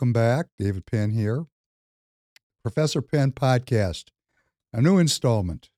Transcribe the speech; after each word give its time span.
Welcome 0.00 0.12
back. 0.14 0.46
David 0.58 0.86
Penn 0.86 1.10
here. 1.10 1.44
Professor 2.62 3.02
Penn 3.02 3.32
Podcast, 3.32 4.04
a 4.72 4.80
new 4.80 4.96
installment. 4.96 5.68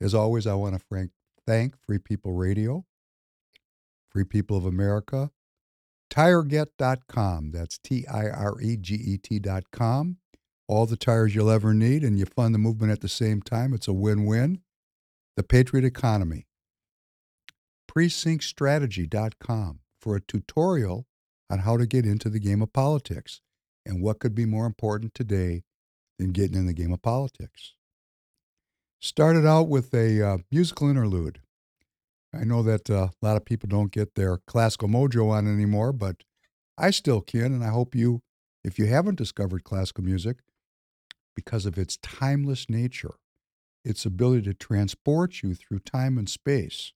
As 0.00 0.14
always, 0.14 0.46
I 0.46 0.54
want 0.54 0.80
to 0.80 1.10
thank 1.46 1.74
Free 1.78 1.98
People 1.98 2.32
Radio, 2.32 2.86
Free 4.08 4.24
People 4.24 4.56
of 4.56 4.64
America, 4.64 5.30
TireGet.com. 6.10 7.50
That's 7.50 7.76
T 7.76 8.06
I 8.06 8.30
R 8.30 8.58
E 8.62 8.78
G 8.78 8.94
E 8.94 9.18
T.com. 9.18 10.16
All 10.66 10.86
the 10.86 10.96
tires 10.96 11.34
you'll 11.34 11.50
ever 11.50 11.74
need, 11.74 12.02
and 12.02 12.18
you 12.18 12.24
fund 12.24 12.54
the 12.54 12.58
movement 12.58 12.92
at 12.92 13.02
the 13.02 13.10
same 13.10 13.42
time. 13.42 13.74
It's 13.74 13.88
a 13.88 13.92
win 13.92 14.24
win. 14.24 14.62
The 15.36 15.42
Patriot 15.42 15.84
Economy. 15.84 16.46
PrecinctStrategy.com 17.94 19.80
for 20.00 20.16
a 20.16 20.22
tutorial 20.22 21.06
on 21.50 21.60
how 21.60 21.76
to 21.76 21.86
get 21.86 22.04
into 22.04 22.28
the 22.28 22.40
game 22.40 22.62
of 22.62 22.72
politics 22.72 23.40
and 23.84 24.02
what 24.02 24.18
could 24.18 24.34
be 24.34 24.44
more 24.44 24.66
important 24.66 25.14
today 25.14 25.62
than 26.18 26.32
getting 26.32 26.56
in 26.56 26.66
the 26.66 26.72
game 26.72 26.92
of 26.92 27.02
politics. 27.02 27.74
Started 29.00 29.46
out 29.46 29.68
with 29.68 29.94
a 29.94 30.22
uh, 30.22 30.38
musical 30.50 30.88
interlude. 30.88 31.40
I 32.34 32.44
know 32.44 32.62
that 32.62 32.90
uh, 32.90 33.08
a 33.22 33.24
lot 33.26 33.36
of 33.36 33.44
people 33.44 33.68
don't 33.68 33.92
get 33.92 34.14
their 34.14 34.38
classical 34.46 34.88
mojo 34.88 35.30
on 35.30 35.46
anymore, 35.46 35.92
but 35.92 36.16
I 36.76 36.90
still 36.90 37.20
can, 37.20 37.52
and 37.52 37.64
I 37.64 37.68
hope 37.68 37.94
you, 37.94 38.22
if 38.64 38.78
you 38.78 38.86
haven't 38.86 39.16
discovered 39.16 39.64
classical 39.64 40.04
music, 40.04 40.38
because 41.34 41.66
of 41.66 41.78
its 41.78 41.98
timeless 41.98 42.68
nature, 42.68 43.14
its 43.84 44.04
ability 44.04 44.42
to 44.42 44.54
transport 44.54 45.42
you 45.42 45.54
through 45.54 45.78
time 45.80 46.18
and 46.18 46.28
space. 46.28 46.92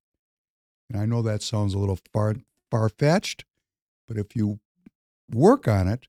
And 0.91 1.01
I 1.01 1.07
know 1.07 1.23
that 1.23 1.43
sounds 1.43 1.75
a 1.75 1.79
little 1.79 1.99
far 2.13 2.35
far 2.71 2.89
fetched, 2.89 3.45
but 4.11 4.19
if 4.19 4.35
you 4.35 4.59
work 5.33 5.69
on 5.69 5.87
it, 5.87 6.09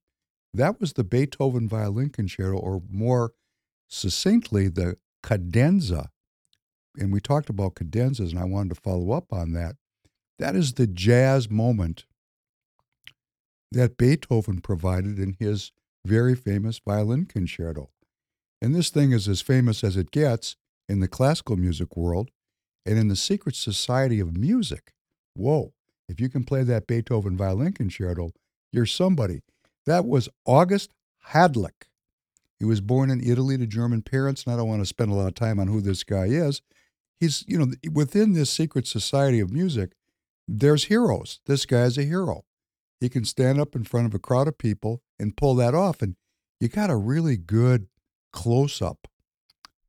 that 0.56 0.82
was 0.82 0.94
the 0.94 1.04
Beethoven 1.04 1.70
Violin 1.70 2.10
Concerto, 2.10 2.58
or 2.58 2.82
more 2.90 3.34
succinctly, 3.88 4.68
the 4.70 4.98
cadenza. 5.22 6.10
And 6.98 7.14
we 7.14 7.20
talked 7.20 7.48
about 7.48 7.76
cadenzas, 7.76 8.32
and 8.32 8.40
I 8.40 8.46
wanted 8.46 8.74
to 8.74 8.82
follow 8.82 9.12
up 9.12 9.32
on 9.32 9.54
that. 9.54 9.76
That 10.40 10.56
is 10.56 10.74
the 10.74 10.88
jazz 10.88 11.48
moment 11.48 12.06
that 13.72 13.98
Beethoven 13.98 14.62
provided 14.62 15.20
in 15.20 15.36
his 15.40 15.72
very 16.04 16.34
famous 16.34 16.80
violin 16.80 17.26
concerto. 17.26 17.92
And 18.64 18.74
this 18.74 18.90
thing 18.90 19.12
is 19.12 19.28
as 19.28 19.42
famous 19.42 19.84
as 19.84 19.96
it 19.96 20.10
gets 20.10 20.56
in 20.90 21.02
the 21.02 21.08
classical 21.08 21.56
music 21.56 21.96
world 21.96 22.32
and 22.84 22.98
in 22.98 23.10
the 23.10 23.16
secret 23.16 23.56
society 23.56 24.20
of 24.20 24.36
music. 24.36 24.94
Whoa. 25.36 25.74
If 26.12 26.20
you 26.20 26.28
can 26.28 26.44
play 26.44 26.64
that 26.64 26.88
Beethoven 26.88 27.38
violin 27.38 27.72
concerto, 27.72 28.32
you're 28.72 28.86
somebody. 28.86 29.42
That 29.86 30.06
was 30.06 30.28
August 30.46 30.94
Hadelich. 31.30 31.88
He 32.60 32.66
was 32.66 32.82
born 32.82 33.10
in 33.10 33.24
Italy 33.24 33.58
to 33.58 33.66
German 33.66 34.02
parents, 34.02 34.44
and 34.44 34.54
I 34.54 34.58
don't 34.58 34.68
want 34.68 34.82
to 34.82 34.86
spend 34.86 35.10
a 35.10 35.16
lot 35.16 35.28
of 35.28 35.36
time 35.36 35.58
on 35.58 35.68
who 35.68 35.80
this 35.80 36.04
guy 36.04 36.26
is. 36.26 36.62
He's, 37.20 37.46
you 37.48 37.58
know, 37.58 37.72
within 37.92 38.34
this 38.34 38.52
secret 38.52 38.88
society 38.88 39.40
of 39.40 39.52
music, 39.52 39.94
there's 40.48 40.86
heroes. 40.86 41.40
This 41.46 41.66
guy 41.66 41.84
is 41.84 41.98
a 41.98 42.04
hero. 42.04 42.44
He 43.00 43.08
can 43.08 43.24
stand 43.24 43.60
up 43.60 43.74
in 43.74 43.86
front 43.86 44.06
of 44.06 44.14
a 44.14 44.20
crowd 44.20 44.48
of 44.50 44.58
people 44.58 45.02
and 45.18 45.38
pull 45.38 45.56
that 45.56 45.74
off. 45.74 46.02
And 46.02 46.18
you 46.60 46.68
got 46.68 46.90
a 46.90 46.96
really 46.96 47.38
good 47.38 47.88
close 48.34 48.82
up 48.82 49.08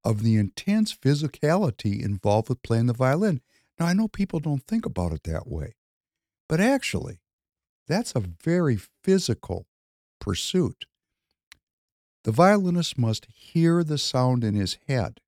of 0.05 0.23
the 0.23 0.37
intense 0.37 0.97
physicality 0.97 2.03
involved 2.03 2.49
with 2.49 2.63
playing 2.63 2.87
the 2.87 2.95
violin. 2.95 3.41
Now, 3.79 3.87
I 3.87 3.93
know 3.93 4.09
people 4.09 4.39
don't 4.39 4.67
think 4.67 4.87
about 4.87 5.13
it 5.13 5.25
that 5.25 5.49
way. 5.49 5.75
But 6.53 6.61
actually, 6.61 7.23
that's 7.89 8.15
a 8.15 8.21
very 8.21 8.77
physical 8.77 9.65
pursuit. 10.21 10.85
The 12.25 12.31
violinist 12.31 12.99
must 12.99 13.27
hear 13.35 13.83
the 13.83 13.97
sound 13.97 14.45
in 14.45 14.53
his 14.53 14.77
head, 14.87 15.21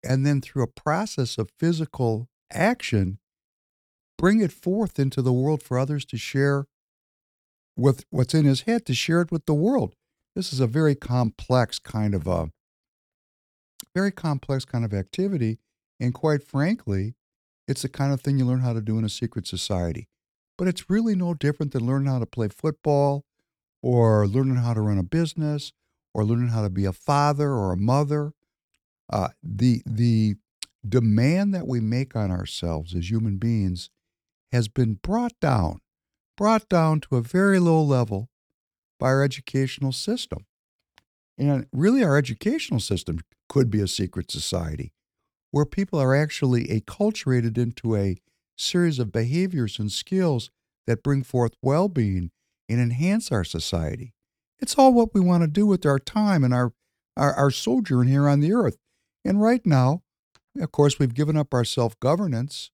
and 0.00 0.24
then 0.24 0.40
through 0.40 0.62
a 0.62 0.68
process 0.68 1.38
of 1.38 1.50
physical 1.58 2.28
action, 2.52 3.18
bring 4.16 4.40
it 4.40 4.52
forth 4.52 5.00
into 5.00 5.22
the 5.22 5.32
world 5.32 5.60
for 5.60 5.76
others 5.76 6.04
to 6.04 6.16
share 6.16 6.66
with 7.76 8.04
what's 8.10 8.32
in 8.32 8.44
his 8.44 8.60
head, 8.60 8.86
to 8.86 8.94
share 8.94 9.22
it 9.22 9.32
with 9.32 9.46
the 9.46 9.54
world. 9.54 9.96
This 10.36 10.52
is 10.52 10.60
a 10.60 10.68
very 10.68 10.94
complex 10.94 11.80
kind 11.80 12.14
of 12.14 12.28
a 12.28 12.52
very 13.92 14.12
complex 14.12 14.64
kind 14.64 14.84
of 14.84 14.94
activity. 14.94 15.58
And 15.98 16.14
quite 16.14 16.44
frankly, 16.44 17.16
it's 17.72 17.82
the 17.82 17.88
kind 17.88 18.12
of 18.12 18.20
thing 18.20 18.38
you 18.38 18.44
learn 18.44 18.60
how 18.60 18.74
to 18.74 18.82
do 18.82 18.98
in 18.98 19.04
a 19.04 19.08
secret 19.08 19.46
society. 19.46 20.06
But 20.58 20.68
it's 20.68 20.90
really 20.90 21.16
no 21.16 21.32
different 21.32 21.72
than 21.72 21.86
learning 21.86 22.08
how 22.12 22.18
to 22.18 22.26
play 22.26 22.48
football 22.48 23.24
or 23.82 24.28
learning 24.28 24.56
how 24.56 24.74
to 24.74 24.82
run 24.82 24.98
a 24.98 25.02
business 25.02 25.72
or 26.12 26.22
learning 26.24 26.48
how 26.48 26.62
to 26.62 26.68
be 26.68 26.84
a 26.84 26.92
father 26.92 27.50
or 27.50 27.72
a 27.72 27.78
mother. 27.78 28.34
Uh, 29.10 29.28
the, 29.42 29.82
the 29.86 30.34
demand 30.86 31.54
that 31.54 31.66
we 31.66 31.80
make 31.80 32.14
on 32.14 32.30
ourselves 32.30 32.94
as 32.94 33.10
human 33.10 33.38
beings 33.38 33.88
has 34.52 34.68
been 34.68 34.98
brought 35.02 35.32
down, 35.40 35.80
brought 36.36 36.68
down 36.68 37.00
to 37.00 37.16
a 37.16 37.22
very 37.22 37.58
low 37.58 37.82
level 37.82 38.28
by 39.00 39.06
our 39.06 39.22
educational 39.22 39.92
system. 39.92 40.44
And 41.38 41.66
really, 41.72 42.04
our 42.04 42.18
educational 42.18 42.80
system 42.80 43.20
could 43.48 43.70
be 43.70 43.80
a 43.80 43.88
secret 43.88 44.30
society 44.30 44.92
where 45.52 45.64
people 45.64 46.00
are 46.00 46.16
actually 46.16 46.64
acculturated 46.66 47.56
into 47.56 47.94
a 47.94 48.16
series 48.56 48.98
of 48.98 49.12
behaviors 49.12 49.78
and 49.78 49.92
skills 49.92 50.50
that 50.86 51.02
bring 51.02 51.22
forth 51.22 51.52
well 51.62 51.88
being 51.88 52.30
and 52.68 52.80
enhance 52.80 53.30
our 53.30 53.44
society. 53.44 54.14
It's 54.58 54.76
all 54.76 54.92
what 54.92 55.14
we 55.14 55.20
want 55.20 55.42
to 55.42 55.48
do 55.48 55.66
with 55.66 55.86
our 55.86 55.98
time 55.98 56.42
and 56.42 56.54
our, 56.54 56.72
our, 57.16 57.34
our 57.34 57.50
sojourn 57.50 58.08
here 58.08 58.28
on 58.28 58.40
the 58.40 58.52
earth. 58.52 58.78
And 59.24 59.40
right 59.40 59.64
now, 59.64 60.02
of 60.58 60.72
course, 60.72 60.98
we've 60.98 61.14
given 61.14 61.36
up 61.36 61.54
our 61.54 61.64
self 61.64 61.98
governance 62.00 62.70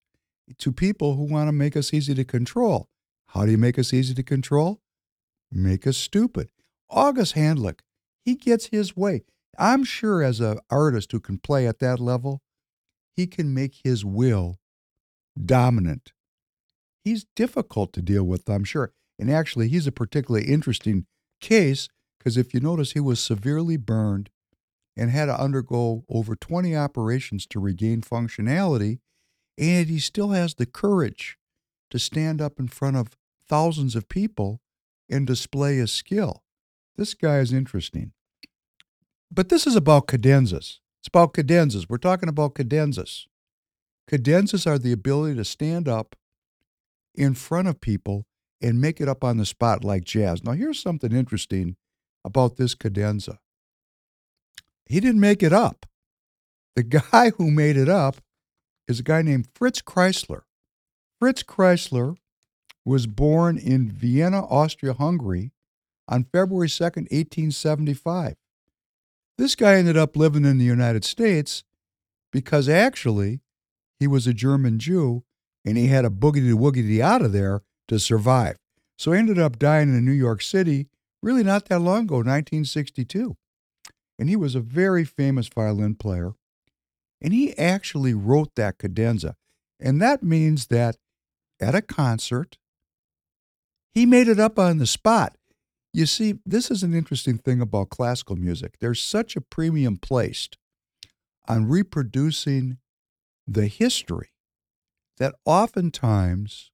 to 0.59 0.73
people 0.73 1.17
who 1.17 1.25
want 1.25 1.49
to 1.49 1.53
make 1.53 1.77
us 1.77 1.93
easy 1.93 2.15
to 2.15 2.25
control. 2.25 2.89
How 3.29 3.45
do 3.45 3.51
you 3.51 3.59
make 3.59 3.79
us 3.79 3.93
easy 3.93 4.15
to 4.15 4.23
control? 4.23 4.81
Make 5.51 5.87
us 5.87 5.97
stupid. 5.97 6.51
August 6.89 7.35
Hadelich, 7.35 7.81
he 8.25 8.35
gets 8.35 8.67
his 8.67 8.97
way. 8.97 9.25
I'm 9.59 9.85
sure 9.85 10.23
as 10.23 10.41
an 10.41 10.59
artist 10.71 11.13
who 11.13 11.21
can 11.21 11.39
play 11.39 11.67
at 11.67 11.81
that 11.81 12.01
level, 12.01 12.41
he 13.19 13.27
can 13.27 13.53
make 13.53 13.81
his 13.83 14.05
will 14.05 14.61
dominant. 15.45 16.13
He's 17.03 17.27
difficult 17.35 17.93
to 17.95 18.01
deal 18.01 18.23
with, 18.23 18.49
I'm 18.49 18.63
sure. 18.63 18.93
And 19.19 19.29
actually, 19.29 19.67
he's 19.67 19.89
a 19.89 19.93
particularly 19.93 20.47
interesting 20.47 21.05
case 21.41 21.89
because 22.17 22.37
if 22.37 22.55
you 22.55 22.61
notice, 22.61 22.93
he 22.93 23.01
was 23.01 23.19
severely 23.19 23.77
burned 23.77 24.31
and 24.97 25.11
had 25.11 25.27
to 25.27 25.41
undergo 25.41 26.05
over 26.09 26.37
20 26.37 26.77
operations 26.77 27.45
to 27.47 27.59
regain 27.59 28.03
functionality. 28.03 29.01
And 29.59 29.89
he 29.89 29.99
still 29.99 30.29
has 30.29 30.55
the 30.55 30.67
courage 30.67 31.39
to 31.91 31.99
stand 31.99 32.41
up 32.41 32.61
in 32.61 32.69
front 32.69 32.97
of 32.97 33.17
thousands 33.49 33.97
of 33.97 34.09
people 34.09 34.61
and 35.11 35.27
display 35.27 35.79
his 35.79 35.93
skill. 35.93 36.45
This 36.97 37.15
guy 37.15 37.39
is 37.39 37.53
interesting. 37.53 38.13
But 39.29 39.49
this 39.49 39.67
is 39.67 39.75
about 39.75 40.07
cadenzas. 40.07 40.79
It's 41.01 41.09
about 41.09 41.35
cadenzas. 41.35 41.87
We're 41.89 41.99
talking 41.99 42.29
about 42.29 42.55
cadenzas. 42.55 43.27
Cadenzas 44.11 44.67
are 44.67 44.79
the 44.79 44.93
ability 44.93 45.37
to 45.37 45.45
stand 45.45 45.89
up 45.89 46.17
in 47.15 47.35
front 47.35 47.69
of 47.69 47.81
people 47.81 48.27
and 48.61 48.81
make 48.81 49.01
it 49.01 49.09
up 49.09 49.23
on 49.23 49.37
the 49.37 49.47
spot 49.47 49.85
like 49.85 50.05
jazz. 50.05 50.43
Now, 50.43 50.53
here's 50.53 50.81
something 50.81 51.13
interesting 51.13 51.77
about 52.25 52.57
this 52.57 52.75
cadenza. 52.75 53.39
He 54.87 55.01
didn't 55.01 55.21
make 55.21 55.43
it 55.43 55.53
up. 55.53 55.87
The 56.75 56.83
guy 57.11 57.31
who 57.37 57.51
made 57.51 57.77
it 57.77 57.89
up 57.89 58.17
is 58.87 59.01
a 59.01 59.05
guy 59.05 59.23
named 59.23 59.49
Fritz 59.55 59.83
Kreisler. 59.83 60.43
Fritz 61.21 61.43
Kreisler 61.43 62.17
was 62.85 63.07
born 63.07 63.59
in 63.59 63.91
Vienna, 63.91 64.47
Austria 64.47 64.95
Hungary 64.95 65.53
on 66.09 66.25
February 66.25 66.69
2nd, 66.69 67.11
1875. 67.11 68.37
This 69.39 69.55
guy 69.55 69.77
ended 69.77 69.97
up 69.97 70.17
living 70.17 70.45
in 70.45 70.59
the 70.59 70.65
United 70.65 71.05
States 71.05 71.63
because 72.33 72.69
actually 72.69 73.41
he 74.01 74.09
was 74.09 74.27
a 74.27 74.35
German 74.35 74.81
Jew 74.81 75.23
and 75.65 75.79
he 75.79 75.87
had 75.87 76.05
a 76.05 76.11
boogity 76.11 76.53
woogity 76.53 77.01
out 77.01 77.23
of 77.23 77.33
there 77.33 77.63
to 77.87 78.01
survive. 78.01 78.57
So 78.99 79.13
he 79.13 79.19
ended 79.19 79.39
up 79.39 79.59
dying 79.59 79.91
in 79.91 80.05
New 80.05 80.11
York 80.11 80.43
City 80.43 80.89
really 81.23 81.45
not 81.45 81.67
that 81.67 81.79
long 81.79 82.05
ago, 82.05 82.17
1962. 82.17 83.37
And 84.19 84.29
he 84.29 84.35
was 84.35 84.57
a 84.57 84.61
very 84.61 85.05
famous 85.05 85.47
violin 85.47 85.95
player. 85.95 86.33
And 87.23 87.33
he 87.33 87.57
actually 87.57 88.15
wrote 88.15 88.57
that 88.57 88.79
cadenza. 88.79 89.37
And 89.79 90.03
that 90.03 90.23
means 90.23 90.67
that 90.67 90.97
at 91.61 91.77
a 91.77 91.83
concert, 91.83 92.59
he 93.95 94.05
made 94.05 94.29
it 94.29 94.41
up 94.41 94.59
on 94.59 94.79
the 94.79 94.87
spot. 94.87 95.37
You 95.99 96.07
see, 96.07 96.35
this 96.47 96.71
is 96.71 96.85
an 96.85 96.95
interesting 96.95 97.39
thing 97.39 97.61
about 97.61 97.89
classical 97.89 98.37
music. 98.37 98.79
There's 98.79 99.03
such 99.03 99.35
a 99.35 99.41
premium 99.41 99.97
placed 99.97 100.57
on 101.49 101.69
reproducing 101.69 102.79
the 103.49 103.67
history 103.67 104.29
that 105.17 105.35
oftentimes 105.45 106.71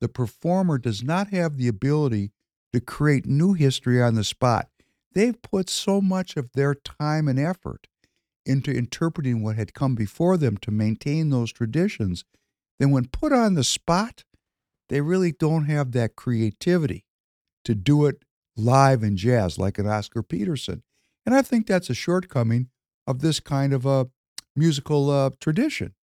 the 0.00 0.08
performer 0.08 0.76
does 0.76 1.04
not 1.04 1.28
have 1.28 1.56
the 1.56 1.68
ability 1.68 2.32
to 2.72 2.80
create 2.80 3.26
new 3.26 3.52
history 3.52 4.02
on 4.02 4.16
the 4.16 4.24
spot. 4.24 4.66
They've 5.12 5.40
put 5.40 5.70
so 5.70 6.00
much 6.00 6.36
of 6.36 6.50
their 6.54 6.74
time 6.74 7.28
and 7.28 7.38
effort 7.38 7.86
into 8.44 8.72
interpreting 8.72 9.40
what 9.40 9.54
had 9.54 9.72
come 9.72 9.94
before 9.94 10.36
them 10.36 10.56
to 10.62 10.72
maintain 10.72 11.30
those 11.30 11.52
traditions. 11.52 12.24
Then, 12.80 12.90
when 12.90 13.06
put 13.06 13.32
on 13.32 13.54
the 13.54 13.62
spot, 13.62 14.24
they 14.88 15.00
really 15.00 15.30
don't 15.30 15.66
have 15.66 15.92
that 15.92 16.16
creativity 16.16 17.04
to 17.64 17.76
do 17.76 18.06
it 18.06 18.24
live 18.58 19.02
in 19.02 19.16
jazz 19.16 19.58
like 19.58 19.78
an 19.78 19.86
Oscar 19.86 20.22
Peterson. 20.22 20.82
And 21.24 21.34
I 21.34 21.42
think 21.42 21.66
that's 21.66 21.90
a 21.90 21.94
shortcoming 21.94 22.68
of 23.06 23.20
this 23.20 23.40
kind 23.40 23.72
of 23.72 23.86
a 23.86 24.08
musical 24.56 25.10
uh, 25.10 25.30
tradition. 25.40 25.94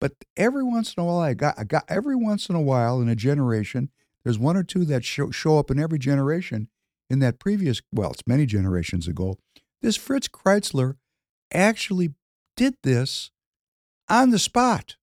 But 0.00 0.12
every 0.36 0.64
once 0.64 0.94
in 0.94 1.02
a 1.02 1.06
while, 1.06 1.18
I 1.18 1.34
got, 1.34 1.58
I 1.58 1.64
got 1.64 1.84
every 1.88 2.16
once 2.16 2.48
in 2.48 2.56
a 2.56 2.60
while 2.60 3.00
in 3.00 3.08
a 3.08 3.14
generation, 3.14 3.90
there's 4.22 4.38
one 4.38 4.56
or 4.56 4.62
two 4.62 4.84
that 4.86 5.04
show, 5.04 5.30
show 5.30 5.58
up 5.58 5.70
in 5.70 5.78
every 5.78 5.98
generation. 5.98 6.68
In 7.10 7.18
that 7.20 7.38
previous, 7.38 7.82
well, 7.92 8.12
it's 8.12 8.26
many 8.26 8.46
generations 8.46 9.06
ago, 9.06 9.38
this 9.82 9.96
Fritz 9.96 10.26
Kreisler 10.26 10.96
actually 11.52 12.14
did 12.56 12.76
this 12.82 13.30
on 14.08 14.30
the 14.30 14.38
spot, 14.38 14.96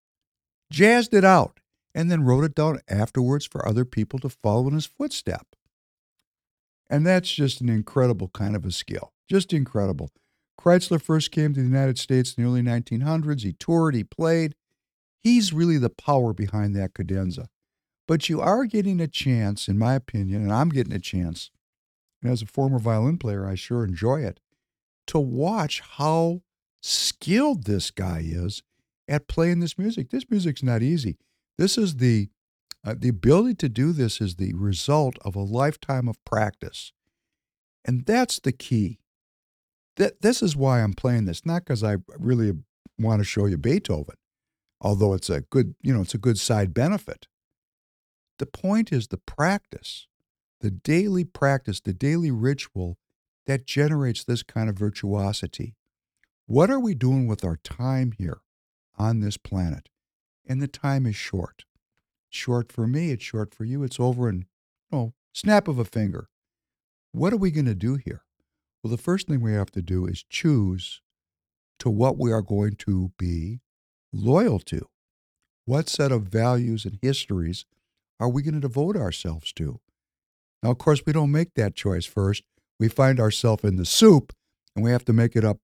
jazzed 0.71 1.13
it 1.13 1.23
out, 1.23 1.59
and 1.93 2.09
then 2.09 2.23
wrote 2.23 2.43
it 2.43 2.55
down 2.55 2.79
afterwards 2.89 3.45
for 3.45 3.67
other 3.67 3.85
people 3.85 4.17
to 4.19 4.29
follow 4.29 4.67
in 4.67 4.73
his 4.73 4.85
footstep. 4.87 5.55
And 6.91 7.07
that's 7.07 7.31
just 7.33 7.61
an 7.61 7.69
incredible 7.69 8.27
kind 8.33 8.53
of 8.53 8.65
a 8.65 8.71
skill. 8.71 9.13
Just 9.29 9.53
incredible. 9.53 10.11
Kreisler 10.59 11.01
first 11.01 11.31
came 11.31 11.53
to 11.53 11.61
the 11.61 11.65
United 11.65 11.97
States 11.97 12.33
in 12.33 12.43
the 12.43 12.49
early 12.49 12.61
1900s. 12.61 13.41
He 13.43 13.53
toured, 13.53 13.95
he 13.95 14.03
played. 14.03 14.55
He's 15.23 15.53
really 15.53 15.77
the 15.77 15.89
power 15.89 16.33
behind 16.33 16.75
that 16.75 16.93
cadenza. 16.93 17.47
But 18.07 18.27
you 18.27 18.41
are 18.41 18.65
getting 18.65 18.99
a 18.99 19.07
chance, 19.07 19.69
in 19.69 19.77
my 19.77 19.93
opinion, 19.93 20.41
and 20.41 20.51
I'm 20.51 20.67
getting 20.67 20.93
a 20.93 20.99
chance, 20.99 21.49
and 22.21 22.29
as 22.29 22.41
a 22.41 22.47
former 22.47 22.77
violin 22.77 23.17
player, 23.17 23.47
I 23.47 23.55
sure 23.55 23.85
enjoy 23.85 24.21
it, 24.21 24.41
to 25.07 25.19
watch 25.19 25.79
how 25.79 26.41
skilled 26.81 27.63
this 27.63 27.89
guy 27.89 28.21
is 28.25 28.63
at 29.07 29.29
playing 29.29 29.61
this 29.61 29.77
music. 29.77 30.09
This 30.09 30.29
music's 30.29 30.63
not 30.63 30.81
easy. 30.81 31.17
This 31.57 31.77
is 31.77 31.97
the 31.97 32.29
uh, 32.83 32.95
the 32.97 33.09
ability 33.09 33.55
to 33.55 33.69
do 33.69 33.91
this 33.91 34.19
is 34.19 34.35
the 34.35 34.53
result 34.53 35.17
of 35.23 35.35
a 35.35 35.41
lifetime 35.41 36.07
of 36.07 36.23
practice. 36.25 36.91
And 37.85 38.05
that's 38.05 38.39
the 38.39 38.51
key. 38.51 38.99
That 39.97 40.21
this 40.21 40.41
is 40.41 40.55
why 40.55 40.81
I'm 40.81 40.93
playing 40.93 41.25
this, 41.25 41.45
not 41.45 41.63
because 41.63 41.83
I 41.83 41.97
really 42.17 42.53
want 42.97 43.19
to 43.19 43.25
show 43.25 43.45
you 43.45 43.57
Beethoven, 43.57 44.15
although 44.79 45.13
it's 45.13 45.29
a 45.29 45.41
good, 45.41 45.75
you 45.81 45.93
know, 45.93 46.01
it's 46.01 46.13
a 46.13 46.19
good 46.19 46.39
side 46.39 46.73
benefit. 46.73 47.27
The 48.39 48.45
point 48.45 48.91
is 48.91 49.07
the 49.07 49.17
practice, 49.17 50.07
the 50.61 50.71
daily 50.71 51.23
practice, 51.23 51.79
the 51.79 51.93
daily 51.93 52.31
ritual 52.31 52.97
that 53.45 53.67
generates 53.67 54.23
this 54.23 54.41
kind 54.43 54.69
of 54.69 54.77
virtuosity. 54.77 55.75
What 56.47 56.71
are 56.71 56.79
we 56.79 56.95
doing 56.95 57.27
with 57.27 57.43
our 57.43 57.57
time 57.57 58.13
here 58.17 58.41
on 58.97 59.19
this 59.19 59.37
planet? 59.37 59.89
And 60.47 60.61
the 60.61 60.67
time 60.67 61.05
is 61.05 61.15
short 61.15 61.65
short 62.33 62.71
for 62.71 62.87
me, 62.87 63.11
it's 63.11 63.23
short 63.23 63.53
for 63.53 63.63
you, 63.63 63.83
it's 63.83 63.99
over 63.99 64.29
in, 64.29 64.45
you 64.91 64.97
know, 64.97 65.13
snap 65.33 65.67
of 65.67 65.79
a 65.79 65.85
finger. 65.85 66.29
What 67.11 67.33
are 67.33 67.37
we 67.37 67.51
going 67.51 67.65
to 67.65 67.75
do 67.75 67.95
here? 67.95 68.23
Well, 68.83 68.91
the 68.91 68.97
first 68.97 69.27
thing 69.27 69.41
we 69.41 69.53
have 69.53 69.71
to 69.71 69.81
do 69.81 70.05
is 70.05 70.23
choose 70.29 71.01
to 71.79 71.89
what 71.89 72.17
we 72.17 72.31
are 72.31 72.41
going 72.41 72.75
to 72.77 73.11
be 73.17 73.59
loyal 74.13 74.59
to. 74.59 74.87
What 75.65 75.89
set 75.89 76.11
of 76.11 76.23
values 76.23 76.85
and 76.85 76.97
histories 77.01 77.65
are 78.19 78.29
we 78.29 78.41
going 78.41 78.55
to 78.55 78.59
devote 78.59 78.95
ourselves 78.95 79.53
to? 79.53 79.79
Now, 80.63 80.71
of 80.71 80.77
course, 80.77 81.01
we 81.05 81.13
don't 81.13 81.31
make 81.31 81.53
that 81.55 81.75
choice 81.75 82.05
first. 82.05 82.43
We 82.79 82.87
find 82.87 83.19
ourselves 83.19 83.63
in 83.63 83.75
the 83.75 83.85
soup 83.85 84.33
and 84.75 84.83
we 84.83 84.91
have 84.91 85.05
to 85.05 85.13
make 85.13 85.35
it 85.35 85.43
up 85.43 85.57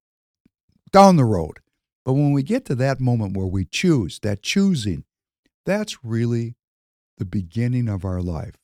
down 0.92 1.16
the 1.16 1.26
road. 1.26 1.60
But 2.06 2.14
when 2.14 2.32
we 2.32 2.44
get 2.44 2.66
to 2.66 2.76
that 2.76 3.00
moment 3.00 3.36
where 3.36 3.48
we 3.48 3.66
choose, 3.66 4.20
that 4.20 4.42
choosing, 4.42 5.04
that's 5.68 6.04
really 6.04 6.56
the 7.18 7.26
beginning 7.26 7.90
of 7.90 8.06
our 8.06 8.22
life, 8.22 8.56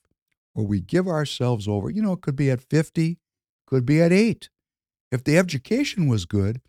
where 0.53 0.65
we 0.65 0.79
give 0.79 1.07
ourselves 1.07 1.67
over. 1.67 1.89
You 1.89 2.01
know, 2.01 2.13
it 2.13 2.21
could 2.21 2.35
be 2.35 2.49
at 2.49 2.61
50, 2.61 3.19
could 3.67 3.85
be 3.85 4.01
at 4.01 4.13
8. 4.13 4.49
If 5.11 5.23
the 5.23 5.37
education 5.37 6.07
was 6.07 6.25
good, 6.25 6.61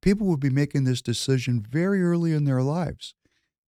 people 0.00 0.26
would 0.28 0.40
be 0.40 0.50
making 0.50 0.84
this 0.84 1.02
decision 1.02 1.60
very 1.60 2.02
early 2.02 2.32
in 2.32 2.44
their 2.44 2.62
lives. 2.62 3.14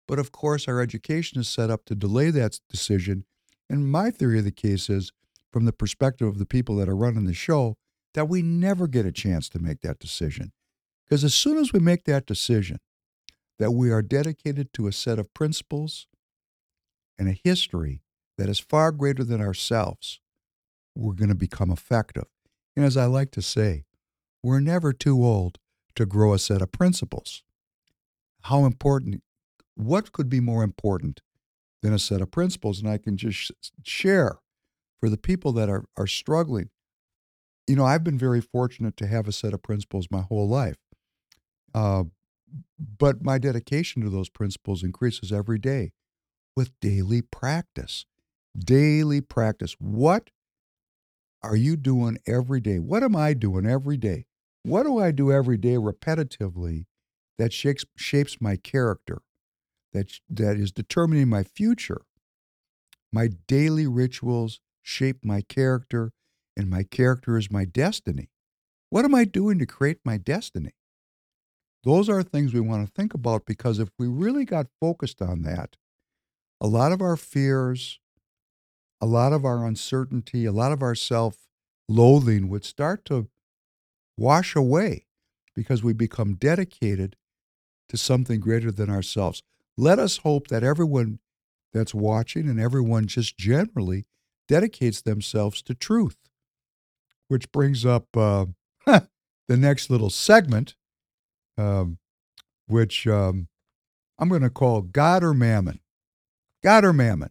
But 0.07 0.17
of 0.17 0.31
course, 0.31 0.67
our 0.67 0.81
education 0.81 1.39
is 1.39 1.49
set 1.49 1.69
up 1.69 1.85
to 1.85 1.95
delay 1.95 2.31
that 2.31 2.59
decision. 2.69 3.25
And 3.69 3.91
my 3.91 4.09
theory 4.09 4.39
of 4.39 4.45
the 4.45 4.51
case 4.51 4.89
is, 4.89 5.11
from 5.51 5.65
the 5.65 5.73
perspective 5.73 6.27
of 6.27 6.39
the 6.39 6.45
people 6.45 6.77
that 6.77 6.89
are 6.89 6.95
running 6.95 7.25
the 7.25 7.33
show, 7.33 7.75
that 8.13 8.29
we 8.29 8.41
never 8.41 8.87
get 8.87 9.05
a 9.05 9.11
chance 9.11 9.49
to 9.49 9.59
make 9.59 9.81
that 9.81 9.99
decision. 9.99 10.51
Because 11.05 11.23
as 11.23 11.33
soon 11.33 11.57
as 11.57 11.73
we 11.73 11.79
make 11.79 12.05
that 12.05 12.25
decision, 12.25 12.79
that 13.59 13.71
we 13.71 13.91
are 13.91 14.01
dedicated 14.01 14.73
to 14.73 14.87
a 14.87 14.91
set 14.91 15.19
of 15.19 15.33
principles, 15.33 16.07
and 17.17 17.27
a 17.27 17.39
history 17.43 18.01
that 18.37 18.49
is 18.49 18.59
far 18.59 18.91
greater 18.91 19.23
than 19.23 19.41
ourselves, 19.41 20.19
we're 20.95 21.13
going 21.13 21.29
to 21.29 21.35
become 21.35 21.71
effective. 21.71 22.25
And 22.75 22.85
as 22.85 22.97
I 22.97 23.05
like 23.05 23.31
to 23.31 23.41
say, 23.41 23.85
we're 24.41 24.59
never 24.59 24.93
too 24.93 25.23
old 25.23 25.59
to 25.95 26.05
grow 26.05 26.33
a 26.33 26.39
set 26.39 26.61
of 26.61 26.71
principles. 26.71 27.43
How 28.43 28.65
important, 28.65 29.23
what 29.75 30.11
could 30.11 30.29
be 30.29 30.39
more 30.39 30.63
important 30.63 31.21
than 31.81 31.93
a 31.93 31.99
set 31.99 32.21
of 32.21 32.31
principles? 32.31 32.79
And 32.79 32.89
I 32.89 32.97
can 32.97 33.15
just 33.15 33.51
share 33.83 34.39
for 34.99 35.09
the 35.09 35.17
people 35.17 35.51
that 35.53 35.69
are, 35.69 35.85
are 35.97 36.07
struggling. 36.07 36.69
You 37.67 37.75
know, 37.75 37.85
I've 37.85 38.03
been 38.03 38.17
very 38.17 38.41
fortunate 38.41 38.97
to 38.97 39.07
have 39.07 39.27
a 39.27 39.31
set 39.31 39.53
of 39.53 39.61
principles 39.61 40.07
my 40.11 40.21
whole 40.21 40.49
life. 40.49 40.77
Uh, 41.73 42.05
but 42.97 43.23
my 43.23 43.37
dedication 43.37 44.01
to 44.03 44.09
those 44.09 44.29
principles 44.29 44.83
increases 44.83 45.31
every 45.31 45.57
day 45.57 45.91
with 46.55 46.71
daily 46.79 47.21
practice. 47.21 48.05
Daily 48.57 49.21
practice. 49.21 49.75
What 49.79 50.29
are 51.41 51.55
you 51.55 51.75
doing 51.75 52.19
every 52.27 52.61
day? 52.61 52.79
What 52.79 53.03
am 53.03 53.15
I 53.15 53.33
doing 53.33 53.65
every 53.65 53.97
day? 53.97 54.25
What 54.63 54.83
do 54.83 54.99
I 54.99 55.11
do 55.11 55.31
every 55.31 55.57
day 55.57 55.75
repetitively 55.75 56.85
that 57.37 57.51
shapes, 57.51 57.83
shapes 57.97 58.37
my 58.39 58.55
character, 58.55 59.21
that, 59.91 60.19
that 60.29 60.57
is 60.57 60.71
determining 60.71 61.27
my 61.27 61.43
future? 61.43 62.01
My 63.11 63.29
daily 63.47 63.87
rituals 63.87 64.61
shape 64.81 65.23
my 65.23 65.41
character, 65.41 66.11
and 66.55 66.69
my 66.69 66.83
character 66.83 67.37
is 67.37 67.51
my 67.51 67.65
destiny. 67.65 68.29
What 68.89 69.05
am 69.05 69.15
I 69.15 69.25
doing 69.25 69.59
to 69.59 69.65
create 69.65 69.99
my 70.05 70.17
destiny? 70.17 70.73
Those 71.83 72.07
are 72.07 72.23
things 72.23 72.53
we 72.53 72.61
want 72.61 72.85
to 72.85 72.91
think 72.93 73.13
about 73.13 73.45
because 73.45 73.79
if 73.79 73.89
we 73.99 74.07
really 74.07 74.45
got 74.45 74.67
focused 74.79 75.21
on 75.21 75.41
that, 75.41 75.75
a 76.63 76.67
lot 76.67 76.93
of 76.93 77.01
our 77.01 77.17
fears, 77.17 77.99
a 79.01 79.05
lot 79.05 79.33
of 79.33 79.43
our 79.43 79.65
uncertainty, 79.65 80.45
a 80.45 80.51
lot 80.53 80.71
of 80.71 80.81
our 80.81 80.95
self 80.95 81.37
loathing 81.89 82.47
would 82.47 82.63
start 82.63 83.03
to 83.05 83.27
wash 84.17 84.55
away 84.55 85.05
because 85.53 85.83
we 85.83 85.91
become 85.91 86.35
dedicated 86.35 87.17
to 87.89 87.97
something 87.97 88.39
greater 88.39 88.71
than 88.71 88.89
ourselves. 88.89 89.43
Let 89.77 89.99
us 89.99 90.17
hope 90.17 90.47
that 90.47 90.63
everyone 90.63 91.19
that's 91.73 91.93
watching 91.93 92.47
and 92.47 92.59
everyone 92.59 93.07
just 93.07 93.37
generally 93.37 94.05
dedicates 94.47 95.01
themselves 95.01 95.61
to 95.63 95.75
truth. 95.75 96.17
Which 97.27 97.51
brings 97.51 97.85
up 97.85 98.15
uh, 98.15 98.45
the 98.85 99.57
next 99.57 99.89
little 99.89 100.09
segment, 100.09 100.75
um, 101.57 101.97
which 102.67 103.07
um, 103.07 103.47
I'm 104.19 104.29
going 104.29 104.41
to 104.41 104.49
call 104.49 104.81
God 104.81 105.23
or 105.23 105.33
Mammon. 105.33 105.79
God 106.63 106.85
or 106.85 106.93
mammon? 106.93 107.29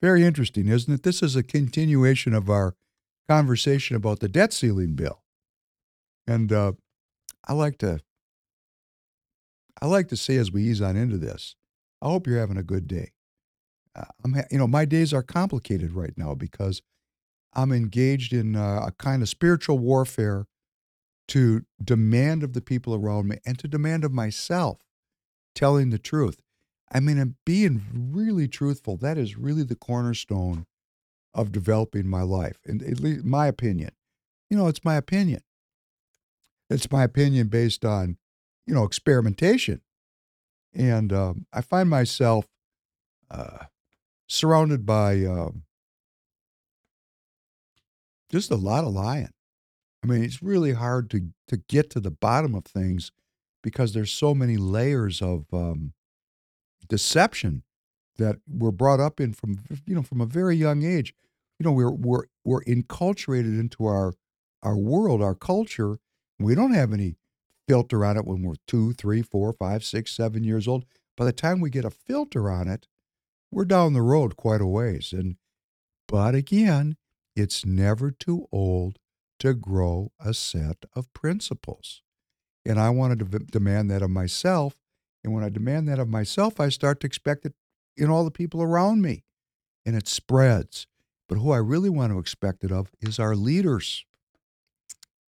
Very 0.00 0.24
interesting, 0.24 0.68
isn't 0.68 0.92
it? 0.92 1.02
This 1.02 1.22
is 1.22 1.36
a 1.36 1.42
continuation 1.42 2.32
of 2.32 2.48
our 2.48 2.74
conversation 3.28 3.96
about 3.96 4.20
the 4.20 4.28
debt 4.28 4.52
ceiling 4.52 4.94
bill. 4.94 5.22
And 6.26 6.52
uh, 6.52 6.72
I 7.46 7.52
like 7.52 7.78
to 7.78 8.00
I 9.80 9.86
like 9.86 10.08
to 10.08 10.16
say 10.16 10.36
as 10.36 10.50
we 10.50 10.64
ease 10.64 10.82
on 10.82 10.96
into 10.96 11.18
this, 11.18 11.54
I 12.02 12.08
hope 12.08 12.26
you're 12.26 12.40
having 12.40 12.56
a 12.56 12.64
good 12.64 12.88
day. 12.88 13.12
Uh, 13.94 14.04
I'm, 14.24 14.32
ha- 14.34 14.48
you 14.50 14.58
know, 14.58 14.66
my 14.66 14.84
days 14.84 15.14
are 15.14 15.22
complicated 15.22 15.92
right 15.92 16.14
now 16.16 16.34
because 16.34 16.82
I'm 17.54 17.72
engaged 17.72 18.32
in 18.32 18.56
uh, 18.56 18.86
a 18.86 18.92
kind 18.92 19.22
of 19.22 19.28
spiritual 19.28 19.78
warfare 19.78 20.46
to 21.28 21.62
demand 21.82 22.42
of 22.42 22.54
the 22.54 22.60
people 22.60 22.94
around 22.94 23.28
me 23.28 23.38
and 23.46 23.58
to 23.60 23.68
demand 23.68 24.04
of 24.04 24.12
myself 24.12 24.78
telling 25.54 25.90
the 25.90 25.98
truth. 25.98 26.40
I 26.92 27.00
mean, 27.00 27.18
and 27.18 27.34
being 27.44 27.82
really 27.92 28.48
truthful, 28.48 28.96
that 28.98 29.18
is 29.18 29.36
really 29.36 29.62
the 29.62 29.76
cornerstone 29.76 30.66
of 31.34 31.52
developing 31.52 32.08
my 32.08 32.22
life. 32.22 32.58
And 32.64 32.82
at 32.82 33.00
least 33.00 33.24
my 33.24 33.46
opinion. 33.46 33.90
You 34.50 34.56
know, 34.56 34.68
it's 34.68 34.84
my 34.84 34.96
opinion. 34.96 35.42
It's 36.70 36.90
my 36.90 37.04
opinion 37.04 37.48
based 37.48 37.84
on, 37.84 38.16
you 38.66 38.74
know, 38.74 38.84
experimentation. 38.84 39.82
And 40.74 41.12
um, 41.12 41.46
I 41.52 41.60
find 41.60 41.88
myself 41.88 42.46
uh, 43.30 43.66
surrounded 44.26 44.86
by 44.86 45.24
um, 45.24 45.64
just 48.30 48.50
a 48.50 48.56
lot 48.56 48.84
of 48.84 48.92
lying. 48.92 49.30
I 50.02 50.06
mean, 50.06 50.22
it's 50.22 50.42
really 50.42 50.72
hard 50.72 51.10
to 51.10 51.30
to 51.48 51.56
get 51.68 51.90
to 51.90 52.00
the 52.00 52.10
bottom 52.10 52.54
of 52.54 52.64
things 52.64 53.10
because 53.62 53.92
there's 53.92 54.12
so 54.12 54.34
many 54.34 54.56
layers 54.56 55.20
of 55.20 55.46
um, 55.52 55.92
deception 56.86 57.62
that 58.16 58.36
we're 58.48 58.70
brought 58.70 59.00
up 59.00 59.20
in 59.20 59.32
from 59.32 59.60
you 59.86 59.94
know 59.94 60.02
from 60.02 60.20
a 60.20 60.26
very 60.26 60.56
young 60.56 60.84
age. 60.84 61.14
You 61.58 61.64
know, 61.64 61.72
we're 61.72 61.90
we're 61.90 62.24
we're 62.44 62.64
enculturated 62.64 63.58
into 63.58 63.86
our 63.86 64.14
our 64.62 64.76
world, 64.76 65.22
our 65.22 65.34
culture. 65.34 65.98
We 66.38 66.54
don't 66.54 66.74
have 66.74 66.92
any 66.92 67.16
filter 67.66 68.04
on 68.04 68.16
it 68.16 68.24
when 68.24 68.42
we're 68.42 68.54
two, 68.66 68.92
three, 68.94 69.22
four, 69.22 69.52
five, 69.52 69.84
six, 69.84 70.12
seven 70.12 70.44
years 70.44 70.66
old. 70.68 70.84
By 71.16 71.24
the 71.24 71.32
time 71.32 71.60
we 71.60 71.70
get 71.70 71.84
a 71.84 71.90
filter 71.90 72.50
on 72.50 72.68
it, 72.68 72.86
we're 73.50 73.64
down 73.64 73.92
the 73.92 74.02
road 74.02 74.36
quite 74.36 74.60
a 74.60 74.66
ways. 74.66 75.12
And 75.12 75.36
but 76.06 76.34
again, 76.34 76.96
it's 77.36 77.66
never 77.66 78.10
too 78.10 78.46
old 78.50 78.98
to 79.40 79.54
grow 79.54 80.12
a 80.18 80.34
set 80.34 80.84
of 80.94 81.12
principles. 81.12 82.02
And 82.64 82.78
I 82.78 82.90
wanted 82.90 83.20
to 83.20 83.24
v- 83.24 83.44
demand 83.50 83.90
that 83.90 84.02
of 84.02 84.10
myself. 84.10 84.76
And 85.24 85.32
when 85.32 85.44
I 85.44 85.48
demand 85.48 85.88
that 85.88 85.98
of 85.98 86.08
myself, 86.08 86.60
I 86.60 86.68
start 86.68 87.00
to 87.00 87.06
expect 87.06 87.44
it 87.44 87.54
in 87.96 88.08
all 88.08 88.24
the 88.24 88.30
people 88.30 88.62
around 88.62 89.02
me. 89.02 89.24
And 89.84 89.96
it 89.96 90.08
spreads. 90.08 90.86
But 91.28 91.38
who 91.38 91.50
I 91.50 91.58
really 91.58 91.90
want 91.90 92.12
to 92.12 92.18
expect 92.18 92.64
it 92.64 92.72
of 92.72 92.90
is 93.00 93.18
our 93.18 93.36
leaders. 93.36 94.04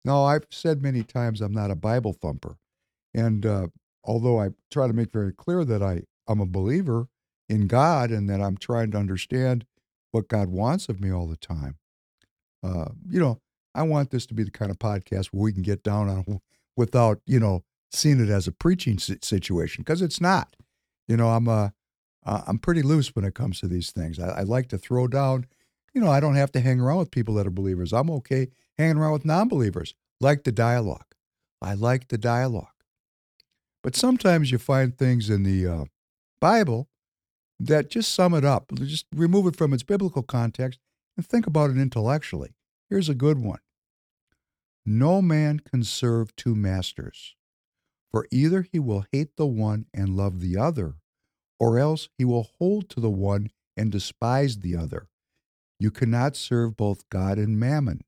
Now, 0.04 0.24
I've 0.24 0.46
said 0.50 0.82
many 0.82 1.02
times 1.02 1.40
I'm 1.40 1.52
not 1.52 1.70
a 1.70 1.76
Bible 1.76 2.14
thumper. 2.14 2.56
And 3.12 3.44
uh, 3.44 3.68
although 4.04 4.40
I 4.40 4.50
try 4.70 4.86
to 4.86 4.92
make 4.92 5.12
very 5.12 5.32
clear 5.32 5.64
that 5.64 5.82
I, 5.82 6.02
I'm 6.26 6.40
a 6.40 6.46
believer 6.46 7.08
in 7.48 7.66
God 7.66 8.10
and 8.10 8.28
that 8.30 8.40
I'm 8.40 8.56
trying 8.56 8.92
to 8.92 8.98
understand 8.98 9.66
what 10.12 10.28
God 10.28 10.48
wants 10.48 10.88
of 10.88 11.00
me 11.00 11.12
all 11.12 11.26
the 11.26 11.36
time, 11.36 11.76
uh, 12.62 12.86
you 13.08 13.20
know, 13.20 13.40
I 13.74 13.82
want 13.82 14.10
this 14.10 14.26
to 14.26 14.34
be 14.34 14.42
the 14.42 14.50
kind 14.50 14.70
of 14.70 14.78
podcast 14.78 15.26
where 15.26 15.44
we 15.44 15.52
can 15.52 15.62
get 15.62 15.82
down 15.82 16.08
on 16.08 16.40
without, 16.76 17.20
you 17.26 17.40
know, 17.40 17.62
seeing 17.90 18.20
it 18.20 18.28
as 18.28 18.46
a 18.46 18.52
preaching 18.52 18.98
situation 18.98 19.82
because 19.82 20.02
it's 20.02 20.20
not. 20.20 20.56
You 21.08 21.16
know, 21.16 21.30
I'm 21.30 21.48
a, 21.48 21.72
uh, 22.24 22.42
I'm 22.46 22.58
pretty 22.58 22.82
loose 22.82 23.14
when 23.16 23.24
it 23.24 23.34
comes 23.34 23.60
to 23.60 23.68
these 23.68 23.90
things. 23.90 24.18
I, 24.18 24.28
I 24.28 24.42
like 24.42 24.68
to 24.68 24.78
throw 24.78 25.08
down. 25.08 25.46
You 25.94 26.00
know, 26.00 26.10
I 26.10 26.20
don't 26.20 26.36
have 26.36 26.52
to 26.52 26.60
hang 26.60 26.80
around 26.80 26.98
with 26.98 27.10
people 27.10 27.34
that 27.34 27.46
are 27.46 27.50
believers. 27.50 27.92
I'm 27.92 28.10
okay 28.10 28.48
hanging 28.78 28.96
around 28.96 29.12
with 29.12 29.24
non-believers. 29.24 29.94
Like 30.20 30.44
the 30.44 30.52
dialogue. 30.52 31.14
I 31.62 31.74
like 31.74 32.08
the 32.08 32.18
dialogue. 32.18 32.68
But 33.82 33.96
sometimes 33.96 34.50
you 34.50 34.58
find 34.58 34.96
things 34.96 35.30
in 35.30 35.42
the 35.42 35.66
uh, 35.66 35.84
Bible 36.40 36.88
that 37.58 37.90
just 37.90 38.14
sum 38.14 38.34
it 38.34 38.44
up. 38.44 38.72
Just 38.74 39.06
remove 39.14 39.46
it 39.46 39.56
from 39.56 39.72
its 39.72 39.82
biblical 39.82 40.22
context 40.22 40.78
and 41.16 41.26
think 41.26 41.46
about 41.46 41.70
it 41.70 41.78
intellectually. 41.78 42.54
Here's 42.88 43.08
a 43.08 43.14
good 43.14 43.38
one 43.38 43.60
No 44.84 45.20
man 45.20 45.60
can 45.60 45.84
serve 45.84 46.34
two 46.36 46.54
masters, 46.54 47.34
for 48.10 48.26
either 48.30 48.62
he 48.62 48.78
will 48.78 49.06
hate 49.12 49.36
the 49.36 49.46
one 49.46 49.86
and 49.94 50.16
love 50.16 50.40
the 50.40 50.56
other, 50.56 50.94
or 51.58 51.78
else 51.78 52.08
he 52.18 52.24
will 52.24 52.50
hold 52.58 52.88
to 52.90 53.00
the 53.00 53.10
one 53.10 53.50
and 53.76 53.92
despise 53.92 54.58
the 54.58 54.76
other. 54.76 55.08
You 55.78 55.90
cannot 55.90 56.36
serve 56.36 56.76
both 56.76 57.08
God 57.08 57.38
and 57.38 57.58
mammon. 57.58 58.02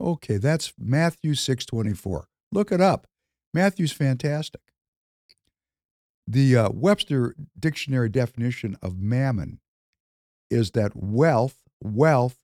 Okay, 0.00 0.38
that's 0.38 0.72
Matthew 0.78 1.34
6:24. 1.34 2.24
Look 2.52 2.72
it 2.72 2.80
up. 2.80 3.06
Matthew's 3.52 3.92
fantastic. 3.92 4.62
The 6.26 6.56
uh, 6.56 6.68
Webster 6.72 7.34
dictionary 7.58 8.08
definition 8.08 8.76
of 8.82 8.98
mammon 8.98 9.60
is 10.50 10.72
that 10.72 10.94
wealth, 10.94 11.62
wealth 11.82 12.38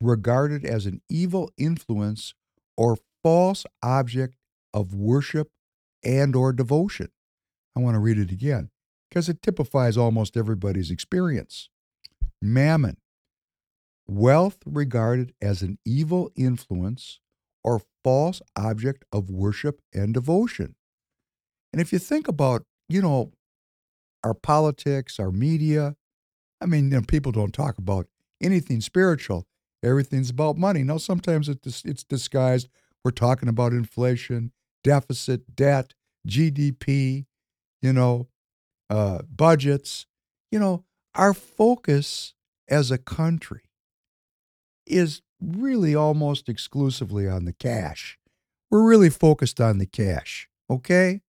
regarded 0.00 0.64
as 0.64 0.86
an 0.86 1.00
evil 1.08 1.50
influence 1.56 2.34
or 2.76 2.98
false 3.22 3.64
object 3.82 4.36
of 4.74 4.94
worship 4.94 5.50
and 6.04 6.34
or 6.34 6.52
devotion. 6.52 7.08
I 7.76 7.80
want 7.80 7.94
to 7.94 8.00
read 8.00 8.18
it 8.18 8.30
again 8.30 8.70
because 9.08 9.28
it 9.28 9.42
typifies 9.42 9.96
almost 9.96 10.36
everybody's 10.36 10.90
experience. 10.90 11.68
Mammon, 12.40 12.96
wealth 14.06 14.58
regarded 14.66 15.32
as 15.40 15.62
an 15.62 15.78
evil 15.84 16.30
influence 16.36 17.20
or 17.64 17.82
false 18.02 18.42
object 18.56 19.04
of 19.12 19.30
worship 19.30 19.80
and 19.94 20.12
devotion. 20.12 20.74
And 21.72 21.80
if 21.80 21.92
you 21.92 21.98
think 21.98 22.28
about, 22.28 22.64
you 22.88 23.00
know, 23.00 23.32
our 24.24 24.34
politics, 24.34 25.18
our 25.18 25.30
media, 25.30 25.96
I 26.60 26.66
mean, 26.66 26.90
you 26.90 26.98
know, 26.98 27.02
people 27.06 27.32
don't 27.32 27.54
talk 27.54 27.78
about 27.78 28.06
anything 28.40 28.80
spiritual 28.80 29.46
everything's 29.82 30.30
about 30.30 30.56
money. 30.56 30.82
Now, 30.82 30.98
sometimes 30.98 31.48
it's 31.48 32.04
disguised. 32.04 32.68
We're 33.04 33.10
talking 33.10 33.48
about 33.48 33.72
inflation, 33.72 34.52
deficit, 34.82 35.54
debt, 35.54 35.94
GDP, 36.26 37.26
you 37.80 37.92
know, 37.92 38.28
uh, 38.90 39.22
budgets. 39.22 40.06
You 40.50 40.58
know, 40.58 40.84
our 41.14 41.34
focus 41.34 42.34
as 42.68 42.90
a 42.90 42.98
country 42.98 43.62
is 44.86 45.22
really 45.40 45.94
almost 45.94 46.48
exclusively 46.48 47.28
on 47.28 47.44
the 47.44 47.52
cash. 47.52 48.18
We're 48.70 48.86
really 48.88 49.10
focused 49.10 49.60
on 49.60 49.78
the 49.78 49.86
cash, 49.86 50.48
okay? 50.70 51.22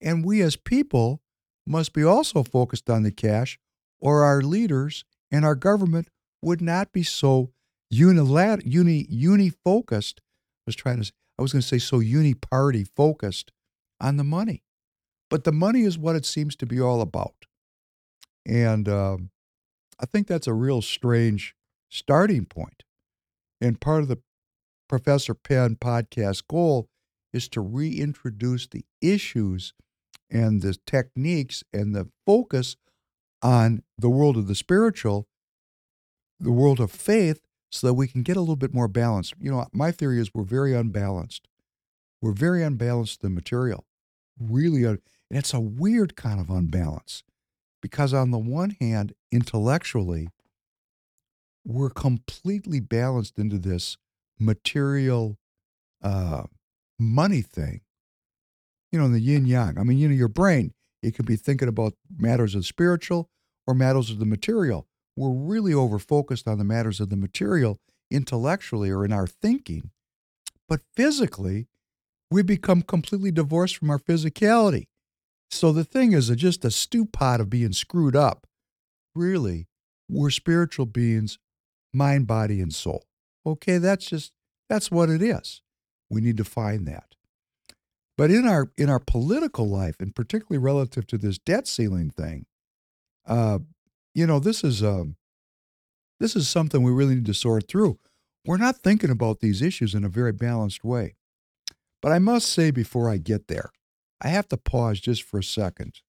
And 0.00 0.24
we 0.24 0.42
as 0.42 0.56
people 0.56 1.22
must 1.66 1.92
be 1.92 2.04
also 2.04 2.42
focused 2.42 2.90
on 2.90 3.02
the 3.02 3.12
cash, 3.12 3.58
or 4.00 4.24
our 4.24 4.42
leaders 4.42 5.04
and 5.30 5.44
our 5.44 5.54
government 5.54 6.08
would 6.42 6.60
not 6.60 6.92
be 6.92 7.04
so 7.04 7.52
unilateral, 7.90 8.68
uni, 8.68 9.06
uni 9.08 9.48
focused. 9.48 10.20
I 10.20 10.62
was 10.66 10.76
trying 10.76 11.02
to, 11.02 11.12
I 11.42 11.44
was 11.44 11.52
going 11.52 11.62
to 11.62 11.66
say 11.66 11.80
so 11.80 11.98
uni 11.98 12.34
party 12.34 12.84
focused 12.84 13.50
on 14.00 14.16
the 14.16 14.22
money, 14.22 14.62
but 15.28 15.42
the 15.42 15.50
money 15.50 15.82
is 15.82 15.98
what 15.98 16.14
it 16.14 16.24
seems 16.24 16.54
to 16.54 16.66
be 16.66 16.80
all 16.80 17.00
about, 17.00 17.34
and 18.46 18.88
um, 18.88 19.30
I 19.98 20.06
think 20.06 20.28
that's 20.28 20.46
a 20.46 20.54
real 20.54 20.82
strange 20.82 21.56
starting 21.90 22.44
point. 22.44 22.84
And 23.60 23.80
part 23.80 24.02
of 24.02 24.08
the 24.08 24.20
Professor 24.88 25.34
Penn 25.34 25.74
podcast 25.74 26.46
goal 26.48 26.88
is 27.32 27.48
to 27.48 27.60
reintroduce 27.60 28.68
the 28.68 28.84
issues 29.00 29.74
and 30.30 30.62
the 30.62 30.76
techniques 30.86 31.64
and 31.72 31.92
the 31.92 32.08
focus 32.24 32.76
on 33.42 33.82
the 33.98 34.08
world 34.08 34.36
of 34.36 34.46
the 34.46 34.54
spiritual, 34.54 35.26
the 36.38 36.52
world 36.52 36.78
of 36.78 36.92
faith, 36.92 37.40
so 37.72 37.86
that 37.86 37.94
we 37.94 38.06
can 38.06 38.22
get 38.22 38.36
a 38.36 38.40
little 38.40 38.56
bit 38.56 38.74
more 38.74 38.86
balance. 38.86 39.32
You 39.40 39.50
know, 39.50 39.66
my 39.72 39.90
theory 39.90 40.20
is 40.20 40.30
we're 40.34 40.44
very 40.44 40.74
unbalanced. 40.74 41.48
We're 42.20 42.32
very 42.32 42.62
unbalanced 42.62 43.24
in 43.24 43.34
material, 43.34 43.86
really. 44.38 44.84
Un- 44.84 45.00
and 45.30 45.38
it's 45.38 45.54
a 45.54 45.60
weird 45.60 46.14
kind 46.14 46.38
of 46.38 46.50
unbalance 46.50 47.24
because, 47.80 48.12
on 48.12 48.30
the 48.30 48.38
one 48.38 48.76
hand, 48.78 49.14
intellectually, 49.32 50.28
we're 51.64 51.90
completely 51.90 52.80
balanced 52.80 53.38
into 53.38 53.58
this 53.58 53.96
material 54.38 55.38
uh, 56.02 56.44
money 56.98 57.40
thing. 57.40 57.80
You 58.92 58.98
know, 58.98 59.08
the 59.08 59.20
yin 59.20 59.46
yang. 59.46 59.78
I 59.78 59.82
mean, 59.82 59.96
you 59.96 60.08
know, 60.08 60.14
your 60.14 60.28
brain, 60.28 60.74
it 61.02 61.12
could 61.12 61.24
be 61.24 61.36
thinking 61.36 61.68
about 61.68 61.94
matters 62.14 62.54
of 62.54 62.60
the 62.60 62.66
spiritual 62.66 63.30
or 63.66 63.74
matters 63.74 64.10
of 64.10 64.18
the 64.18 64.26
material 64.26 64.86
we're 65.16 65.30
really 65.30 65.74
over 65.74 65.98
focused 65.98 66.48
on 66.48 66.58
the 66.58 66.64
matters 66.64 67.00
of 67.00 67.10
the 67.10 67.16
material 67.16 67.80
intellectually 68.10 68.90
or 68.90 69.04
in 69.04 69.12
our 69.12 69.26
thinking. 69.26 69.90
But 70.68 70.80
physically, 70.94 71.68
we 72.30 72.42
become 72.42 72.82
completely 72.82 73.30
divorced 73.30 73.76
from 73.76 73.90
our 73.90 73.98
physicality. 73.98 74.86
So 75.50 75.70
the 75.72 75.84
thing 75.84 76.12
is 76.12 76.28
just 76.30 76.64
a 76.64 76.70
stew 76.70 77.04
pot 77.04 77.40
of 77.40 77.50
being 77.50 77.72
screwed 77.72 78.16
up. 78.16 78.46
Really, 79.14 79.68
we're 80.08 80.30
spiritual 80.30 80.86
beings, 80.86 81.38
mind, 81.92 82.26
body, 82.26 82.60
and 82.60 82.74
soul. 82.74 83.04
Okay, 83.44 83.78
that's 83.78 84.06
just 84.06 84.32
that's 84.70 84.90
what 84.90 85.10
it 85.10 85.20
is. 85.20 85.60
We 86.08 86.22
need 86.22 86.38
to 86.38 86.44
find 86.44 86.86
that. 86.86 87.14
But 88.16 88.30
in 88.30 88.46
our 88.46 88.70
in 88.78 88.88
our 88.88 89.00
political 89.00 89.68
life, 89.68 89.96
and 90.00 90.14
particularly 90.14 90.62
relative 90.62 91.06
to 91.08 91.18
this 91.18 91.38
debt 91.38 91.66
ceiling 91.66 92.08
thing, 92.08 92.46
uh, 93.26 93.58
you 94.14 94.26
know, 94.26 94.38
this 94.38 94.62
is 94.64 94.82
um, 94.82 95.16
this 96.20 96.36
is 96.36 96.48
something 96.48 96.82
we 96.82 96.92
really 96.92 97.16
need 97.16 97.26
to 97.26 97.34
sort 97.34 97.68
through. 97.68 97.98
We're 98.44 98.56
not 98.56 98.76
thinking 98.76 99.10
about 99.10 99.40
these 99.40 99.62
issues 99.62 99.94
in 99.94 100.04
a 100.04 100.08
very 100.08 100.32
balanced 100.32 100.84
way. 100.84 101.16
But 102.00 102.12
I 102.12 102.18
must 102.18 102.48
say 102.48 102.70
before 102.70 103.08
I 103.08 103.16
get 103.16 103.46
there, 103.46 103.70
I 104.20 104.28
have 104.28 104.48
to 104.48 104.56
pause 104.56 105.00
just 105.00 105.22
for 105.22 105.38
a 105.38 105.44
second. 105.44 106.00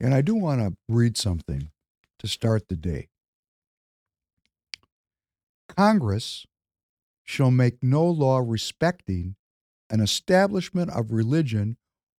And 0.00 0.14
I 0.14 0.20
do 0.20 0.34
want 0.34 0.60
to 0.60 0.76
read 0.88 1.16
something 1.16 1.70
to 2.18 2.28
start 2.28 2.68
the 2.68 2.76
day. 2.76 3.08
Congress 5.68 6.46
shall 7.24 7.50
make 7.50 7.82
no 7.82 8.04
law 8.04 8.38
respecting 8.38 9.36
an 9.90 10.00
establishment 10.00 10.90
of 10.90 11.10
religion 11.10 11.76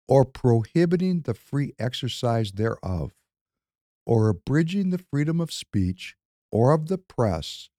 or 0.07 0.25
prohibiting 0.25 1.21
the 1.21 1.33
free 1.33 1.73
exercise 1.79 2.51
thereof 2.53 3.11
or 4.05 4.29
abridging 4.29 4.89
the 4.89 4.97
freedom 4.97 5.41
of 5.41 5.51
speech 5.51 6.15
or 6.51 6.73
of 6.73 6.87
the 6.87 6.97
press 6.97 7.69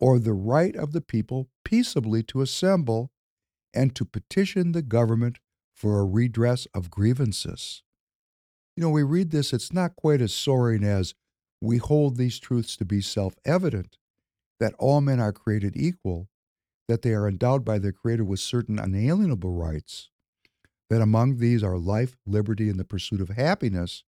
or 0.00 0.18
the 0.18 0.32
right 0.32 0.76
of 0.76 0.92
the 0.92 1.00
people 1.00 1.48
peaceably 1.64 2.22
to 2.22 2.40
assemble 2.40 3.10
and 3.74 3.94
to 3.94 4.04
petition 4.04 4.72
the 4.72 4.82
government 4.82 5.38
for 5.74 6.00
a 6.00 6.04
redress 6.04 6.66
of 6.74 6.90
grievances. 6.90 7.82
You 8.76 8.82
know, 8.82 8.90
we 8.90 9.02
read 9.02 9.30
this, 9.30 9.52
it's 9.52 9.72
not 9.72 9.96
quite 9.96 10.20
as 10.20 10.32
soaring 10.32 10.84
as 10.84 11.14
we 11.60 11.78
hold 11.78 12.16
these 12.16 12.38
truths 12.38 12.76
to 12.76 12.84
be 12.84 13.00
self 13.00 13.34
evident 13.44 13.96
that 14.60 14.74
all 14.78 15.00
men 15.00 15.20
are 15.20 15.32
created 15.32 15.76
equal, 15.76 16.28
that 16.88 17.02
they 17.02 17.12
are 17.12 17.28
endowed 17.28 17.64
by 17.64 17.78
their 17.78 17.92
Creator 17.92 18.24
with 18.24 18.40
certain 18.40 18.78
unalienable 18.78 19.52
rights, 19.52 20.10
that 20.90 21.02
among 21.02 21.38
these 21.38 21.62
are 21.62 21.78
life, 21.78 22.16
liberty, 22.26 22.68
and 22.68 22.78
the 22.78 22.84
pursuit 22.84 23.20
of 23.20 23.28
happiness, 23.30 24.04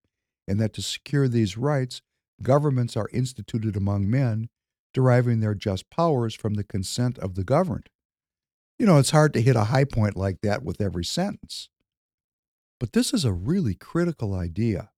and 0.50 0.58
that 0.58 0.72
to 0.74 0.82
secure 0.82 1.28
these 1.28 1.56
rights, 1.56 2.02
governments 2.42 2.96
are 2.96 3.08
instituted 3.12 3.76
among 3.76 4.10
men, 4.10 4.48
deriving 4.92 5.38
their 5.38 5.54
just 5.54 5.88
powers 5.90 6.34
from 6.34 6.54
the 6.54 6.64
consent 6.64 7.16
of 7.18 7.36
the 7.36 7.44
governed. 7.44 7.88
You 8.76 8.86
know, 8.86 8.98
it's 8.98 9.10
hard 9.10 9.32
to 9.34 9.40
hit 9.40 9.54
a 9.54 9.64
high 9.64 9.84
point 9.84 10.16
like 10.16 10.40
that 10.42 10.64
with 10.64 10.80
every 10.80 11.04
sentence. 11.04 11.68
But 12.80 12.94
this 12.94 13.14
is 13.14 13.24
a 13.24 13.32
really 13.32 13.74
critical 13.74 14.34
idea 14.34 14.90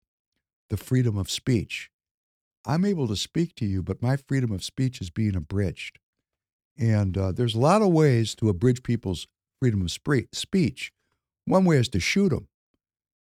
the 0.71 0.79
freedom 0.79 1.19
of 1.19 1.31
speech. 1.31 1.91
I'm 2.65 2.87
able 2.87 3.07
to 3.09 3.17
speak 3.17 3.55
to 3.57 3.67
you, 3.67 3.83
but 3.83 4.01
my 4.01 4.17
freedom 4.17 4.53
of 4.53 4.65
speech 4.65 5.03
is 5.03 5.11
being 5.11 5.37
abridged. 5.37 5.99
And 6.79 7.19
uh, 7.19 7.33
there's 7.33 7.55
a 7.55 7.61
lot 7.61 7.83
of 7.83 7.89
ways 7.89 8.35
to 8.37 8.49
abridge 8.49 8.83
people's 8.83 9.27
freedom 9.61 9.83
of 9.83 9.91
speech. 9.91 10.93
One 11.45 11.67
way 11.67 11.77
is 11.77 11.91
to 11.91 12.01
shoot 12.01 12.31
them. 12.31 12.49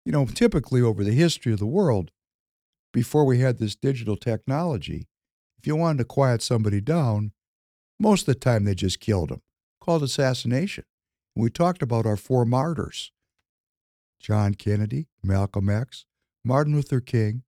You 0.06 0.12
know, 0.12 0.26
typically 0.28 0.82
over 0.82 1.04
the 1.04 1.14
history 1.14 1.54
of 1.54 1.60
the 1.60 1.66
world, 1.66 2.12
before 2.92 3.26
we 3.26 3.40
had 3.40 3.58
this 3.58 3.76
digital 3.76 4.18
technology, 4.18 5.08
if 5.58 5.68
you 5.68 5.76
wanted 5.76 6.00
to 6.00 6.06
quiet 6.06 6.42
somebody 6.42 6.82
down, 6.82 7.32
most 8.00 8.22
of 8.22 8.34
the 8.34 8.40
time 8.40 8.64
they 8.64 8.76
just 8.76 9.00
killed 9.00 9.30
them, 9.30 9.42
called 9.82 10.04
assassination. 10.04 10.86
We 11.36 11.50
talked 11.50 11.82
about 11.82 12.06
our 12.06 12.18
four 12.18 12.46
martyrs 12.46 13.12
John 14.20 14.54
Kennedy, 14.54 15.08
Malcolm 15.24 15.70
X, 15.70 16.06
Martin 16.44 16.76
Luther 16.76 17.00
King, 17.00 17.44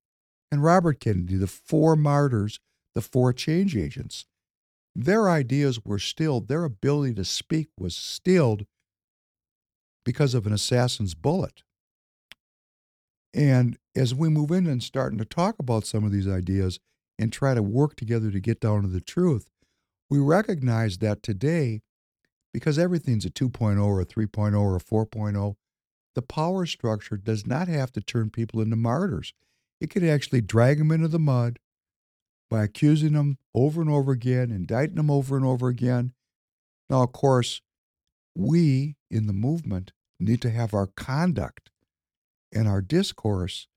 and 0.52 0.64
Robert 0.64 1.00
Kennedy, 1.00 1.36
the 1.36 1.48
four 1.48 1.96
martyrs, 1.96 2.60
the 2.96 3.02
four 3.02 3.34
change 3.34 3.76
agents. 3.76 4.26
Their 4.96 5.30
ideas 5.30 5.84
were 5.86 6.00
stilled, 6.00 6.48
their 6.48 6.64
ability 6.64 7.14
to 7.16 7.26
speak 7.26 7.70
was 7.78 7.96
stilled 7.96 8.66
because 10.04 10.34
of 10.34 10.46
an 10.46 10.54
assassin's 10.54 11.14
bullet. 11.14 11.64
And 13.34 13.78
as 13.96 14.14
we 14.14 14.30
move 14.30 14.52
in 14.52 14.68
and 14.68 14.84
starting 14.84 15.18
to 15.20 15.26
talk 15.26 15.56
about 15.60 15.86
some 15.86 16.04
of 16.04 16.12
these 16.12 16.28
ideas 16.28 16.80
and 17.18 17.32
try 17.32 17.54
to 17.54 17.64
work 17.64 17.96
together 17.96 18.32
to 18.32 18.40
get 18.40 18.60
down 18.60 18.82
to 18.82 18.88
the 18.88 19.02
truth, 19.02 19.48
we 20.10 20.20
recognize 20.20 20.98
that 20.98 21.24
today, 21.24 21.82
because 22.54 22.78
everything's 22.78 23.26
a 23.26 23.30
2.0 23.30 23.84
or 23.84 24.02
a 24.02 24.06
3.0 24.06 24.60
or 24.60 24.76
a 24.76 24.80
4.0, 24.80 25.56
the 26.16 26.22
power 26.22 26.66
structure 26.66 27.16
does 27.16 27.48
not 27.48 27.70
have 27.70 27.92
to 27.94 28.02
turn 28.02 28.30
people 28.30 28.60
into 28.60 28.76
martyrs. 28.76 29.34
It 29.80 29.90
could 29.90 30.04
actually 30.04 30.42
drag 30.42 30.78
them 30.78 30.92
into 30.92 31.08
the 31.08 31.20
mud 31.20 31.60
by 32.50 32.66
accusing 32.66 33.14
them 33.14 33.38
over 33.56 33.82
and 33.82 33.90
over 33.90 34.12
again, 34.12 34.52
indicting 34.52 34.98
them 34.98 35.10
over 35.10 35.38
and 35.38 35.46
over 35.46 35.70
again. 35.70 36.12
Now, 36.90 37.04
of 37.04 37.14
course, 37.14 37.62
we 38.36 38.98
in 39.10 39.28
the 39.28 39.34
movement 39.34 39.94
need 40.20 40.42
to 40.42 40.50
have 40.50 40.74
our 40.74 40.88
conduct 40.88 41.71
and 42.54 42.68
our 42.68 42.82
discourse 42.82 43.68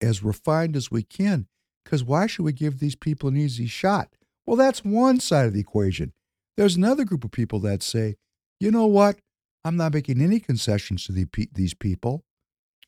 as 0.00 0.22
refined 0.22 0.76
as 0.76 0.90
we 0.90 1.02
can. 1.02 1.46
Because 1.84 2.04
why 2.04 2.26
should 2.26 2.44
we 2.44 2.52
give 2.52 2.78
these 2.78 2.96
people 2.96 3.28
an 3.28 3.36
easy 3.36 3.66
shot? 3.66 4.08
Well, 4.46 4.56
that's 4.56 4.84
one 4.84 5.20
side 5.20 5.46
of 5.46 5.52
the 5.52 5.60
equation. 5.60 6.12
There's 6.56 6.76
another 6.76 7.04
group 7.04 7.24
of 7.24 7.30
people 7.30 7.60
that 7.60 7.82
say, 7.82 8.16
you 8.60 8.70
know 8.70 8.86
what? 8.86 9.18
I'm 9.64 9.76
not 9.76 9.94
making 9.94 10.20
any 10.20 10.40
concessions 10.40 11.04
to 11.06 11.12
the, 11.12 11.26
these 11.52 11.74
people. 11.74 12.24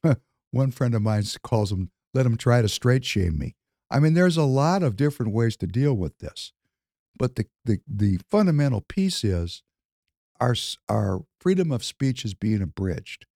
one 0.51 0.71
friend 0.71 0.95
of 0.95 1.03
mine 1.03 1.25
calls 1.43 1.71
them, 1.71 1.91
let 2.13 2.25
them 2.25 2.37
try 2.37 2.63
to 2.63 2.69
straight 2.69 3.05
shame 3.05 3.39
me. 3.39 3.55
I 3.91 4.01
mean, 4.01 4.15
there's 4.15 4.37
a 4.37 4.45
lot 4.45 4.83
of 4.83 4.97
different 4.97 5.33
ways 5.33 5.57
to 5.59 5.67
deal 5.67 5.95
with 5.95 6.19
this. 6.19 6.53
But 7.17 7.37
the, 7.37 7.47
the, 7.65 7.79
the 7.87 8.19
fundamental 8.31 8.81
piece 8.81 9.23
is 9.23 9.63
our, 10.41 10.57
our 10.89 11.25
freedom 11.41 11.71
of 11.71 11.85
speech 11.85 12.25
is 12.25 12.35
being 12.35 12.61
abridged. 12.61 13.27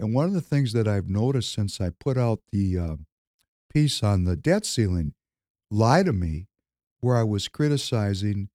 And 0.00 0.14
one 0.14 0.26
of 0.26 0.32
the 0.32 0.40
things 0.40 0.72
that 0.72 0.86
I've 0.86 1.08
noticed 1.08 1.52
since 1.52 1.80
I 1.80 1.90
put 1.90 2.16
out 2.16 2.40
the 2.52 2.78
uh, 2.78 2.96
piece 3.72 4.02
on 4.02 4.24
the 4.24 4.36
debt 4.36 4.64
ceiling, 4.64 5.14
Lie 5.70 6.04
to 6.04 6.12
Me, 6.12 6.46
where 7.00 7.16
I 7.16 7.24
was 7.24 7.48
criticizing 7.48 8.48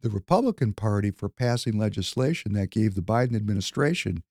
the 0.00 0.10
Republican 0.10 0.72
Party 0.74 1.10
for 1.10 1.28
passing 1.28 1.78
legislation 1.78 2.52
that 2.52 2.70
gave 2.70 2.94
the 2.94 3.02
Biden 3.02 3.34
administration 3.34 4.22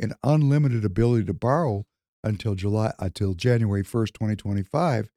an 0.00 0.12
unlimited 0.22 0.84
ability 0.84 1.24
to 1.24 1.34
borrow 1.34 1.86
until 2.22 2.54
July 2.54 2.92
until 2.98 3.34
January 3.34 3.82
1st, 3.82 4.12
2025 4.12 5.10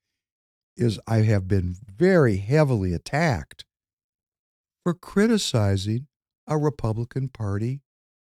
is 0.77 0.99
I 1.07 1.17
have 1.17 1.47
been 1.47 1.75
very 1.85 2.37
heavily 2.37 2.93
attacked 2.93 3.65
for 4.83 4.93
criticizing 4.93 6.07
a 6.47 6.57
Republican 6.57 7.29
Party 7.29 7.81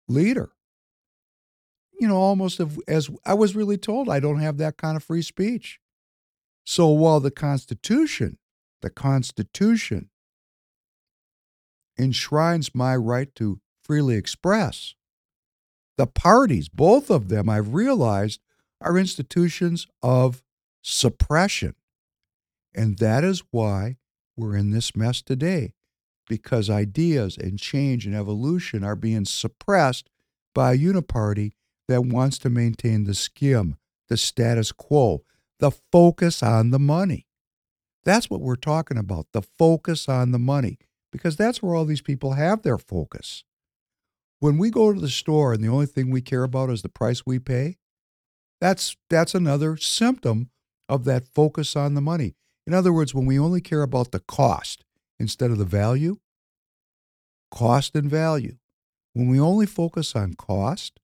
leader 0.09 0.53
you 2.01 2.09
know, 2.09 2.17
almost 2.17 2.61
as 2.89 3.11
I 3.27 3.35
was 3.35 3.55
really 3.55 3.77
told, 3.77 4.09
I 4.09 4.21
don't 4.21 4.41
have 4.41 4.57
that 4.57 4.79
kind 4.79 4.97
of 4.97 5.05
free 5.05 5.21
speech. 5.21 5.79
So 6.65 6.89
while 6.89 7.21
the 7.21 7.31
Constitution, 7.31 8.39
the 8.81 8.89
Constitution 8.89 10.09
enshrines 11.99 12.75
my 12.75 12.97
right 12.97 13.35
to 13.35 13.61
freely 13.83 14.17
express, 14.17 14.95
the 15.99 16.07
parties, 16.07 16.71
both 16.71 17.11
of 17.11 17.29
them, 17.29 17.51
I've 17.51 17.75
realized, 17.75 18.41
are 18.81 18.97
institutions 18.97 19.87
of 20.03 20.43
suppression. 20.81 21.75
And 22.75 22.99
that 22.99 23.25
is 23.25 23.43
why 23.51 23.99
we're 24.39 24.57
in 24.57 24.71
this 24.71 24.97
mess 24.97 25.21
today, 25.21 25.75
because 26.27 26.71
ideas 26.71 27.37
and 27.37 27.59
change 27.59 28.07
and 28.07 28.15
evolution 28.15 28.83
are 28.85 28.97
being 28.97 29.27
suppressed 29.27 30.09
by 30.55 30.73
a 30.73 30.79
uniparty 30.79 31.53
that 31.91 32.07
wants 32.07 32.39
to 32.39 32.49
maintain 32.49 33.03
the 33.03 33.15
skim, 33.15 33.77
the 34.09 34.17
status 34.17 34.71
quo, 34.71 35.25
the 35.59 35.73
focus 35.91 36.41
on 36.41 36.71
the 36.71 36.79
money. 36.79 37.27
That's 38.05 38.31
what 38.31 38.41
we're 38.41 38.55
talking 38.55 38.97
about 38.97 39.27
the 39.33 39.43
focus 39.43 40.09
on 40.09 40.31
the 40.31 40.39
money, 40.39 40.79
because 41.11 41.35
that's 41.35 41.61
where 41.61 41.75
all 41.75 41.85
these 41.85 42.01
people 42.01 42.35
have 42.35 42.63
their 42.63 42.79
focus. 42.79 43.43
When 44.39 44.57
we 44.57 44.71
go 44.71 44.93
to 44.93 45.01
the 45.01 45.09
store 45.09 45.53
and 45.53 45.65
the 45.65 45.69
only 45.69 45.87
thing 45.87 46.11
we 46.11 46.23
care 46.23 46.45
about 46.45 46.71
is 46.71 46.83
the 46.83 46.89
price 46.89 47.27
we 47.27 47.41
pay, 47.41 47.79
that's, 48.61 48.97
that's 49.09 49.35
another 49.35 49.77
symptom 49.77 50.51
of 50.89 51.05
that 51.07 51.27
focus 51.27 51.75
on 51.75 51.95
the 51.95 52.01
money. 52.01 52.37
In 52.69 52.73
other 52.73 52.93
words, 52.93 53.17
when 53.17 53.27
we 53.27 53.37
only 53.37 53.61
care 53.61 53.83
about 53.83 54.13
the 54.13 54.21
cost 54.21 54.85
instead 55.19 55.51
of 55.51 55.59
the 55.59 55.65
value, 55.65 56.19
cost 57.51 57.97
and 57.97 58.09
value. 58.09 58.59
When 59.13 59.29
we 59.29 59.41
only 59.41 59.67
focus 59.67 60.15
on 60.15 60.35
cost, 60.35 61.01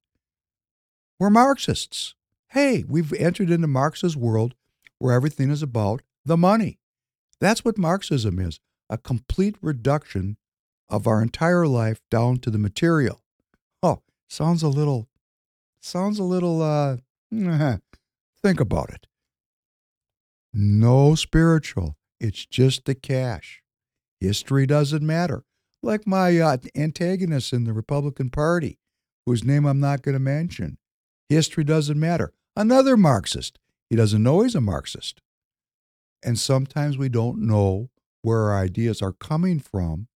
we're 1.18 1.31
Marxists. 1.31 2.14
Hey, 2.50 2.85
we've 2.87 3.12
entered 3.14 3.50
into 3.50 3.66
Marx's 3.66 4.16
world 4.16 4.55
where 4.98 5.14
everything 5.14 5.50
is 5.50 5.62
about 5.62 6.02
the 6.26 6.37
money. 6.37 6.79
That's 7.40 7.64
what 7.64 7.79
Marxism 7.79 8.38
is 8.38 8.61
a 8.88 8.98
complete 8.98 9.57
reduction 9.62 10.37
of 10.88 11.07
our 11.07 11.22
entire 11.22 11.66
life 11.66 12.00
down 12.11 12.37
to 12.37 12.50
the 12.50 12.59
material. 12.59 13.22
Oh, 13.83 14.02
sounds 14.29 14.62
a 14.62 14.68
little, 14.68 15.09
sounds 15.81 16.18
a 16.18 16.22
little, 16.22 16.62
uh, 16.62 16.98
think 18.42 18.61
about 18.61 18.90
it. 18.90 19.07
No 20.52 21.14
spiritual, 21.14 21.96
it's 22.20 22.46
just 22.46 22.85
the 22.85 22.94
cash. 22.94 23.62
History 24.20 24.66
doesn't 24.66 25.02
matter. 25.02 25.44
Like 25.83 26.07
my 26.07 26.38
uh, 26.38 26.59
antagonist 26.76 27.52
in 27.52 27.64
the 27.64 27.72
Republican 27.72 28.31
Party, 28.31 28.79
whose 29.24 29.44
name 29.44 29.64
I'm 29.64 29.81
not 29.81 30.02
going 30.02 30.14
to 30.14 30.20
mention. 30.20 30.79
History 31.29 31.65
doesn't 31.65 31.99
matter. 31.99 32.33
Another 32.55 32.97
Marxist. 32.97 33.59
He 33.91 33.97
doesn't 33.97 34.23
know 34.23 34.43
he's 34.43 34.55
a 34.55 34.61
Marxist. 34.61 35.21
And 36.25 36.39
sometimes 36.39 36.97
we 36.97 37.09
don't 37.09 37.39
know 37.39 37.91
where 38.23 38.51
our 38.51 38.59
ideas 38.59 39.03
are 39.03 39.12
coming 39.12 39.61
from, 39.61 40.09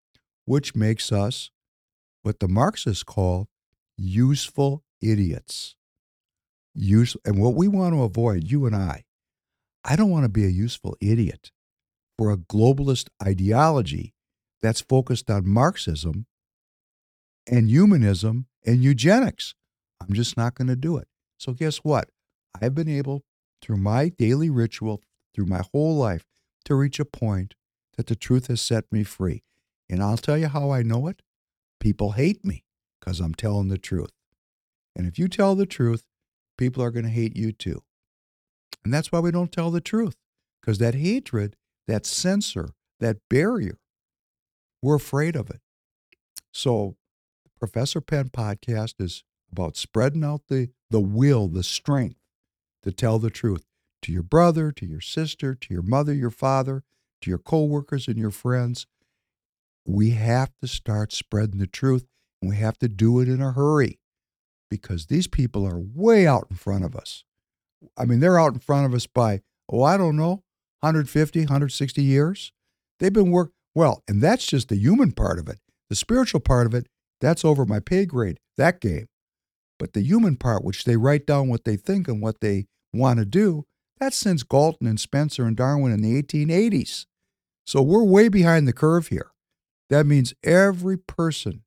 which 0.44 0.74
makes 0.74 1.12
us 1.12 1.50
what 2.22 2.40
the 2.40 2.48
Marxists 2.48 3.02
call 3.02 3.48
useful 3.96 4.82
idiots. 5.00 5.76
Use, 6.74 7.16
and 7.24 7.40
what 7.40 7.54
we 7.54 7.68
want 7.68 7.94
to 7.94 8.02
avoid, 8.02 8.50
you 8.50 8.66
and 8.66 8.74
I, 8.74 9.04
I 9.84 9.96
don't 9.96 10.10
want 10.10 10.24
to 10.24 10.28
be 10.28 10.44
a 10.44 10.48
useful 10.48 10.96
idiot 11.00 11.50
for 12.16 12.30
a 12.30 12.36
globalist 12.36 13.08
ideology 13.22 14.14
that's 14.62 14.80
focused 14.80 15.30
on 15.30 15.48
Marxism 15.48 16.26
and 17.46 17.68
humanism 17.68 18.46
and 18.64 18.82
eugenics. 18.82 19.54
I'm 20.00 20.12
just 20.12 20.36
not 20.36 20.54
going 20.54 20.68
to 20.68 20.76
do 20.76 20.96
it. 20.96 21.08
So, 21.38 21.52
guess 21.52 21.78
what? 21.78 22.08
I've 22.60 22.74
been 22.74 22.88
able, 22.88 23.22
through 23.62 23.78
my 23.78 24.08
daily 24.08 24.50
ritual, 24.50 25.02
through 25.34 25.46
my 25.46 25.62
whole 25.72 25.96
life, 25.96 26.24
to 26.64 26.74
reach 26.74 27.00
a 27.00 27.04
point 27.04 27.54
that 27.96 28.06
the 28.06 28.16
truth 28.16 28.48
has 28.48 28.60
set 28.60 28.84
me 28.90 29.04
free. 29.04 29.42
And 29.88 30.02
I'll 30.02 30.16
tell 30.16 30.38
you 30.38 30.48
how 30.48 30.70
I 30.70 30.82
know 30.82 31.08
it. 31.08 31.22
People 31.80 32.12
hate 32.12 32.44
me 32.44 32.64
because 32.98 33.20
I'm 33.20 33.34
telling 33.34 33.68
the 33.68 33.78
truth. 33.78 34.12
And 34.94 35.06
if 35.06 35.18
you 35.18 35.28
tell 35.28 35.54
the 35.54 35.66
truth, 35.66 36.04
people 36.58 36.82
are 36.82 36.90
going 36.90 37.04
to 37.04 37.10
hate 37.10 37.36
you 37.36 37.52
too. 37.52 37.82
And 38.84 38.92
that's 38.92 39.10
why 39.10 39.20
we 39.20 39.30
don't 39.30 39.52
tell 39.52 39.70
the 39.70 39.80
truth 39.80 40.16
because 40.60 40.78
that 40.78 40.94
hatred, 40.94 41.56
that 41.88 42.06
censor, 42.06 42.70
that 43.00 43.18
barrier, 43.28 43.78
we're 44.82 44.96
afraid 44.96 45.36
of 45.36 45.50
it. 45.50 45.60
So, 46.52 46.96
Professor 47.58 48.00
Penn 48.00 48.30
podcast 48.30 48.94
is 48.98 49.24
about 49.52 49.76
spreading 49.76 50.24
out 50.24 50.42
the, 50.48 50.70
the 50.90 51.00
will, 51.00 51.48
the 51.48 51.62
strength 51.62 52.20
to 52.82 52.92
tell 52.92 53.18
the 53.18 53.30
truth 53.30 53.64
to 54.02 54.12
your 54.12 54.22
brother, 54.22 54.72
to 54.72 54.86
your 54.86 55.00
sister, 55.00 55.54
to 55.54 55.74
your 55.74 55.82
mother, 55.82 56.14
your 56.14 56.30
father, 56.30 56.82
to 57.20 57.30
your 57.30 57.38
coworkers 57.38 58.08
and 58.08 58.16
your 58.16 58.30
friends. 58.30 58.86
We 59.86 60.10
have 60.10 60.50
to 60.60 60.68
start 60.68 61.12
spreading 61.12 61.58
the 61.58 61.66
truth 61.66 62.06
and 62.40 62.50
we 62.50 62.56
have 62.56 62.78
to 62.78 62.88
do 62.88 63.20
it 63.20 63.28
in 63.28 63.42
a 63.42 63.52
hurry 63.52 63.98
because 64.70 65.06
these 65.06 65.26
people 65.26 65.66
are 65.66 65.78
way 65.78 66.26
out 66.26 66.46
in 66.50 66.56
front 66.56 66.84
of 66.84 66.94
us. 66.96 67.24
I 67.96 68.04
mean, 68.04 68.20
they're 68.20 68.38
out 68.38 68.52
in 68.52 68.60
front 68.60 68.86
of 68.86 68.94
us 68.94 69.06
by, 69.06 69.42
oh, 69.70 69.82
I 69.82 69.96
don't 69.96 70.16
know, 70.16 70.42
150, 70.80 71.40
160 71.40 72.02
years. 72.02 72.52
They've 72.98 73.12
been 73.12 73.30
work 73.30 73.52
well, 73.74 74.02
and 74.08 74.22
that's 74.22 74.46
just 74.46 74.68
the 74.68 74.76
human 74.76 75.12
part 75.12 75.38
of 75.38 75.48
it. 75.48 75.58
The 75.88 75.96
spiritual 75.96 76.40
part 76.40 76.66
of 76.66 76.74
it, 76.74 76.86
that's 77.20 77.44
over 77.44 77.66
my 77.66 77.80
pay 77.80 78.06
grade, 78.06 78.38
that 78.56 78.80
game. 78.80 79.06
But 79.80 79.94
the 79.94 80.02
human 80.02 80.36
part, 80.36 80.62
which 80.62 80.84
they 80.84 80.98
write 80.98 81.26
down 81.26 81.48
what 81.48 81.64
they 81.64 81.76
think 81.76 82.06
and 82.06 82.20
what 82.20 82.40
they 82.42 82.66
want 82.92 83.18
to 83.18 83.24
do, 83.24 83.64
that's 83.98 84.16
since 84.16 84.42
Galton 84.42 84.86
and 84.86 85.00
Spencer 85.00 85.46
and 85.46 85.56
Darwin 85.56 85.90
in 85.90 86.02
the 86.02 86.22
1880s. 86.22 87.06
So 87.66 87.80
we're 87.80 88.04
way 88.04 88.28
behind 88.28 88.68
the 88.68 88.74
curve 88.74 89.08
here. 89.08 89.32
That 89.88 90.06
means 90.06 90.34
every 90.44 90.98
person, 90.98 91.62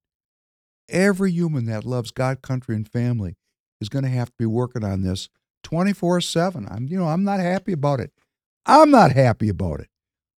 every 0.87 1.31
human 1.31 1.65
that 1.65 1.85
loves 1.85 2.11
God, 2.11 2.43
country, 2.43 2.75
and 2.75 2.87
family 2.87 3.35
is 3.81 3.89
going 3.89 4.03
to 4.03 4.09
have 4.09 4.29
to 4.29 4.35
be 4.37 4.45
working 4.45 4.83
on 4.83 5.01
this 5.01 5.27
24 5.63 6.21
7. 6.21 6.67
I'm, 6.69 6.87
you 6.87 6.99
know, 6.99 7.07
I'm 7.07 7.23
not 7.23 7.39
happy 7.39 7.73
about 7.73 7.99
it. 7.99 8.11
I'm 8.65 8.91
not 8.91 9.11
happy 9.11 9.49
about 9.49 9.79
it. 9.79 9.89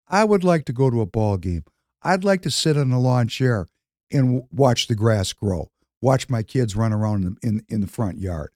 I 0.06 0.22
would 0.22 0.44
like 0.44 0.64
to 0.66 0.72
go 0.72 0.90
to 0.90 1.00
a 1.00 1.06
ball 1.06 1.38
game. 1.38 1.64
I'd 2.02 2.22
like 2.22 2.42
to 2.42 2.50
sit 2.52 2.76
on 2.76 2.92
a 2.92 3.00
lawn 3.00 3.26
chair 3.26 3.66
and 4.12 4.44
watch 4.52 4.86
the 4.86 4.94
grass 4.94 5.32
grow, 5.32 5.70
watch 6.04 6.28
my 6.28 6.42
kids 6.42 6.76
run 6.76 6.92
around 6.92 7.24
in, 7.24 7.38
in, 7.42 7.64
in 7.68 7.80
the 7.80 7.86
front 7.86 8.18
yard. 8.18 8.50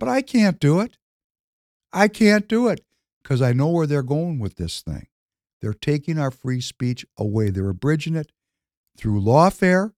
But 0.00 0.08
I 0.08 0.22
can't 0.22 0.58
do 0.58 0.80
it. 0.80 0.96
I 1.92 2.08
can't 2.08 2.48
do 2.48 2.68
it 2.68 2.80
because 3.22 3.42
I 3.42 3.52
know 3.52 3.68
where 3.68 3.86
they're 3.86 4.02
going 4.02 4.38
with 4.38 4.56
this 4.56 4.80
thing. 4.80 5.06
They're 5.60 5.74
taking 5.74 6.18
our 6.18 6.30
free 6.30 6.62
speech 6.62 7.04
away. 7.18 7.50
They're 7.50 7.68
abridging 7.68 8.16
it 8.16 8.32
through 8.96 9.20
lawfare. 9.20 9.92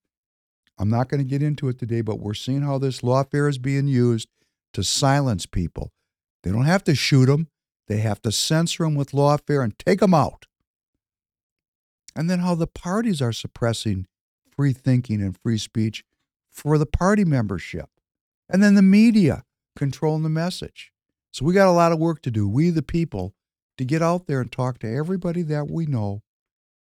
I'm 0.79 0.91
not 0.91 1.09
going 1.09 1.23
to 1.23 1.29
get 1.29 1.43
into 1.43 1.69
it 1.69 1.79
today, 1.79 2.01
but 2.01 2.19
we're 2.19 2.35
seeing 2.35 2.63
how 2.63 2.79
this 2.79 3.03
lawfare 3.03 3.49
is 3.49 3.59
being 3.59 3.87
used 3.87 4.29
to 4.73 4.83
silence 4.83 5.47
people. 5.47 5.93
They 6.43 6.51
don't 6.51 6.65
have 6.65 6.83
to 6.85 6.97
shoot 6.97 7.27
them, 7.27 7.49
they 7.87 7.99
have 7.99 8.21
to 8.23 8.33
censor 8.33 8.83
them 8.83 8.97
with 8.97 9.13
lawfare 9.13 9.63
and 9.63 9.79
take 9.79 10.01
them 10.01 10.15
out. 10.15 10.47
And 12.17 12.29
then 12.29 12.41
how 12.41 12.57
the 12.57 12.67
parties 12.67 13.23
are 13.23 13.33
suppressing 13.33 14.07
free 14.49 14.73
thinking 14.73 15.23
and 15.23 15.39
free 15.39 15.59
speech 15.59 16.05
for 16.51 16.79
the 16.79 16.87
party 16.87 17.25
membership. 17.25 17.89
And 18.49 18.63
then 18.63 18.75
the 18.75 18.83
media 18.83 19.45
controlling 19.77 20.23
the 20.23 20.29
message. 20.29 20.93
So 21.33 21.45
we 21.45 21.55
got 21.55 21.69
a 21.69 21.73
lot 21.73 21.93
of 21.93 21.99
work 21.99 22.23
to 22.23 22.31
do, 22.31 22.49
we 22.49 22.71
the 22.71 22.83
people, 22.83 23.35
to 23.79 23.85
get 23.85 24.03
out 24.03 24.27
there 24.27 24.41
and 24.41 24.51
talk 24.51 24.79
to 24.81 24.93
everybody 24.93 25.43
that 25.43 25.71
we 25.71 25.87
know 25.87 26.23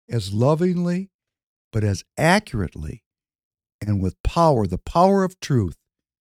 as 0.09 0.33
lovingly, 0.33 1.11
but 1.71 1.83
as 1.83 2.03
accurately 2.17 3.03
and 3.79 4.01
with 4.01 4.21
power, 4.23 4.65
the 4.65 4.77
power 4.77 5.23
of 5.23 5.39
truth, 5.39 5.77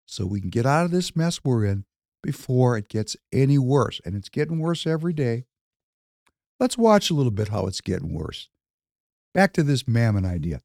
so 0.06 0.26
we 0.26 0.40
can 0.40 0.50
get 0.50 0.66
out 0.66 0.84
of 0.84 0.90
this 0.90 1.16
mess 1.16 1.40
we're 1.42 1.64
in 1.64 1.84
before 2.22 2.76
it 2.76 2.88
gets 2.88 3.16
any 3.32 3.58
worse. 3.58 4.00
And 4.04 4.14
it's 4.14 4.28
getting 4.28 4.58
worse 4.58 4.86
every 4.86 5.12
day. 5.12 5.46
Let's 6.60 6.78
watch 6.78 7.10
a 7.10 7.14
little 7.14 7.32
bit 7.32 7.48
how 7.48 7.66
it's 7.66 7.80
getting 7.80 8.14
worse. 8.14 8.48
Back 9.34 9.52
to 9.54 9.62
this 9.62 9.88
mammon 9.88 10.24
idea. 10.24 10.60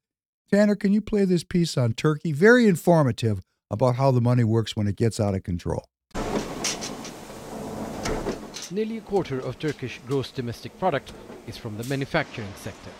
Tanner, 0.50 0.76
can 0.76 0.94
you 0.94 1.02
play 1.02 1.26
this 1.26 1.44
piece 1.44 1.76
on 1.76 1.92
Turkey? 1.92 2.32
Very 2.32 2.66
informative 2.66 3.42
about 3.70 3.96
how 3.96 4.10
the 4.10 4.22
money 4.22 4.44
works 4.44 4.74
when 4.74 4.86
it 4.86 4.96
gets 4.96 5.20
out 5.20 5.34
of 5.34 5.42
control. 5.42 5.84
Nearly 8.70 8.96
a 8.96 9.02
quarter 9.02 9.38
of 9.38 9.58
Turkish 9.58 10.00
gross 10.06 10.30
domestic 10.30 10.78
product 10.78 11.12
is 11.46 11.58
from 11.58 11.76
the 11.76 11.84
manufacturing 11.84 12.48
sector. 12.56 12.90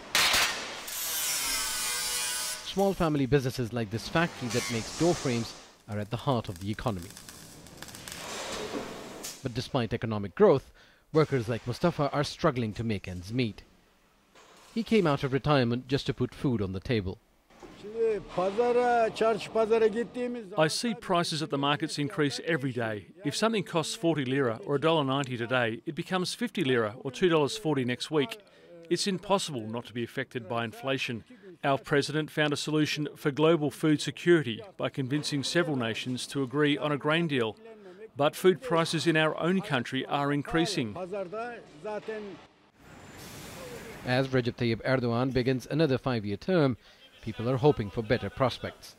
Small 2.66 2.92
family 2.92 3.24
businesses 3.24 3.72
like 3.72 3.90
this 3.90 4.08
factory 4.08 4.48
that 4.48 4.70
makes 4.70 4.98
door 4.98 5.14
frames 5.14 5.54
are 5.88 5.98
at 5.98 6.10
the 6.10 6.18
heart 6.18 6.50
of 6.50 6.58
the 6.58 6.70
economy. 6.70 7.08
But 9.42 9.54
despite 9.54 9.94
economic 9.94 10.34
growth, 10.34 10.70
workers 11.14 11.48
like 11.48 11.66
Mustafa 11.66 12.10
are 12.12 12.24
struggling 12.24 12.74
to 12.74 12.84
make 12.84 13.08
ends 13.08 13.32
meet. 13.32 13.62
He 14.74 14.82
came 14.82 15.06
out 15.06 15.24
of 15.24 15.32
retirement 15.32 15.88
just 15.88 16.04
to 16.06 16.14
put 16.14 16.34
food 16.34 16.60
on 16.60 16.72
the 16.72 16.80
table. 16.80 17.16
I 20.56 20.68
see 20.68 20.94
prices 20.94 21.42
at 21.42 21.50
the 21.50 21.58
markets 21.58 21.98
increase 21.98 22.40
every 22.44 22.72
day. 22.72 23.06
If 23.24 23.36
something 23.36 23.64
costs 23.64 23.94
40 23.94 24.24
lira 24.24 24.60
or 24.64 24.78
$1.90 24.78 25.36
today, 25.38 25.80
it 25.84 25.94
becomes 25.94 26.34
50 26.34 26.64
lira 26.64 26.94
or 27.00 27.10
$2.40 27.10 27.86
next 27.86 28.10
week. 28.10 28.38
It's 28.88 29.06
impossible 29.06 29.66
not 29.68 29.84
to 29.86 29.92
be 29.92 30.02
affected 30.04 30.48
by 30.48 30.64
inflation. 30.64 31.24
Our 31.62 31.78
president 31.78 32.30
found 32.30 32.52
a 32.52 32.56
solution 32.56 33.08
for 33.16 33.30
global 33.30 33.70
food 33.70 34.00
security 34.00 34.62
by 34.76 34.88
convincing 34.88 35.42
several 35.42 35.76
nations 35.76 36.26
to 36.28 36.42
agree 36.42 36.78
on 36.78 36.92
a 36.92 36.96
grain 36.96 37.26
deal. 37.26 37.56
But 38.16 38.34
food 38.34 38.62
prices 38.62 39.06
in 39.06 39.16
our 39.16 39.38
own 39.38 39.60
country 39.60 40.06
are 40.06 40.32
increasing. 40.32 40.96
As 44.06 44.28
Recep 44.28 44.54
Tayyip 44.54 44.82
Erdogan 44.86 45.32
begins 45.32 45.66
another 45.70 45.98
five 45.98 46.24
year 46.24 46.36
term, 46.36 46.76
people 47.28 47.50
are 47.50 47.58
hoping 47.58 47.90
for 47.90 48.00
better 48.00 48.30
prospects. 48.30 48.96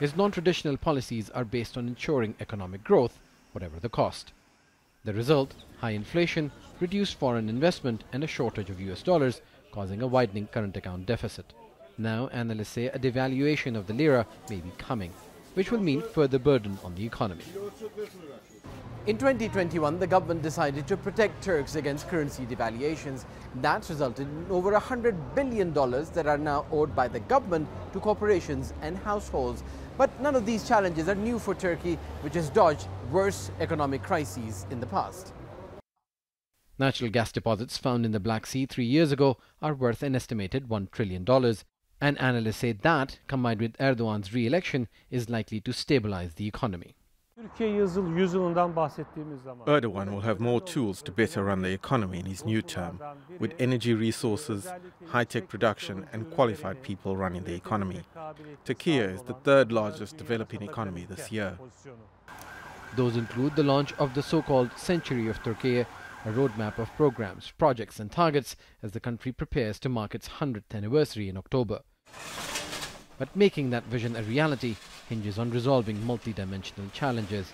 His 0.00 0.16
non-traditional 0.16 0.76
policies 0.76 1.30
are 1.30 1.44
based 1.44 1.78
on 1.78 1.86
ensuring 1.86 2.34
economic 2.40 2.82
growth, 2.82 3.20
whatever 3.52 3.78
the 3.78 3.88
cost. 3.88 4.32
The 5.04 5.12
result, 5.12 5.54
high 5.78 5.92
inflation, 5.92 6.50
reduced 6.80 7.14
foreign 7.20 7.48
investment 7.48 8.02
and 8.12 8.24
a 8.24 8.26
shortage 8.26 8.68
of 8.68 8.80
US 8.80 9.04
dollars, 9.04 9.42
causing 9.70 10.02
a 10.02 10.08
widening 10.08 10.48
current 10.48 10.76
account 10.76 11.06
deficit. 11.06 11.52
Now 11.96 12.26
analysts 12.32 12.70
say 12.70 12.86
a 12.86 12.98
devaluation 12.98 13.76
of 13.76 13.86
the 13.86 13.94
lira 13.94 14.26
may 14.50 14.56
be 14.56 14.72
coming, 14.76 15.12
which 15.54 15.70
will 15.70 15.78
mean 15.78 16.02
further 16.02 16.40
burden 16.40 16.80
on 16.82 16.96
the 16.96 17.06
economy. 17.06 17.44
In 19.06 19.16
2021, 19.18 20.00
the 20.00 20.06
government 20.08 20.42
decided 20.42 20.88
to 20.88 20.96
protect 20.96 21.40
Turks 21.40 21.76
against 21.76 22.08
currency 22.08 22.44
devaluations. 22.44 23.24
That 23.62 23.88
resulted 23.88 24.26
in 24.26 24.46
over 24.50 24.72
$100 24.72 25.16
billion 25.36 25.72
that 25.72 26.26
are 26.26 26.36
now 26.36 26.66
owed 26.72 26.96
by 26.96 27.06
the 27.06 27.20
government 27.20 27.68
to 27.92 28.00
corporations 28.00 28.72
and 28.82 28.98
households. 28.98 29.62
But 29.96 30.10
none 30.20 30.34
of 30.34 30.44
these 30.44 30.66
challenges 30.66 31.08
are 31.08 31.14
new 31.14 31.38
for 31.38 31.54
Turkey, 31.54 32.00
which 32.22 32.34
has 32.34 32.50
dodged 32.50 32.88
worse 33.12 33.52
economic 33.60 34.02
crises 34.02 34.66
in 34.72 34.80
the 34.80 34.86
past. 34.86 35.32
Natural 36.76 37.08
gas 37.08 37.30
deposits 37.30 37.78
found 37.78 38.04
in 38.04 38.10
the 38.10 38.18
Black 38.18 38.44
Sea 38.44 38.66
three 38.66 38.86
years 38.86 39.12
ago 39.12 39.36
are 39.62 39.74
worth 39.74 40.02
an 40.02 40.16
estimated 40.16 40.68
$1 40.68 40.90
trillion. 40.90 41.24
And 42.00 42.20
analysts 42.20 42.56
say 42.56 42.72
that, 42.72 43.20
combined 43.28 43.60
with 43.60 43.78
Erdogan's 43.78 44.34
re 44.34 44.48
election, 44.48 44.88
is 45.12 45.30
likely 45.30 45.60
to 45.60 45.72
stabilize 45.72 46.34
the 46.34 46.48
economy. 46.48 46.96
Erdogan 49.66 50.10
will 50.10 50.22
have 50.22 50.40
more 50.40 50.58
tools 50.58 51.02
to 51.02 51.12
better 51.12 51.44
run 51.44 51.60
the 51.60 51.70
economy 51.70 52.18
in 52.18 52.24
his 52.24 52.46
new 52.46 52.62
term, 52.62 52.98
with 53.38 53.52
energy 53.58 53.92
resources, 53.92 54.66
high-tech 55.08 55.46
production 55.46 56.06
and 56.14 56.30
qualified 56.30 56.82
people 56.82 57.14
running 57.14 57.44
the 57.44 57.52
economy. 57.52 58.00
Turkey 58.64 58.96
is 58.96 59.20
the 59.22 59.34
third 59.34 59.70
largest 59.70 60.16
developing 60.16 60.62
economy 60.62 61.04
this 61.06 61.30
year. 61.30 61.58
Those 62.96 63.16
include 63.16 63.54
the 63.54 63.64
launch 63.64 63.92
of 63.98 64.14
the 64.14 64.22
so-called 64.22 64.70
Century 64.78 65.28
of 65.28 65.42
Turkey, 65.42 65.80
a 65.80 65.86
roadmap 66.28 66.78
of 66.78 66.88
programs, 66.96 67.52
projects 67.58 68.00
and 68.00 68.10
targets 68.10 68.56
as 68.82 68.92
the 68.92 69.00
country 69.00 69.30
prepares 69.30 69.78
to 69.80 69.90
mark 69.90 70.14
its 70.14 70.28
100th 70.40 70.74
anniversary 70.74 71.28
in 71.28 71.36
October. 71.36 71.82
But 73.18 73.36
making 73.36 73.68
that 73.70 73.84
vision 73.84 74.16
a 74.16 74.22
reality 74.22 74.76
hinges 75.08 75.38
on 75.38 75.50
resolving 75.50 75.96
multidimensional 75.98 76.92
challenges. 76.92 77.52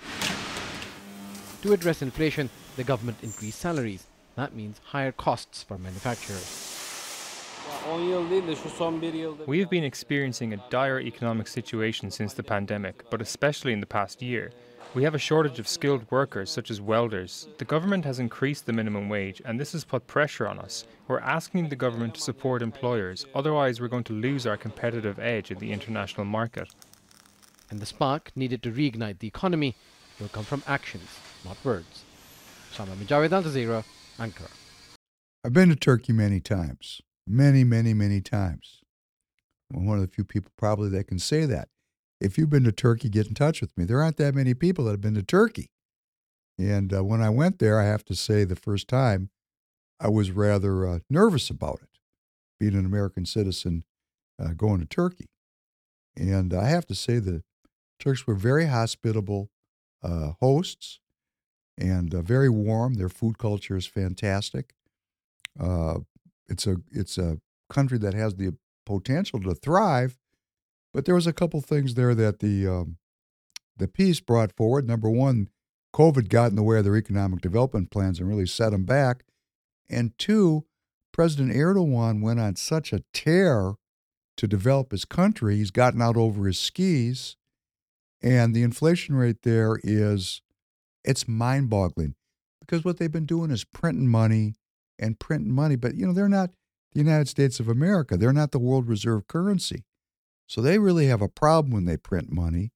To 1.62 1.73
address 1.73 2.03
inflation, 2.03 2.51
the 2.77 2.85
government 2.85 3.19
increased 3.23 3.61
salaries. 3.61 4.07
That 4.37 4.55
means 4.55 4.81
higher 4.85 5.12
costs 5.12 5.62
for 5.62 5.79
manufacturers. 5.79 6.69
We 9.47 9.59
have 9.61 9.71
been 9.71 9.85
experiencing 9.85 10.53
a 10.53 10.65
dire 10.71 11.01
economic 11.01 11.47
situation 11.47 12.11
since 12.11 12.35
the 12.35 12.43
pandemic, 12.43 13.09
but 13.11 13.21
especially 13.21 13.73
in 13.73 13.81
the 13.81 13.87
past 13.87 14.23
year. 14.23 14.51
We 14.95 15.05
have 15.05 15.15
a 15.15 15.19
shortage 15.19 15.59
of 15.59 15.67
skilled 15.67 16.05
workers, 16.11 16.51
such 16.51 16.71
as 16.71 16.81
welders. 16.81 17.49
The 17.59 17.65
government 17.65 18.05
has 18.05 18.19
increased 18.19 18.67
the 18.67 18.73
minimum 18.73 19.09
wage, 19.09 19.41
and 19.45 19.59
this 19.59 19.73
has 19.73 19.85
put 19.85 20.07
pressure 20.07 20.47
on 20.47 20.59
us. 20.59 20.85
We're 21.09 21.21
asking 21.21 21.69
the 21.69 21.77
government 21.77 22.15
to 22.15 22.21
support 22.21 22.61
employers, 22.62 23.25
otherwise, 23.35 23.81
we're 23.81 23.88
going 23.88 24.05
to 24.05 24.12
lose 24.12 24.47
our 24.47 24.57
competitive 24.57 25.19
edge 25.19 25.51
in 25.51 25.59
the 25.59 25.73
international 25.73 26.27
market. 26.27 26.69
And 27.73 27.81
the 27.81 27.87
spark 27.87 28.33
needed 28.37 28.63
to 28.65 28.71
reignite 28.71 29.21
the 29.21 29.27
economy 29.27 29.75
will 30.21 30.29
come 30.29 30.45
from 30.45 30.63
actions, 30.67 31.09
not 31.43 31.57
words. 31.65 32.05
Shama 32.71 32.93
Mujawid 32.97 33.33
Al 33.33 33.43
Jazeera, 33.43 33.83
Ankara. 34.19 34.51
I've 35.43 35.55
been 35.55 35.71
to 35.71 35.75
Turkey 35.75 36.13
many 36.13 36.39
times, 36.39 37.01
many, 37.27 37.65
many, 37.65 37.95
many 37.95 38.21
times. 38.21 38.83
I'm 39.75 39.87
one 39.87 39.97
of 39.97 40.03
the 40.03 40.15
few 40.15 40.23
people 40.23 40.53
probably 40.59 40.91
that 40.91 41.09
can 41.09 41.19
say 41.19 41.47
that 41.47 41.69
if 42.21 42.37
you've 42.37 42.51
been 42.51 42.65
to 42.65 42.73
Turkey, 42.73 43.09
get 43.09 43.27
in 43.27 43.33
touch 43.33 43.63
with 43.63 43.75
me. 43.79 43.87
There 43.87 44.03
aren't 44.03 44.19
that 44.19 44.35
many 44.35 44.53
people 44.53 44.85
that 44.85 44.91
have 44.91 45.01
been 45.01 45.15
to 45.15 45.23
Turkey. 45.23 45.71
And 46.59 46.93
uh, 46.93 47.03
when 47.03 47.23
I 47.23 47.31
went 47.31 47.59
there, 47.59 47.81
I 47.81 47.87
have 47.87 48.05
to 48.05 48.15
say 48.15 48.45
the 48.45 48.55
first 48.55 48.87
time, 48.87 49.31
I 49.99 50.11
was 50.11 50.31
rather 50.31 50.87
uh, 50.87 50.99
nervous 51.09 51.49
about 51.49 51.81
it, 51.83 51.99
being 52.61 52.75
an 52.75 52.85
American 52.85 53.25
citizen 53.25 53.85
uh, 54.39 54.49
going 54.49 54.81
to 54.81 54.87
Turkey. 54.87 55.31
And 56.15 56.53
I 56.53 56.69
have 56.69 56.85
to 56.89 56.95
say 56.95 57.19
the 57.19 57.43
Turks 58.03 58.27
were 58.27 58.35
very 58.35 58.67
hospitable 58.67 59.51
uh, 60.03 60.33
hosts 60.41 61.01
and 61.79 62.15
uh, 62.15 62.23
very 62.23 62.49
warm. 62.49 62.95
Their 62.95 63.09
food 63.09 63.38
culture 63.38 63.77
is 63.77 63.87
fantastic. 63.87 64.75
Uh, 65.59 66.01
it's 66.49 66.67
a 66.67 66.77
it's 66.91 67.17
a 67.17 67.38
country 67.71 67.99
that 67.99 68.15
has 68.15 68.35
the 68.35 68.55
potential 68.85 69.41
to 69.41 69.55
thrive 69.55 70.19
but 70.93 71.05
there 71.05 71.15
was 71.15 71.27
a 71.27 71.33
couple 71.33 71.61
things 71.61 71.95
there 71.95 72.15
that 72.15 72.41
the 72.41 72.67
um, 72.67 72.97
the 73.77 73.88
piece 73.88 74.21
brought 74.21 74.53
forward. 74.53 74.87
Number 74.87 75.09
one, 75.09 75.49
COVID 75.95 76.29
got 76.29 76.51
in 76.51 76.57
the 76.57 76.62
way 76.62 76.79
of 76.79 76.85
their 76.85 76.97
economic 76.97 77.41
development 77.41 77.91
plans 77.91 78.21
and 78.21 78.29
really 78.29 78.47
set 78.47 78.71
them 78.71 78.85
back. 78.85 79.25
And 79.88 80.17
two, 80.19 80.67
President 81.12 81.53
Erdogan 81.53 82.23
went 82.23 82.41
on 82.41 82.57
such 82.57 82.93
a 82.93 83.03
tear 83.12 83.75
to 84.37 84.47
develop 84.47 84.93
his 84.93 85.05
country. 85.05 85.57
He's 85.57 85.71
gotten 85.71 86.03
out 86.03 86.17
over 86.17 86.47
his 86.47 86.59
skis, 86.59 87.37
and 88.23 88.55
the 88.55 88.63
inflation 88.63 89.15
rate 89.15 89.43
there 89.43 89.79
is 89.83 90.43
it's 91.05 91.27
mind-boggling 91.27 92.15
because 92.61 92.85
what 92.85 92.99
they've 92.99 93.11
been 93.11 93.27
doing 93.27 93.51
is 93.51 93.65
printing 93.65 94.09
money 94.09 94.55
and 94.99 95.19
printing 95.19 95.53
money. 95.53 95.77
But 95.77 95.95
you 95.95 96.07
know 96.07 96.13
they're 96.13 96.29
not 96.29 96.51
the 96.93 97.01
United 97.01 97.29
States 97.29 97.61
of 97.61 97.69
America. 97.69 98.17
They're 98.17 98.33
not 98.33 98.53
the 98.53 98.59
world 98.59 98.89
reserve 98.89 99.27
currency. 99.27 99.85
So 100.47 100.61
they 100.61 100.79
really 100.79 101.07
have 101.07 101.23
a 101.23 101.29
problem 101.29 101.73
when 101.73 101.87
they 101.87 101.97
print 101.97 102.31
money. 102.31 102.73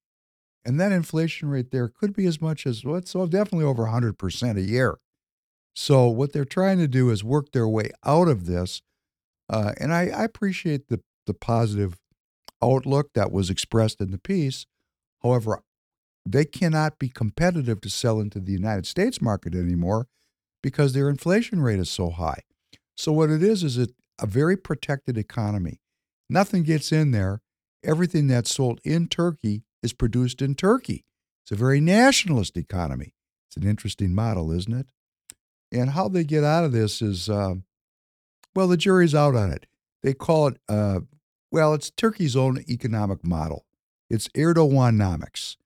And 0.64 0.80
that 0.80 0.92
inflation 0.92 1.48
rate 1.48 1.70
there 1.70 1.88
could 1.88 2.14
be 2.14 2.26
as 2.26 2.40
much 2.40 2.66
as, 2.66 2.84
well, 2.84 2.96
it's 2.96 3.12
definitely 3.12 3.64
over 3.64 3.84
100% 3.84 4.56
a 4.56 4.62
year. 4.62 4.98
So 5.74 6.08
what 6.08 6.32
they're 6.32 6.44
trying 6.44 6.78
to 6.78 6.88
do 6.88 7.10
is 7.10 7.22
work 7.22 7.52
their 7.52 7.68
way 7.68 7.90
out 8.04 8.28
of 8.28 8.46
this. 8.46 8.82
Uh, 9.48 9.72
and 9.78 9.92
I, 9.92 10.08
I 10.08 10.24
appreciate 10.24 10.88
the, 10.88 11.00
the 11.26 11.34
positive 11.34 11.98
outlook 12.62 13.10
that 13.14 13.30
was 13.30 13.50
expressed 13.50 14.00
in 14.00 14.10
the 14.10 14.18
piece. 14.18 14.66
However, 15.22 15.62
they 16.24 16.44
cannot 16.44 16.98
be 16.98 17.08
competitive 17.08 17.80
to 17.82 17.90
sell 17.90 18.20
into 18.20 18.40
the 18.40 18.52
United 18.52 18.86
States 18.86 19.22
market 19.22 19.54
anymore 19.54 20.08
because 20.62 20.92
their 20.92 21.08
inflation 21.08 21.60
rate 21.60 21.78
is 21.78 21.90
so 21.90 22.10
high. 22.10 22.42
So 22.96 23.12
what 23.12 23.30
it 23.30 23.42
is 23.42 23.62
is 23.62 23.78
a, 23.78 23.88
a 24.20 24.26
very 24.26 24.56
protected 24.56 25.16
economy. 25.16 25.80
Nothing 26.28 26.64
gets 26.64 26.90
in 26.90 27.12
there 27.12 27.40
everything 27.86 28.26
that's 28.26 28.54
sold 28.54 28.80
in 28.84 29.08
Turkey 29.08 29.62
is 29.82 29.92
produced 29.92 30.42
in 30.42 30.54
Turkey. 30.54 31.04
It's 31.44 31.52
a 31.52 31.56
very 31.56 31.80
nationalist 31.80 32.56
economy. 32.56 33.14
It's 33.48 33.56
an 33.56 33.68
interesting 33.68 34.14
model, 34.14 34.50
isn't 34.50 34.72
it? 34.72 34.86
And 35.72 35.90
how 35.90 36.08
they 36.08 36.24
get 36.24 36.44
out 36.44 36.64
of 36.64 36.72
this 36.72 37.00
is, 37.00 37.28
uh, 37.28 37.54
well, 38.54 38.68
the 38.68 38.76
jury's 38.76 39.14
out 39.14 39.36
on 39.36 39.52
it. 39.52 39.66
They 40.02 40.12
call 40.12 40.48
it, 40.48 40.58
uh, 40.68 41.00
well, 41.52 41.74
it's 41.74 41.90
Turkey's 41.90 42.36
own 42.36 42.64
economic 42.68 43.24
model. 43.24 43.64
It's 44.08 44.28
Erdoganomics. 44.28 45.56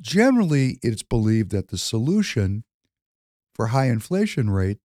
Generally, 0.00 0.78
it's 0.82 1.02
believed 1.02 1.50
that 1.52 1.68
the 1.68 1.78
solution 1.78 2.64
for 3.54 3.68
high 3.68 3.86
inflation 3.86 4.50
rate 4.50 4.78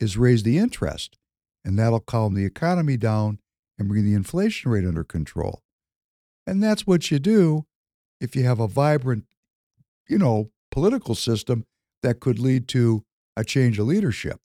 is 0.00 0.16
raise 0.16 0.42
the 0.42 0.58
interest, 0.58 1.18
and 1.64 1.78
that'll 1.78 2.00
calm 2.00 2.34
the 2.34 2.44
economy 2.44 2.96
down 2.96 3.40
and 3.78 3.88
bring 3.88 4.04
the 4.04 4.14
inflation 4.14 4.70
rate 4.70 4.86
under 4.86 5.04
control. 5.04 5.62
And 6.46 6.62
that's 6.62 6.86
what 6.86 7.10
you 7.10 7.18
do 7.18 7.66
if 8.20 8.36
you 8.36 8.44
have 8.44 8.60
a 8.60 8.68
vibrant, 8.68 9.24
you 10.08 10.18
know, 10.18 10.50
political 10.70 11.14
system 11.14 11.64
that 12.02 12.20
could 12.20 12.38
lead 12.38 12.68
to 12.68 13.04
a 13.36 13.44
change 13.44 13.78
of 13.78 13.86
leadership. 13.86 14.40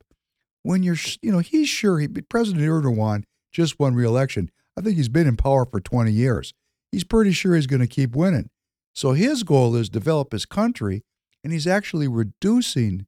When 0.63 0.83
you're, 0.83 0.97
you 1.21 1.31
know, 1.31 1.39
he's 1.39 1.69
sure 1.69 1.99
he, 1.99 2.07
President 2.07 2.63
Erdogan 2.63 3.23
just 3.51 3.79
won 3.79 3.95
re-election. 3.95 4.49
I 4.77 4.81
think 4.81 4.97
he's 4.97 5.09
been 5.09 5.27
in 5.27 5.37
power 5.37 5.65
for 5.65 5.79
20 5.79 6.11
years. 6.11 6.53
He's 6.91 7.03
pretty 7.03 7.31
sure 7.31 7.55
he's 7.55 7.67
going 7.67 7.81
to 7.81 7.87
keep 7.87 8.15
winning. 8.15 8.49
So 8.93 9.13
his 9.13 9.43
goal 9.43 9.75
is 9.75 9.89
develop 9.89 10.31
his 10.31 10.45
country, 10.45 11.03
and 11.43 11.53
he's 11.53 11.67
actually 11.67 12.07
reducing 12.07 13.05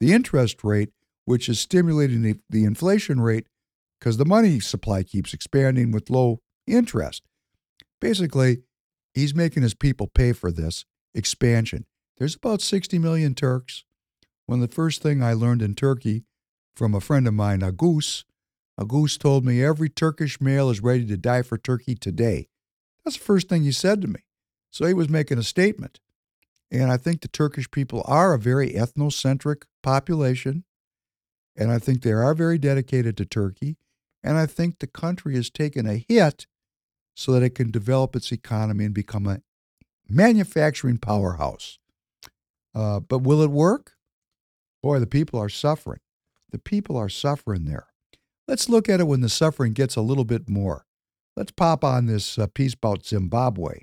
the 0.00 0.12
interest 0.12 0.62
rate, 0.62 0.90
which 1.24 1.48
is 1.48 1.60
stimulating 1.60 2.22
the, 2.22 2.38
the 2.50 2.64
inflation 2.64 3.20
rate 3.20 3.46
because 3.98 4.16
the 4.16 4.24
money 4.24 4.60
supply 4.60 5.02
keeps 5.02 5.32
expanding 5.32 5.92
with 5.92 6.10
low 6.10 6.40
interest. 6.66 7.22
Basically, 8.00 8.62
he's 9.14 9.34
making 9.34 9.62
his 9.62 9.74
people 9.74 10.08
pay 10.08 10.32
for 10.32 10.50
this 10.50 10.84
expansion. 11.14 11.86
There's 12.18 12.34
about 12.34 12.60
60 12.60 12.98
million 12.98 13.34
Turks. 13.34 13.84
One 14.46 14.60
of 14.60 14.68
the 14.68 14.74
first 14.74 15.02
thing 15.02 15.22
I 15.22 15.32
learned 15.32 15.62
in 15.62 15.74
Turkey 15.74 16.24
from 16.74 16.94
a 16.94 17.00
friend 17.00 17.28
of 17.28 17.34
mine, 17.34 17.62
Agus, 17.62 18.24
Agus 18.78 19.16
told 19.16 19.44
me 19.44 19.62
every 19.62 19.88
Turkish 19.88 20.40
male 20.40 20.70
is 20.70 20.82
ready 20.82 21.06
to 21.06 21.16
die 21.16 21.42
for 21.42 21.58
Turkey 21.58 21.94
today. 21.94 22.48
That's 23.04 23.16
the 23.16 23.24
first 23.24 23.48
thing 23.48 23.62
he 23.62 23.72
said 23.72 24.00
to 24.02 24.08
me. 24.08 24.20
So 24.70 24.86
he 24.86 24.94
was 24.94 25.08
making 25.08 25.38
a 25.38 25.42
statement. 25.42 26.00
And 26.70 26.90
I 26.90 26.96
think 26.96 27.20
the 27.20 27.28
Turkish 27.28 27.70
people 27.70 28.02
are 28.06 28.32
a 28.32 28.38
very 28.38 28.70
ethnocentric 28.70 29.64
population. 29.82 30.64
And 31.54 31.70
I 31.70 31.78
think 31.78 32.02
they 32.02 32.12
are 32.12 32.34
very 32.34 32.58
dedicated 32.58 33.16
to 33.18 33.26
Turkey. 33.26 33.76
And 34.24 34.38
I 34.38 34.46
think 34.46 34.78
the 34.78 34.86
country 34.86 35.34
has 35.34 35.50
taken 35.50 35.86
a 35.86 36.04
hit 36.08 36.46
so 37.14 37.32
that 37.32 37.42
it 37.42 37.54
can 37.54 37.70
develop 37.70 38.16
its 38.16 38.32
economy 38.32 38.86
and 38.86 38.94
become 38.94 39.26
a 39.26 39.42
manufacturing 40.08 40.98
powerhouse. 40.98 41.78
Uh, 42.74 43.00
but 43.00 43.18
will 43.18 43.42
it 43.42 43.50
work? 43.50 43.92
Boy, 44.82 44.98
the 44.98 45.06
people 45.06 45.38
are 45.38 45.50
suffering. 45.50 46.00
The 46.50 46.58
people 46.58 46.96
are 46.96 47.08
suffering 47.08 47.64
there. 47.66 47.88
Let's 48.48 48.68
look 48.68 48.88
at 48.88 49.00
it 49.00 49.06
when 49.06 49.20
the 49.20 49.28
suffering 49.28 49.72
gets 49.72 49.96
a 49.96 50.02
little 50.02 50.24
bit 50.24 50.48
more. 50.48 50.86
Let's 51.34 51.50
pop 51.50 51.82
on 51.82 52.06
this 52.06 52.38
uh, 52.38 52.46
piece 52.46 52.74
about 52.74 53.06
Zimbabwe. 53.06 53.80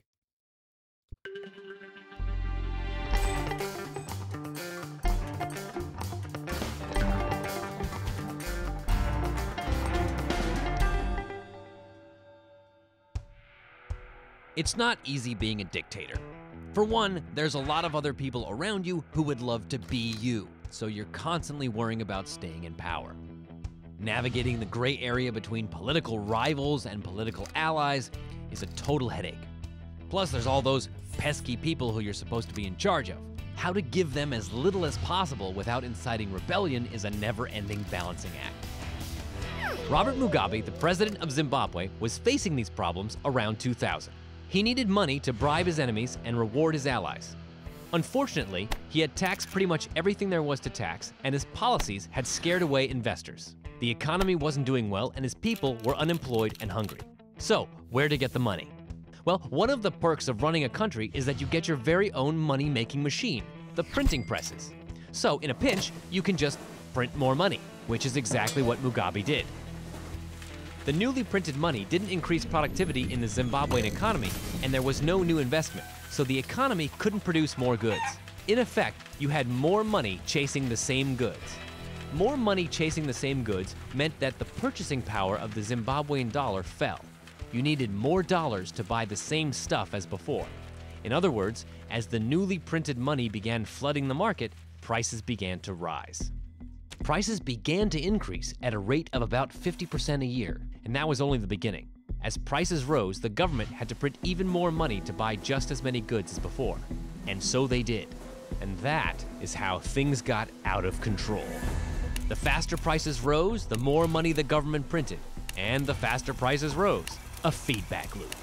It's 14.55 14.77
not 14.77 14.99
easy 15.05 15.33
being 15.33 15.62
a 15.62 15.63
dictator. 15.63 16.15
For 16.73 16.83
one, 16.83 17.23
there's 17.33 17.55
a 17.55 17.59
lot 17.59 17.83
of 17.83 17.95
other 17.95 18.13
people 18.13 18.45
around 18.49 18.85
you 18.85 19.03
who 19.12 19.23
would 19.23 19.41
love 19.41 19.67
to 19.69 19.79
be 19.79 20.15
you, 20.19 20.47
so 20.69 20.85
you're 20.85 21.05
constantly 21.05 21.67
worrying 21.67 22.03
about 22.03 22.27
staying 22.27 22.65
in 22.65 22.75
power. 22.75 23.15
Navigating 24.01 24.59
the 24.59 24.65
gray 24.65 24.97
area 24.99 25.29
between 25.29 25.67
political 25.67 26.19
rivals 26.19 26.85
and 26.85 27.03
political 27.03 27.45
allies 27.55 28.12
is 28.49 28.63
a 28.63 28.67
total 28.67 29.09
headache. 29.09 29.35
Plus, 30.09 30.31
there's 30.31 30.47
all 30.47 30.62
those 30.62 30.88
pesky 31.17 31.57
people 31.57 31.91
who 31.91 31.99
you're 31.99 32.13
supposed 32.13 32.47
to 32.47 32.55
be 32.55 32.65
in 32.65 32.77
charge 32.77 33.09
of. 33.09 33.17
How 33.57 33.73
to 33.73 33.81
give 33.81 34.13
them 34.13 34.31
as 34.31 34.53
little 34.53 34.85
as 34.85 34.97
possible 34.99 35.51
without 35.51 35.83
inciting 35.83 36.31
rebellion 36.31 36.88
is 36.93 37.03
a 37.03 37.09
never 37.09 37.47
ending 37.47 37.83
balancing 37.91 38.31
act. 38.41 39.79
Robert 39.89 40.15
Mugabe, 40.15 40.63
the 40.63 40.71
president 40.71 41.21
of 41.21 41.29
Zimbabwe, 41.29 41.89
was 41.99 42.17
facing 42.17 42.55
these 42.55 42.69
problems 42.69 43.17
around 43.25 43.59
2000. 43.59 44.13
He 44.47 44.63
needed 44.63 44.88
money 44.88 45.19
to 45.19 45.33
bribe 45.33 45.65
his 45.65 45.77
enemies 45.77 46.17
and 46.23 46.39
reward 46.39 46.73
his 46.73 46.88
allies. 46.88 47.35
Unfortunately, 47.91 48.69
he 48.88 49.01
had 49.01 49.13
taxed 49.17 49.51
pretty 49.51 49.65
much 49.65 49.89
everything 49.97 50.29
there 50.29 50.43
was 50.43 50.62
to 50.62 50.69
tax, 50.69 51.12
and 51.25 51.33
his 51.33 51.45
policies 51.53 52.07
had 52.12 52.25
scared 52.25 52.62
away 52.62 52.88
investors. 52.88 53.55
The 53.79 53.89
economy 53.89 54.35
wasn't 54.35 54.65
doing 54.65 54.89
well, 54.89 55.13
and 55.15 55.23
his 55.23 55.33
people 55.33 55.77
were 55.85 55.95
unemployed 55.95 56.57
and 56.59 56.69
hungry. 56.69 56.99
So, 57.37 57.69
where 57.91 58.09
to 58.09 58.17
get 58.17 58.33
the 58.33 58.39
money? 58.39 58.69
Well, 59.23 59.39
one 59.49 59.69
of 59.69 59.81
the 59.81 59.91
perks 59.91 60.27
of 60.27 60.43
running 60.43 60.65
a 60.65 60.69
country 60.69 61.11
is 61.13 61.25
that 61.25 61.39
you 61.39 61.47
get 61.47 61.65
your 61.65 61.77
very 61.77 62.11
own 62.11 62.37
money 62.37 62.65
making 62.65 63.01
machine, 63.01 63.43
the 63.75 63.84
printing 63.84 64.25
presses. 64.25 64.73
So, 65.13 65.39
in 65.39 65.49
a 65.49 65.53
pinch, 65.53 65.93
you 66.11 66.21
can 66.21 66.36
just 66.36 66.59
print 66.93 67.15
more 67.15 67.36
money, 67.36 67.61
which 67.88 68.05
is 68.05 68.17
exactly 68.17 68.61
what 68.61 68.84
Mugabe 68.84 69.23
did. 69.23 69.45
The 70.84 70.91
newly 70.91 71.23
printed 71.23 71.55
money 71.55 71.86
didn't 71.89 72.09
increase 72.09 72.43
productivity 72.43 73.13
in 73.13 73.21
the 73.21 73.27
Zimbabwean 73.27 73.86
economy, 73.86 74.30
and 74.61 74.73
there 74.73 74.82
was 74.82 75.01
no 75.01 75.23
new 75.23 75.38
investment, 75.38 75.88
so 76.09 76.25
the 76.25 76.38
economy 76.38 76.89
couldn't 76.97 77.23
produce 77.23 77.57
more 77.57 77.77
goods. 77.77 78.01
In 78.49 78.59
effect, 78.59 78.97
you 79.19 79.30
had 79.30 79.47
more 79.47 79.86
money 79.86 80.19
chasing 80.25 80.67
the 80.67 80.75
same 80.75 81.15
goods. 81.15 81.55
More 82.14 82.38
money 82.38 82.68
chasing 82.68 83.05
the 83.05 83.14
same 83.14 83.43
goods 83.43 83.76
meant 83.93 84.20
that 84.20 84.39
the 84.39 84.45
purchasing 84.45 85.01
power 85.01 85.38
of 85.38 85.53
the 85.53 85.62
Zimbabwean 85.62 86.32
dollar 86.32 86.64
fell. 86.64 86.99
You 87.51 87.62
needed 87.62 87.93
more 87.93 88.24
dollars 88.24 88.72
to 88.74 88.84
buy 88.84 89.05
the 89.05 89.16
same 89.16 89.53
stuff 89.53 89.93
as 89.93 90.07
before. 90.07 90.47
In 91.03 91.14
other 91.14 91.30
words, 91.30 91.66
as 91.91 92.07
the 92.07 92.20
newly 92.20 92.57
printed 92.57 92.97
money 92.97 93.30
began 93.30 93.64
flooding 93.64 94.07
the 94.07 94.16
market, 94.16 94.53
prices 94.82 95.22
began 95.22 95.60
to 95.62 95.74
rise. 95.74 96.32
Prices 97.03 97.39
began 97.39 97.89
to 97.91 98.01
increase 98.01 98.53
at 98.62 98.74
a 98.74 98.80
rate 98.80 99.10
of 99.14 99.22
about 99.22 99.51
50% 99.51 100.24
a 100.24 100.26
year, 100.26 100.62
and 100.86 100.95
that 100.95 101.07
was 101.07 101.22
only 101.22 101.38
the 101.38 101.47
beginning. 101.47 101.89
As 102.24 102.38
prices 102.38 102.84
rose, 102.84 103.22
the 103.22 103.30
government 103.30 103.70
had 103.70 103.88
to 103.89 103.95
print 103.95 104.18
even 104.24 104.47
more 104.47 104.72
money 104.72 104.99
to 105.01 105.14
buy 105.14 105.36
just 105.36 105.72
as 105.72 105.84
many 105.84 106.01
goods 106.01 106.32
as 106.34 106.39
before. 106.39 106.78
And 107.28 107.41
so 107.41 107.68
they 107.68 107.84
did. 107.84 108.07
And 108.62 108.78
that 108.80 109.24
is 109.41 109.53
how 109.53 109.80
things 109.80 110.22
got 110.22 110.49
out 110.66 110.84
of 110.84 110.99
control. 111.01 111.45
The 112.30 112.36
faster 112.36 112.77
prices 112.77 113.21
rose, 113.21 113.65
the 113.65 113.80
more 113.80 114.07
money 114.07 114.34
the 114.34 114.43
government 114.43 114.88
printed. 114.88 115.17
And 115.57 115.84
the 115.84 115.95
faster 115.95 116.32
prices 116.32 116.75
rose. 116.75 117.07
A 117.43 117.51
feedback 117.51 118.15
loop. 118.15 118.36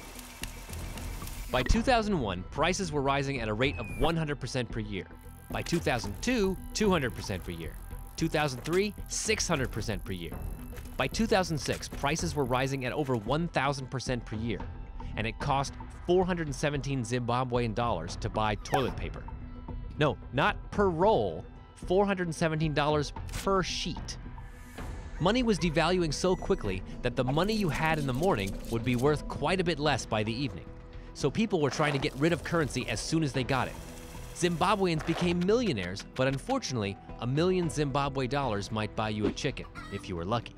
By 1.52 1.62
2001, 1.62 2.42
prices 2.50 2.90
were 2.90 3.00
rising 3.00 3.40
at 3.40 3.46
a 3.46 3.54
rate 3.54 3.78
of 3.78 3.86
100% 3.86 4.68
per 4.72 4.80
year. 4.80 5.06
By 5.52 5.62
2002, 5.62 6.56
200% 6.74 7.44
per 7.44 7.50
year. 7.52 7.74
2003, 8.16 8.92
600% 9.08 10.04
per 10.04 10.12
year. 10.12 10.32
By 10.96 11.06
2006, 11.06 11.88
prices 11.88 12.34
were 12.34 12.44
rising 12.44 12.86
at 12.86 12.92
over 12.92 13.16
1,000% 13.16 14.24
per 14.24 14.34
year, 14.34 14.58
and 15.16 15.28
it 15.28 15.38
cost 15.38 15.74
417 16.08 17.02
Zimbabwean 17.02 17.72
dollars 17.72 18.16
to 18.16 18.28
buy 18.28 18.56
toilet 18.56 18.96
paper. 18.96 19.22
No, 19.96 20.18
not 20.32 20.56
per 20.72 20.88
roll, 20.88 21.44
$417 21.86 23.12
per 23.32 23.62
sheet. 23.62 24.16
Money 25.18 25.42
was 25.42 25.58
devaluing 25.58 26.12
so 26.12 26.36
quickly 26.36 26.82
that 27.02 27.16
the 27.16 27.24
money 27.24 27.54
you 27.54 27.68
had 27.68 27.98
in 27.98 28.06
the 28.06 28.12
morning 28.12 28.52
would 28.70 28.84
be 28.84 28.96
worth 28.96 29.26
quite 29.28 29.60
a 29.60 29.64
bit 29.64 29.78
less 29.78 30.04
by 30.04 30.22
the 30.22 30.32
evening. 30.32 30.66
So 31.14 31.30
people 31.30 31.60
were 31.60 31.70
trying 31.70 31.94
to 31.94 31.98
get 31.98 32.14
rid 32.16 32.34
of 32.34 32.44
currency 32.44 32.86
as 32.88 33.00
soon 33.00 33.22
as 33.22 33.32
they 33.32 33.42
got 33.42 33.68
it. 33.68 33.74
Zimbabweans 34.34 35.06
became 35.06 35.38
millionaires, 35.46 36.04
but 36.14 36.28
unfortunately, 36.28 36.98
a 37.20 37.26
million 37.26 37.70
Zimbabwe 37.70 38.26
dollars 38.26 38.70
might 38.70 38.94
buy 38.94 39.08
you 39.08 39.24
a 39.24 39.32
chicken 39.32 39.64
if 39.94 40.10
you 40.10 40.16
were 40.16 40.26
lucky. 40.26 40.54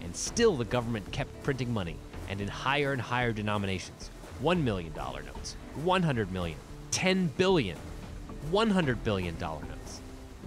And 0.00 0.16
still, 0.16 0.56
the 0.56 0.64
government 0.64 1.12
kept 1.12 1.42
printing 1.42 1.70
money, 1.70 1.96
and 2.30 2.40
in 2.40 2.48
higher 2.48 2.92
and 2.92 3.02
higher 3.02 3.32
denominations 3.32 4.10
$1 4.42 4.62
million 4.62 4.92
notes, 4.94 5.56
100 5.84 6.32
million, 6.32 6.58
10 6.90 7.26
billion, 7.36 7.76
100 8.50 9.04
billion 9.04 9.36
dollar 9.36 9.60
notes. 9.60 9.81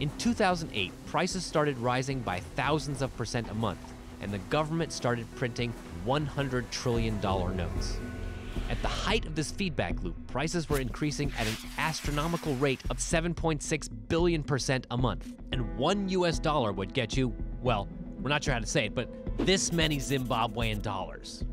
In 0.02 0.12
2008, 0.18 0.92
prices 1.06 1.46
started 1.46 1.78
rising 1.78 2.20
by 2.20 2.42
thousands 2.58 3.02
of 3.02 3.16
percent 3.16 3.50
a 3.50 3.54
month, 3.54 3.80
and 4.22 4.30
the 4.32 4.40
government 4.50 4.92
started 4.92 5.26
printing 5.36 5.74
100 6.04 6.70
trillion 6.70 7.18
dollar 7.22 7.54
notes. 7.54 7.98
At 8.70 8.82
the 8.82 8.90
height 8.90 9.26
of 9.26 9.36
this 9.36 9.52
feedback 9.52 10.04
loop, 10.04 10.16
prices 10.28 10.70
were 10.70 10.80
increasing 10.80 11.32
at 11.40 11.48
an 11.48 11.56
astronomical 11.78 12.56
rate 12.56 12.82
of 12.90 12.98
7.6 12.98 13.90
billion 14.10 14.44
percent 14.44 14.86
a 14.92 14.98
month, 14.98 15.34
and 15.54 15.78
one 15.78 16.10
US 16.10 16.40
dollar 16.40 16.74
would 16.74 16.94
get 16.94 17.16
you, 17.16 17.34
well, 17.62 17.88
we're 18.20 18.30
not 18.30 18.44
sure 18.44 18.54
how 18.54 18.60
to 18.60 18.66
say 18.66 18.88
it, 18.88 18.96
but 18.96 19.10
this 19.38 19.72
many 19.72 19.98
Zimbabwean 19.98 20.82
dollars. 20.82 21.46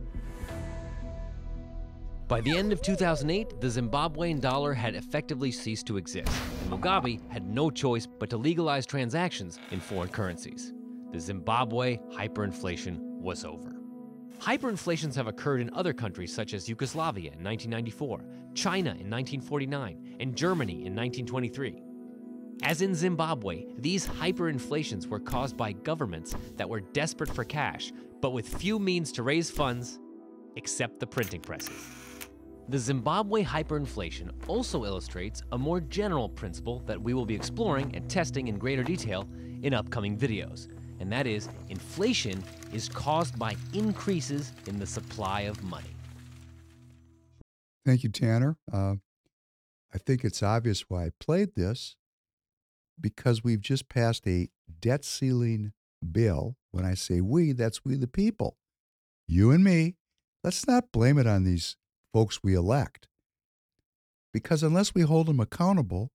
By 2.32 2.40
the 2.40 2.56
end 2.56 2.72
of 2.72 2.80
2008, 2.80 3.60
the 3.60 3.66
Zimbabwean 3.66 4.40
dollar 4.40 4.72
had 4.72 4.94
effectively 4.94 5.52
ceased 5.52 5.86
to 5.88 5.98
exist, 5.98 6.32
and 6.62 6.70
Mugabe 6.70 7.20
had 7.30 7.46
no 7.46 7.68
choice 7.68 8.06
but 8.06 8.30
to 8.30 8.38
legalize 8.38 8.86
transactions 8.86 9.58
in 9.70 9.80
foreign 9.80 10.08
currencies. 10.08 10.72
The 11.12 11.20
Zimbabwe 11.20 11.98
hyperinflation 12.10 12.96
was 13.20 13.44
over. 13.44 13.76
Hyperinflations 14.38 15.14
have 15.14 15.26
occurred 15.26 15.60
in 15.60 15.68
other 15.74 15.92
countries 15.92 16.34
such 16.34 16.54
as 16.54 16.70
Yugoslavia 16.70 17.32
in 17.32 17.44
1994, 17.44 18.24
China 18.54 18.92
in 18.92 19.10
1949, 19.10 20.16
and 20.18 20.34
Germany 20.34 20.86
in 20.86 20.96
1923. 20.96 21.82
As 22.62 22.80
in 22.80 22.94
Zimbabwe, 22.94 23.66
these 23.76 24.06
hyperinflations 24.06 25.06
were 25.06 25.20
caused 25.20 25.58
by 25.58 25.72
governments 25.72 26.34
that 26.56 26.70
were 26.70 26.80
desperate 26.80 27.34
for 27.34 27.44
cash, 27.44 27.92
but 28.22 28.30
with 28.30 28.48
few 28.48 28.78
means 28.78 29.12
to 29.12 29.22
raise 29.22 29.50
funds 29.50 30.00
except 30.56 30.98
the 30.98 31.06
printing 31.06 31.42
presses. 31.42 32.01
The 32.68 32.78
Zimbabwe 32.78 33.42
hyperinflation 33.42 34.30
also 34.46 34.84
illustrates 34.84 35.42
a 35.52 35.58
more 35.58 35.80
general 35.80 36.28
principle 36.28 36.80
that 36.86 37.00
we 37.00 37.12
will 37.12 37.26
be 37.26 37.34
exploring 37.34 37.94
and 37.94 38.08
testing 38.08 38.48
in 38.48 38.56
greater 38.56 38.84
detail 38.84 39.28
in 39.62 39.74
upcoming 39.74 40.16
videos, 40.16 40.68
and 41.00 41.10
that 41.12 41.26
is 41.26 41.48
inflation 41.68 42.42
is 42.72 42.88
caused 42.88 43.38
by 43.38 43.56
increases 43.74 44.52
in 44.66 44.78
the 44.78 44.86
supply 44.86 45.42
of 45.42 45.62
money. 45.64 45.94
Thank 47.84 48.04
you, 48.04 48.10
Tanner. 48.10 48.56
Uh, 48.72 48.94
I 49.92 49.98
think 49.98 50.24
it's 50.24 50.42
obvious 50.42 50.84
why 50.88 51.06
I 51.06 51.10
played 51.18 51.56
this 51.56 51.96
because 53.00 53.42
we've 53.42 53.60
just 53.60 53.88
passed 53.88 54.26
a 54.26 54.48
debt 54.80 55.04
ceiling 55.04 55.72
bill. 56.12 56.56
When 56.70 56.84
I 56.84 56.94
say 56.94 57.20
we, 57.20 57.52
that's 57.52 57.84
we 57.84 57.96
the 57.96 58.06
people, 58.06 58.56
you 59.26 59.50
and 59.50 59.64
me. 59.64 59.96
Let's 60.44 60.66
not 60.66 60.90
blame 60.92 61.18
it 61.18 61.26
on 61.26 61.44
these 61.44 61.76
folks 62.12 62.40
we 62.42 62.54
elect. 62.54 63.08
Because 64.32 64.62
unless 64.62 64.94
we 64.94 65.02
hold 65.02 65.26
them 65.26 65.40
accountable, 65.40 66.10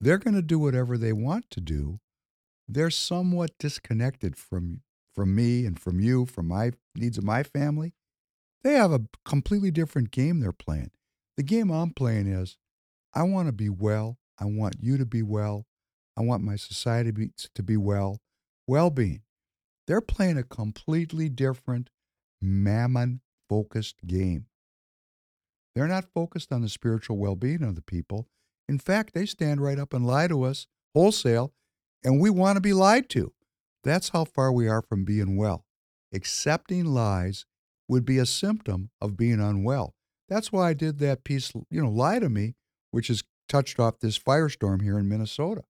they're 0.00 0.18
going 0.18 0.34
to 0.34 0.42
do 0.42 0.58
whatever 0.58 0.96
they 0.96 1.12
want 1.12 1.50
to 1.50 1.60
do. 1.60 2.00
They're 2.66 2.90
somewhat 2.90 3.52
disconnected 3.58 4.36
from 4.36 4.82
from 5.14 5.34
me 5.34 5.66
and 5.66 5.78
from 5.78 6.00
you, 6.00 6.24
from 6.24 6.46
my 6.48 6.70
needs 6.94 7.18
of 7.18 7.24
my 7.24 7.42
family. 7.42 7.94
They 8.62 8.74
have 8.74 8.92
a 8.92 9.02
completely 9.24 9.70
different 9.70 10.10
game 10.10 10.38
they're 10.38 10.52
playing. 10.52 10.92
The 11.36 11.42
game 11.42 11.70
I'm 11.70 11.90
playing 11.90 12.28
is 12.28 12.56
I 13.12 13.24
want 13.24 13.48
to 13.48 13.52
be 13.52 13.68
well. 13.68 14.18
I 14.38 14.44
want 14.44 14.76
you 14.80 14.96
to 14.98 15.06
be 15.06 15.22
well. 15.22 15.66
I 16.16 16.22
want 16.22 16.44
my 16.44 16.56
society 16.56 17.10
be, 17.10 17.30
to 17.54 17.62
be 17.62 17.76
well. 17.76 18.20
Well 18.66 18.90
being. 18.90 19.22
They're 19.86 20.00
playing 20.00 20.38
a 20.38 20.44
completely 20.44 21.28
different 21.28 21.90
mammon 22.40 23.20
focused 23.48 23.96
game. 24.06 24.46
They're 25.80 25.88
not 25.88 26.12
focused 26.12 26.52
on 26.52 26.60
the 26.60 26.68
spiritual 26.68 27.16
well 27.16 27.36
being 27.36 27.62
of 27.62 27.74
the 27.74 27.80
people. 27.80 28.28
In 28.68 28.78
fact, 28.78 29.14
they 29.14 29.24
stand 29.24 29.62
right 29.62 29.78
up 29.78 29.94
and 29.94 30.06
lie 30.06 30.28
to 30.28 30.42
us 30.42 30.66
wholesale, 30.92 31.54
and 32.04 32.20
we 32.20 32.28
want 32.28 32.56
to 32.56 32.60
be 32.60 32.74
lied 32.74 33.08
to. 33.08 33.32
That's 33.82 34.10
how 34.10 34.26
far 34.26 34.52
we 34.52 34.68
are 34.68 34.82
from 34.82 35.06
being 35.06 35.38
well. 35.38 35.64
Accepting 36.12 36.84
lies 36.84 37.46
would 37.88 38.04
be 38.04 38.18
a 38.18 38.26
symptom 38.26 38.90
of 39.00 39.16
being 39.16 39.40
unwell. 39.40 39.94
That's 40.28 40.52
why 40.52 40.68
I 40.68 40.74
did 40.74 40.98
that 40.98 41.24
piece, 41.24 41.50
you 41.70 41.82
know, 41.82 41.88
Lie 41.88 42.18
to 42.18 42.28
Me, 42.28 42.56
which 42.90 43.08
has 43.08 43.24
touched 43.48 43.80
off 43.80 44.00
this 44.00 44.18
firestorm 44.18 44.82
here 44.82 44.98
in 44.98 45.08
Minnesota. 45.08 45.62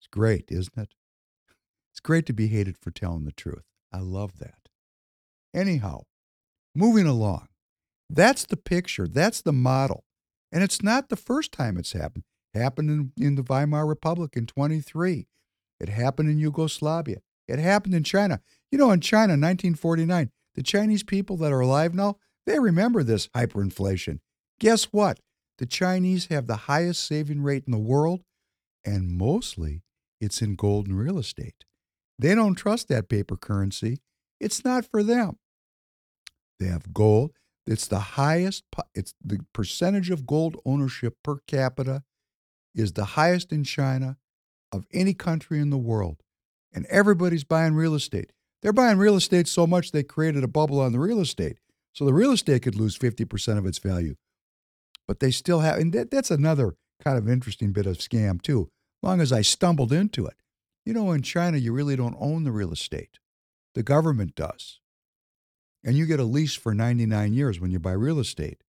It's 0.00 0.08
great, 0.10 0.46
isn't 0.48 0.78
it? 0.78 0.94
It's 1.92 2.00
great 2.00 2.24
to 2.24 2.32
be 2.32 2.46
hated 2.46 2.78
for 2.78 2.90
telling 2.90 3.26
the 3.26 3.32
truth. 3.32 3.64
I 3.92 3.98
love 3.98 4.38
that. 4.38 4.70
Anyhow, 5.52 6.04
moving 6.74 7.06
along. 7.06 7.48
That's 8.08 8.44
the 8.44 8.56
picture. 8.56 9.08
That's 9.08 9.42
the 9.42 9.52
model. 9.52 10.04
And 10.52 10.62
it's 10.62 10.82
not 10.82 11.08
the 11.08 11.16
first 11.16 11.52
time 11.52 11.76
it's 11.76 11.92
happened. 11.92 12.24
It 12.54 12.60
happened 12.60 12.90
in, 12.90 13.12
in 13.24 13.34
the 13.34 13.42
Weimar 13.42 13.86
Republic 13.86 14.36
in 14.36 14.46
23. 14.46 15.26
It 15.80 15.88
happened 15.88 16.30
in 16.30 16.38
Yugoslavia. 16.38 17.18
It 17.48 17.58
happened 17.58 17.94
in 17.94 18.04
China. 18.04 18.40
You 18.70 18.78
know, 18.78 18.90
in 18.90 19.00
China, 19.00 19.32
1949, 19.32 20.30
the 20.54 20.62
Chinese 20.62 21.02
people 21.02 21.36
that 21.38 21.52
are 21.52 21.60
alive 21.60 21.94
now, 21.94 22.16
they 22.46 22.58
remember 22.58 23.02
this 23.02 23.28
hyperinflation. 23.28 24.20
Guess 24.58 24.84
what? 24.84 25.20
The 25.58 25.66
Chinese 25.66 26.26
have 26.26 26.46
the 26.46 26.56
highest 26.56 27.06
saving 27.06 27.42
rate 27.42 27.64
in 27.66 27.72
the 27.72 27.78
world, 27.78 28.22
and 28.84 29.10
mostly 29.10 29.82
it's 30.20 30.42
in 30.42 30.54
gold 30.54 30.86
and 30.86 30.98
real 30.98 31.18
estate. 31.18 31.64
They 32.18 32.34
don't 32.34 32.54
trust 32.54 32.88
that 32.88 33.08
paper 33.08 33.36
currency. 33.36 34.00
It's 34.40 34.64
not 34.64 34.84
for 34.84 35.02
them. 35.02 35.38
They 36.58 36.66
have 36.66 36.92
gold. 36.92 37.32
It's 37.66 37.88
the 37.88 37.98
highest, 37.98 38.64
it's 38.94 39.14
the 39.24 39.40
percentage 39.52 40.10
of 40.10 40.26
gold 40.26 40.60
ownership 40.64 41.16
per 41.22 41.38
capita 41.46 42.04
is 42.74 42.92
the 42.92 43.04
highest 43.04 43.52
in 43.52 43.64
China 43.64 44.18
of 44.70 44.86
any 44.92 45.14
country 45.14 45.58
in 45.58 45.70
the 45.70 45.78
world. 45.78 46.22
And 46.72 46.86
everybody's 46.86 47.44
buying 47.44 47.74
real 47.74 47.94
estate. 47.94 48.32
They're 48.62 48.72
buying 48.72 48.98
real 48.98 49.16
estate 49.16 49.48
so 49.48 49.66
much 49.66 49.90
they 49.90 50.02
created 50.02 50.44
a 50.44 50.48
bubble 50.48 50.80
on 50.80 50.92
the 50.92 50.98
real 50.98 51.20
estate. 51.20 51.58
So 51.92 52.04
the 52.04 52.12
real 52.12 52.32
estate 52.32 52.62
could 52.62 52.74
lose 52.74 52.98
50% 52.98 53.58
of 53.58 53.66
its 53.66 53.78
value. 53.78 54.16
But 55.08 55.20
they 55.20 55.30
still 55.30 55.60
have, 55.60 55.78
and 55.78 55.92
that, 55.92 56.10
that's 56.10 56.30
another 56.30 56.76
kind 57.02 57.16
of 57.16 57.28
interesting 57.28 57.72
bit 57.72 57.86
of 57.86 57.98
scam 57.98 58.42
too, 58.42 58.68
long 59.02 59.20
as 59.20 59.32
I 59.32 59.42
stumbled 59.42 59.92
into 59.92 60.26
it. 60.26 60.36
You 60.84 60.92
know, 60.92 61.12
in 61.12 61.22
China, 61.22 61.56
you 61.56 61.72
really 61.72 61.96
don't 61.96 62.16
own 62.18 62.44
the 62.44 62.52
real 62.52 62.72
estate. 62.72 63.18
The 63.74 63.82
government 63.82 64.34
does. 64.34 64.80
And 65.86 65.96
you 65.96 66.04
get 66.04 66.18
a 66.18 66.24
lease 66.24 66.54
for 66.54 66.74
99 66.74 67.32
years 67.32 67.60
when 67.60 67.70
you 67.70 67.78
buy 67.78 67.92
real 67.92 68.18
estate. 68.18 68.64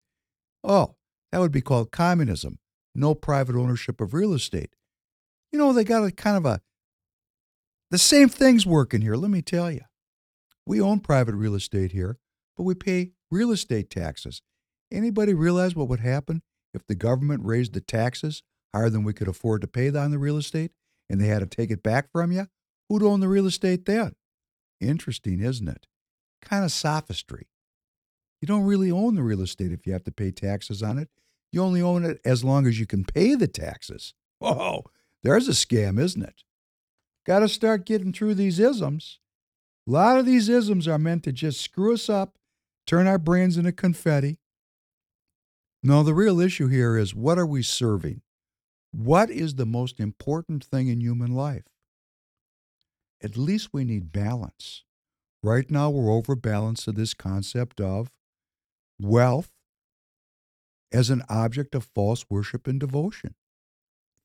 Oh, 0.63 0.95
that 1.31 1.39
would 1.39 1.51
be 1.51 1.61
called 1.61 1.91
communism. 1.91 2.59
No 2.93 3.15
private 3.15 3.55
ownership 3.55 3.99
of 3.99 4.13
real 4.13 4.33
estate. 4.33 4.75
You 5.51 5.57
know, 5.57 5.73
they 5.73 5.83
got 5.83 6.05
a 6.05 6.11
kind 6.11 6.37
of 6.37 6.45
a, 6.45 6.61
the 7.89 7.97
same 7.97 8.29
thing's 8.29 8.65
working 8.67 9.01
here, 9.01 9.15
let 9.15 9.31
me 9.31 9.41
tell 9.41 9.71
you. 9.71 9.81
We 10.65 10.79
own 10.79 10.99
private 10.99 11.33
real 11.33 11.55
estate 11.55 11.91
here, 11.91 12.19
but 12.55 12.63
we 12.63 12.75
pay 12.75 13.13
real 13.31 13.51
estate 13.51 13.89
taxes. 13.89 14.41
Anybody 14.91 15.33
realize 15.33 15.75
what 15.75 15.87
would 15.87 16.01
happen 16.01 16.43
if 16.73 16.85
the 16.85 16.95
government 16.95 17.45
raised 17.45 17.73
the 17.73 17.81
taxes 17.81 18.43
higher 18.75 18.89
than 18.89 19.03
we 19.03 19.13
could 19.13 19.27
afford 19.27 19.61
to 19.61 19.67
pay 19.67 19.89
on 19.89 20.11
the 20.11 20.19
real 20.19 20.37
estate 20.37 20.71
and 21.09 21.19
they 21.19 21.27
had 21.27 21.39
to 21.39 21.47
take 21.47 21.71
it 21.71 21.81
back 21.81 22.11
from 22.11 22.31
you? 22.31 22.47
Who'd 22.89 23.01
own 23.01 23.21
the 23.21 23.27
real 23.27 23.47
estate 23.47 23.85
then? 23.85 24.13
Interesting, 24.79 25.39
isn't 25.39 25.67
it? 25.67 25.87
Kind 26.41 26.63
of 26.63 26.71
sophistry. 26.71 27.47
You 28.41 28.47
don't 28.47 28.65
really 28.65 28.91
own 28.91 29.15
the 29.15 29.23
real 29.23 29.41
estate 29.41 29.71
if 29.71 29.87
you 29.87 29.93
have 29.93 30.03
to 30.03 30.11
pay 30.11 30.31
taxes 30.31 30.83
on 30.83 30.97
it. 30.97 31.09
You 31.51 31.63
only 31.63 31.81
own 31.81 32.05
it 32.05 32.19
as 32.23 32.43
long 32.43 32.67
as 32.67 32.79
you 32.79 32.85
can 32.85 33.03
pay 33.03 33.35
the 33.35 33.47
taxes. 33.47 34.13
Oh, 34.39 34.83
there's 35.23 35.47
a 35.47 35.51
scam, 35.51 35.99
isn't 35.99 36.21
it? 36.21 36.43
Got 37.25 37.39
to 37.39 37.49
start 37.49 37.87
getting 37.87 38.13
through 38.13 38.35
these 38.35 38.59
isms. 38.59 39.19
A 39.87 39.91
lot 39.91 40.19
of 40.19 40.27
these 40.27 40.47
isms 40.47 40.87
are 40.87 40.99
meant 40.99 41.23
to 41.23 41.31
just 41.31 41.59
screw 41.59 41.95
us 41.95 42.07
up, 42.07 42.37
turn 42.85 43.07
our 43.07 43.17
brains 43.17 43.57
into 43.57 43.71
confetti. 43.71 44.37
No, 45.81 46.03
the 46.03 46.13
real 46.13 46.39
issue 46.39 46.67
here 46.67 46.97
is 46.97 47.15
what 47.15 47.39
are 47.39 47.47
we 47.47 47.63
serving? 47.63 48.21
What 48.91 49.31
is 49.31 49.55
the 49.55 49.65
most 49.65 49.99
important 49.99 50.63
thing 50.63 50.87
in 50.87 51.01
human 51.01 51.33
life? 51.33 51.65
At 53.23 53.37
least 53.37 53.69
we 53.73 53.83
need 53.83 54.11
balance. 54.11 54.83
Right 55.43 55.69
now, 55.69 55.89
we're 55.89 56.11
overbalanced 56.11 56.85
to 56.85 56.91
this 56.91 57.13
concept 57.13 57.79
of 57.79 58.11
wealth 58.99 59.51
as 60.91 61.09
an 61.09 61.23
object 61.29 61.75
of 61.75 61.83
false 61.83 62.25
worship 62.29 62.67
and 62.67 62.79
devotion. 62.79 63.35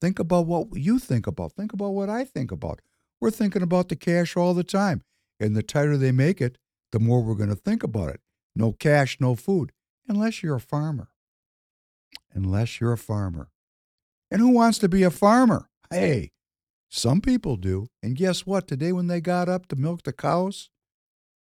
Think 0.01 0.19
about 0.19 0.47
what 0.47 0.69
you 0.75 0.99
think 0.99 1.27
about. 1.27 1.53
Think 1.53 1.73
about 1.73 1.91
what 1.91 2.09
I 2.09 2.25
think 2.25 2.51
about. 2.51 2.81
We're 3.21 3.31
thinking 3.31 3.63
about 3.63 3.89
the 3.89 3.97
cash 3.97 4.37
all 4.37 4.55
the 4.55 4.65
time. 4.65 5.03
And 5.39 5.57
the 5.57 5.63
tighter 5.63 5.97
they 5.97 6.13
make 6.13 6.41
it, 6.41 6.59
the 6.93 7.01
more 7.01 7.23
we're 7.23 7.35
going 7.35 7.49
to 7.49 7.57
think 7.57 7.83
about 7.83 8.11
it. 8.11 8.21
No 8.55 8.73
cash, 8.73 9.19
no 9.21 9.35
food, 9.35 9.73
unless 10.09 10.43
you're 10.43 10.57
a 10.57 10.61
farmer. 10.61 11.09
Unless 12.33 12.81
you're 12.81 12.93
a 12.93 12.99
farmer. 12.99 13.51
And 14.31 14.41
who 14.41 14.51
wants 14.51 14.79
to 14.79 14.89
be 14.89 15.03
a 15.03 15.11
farmer? 15.11 15.69
Hey, 15.91 16.33
some 16.89 17.21
people 17.21 17.57
do. 17.57 17.87
And 18.03 18.17
guess 18.17 18.47
what? 18.47 18.67
Today, 18.69 18.93
when 18.93 19.07
they 19.07 19.21
got 19.21 19.49
up 19.49 19.67
to 19.69 19.77
milk 19.77 20.03
the 20.03 20.13
cows, 20.13 20.71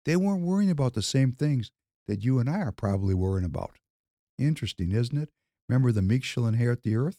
they 0.07 0.17
weren't 0.17 0.43
worrying 0.43 0.71
about 0.71 0.95
the 0.95 1.03
same 1.03 1.33
things 1.33 1.73
that 2.07 2.25
you 2.25 2.39
and 2.39 2.49
I 2.49 2.61
are 2.61 2.73
probably 2.73 3.13
worrying 3.13 3.45
about. 3.45 3.73
Interesting, 4.39 4.93
isn't 4.93 5.19
it? 5.19 5.31
Remember 5.69 5.91
the 5.91 6.01
meek 6.01 6.23
shall 6.23 6.47
inherit 6.47 6.85
the 6.85 6.97
earth? 6.97 7.19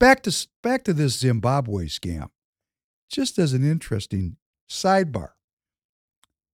Back 0.00 0.22
to, 0.24 0.48
back 0.62 0.82
to 0.84 0.92
this 0.92 1.18
Zimbabwe 1.18 1.86
scam. 1.86 2.30
Just 3.08 3.38
as 3.38 3.52
an 3.52 3.64
interesting 3.64 4.36
sidebar. 4.68 5.30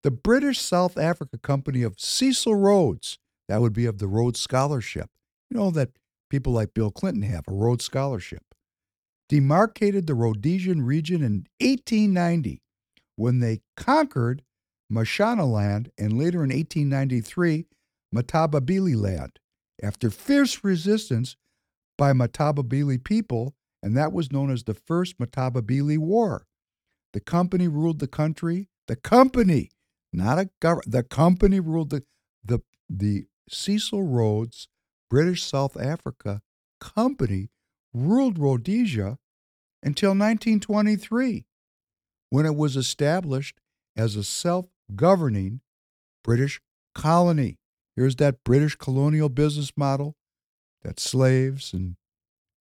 The 0.03 0.11
British 0.11 0.61
South 0.61 0.99
Africa 0.99 1.39
company 1.39 1.83
of 1.83 1.99
Cecil 1.99 2.55
Rhodes, 2.55 3.19
that 3.49 3.61
would 3.61 3.73
be 3.73 3.87
of 3.87 3.99
the 3.99 4.07
Rhodes 4.07 4.39
Scholarship. 4.39 5.09
You 5.51 5.57
know 5.59 5.71
that 5.71 5.99
people 6.29 6.53
like 6.53 6.75
Bill 6.75 6.91
Clinton 6.91 7.23
have 7.23 7.45
a 7.49 7.55
Rhodes 7.55 7.85
Scholarship. 7.85 8.43
Demarcated 9.29 10.07
the 10.07 10.15
Rhodesian 10.15 10.83
region 10.83 11.23
in 11.23 11.47
1890 11.61 12.61
when 13.17 13.41
they 13.41 13.63
conquered 13.77 14.43
Mashonaland 14.91 15.91
and 15.99 16.19
later 16.19 16.45
in 16.45 16.51
1893 16.51 17.67
Matabele 18.15 18.97
land 18.97 19.39
after 19.83 20.11
fierce 20.11 20.63
resistance 20.65 21.37
by 21.99 22.13
Matabele 22.13 23.03
people, 23.03 23.55
and 23.83 23.97
that 23.97 24.13
was 24.13 24.33
known 24.33 24.51
as 24.51 24.65
the 24.65 24.75
First 24.75 25.19
Matabele 25.19 25.99
War. 25.99 26.47
The 27.13 27.21
company 27.21 27.69
ruled 27.69 27.99
the 27.99 28.07
country. 28.07 28.69
The 28.87 28.97
company, 28.97 29.71
not 30.13 30.39
a 30.39 30.51
government. 30.61 30.93
The 30.93 31.03
company 31.03 31.61
ruled 31.61 31.91
the 31.91 32.05
the 32.45 32.61
the 32.89 33.27
Cecil 33.49 34.03
Rhodes 34.03 34.69
British 35.11 35.43
South 35.43 35.77
Africa 35.77 36.43
company 36.81 37.51
ruled 37.93 38.39
Rhodesia 38.39 39.19
until 39.83 40.11
1923, 40.11 41.47
when 42.31 42.47
it 42.47 42.55
was 42.55 42.77
established 42.77 43.61
as 43.97 44.17
a 44.17 44.25
self-governing 44.87 45.61
British 46.23 46.61
colony. 46.95 47.59
Here's 47.95 48.17
that 48.17 48.45
British 48.45 48.77
colonial 48.77 49.29
business 49.29 49.73
model 49.77 50.17
that 50.83 51.01
slaves 51.01 51.73
and 51.73 51.97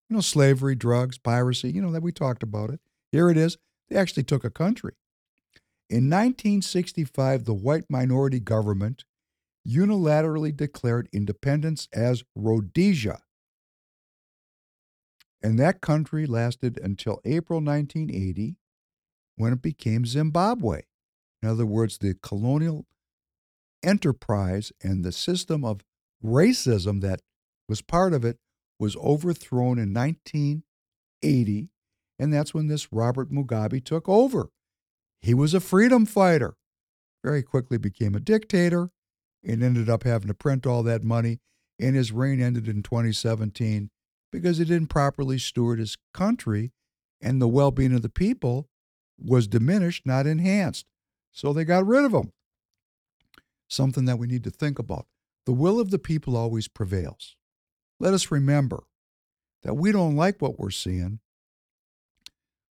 you 0.09 0.15
know 0.15 0.21
slavery, 0.21 0.75
drugs, 0.75 1.17
piracy, 1.17 1.71
you 1.71 1.81
know 1.81 1.91
that 1.91 2.03
we 2.03 2.11
talked 2.11 2.43
about 2.43 2.69
it. 2.69 2.79
Here 3.11 3.29
it 3.29 3.37
is. 3.37 3.57
They 3.89 3.97
actually 3.97 4.23
took 4.23 4.43
a 4.43 4.49
country. 4.49 4.93
In 5.89 6.09
1965, 6.09 7.45
the 7.45 7.53
white 7.53 7.85
minority 7.89 8.39
government 8.39 9.05
unilaterally 9.67 10.55
declared 10.55 11.09
independence 11.11 11.87
as 11.93 12.23
Rhodesia. 12.35 13.19
And 15.43 15.59
that 15.59 15.81
country 15.81 16.25
lasted 16.25 16.79
until 16.81 17.21
April 17.23 17.61
1980 17.61 18.55
when 19.35 19.53
it 19.53 19.61
became 19.61 20.05
Zimbabwe. 20.05 20.81
In 21.45 21.51
other 21.51 21.67
words, 21.67 21.99
the 21.99 22.15
colonial 22.23 22.87
enterprise 23.83 24.71
and 24.81 25.03
the 25.03 25.11
system 25.11 25.63
of 25.63 25.81
racism 26.23 27.01
that 27.01 27.21
was 27.69 27.83
part 27.83 28.13
of 28.13 28.25
it 28.25 28.39
was 28.79 28.95
overthrown 28.95 29.77
in 29.77 29.93
1980. 29.93 31.69
And 32.17 32.33
that's 32.33 32.55
when 32.55 32.65
this 32.65 32.91
Robert 32.91 33.31
Mugabe 33.31 33.85
took 33.85 34.09
over. 34.09 34.49
He 35.21 35.35
was 35.35 35.53
a 35.53 35.59
freedom 35.59 36.07
fighter, 36.07 36.55
very 37.23 37.43
quickly 37.43 37.77
became 37.77 38.15
a 38.15 38.19
dictator, 38.19 38.89
and 39.43 39.61
ended 39.61 39.87
up 39.87 40.01
having 40.01 40.29
to 40.29 40.33
print 40.33 40.65
all 40.65 40.81
that 40.81 41.03
money. 41.03 41.41
And 41.79 41.95
his 41.95 42.11
reign 42.11 42.41
ended 42.41 42.67
in 42.67 42.81
2017 42.81 43.91
because 44.31 44.57
he 44.57 44.65
didn't 44.65 44.87
properly 44.87 45.37
steward 45.37 45.77
his 45.77 45.95
country, 46.11 46.71
and 47.21 47.39
the 47.39 47.47
well 47.47 47.69
being 47.69 47.93
of 47.93 48.01
the 48.01 48.09
people 48.09 48.67
was 49.19 49.47
diminished, 49.47 50.07
not 50.07 50.25
enhanced. 50.25 50.87
So 51.35 51.51
they 51.51 51.65
got 51.65 51.85
rid 51.85 52.05
of 52.05 52.13
him 52.13 52.31
something 53.67 54.05
that 54.05 54.17
we 54.17 54.25
need 54.25 54.43
to 54.45 54.49
think 54.49 54.79
about. 54.79 55.05
The 55.45 55.51
will 55.51 55.81
of 55.81 55.91
the 55.91 55.99
people 55.99 56.37
always 56.37 56.69
prevails. 56.69 57.35
Let 57.99 58.13
us 58.13 58.31
remember 58.31 58.83
that 59.63 59.73
we 59.75 59.91
don't 59.91 60.15
like 60.15 60.41
what 60.41 60.57
we're 60.57 60.69
seeing, 60.69 61.19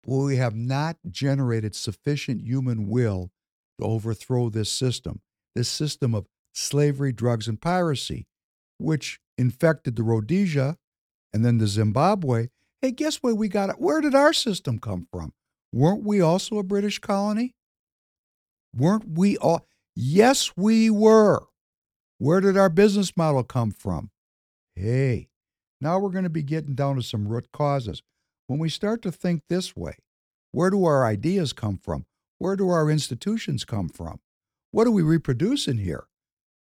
but 0.05 0.17
we 0.17 0.37
have 0.37 0.55
not 0.55 0.99
generated 1.11 1.75
sufficient 1.75 2.43
human 2.43 2.87
will 2.87 3.31
to 3.79 3.87
overthrow 3.87 4.51
this 4.51 4.71
system, 4.71 5.23
this 5.55 5.69
system 5.69 6.15
of 6.15 6.27
slavery, 6.53 7.13
drugs, 7.13 7.49
and 7.49 7.63
piracy, 7.63 8.27
which 8.79 9.21
infected 9.39 9.97
the 9.97 10.03
Rhodesia 10.03 10.77
and 11.33 11.45
then 11.45 11.59
the 11.59 11.67
Zimbabwe. 11.67 12.49
Hey, 12.83 12.91
guess 12.91 13.17
where 13.17 13.35
we 13.35 13.49
got 13.49 13.71
it? 13.71 13.77
Where 13.81 14.03
did 14.03 14.15
our 14.15 14.35
system 14.35 14.79
come 14.79 15.07
from? 15.11 15.33
Weren't 15.73 16.05
we 16.05 16.21
also 16.21 16.59
a 16.59 16.63
British 16.63 16.99
colony? 16.99 17.55
Weren't 18.75 19.19
we 19.19 19.37
all? 19.37 19.67
Yes, 19.95 20.53
we 20.57 20.91
were. 20.91 21.43
Where 22.19 22.41
did 22.41 22.57
our 22.57 22.69
business 22.69 23.17
model 23.17 23.43
come 23.43 23.71
from? 23.71 24.11
Hey, 24.75 25.29
now 25.81 25.99
we're 25.99 26.11
going 26.11 26.25
to 26.25 26.31
be 26.31 26.43
getting 26.43 26.75
down 26.75 26.97
to 26.97 27.03
some 27.03 27.29
root 27.29 27.51
causes. 27.53 28.03
When 28.47 28.59
we 28.59 28.69
start 28.69 29.03
to 29.03 29.13
think 29.13 29.43
this 29.49 29.75
way, 29.75 29.97
where 30.53 30.71
do 30.71 30.85
our 30.85 31.05
ideas 31.05 31.53
come 31.53 31.79
from? 31.79 32.07
Where 32.39 32.57
do 32.57 32.69
our 32.69 32.91
institutions 32.91 33.65
come 33.65 33.89
from? 33.89 34.21
What 34.71 34.87
are 34.87 34.93
we 34.93 35.03
reproducing 35.03 35.79
here? 35.79 36.07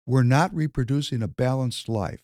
We're 0.07 0.23
not 0.23 0.55
reproducing 0.55 1.23
a 1.23 1.29
balanced 1.29 1.89
life 1.89 2.23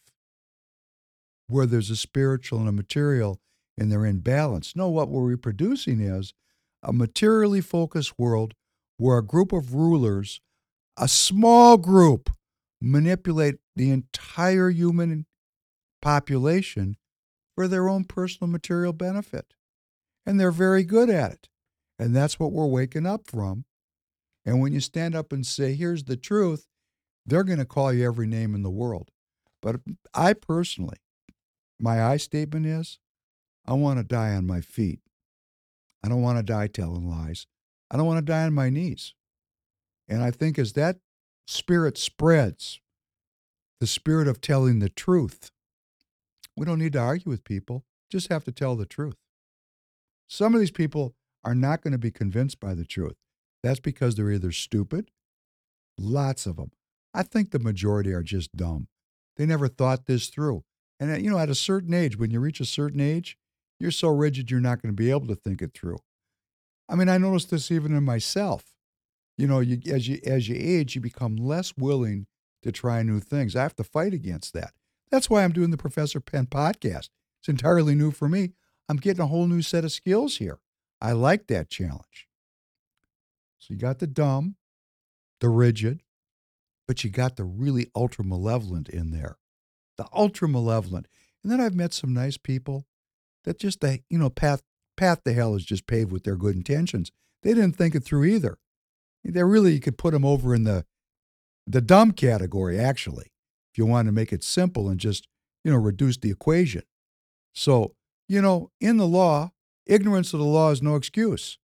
where 1.46 1.66
there's 1.66 1.90
a 1.90 1.96
spiritual 1.96 2.58
and 2.58 2.68
a 2.68 2.72
material 2.72 3.40
and 3.78 3.92
they're 3.92 4.06
in 4.06 4.20
balance. 4.20 4.74
No, 4.74 4.88
what 4.88 5.08
we're 5.08 5.22
reproducing 5.22 6.00
is 6.00 6.34
a 6.82 6.92
materially 6.92 7.60
focused 7.60 8.18
world 8.18 8.54
where 8.96 9.18
a 9.18 9.24
group 9.24 9.52
of 9.52 9.74
rulers 9.74 10.40
a 10.96 11.08
small 11.08 11.76
group 11.76 12.30
manipulate 12.80 13.56
the 13.74 13.90
entire 13.90 14.70
human 14.70 15.26
population 16.00 16.96
for 17.54 17.68
their 17.68 17.88
own 17.88 18.04
personal 18.04 18.50
material 18.50 18.92
benefit. 18.92 19.54
And 20.24 20.40
they're 20.40 20.50
very 20.50 20.84
good 20.84 21.10
at 21.10 21.32
it. 21.32 21.48
And 21.98 22.14
that's 22.14 22.38
what 22.38 22.52
we're 22.52 22.66
waking 22.66 23.06
up 23.06 23.26
from. 23.26 23.64
And 24.44 24.60
when 24.60 24.72
you 24.72 24.80
stand 24.80 25.14
up 25.14 25.32
and 25.32 25.44
say, 25.44 25.74
here's 25.74 26.04
the 26.04 26.16
truth, 26.16 26.66
they're 27.24 27.44
going 27.44 27.58
to 27.58 27.64
call 27.64 27.92
you 27.92 28.06
every 28.06 28.26
name 28.26 28.54
in 28.54 28.62
the 28.62 28.70
world. 28.70 29.10
But 29.60 29.76
I 30.14 30.32
personally, 30.32 30.98
my 31.80 32.02
I 32.02 32.16
statement 32.18 32.66
is 32.66 32.98
I 33.66 33.72
want 33.72 33.98
to 33.98 34.04
die 34.04 34.34
on 34.34 34.46
my 34.46 34.60
feet. 34.60 35.00
I 36.04 36.08
don't 36.08 36.22
want 36.22 36.38
to 36.38 36.42
die 36.42 36.68
telling 36.68 37.08
lies. 37.08 37.46
I 37.90 37.96
don't 37.96 38.06
want 38.06 38.18
to 38.18 38.32
die 38.32 38.44
on 38.44 38.52
my 38.52 38.70
knees. 38.70 39.14
And 40.08 40.22
I 40.22 40.30
think 40.30 40.58
as 40.58 40.72
that 40.74 40.98
spirit 41.46 41.98
spreads, 41.98 42.80
the 43.80 43.86
spirit 43.86 44.28
of 44.28 44.40
telling 44.40 44.78
the 44.78 44.88
truth, 44.88 45.50
we 46.56 46.64
don't 46.66 46.78
need 46.78 46.94
to 46.94 46.98
argue 46.98 47.30
with 47.30 47.44
people, 47.44 47.84
just 48.10 48.28
have 48.28 48.44
to 48.44 48.52
tell 48.52 48.76
the 48.76 48.86
truth. 48.86 49.16
Some 50.28 50.54
of 50.54 50.60
these 50.60 50.70
people 50.70 51.14
are 51.44 51.54
not 51.54 51.82
going 51.82 51.92
to 51.92 51.98
be 51.98 52.10
convinced 52.10 52.58
by 52.58 52.74
the 52.74 52.84
truth. 52.84 53.16
That's 53.62 53.80
because 53.80 54.14
they're 54.14 54.32
either 54.32 54.52
stupid, 54.52 55.10
lots 55.98 56.46
of 56.46 56.56
them. 56.56 56.72
I 57.14 57.22
think 57.22 57.50
the 57.50 57.58
majority 57.58 58.12
are 58.12 58.22
just 58.22 58.56
dumb. 58.56 58.88
They 59.36 59.46
never 59.46 59.68
thought 59.68 60.06
this 60.06 60.28
through. 60.28 60.64
And, 60.98 61.10
uh, 61.10 61.16
you 61.16 61.30
know, 61.30 61.38
at 61.38 61.50
a 61.50 61.54
certain 61.54 61.94
age, 61.94 62.18
when 62.18 62.30
you 62.30 62.40
reach 62.40 62.60
a 62.60 62.64
certain 62.64 63.00
age, 63.00 63.36
you're 63.78 63.90
so 63.90 64.08
rigid 64.08 64.50
you're 64.50 64.60
not 64.60 64.80
going 64.80 64.92
to 64.92 64.96
be 64.96 65.10
able 65.10 65.26
to 65.26 65.34
think 65.34 65.60
it 65.60 65.74
through. 65.74 65.98
I 66.88 66.94
mean, 66.94 67.08
I 67.08 67.18
noticed 67.18 67.50
this 67.50 67.70
even 67.70 67.94
in 67.96 68.04
myself. 68.04 68.72
You 69.36 69.46
know, 69.46 69.60
you, 69.60 69.80
as 69.92 70.08
you 70.08 70.18
as 70.24 70.48
you 70.48 70.56
age, 70.58 70.94
you 70.94 71.00
become 71.00 71.36
less 71.36 71.76
willing 71.76 72.26
to 72.62 72.72
try 72.72 73.02
new 73.02 73.20
things. 73.20 73.54
I 73.54 73.62
have 73.62 73.76
to 73.76 73.84
fight 73.84 74.14
against 74.14 74.52
that. 74.54 74.72
That's 75.10 75.28
why 75.28 75.44
I'm 75.44 75.52
doing 75.52 75.70
the 75.70 75.76
Professor 75.76 76.20
Penn 76.20 76.46
podcast. 76.46 77.10
It's 77.40 77.48
entirely 77.48 77.94
new 77.94 78.10
for 78.10 78.28
me. 78.28 78.52
I'm 78.88 78.96
getting 78.96 79.22
a 79.22 79.26
whole 79.26 79.46
new 79.46 79.62
set 79.62 79.84
of 79.84 79.92
skills 79.92 80.38
here. 80.38 80.58
I 81.00 81.12
like 81.12 81.48
that 81.48 81.68
challenge. 81.68 82.28
So 83.58 83.74
you 83.74 83.80
got 83.80 83.98
the 83.98 84.06
dumb, 84.06 84.56
the 85.40 85.48
rigid, 85.48 86.02
but 86.86 87.04
you 87.04 87.10
got 87.10 87.36
the 87.36 87.44
really 87.44 87.90
ultra 87.94 88.24
malevolent 88.24 88.88
in 88.88 89.10
there. 89.10 89.38
The 89.96 90.06
ultra 90.12 90.48
malevolent. 90.48 91.08
And 91.42 91.52
then 91.52 91.60
I've 91.60 91.74
met 91.74 91.92
some 91.92 92.14
nice 92.14 92.36
people 92.36 92.86
that 93.44 93.58
just 93.58 93.80
the 93.80 94.00
you 94.08 94.18
know 94.18 94.30
path 94.30 94.62
path 94.96 95.22
to 95.24 95.32
hell 95.32 95.54
is 95.54 95.64
just 95.64 95.86
paved 95.86 96.12
with 96.12 96.24
their 96.24 96.36
good 96.36 96.56
intentions. 96.56 97.12
They 97.42 97.54
didn't 97.54 97.76
think 97.76 97.94
it 97.94 98.04
through 98.04 98.24
either. 98.24 98.58
They 99.24 99.42
really 99.42 99.78
could 99.80 99.98
put 99.98 100.12
them 100.12 100.24
over 100.24 100.54
in 100.54 100.64
the 100.64 100.84
the 101.66 101.80
dumb 101.80 102.12
category 102.12 102.78
actually, 102.78 103.32
if 103.72 103.78
you 103.78 103.86
want 103.86 104.06
to 104.06 104.12
make 104.12 104.32
it 104.32 104.44
simple 104.44 104.88
and 104.88 105.00
just 105.00 105.26
you 105.64 105.72
know 105.72 105.78
reduce 105.78 106.16
the 106.16 106.30
equation. 106.30 106.82
So 107.54 107.94
you 108.28 108.40
know 108.40 108.70
in 108.80 108.96
the 108.98 109.06
law, 109.06 109.52
ignorance 109.84 110.32
of 110.32 110.40
the 110.40 110.46
law 110.46 110.70
is 110.70 110.82
no 110.82 110.94
excuse. 110.94 111.58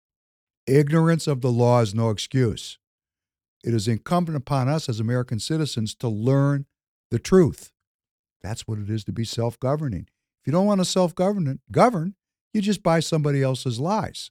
Ignorance 0.67 1.27
of 1.27 1.41
the 1.41 1.53
law 1.53 1.81
is 1.81 1.95
no 1.95 2.11
excuse. 2.11 2.79
It 3.63 3.75
is 3.75 3.89
incumbent 3.89 4.37
upon 4.37 4.69
us 4.69 4.89
as 4.89 5.01
American 5.01 5.39
citizens 5.39 5.95
to 5.97 6.09
learn 6.09 6.67
the 7.11 7.19
truth. 7.19 7.73
That's 8.43 8.67
what 8.67 8.79
it 8.79 8.89
is 8.89 9.05
to 9.05 9.13
be 9.13 9.25
self 9.25 9.59
governing. 9.61 10.07
If 10.41 10.47
you 10.47 10.53
don't 10.53 10.67
want 10.67 10.81
to 10.81 10.85
self 10.87 11.15
govern, 11.15 11.61
govern, 11.71 12.15
you 12.53 12.61
just 12.61 12.83
buy 12.83 13.01
somebody 13.01 13.43
else's 13.43 13.79
lies. 13.79 14.31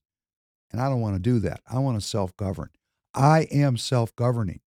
And 0.71 0.81
I 0.81 0.89
don't 0.89 1.01
want 1.01 1.15
to 1.15 1.21
do 1.21 1.39
that. 1.39 1.61
I 1.69 1.79
want 1.79 1.99
to 1.99 2.05
self 2.05 2.35
govern. 2.37 2.69
I 3.13 3.47
am 3.51 3.77
self 3.77 4.15
governing. 4.15 4.61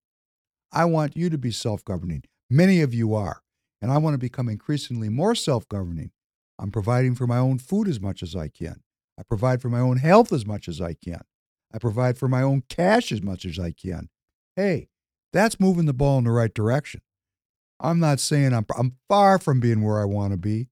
I 0.72 0.84
want 0.86 1.16
you 1.16 1.30
to 1.30 1.38
be 1.38 1.50
self 1.50 1.84
governing. 1.84 2.24
Many 2.50 2.80
of 2.80 2.92
you 2.92 3.14
are. 3.14 3.42
And 3.80 3.90
I 3.90 3.98
want 3.98 4.14
to 4.14 4.18
become 4.18 4.48
increasingly 4.48 5.08
more 5.08 5.34
self 5.34 5.68
governing. 5.68 6.10
I'm 6.58 6.70
providing 6.70 7.14
for 7.14 7.26
my 7.26 7.38
own 7.38 7.58
food 7.58 7.88
as 7.88 8.00
much 8.00 8.22
as 8.22 8.36
I 8.36 8.48
can. 8.48 8.82
I 9.18 9.22
provide 9.22 9.60
for 9.60 9.68
my 9.68 9.80
own 9.80 9.98
health 9.98 10.32
as 10.32 10.46
much 10.46 10.68
as 10.68 10.80
I 10.80 10.94
can. 10.94 11.22
I 11.74 11.78
provide 11.78 12.18
for 12.18 12.28
my 12.28 12.42
own 12.42 12.62
cash 12.68 13.12
as 13.12 13.22
much 13.22 13.44
as 13.44 13.58
I 13.58 13.72
can. 13.72 14.08
Hey, 14.56 14.88
that's 15.32 15.60
moving 15.60 15.86
the 15.86 15.94
ball 15.94 16.18
in 16.18 16.24
the 16.24 16.30
right 16.30 16.52
direction. 16.52 17.00
I'm 17.80 17.98
not 17.98 18.20
saying 18.20 18.52
I'm, 18.52 18.66
I'm 18.78 18.96
far 19.08 19.38
from 19.38 19.60
being 19.60 19.82
where 19.82 20.00
I 20.00 20.04
want 20.04 20.32
to 20.32 20.36
be, 20.36 20.68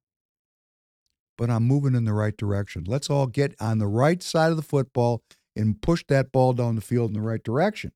but 1.41 1.49
I'm 1.49 1.63
moving 1.63 1.95
in 1.95 2.05
the 2.05 2.13
right 2.13 2.37
direction. 2.37 2.85
Let's 2.87 3.09
all 3.09 3.27
get 3.27 3.55
on 3.59 3.79
the 3.79 3.87
right 3.87 4.23
side 4.23 4.51
of 4.51 4.57
the 4.57 4.63
football 4.63 5.23
and 5.57 5.81
push 5.81 6.05
that 6.09 6.33
ball 6.33 6.53
down 6.53 6.75
the 6.75 6.83
field 6.83 7.13
in 7.13 7.15
the 7.15 7.27
right 7.27 7.43
direction. 7.43 7.93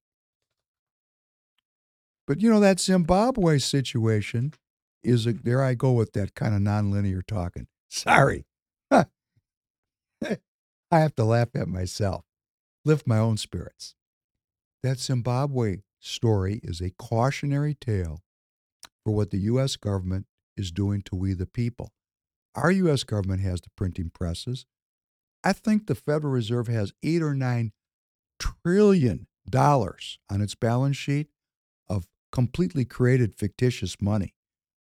But 2.26 2.40
you 2.40 2.49
know, 2.49 2.59
that 2.61 2.80
Zimbabwe 2.80 3.59
situation 3.59 4.55
is 5.03 5.26
a, 5.26 5.34
there 5.34 5.62
I 5.62 5.74
go 5.74 5.92
with 5.92 6.14
that 6.14 6.34
kind 6.34 6.55
of 6.55 6.62
nonlinear 6.62 7.20
talking. 7.24 7.66
Sorry. 7.90 8.47
I 8.90 9.07
have 10.90 11.14
to 11.16 11.24
laugh 11.24 11.49
at 11.55 11.68
myself, 11.68 12.24
lift 12.86 13.07
my 13.07 13.18
own 13.18 13.36
spirits. 13.36 13.95
That 14.82 14.99
Zimbabwe 15.01 15.82
story 16.01 16.61
is 16.62 16.80
a 16.80 16.92
cautionary 16.99 17.74
tale 17.74 18.22
for 19.05 19.11
what 19.14 19.30
the 19.30 19.38
U.S. 19.40 19.76
government 19.76 20.24
is 20.57 20.70
doing 20.70 21.03
to 21.03 21.14
we 21.14 21.34
the 21.34 21.45
people. 21.45 21.92
Our 22.55 22.71
U.S. 22.71 23.05
government 23.05 23.43
has 23.43 23.61
the 23.61 23.71
printing 23.77 24.11
presses. 24.11 24.67
I 25.43 25.53
think 25.53 25.87
the 25.87 25.95
Federal 25.95 26.33
Reserve 26.33 26.69
has 26.69 26.93
eight 27.03 27.23
or 27.23 27.35
nine 27.35 27.73
trillion 28.39 29.27
dollars 29.49 30.19
on 30.31 30.41
its 30.41 30.55
balance 30.55 30.97
sheet 30.97 31.29
of 31.89 32.07
completely 32.33 32.85
created 32.85 33.35
fictitious 33.35 34.01
money. 34.01 34.35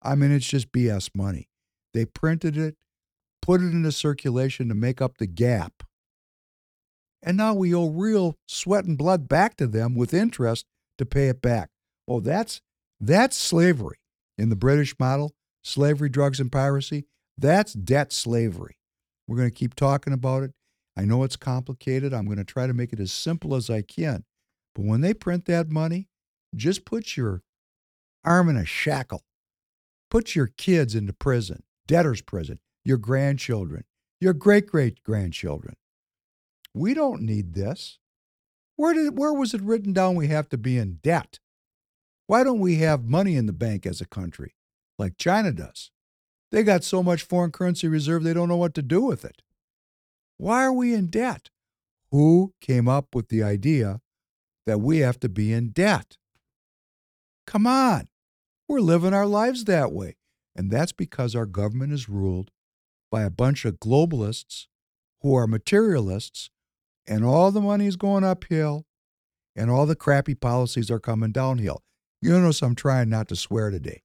I 0.03 0.15
mean, 0.15 0.33
it's 0.33 0.49
just 0.49 0.73
BS 0.73 1.11
money. 1.15 1.49
They 1.95 2.05
printed 2.05 2.57
it, 2.57 2.77
put 3.43 3.61
it 3.61 3.73
into 3.73 3.93
circulation 3.93 4.69
to 4.69 4.75
make 4.75 5.01
up 5.01 5.19
the 5.19 5.27
gap. 5.27 5.83
And 7.23 7.37
now 7.37 7.55
we 7.55 7.75
owe 7.75 7.89
real 7.89 8.37
sweat 8.47 8.85
and 8.85 8.97
blood 8.97 9.29
back 9.29 9.57
to 9.57 9.67
them 9.67 9.95
with 9.95 10.15
interest 10.15 10.67
to 10.99 11.07
pay 11.07 11.29
it 11.29 11.43
back. 11.43 11.71
Oh, 12.07 12.21
that's 12.21 12.61
that's 13.01 13.37
slavery 13.37 13.99
in 14.37 14.49
the 14.51 14.57
British 14.57 14.99
model, 14.99 15.35
slavery, 15.63 16.09
drugs, 16.09 16.41
and 16.41 16.51
piracy. 16.51 17.07
That's 17.39 17.73
debt 17.73 18.13
slavery. 18.13 18.79
We're 19.29 19.37
going 19.37 19.51
to 19.51 19.55
keep 19.55 19.75
talking 19.75 20.13
about 20.13 20.43
it. 20.43 20.53
I 20.97 21.05
know 21.05 21.23
it's 21.23 21.37
complicated. 21.37 22.13
I'm 22.13 22.25
going 22.25 22.39
to 22.39 22.45
try 22.45 22.67
to 22.67 22.75
make 22.75 22.93
it 22.93 22.99
as 22.99 23.13
simple 23.13 23.55
as 23.55 23.71
I 23.71 23.83
can. 23.83 24.25
But 24.75 24.85
when 24.85 25.01
they 25.01 25.15
print 25.15 25.45
that 25.45 25.71
money, 25.71 26.09
just 26.57 26.85
put 26.85 27.17
your 27.17 27.43
arm 28.25 28.49
in 28.49 28.57
a 28.57 28.65
shackle. 28.65 29.23
Put 30.11 30.35
your 30.35 30.49
kids 30.57 30.95
into 30.95 31.13
prison, 31.13 31.63
debtor's 31.87 32.23
prison, 32.23 32.59
your 32.85 32.97
grandchildren, 32.97 33.85
your 34.21 34.33
great 34.33 34.67
great 34.67 35.03
grandchildren. 35.05 35.77
We 36.75 36.95
don't 36.95 37.23
need 37.23 37.55
this. 37.55 37.99
Where, 38.77 38.95
did, 38.95 39.19
where 39.19 39.33
was 39.33 39.55
it 39.55 39.61
written 39.61 39.93
down 39.93 40.15
we 40.15 40.29
have 40.29 40.49
to 40.49 40.59
be 40.59 40.79
in 40.79 41.01
debt? 41.03 41.39
Why 42.27 42.43
don't 42.43 42.61
we 42.61 42.77
have 42.77 43.05
money 43.05 43.37
in 43.37 43.47
the 43.47 43.53
bank 43.53 43.87
as 43.87 44.01
a 44.01 44.07
country 44.07 44.55
like 44.99 45.19
China 45.19 45.53
does? 45.53 45.91
They 46.51 46.63
got 46.63 46.85
so 46.85 47.03
much 47.03 47.23
foreign 47.23 47.53
currency 47.53 47.89
reserve 47.89 48.23
they 48.23 48.33
don't 48.33 48.49
know 48.49 48.57
what 48.57 48.75
to 48.75 48.83
do 48.83 49.03
with 49.03 49.25
it. 49.25 49.43
Why 50.39 50.65
are 50.65 50.73
we 50.73 50.95
in 50.95 51.09
debt? 51.09 51.51
Who 52.11 52.55
came 52.61 52.89
up 52.89 53.15
with 53.15 53.29
the 53.29 53.43
idea 53.43 54.01
that 54.67 54.81
we 54.81 54.99
have 54.99 55.21
to 55.21 55.29
be 55.29 55.53
in 55.53 55.71
debt? 55.71 56.17
Come 57.47 57.67
on. 57.67 58.09
We're 58.67 58.81
living 58.81 59.15
our 59.15 59.27
lives 59.27 59.65
that 59.65 59.93
way. 59.93 60.17
And 60.55 60.71
that's 60.71 60.93
because 60.93 61.35
our 61.35 61.47
government 61.47 61.93
is 61.93 62.09
ruled 62.09 62.51
by 63.11 63.23
a 63.23 63.31
bunch 63.31 63.65
of 63.65 63.79
globalists 63.79 64.67
who 65.23 65.35
are 65.35 65.47
materialists, 65.47 66.51
and 67.07 67.25
all 67.25 67.51
the 67.51 67.61
money 67.61 67.87
is 67.87 67.97
going 67.97 68.25
uphill, 68.25 68.87
and 69.57 69.71
all 69.71 69.87
the 69.87 69.97
crappy 69.97 70.35
policies 70.35 70.91
are 70.91 71.01
coming 71.01 71.33
downhill. 71.33 71.83
You 72.21 72.39
notice 72.39 72.63
I'm 72.63 72.75
trying 72.75 73.09
not 73.09 73.29
to 73.29 73.37
swear 73.37 73.71
today 73.71 74.03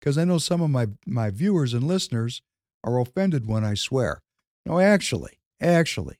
because 0.00 0.16
I 0.16 0.24
know 0.24 0.38
some 0.38 0.60
of 0.60 0.70
my, 0.70 0.88
my 1.06 1.30
viewers 1.30 1.74
and 1.74 1.84
listeners 1.84 2.42
are 2.82 2.98
offended 2.98 3.46
when 3.46 3.64
I 3.64 3.74
swear. 3.74 4.22
No, 4.64 4.78
actually, 4.78 5.38
actually, 5.60 6.18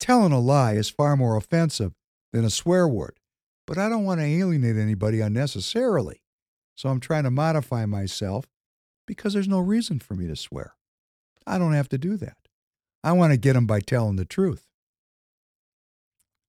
telling 0.00 0.32
a 0.32 0.40
lie 0.40 0.72
is 0.72 0.90
far 0.90 1.16
more 1.16 1.36
offensive 1.36 1.92
than 2.32 2.44
a 2.44 2.50
swear 2.50 2.88
word, 2.88 3.18
but 3.66 3.78
I 3.78 3.88
don't 3.88 4.04
want 4.04 4.20
to 4.20 4.26
alienate 4.26 4.76
anybody 4.76 5.20
unnecessarily. 5.20 6.22
So 6.74 6.88
I'm 6.88 7.00
trying 7.00 7.24
to 7.24 7.30
modify 7.30 7.86
myself 7.86 8.46
because 9.06 9.32
there's 9.32 9.48
no 9.48 9.58
reason 9.58 9.98
for 9.98 10.14
me 10.14 10.28
to 10.28 10.36
swear. 10.36 10.74
I 11.46 11.58
don't 11.58 11.72
have 11.72 11.88
to 11.90 11.98
do 11.98 12.16
that. 12.18 12.36
I 13.02 13.12
want 13.12 13.32
to 13.32 13.38
get 13.38 13.54
them 13.54 13.66
by 13.66 13.80
telling 13.80 14.16
the 14.16 14.24
truth. 14.24 14.66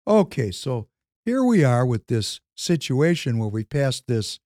Okay, 0.07 0.51
so 0.51 0.87
here 1.25 1.43
we 1.43 1.63
are 1.63 1.85
with 1.85 2.07
this 2.07 2.41
situation 2.55 3.37
where 3.37 3.49
we 3.49 3.63
passed 3.63 4.07
this 4.07 4.39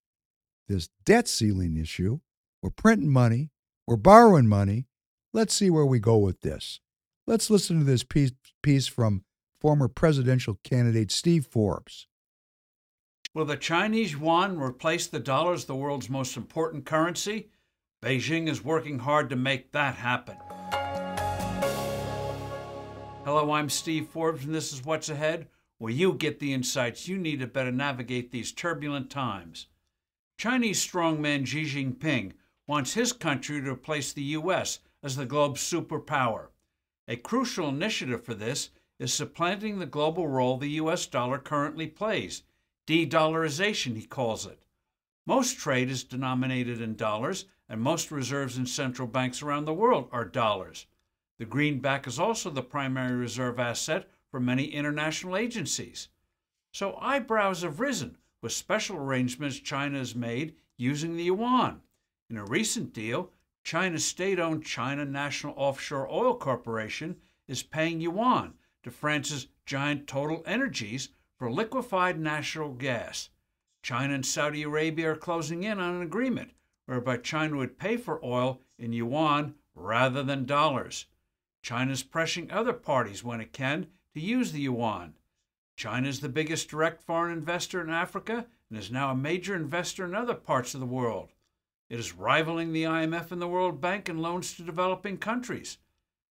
this 0.67 0.89
debt 1.05 1.27
ceiling 1.27 1.77
issue. 1.77 2.19
We're 2.61 2.69
printing 2.69 3.11
money, 3.11 3.51
we're 3.87 3.97
borrowing 3.97 4.47
money. 4.47 4.87
Let's 5.33 5.53
see 5.53 5.69
where 5.69 5.85
we 5.85 5.99
go 5.99 6.17
with 6.17 6.41
this. 6.41 6.79
Let's 7.25 7.49
listen 7.49 7.79
to 7.79 7.85
this 7.85 8.03
piece, 8.03 8.31
piece 8.61 8.87
from 8.87 9.23
former 9.59 9.87
presidential 9.87 10.59
candidate 10.63 11.11
Steve 11.11 11.45
Forbes. 11.45 12.07
Will 13.33 13.45
the 13.45 13.57
Chinese 13.57 14.11
yuan 14.11 14.59
replace 14.59 15.07
the 15.07 15.19
dollar 15.19 15.53
as 15.53 15.65
the 15.65 15.75
world's 15.75 16.09
most 16.09 16.37
important 16.37 16.85
currency? 16.85 17.49
Beijing 18.03 18.47
is 18.47 18.63
working 18.63 18.99
hard 18.99 19.29
to 19.29 19.35
make 19.35 19.71
that 19.71 19.95
happen. 19.95 20.37
Hello, 23.25 23.51
I'm 23.53 23.69
Steve 23.69 24.07
Forbes, 24.09 24.45
and 24.45 24.53
this 24.53 24.73
is 24.73 24.85
What's 24.85 25.09
Ahead, 25.09 25.47
where 25.77 25.91
you 25.91 26.13
get 26.13 26.39
the 26.39 26.53
insights 26.53 27.07
you 27.07 27.17
need 27.17 27.39
to 27.39 27.47
better 27.47 27.71
navigate 27.71 28.31
these 28.31 28.51
turbulent 28.51 29.09
times. 29.09 29.67
Chinese 30.37 30.85
strongman 30.85 31.45
Xi 31.45 31.63
Jinping 31.63 32.33
wants 32.67 32.93
his 32.93 33.13
country 33.13 33.61
to 33.61 33.71
replace 33.71 34.11
the 34.13 34.23
U.S. 34.23 34.79
as 35.01 35.15
the 35.15 35.25
globe's 35.25 35.61
superpower. 35.61 36.47
A 37.07 37.15
crucial 37.17 37.69
initiative 37.69 38.23
for 38.23 38.33
this 38.33 38.69
is 38.99 39.13
supplanting 39.13 39.79
the 39.79 39.85
global 39.85 40.27
role 40.27 40.57
the 40.57 40.71
US 40.81 41.05
dollar 41.05 41.37
currently 41.37 41.87
plays. 41.87 42.43
De 42.85 43.05
dollarization, 43.05 43.95
he 43.95 44.05
calls 44.05 44.45
it. 44.45 44.63
Most 45.25 45.57
trade 45.57 45.89
is 45.89 46.03
denominated 46.03 46.81
in 46.81 46.95
dollars, 46.95 47.45
and 47.69 47.81
most 47.81 48.11
reserves 48.11 48.57
in 48.57 48.65
central 48.65 49.07
banks 49.07 49.41
around 49.41 49.65
the 49.65 49.73
world 49.73 50.09
are 50.11 50.25
dollars. 50.25 50.87
The 51.39 51.45
greenback 51.45 52.07
is 52.07 52.19
also 52.19 52.49
the 52.49 52.61
primary 52.61 53.15
reserve 53.15 53.59
asset 53.59 54.09
for 54.29 54.39
many 54.39 54.65
international 54.65 55.35
agencies. 55.35 56.09
So 56.71 56.95
eyebrows 57.01 57.61
have 57.61 57.79
risen 57.79 58.17
with 58.43 58.51
special 58.51 58.97
arrangements 58.97 59.57
China 59.57 59.97
has 59.97 60.13
made 60.13 60.53
using 60.77 61.15
the 61.15 61.23
yuan. 61.23 61.81
In 62.29 62.35
a 62.35 62.43
recent 62.43 62.91
deal, 62.93 63.31
China's 63.63 64.03
state 64.03 64.37
owned 64.37 64.65
China 64.65 65.05
National 65.05 65.53
Offshore 65.55 66.11
Oil 66.11 66.35
Corporation 66.35 67.15
is 67.47 67.63
paying 67.63 68.01
yuan 68.01 68.55
to 68.83 68.91
France's 68.91 69.47
giant 69.65 70.07
Total 70.07 70.43
Energies 70.45 71.07
for 71.39 71.49
liquefied 71.49 72.19
natural 72.19 72.73
gas. 72.73 73.29
China 73.81 74.13
and 74.13 74.25
Saudi 74.25 74.63
Arabia 74.63 75.11
are 75.11 75.15
closing 75.15 75.63
in 75.63 75.79
on 75.79 75.95
an 75.95 76.01
agreement 76.01 76.51
whereby 76.85 77.15
China 77.15 77.55
would 77.55 77.79
pay 77.79 77.95
for 77.95 78.23
oil 78.25 78.59
in 78.77 78.91
yuan 78.91 79.55
rather 79.73 80.21
than 80.21 80.45
dollars. 80.45 81.05
China 81.61 81.93
is 81.93 82.03
pressuring 82.03 82.51
other 82.51 82.73
parties 82.73 83.23
when 83.23 83.39
it 83.39 83.53
can 83.53 83.87
to 84.13 84.19
use 84.19 84.51
the 84.51 84.59
yuan. 84.59 85.13
China 85.75 86.07
is 86.07 86.19
the 86.19 86.29
biggest 86.29 86.69
direct 86.69 87.01
foreign 87.03 87.35
investor 87.35 87.81
in 87.81 87.89
Africa 87.89 88.45
and 88.69 88.77
is 88.77 88.91
now 88.91 89.11
a 89.11 89.15
major 89.15 89.55
investor 89.55 90.05
in 90.05 90.13
other 90.13 90.35
parts 90.35 90.73
of 90.73 90.79
the 90.79 90.85
world. 90.85 91.31
It 91.89 91.99
is 91.99 92.15
rivaling 92.15 92.73
the 92.73 92.83
IMF 92.83 93.31
and 93.31 93.41
the 93.41 93.47
World 93.47 93.81
Bank 93.81 94.07
in 94.07 94.17
loans 94.19 94.55
to 94.55 94.63
developing 94.63 95.17
countries. 95.17 95.77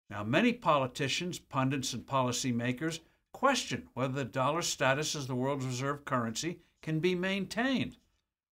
Now, 0.09 0.23
many 0.23 0.53
politicians, 0.53 1.39
pundits, 1.39 1.93
and 1.93 2.05
policymakers 2.05 2.99
question 3.31 3.89
whether 3.93 4.13
the 4.13 4.25
dollar's 4.25 4.67
status 4.67 5.15
as 5.15 5.27
the 5.27 5.35
world's 5.35 5.65
reserve 5.65 6.05
currency 6.05 6.59
can 6.81 6.99
be 6.99 7.15
maintained. 7.15 7.97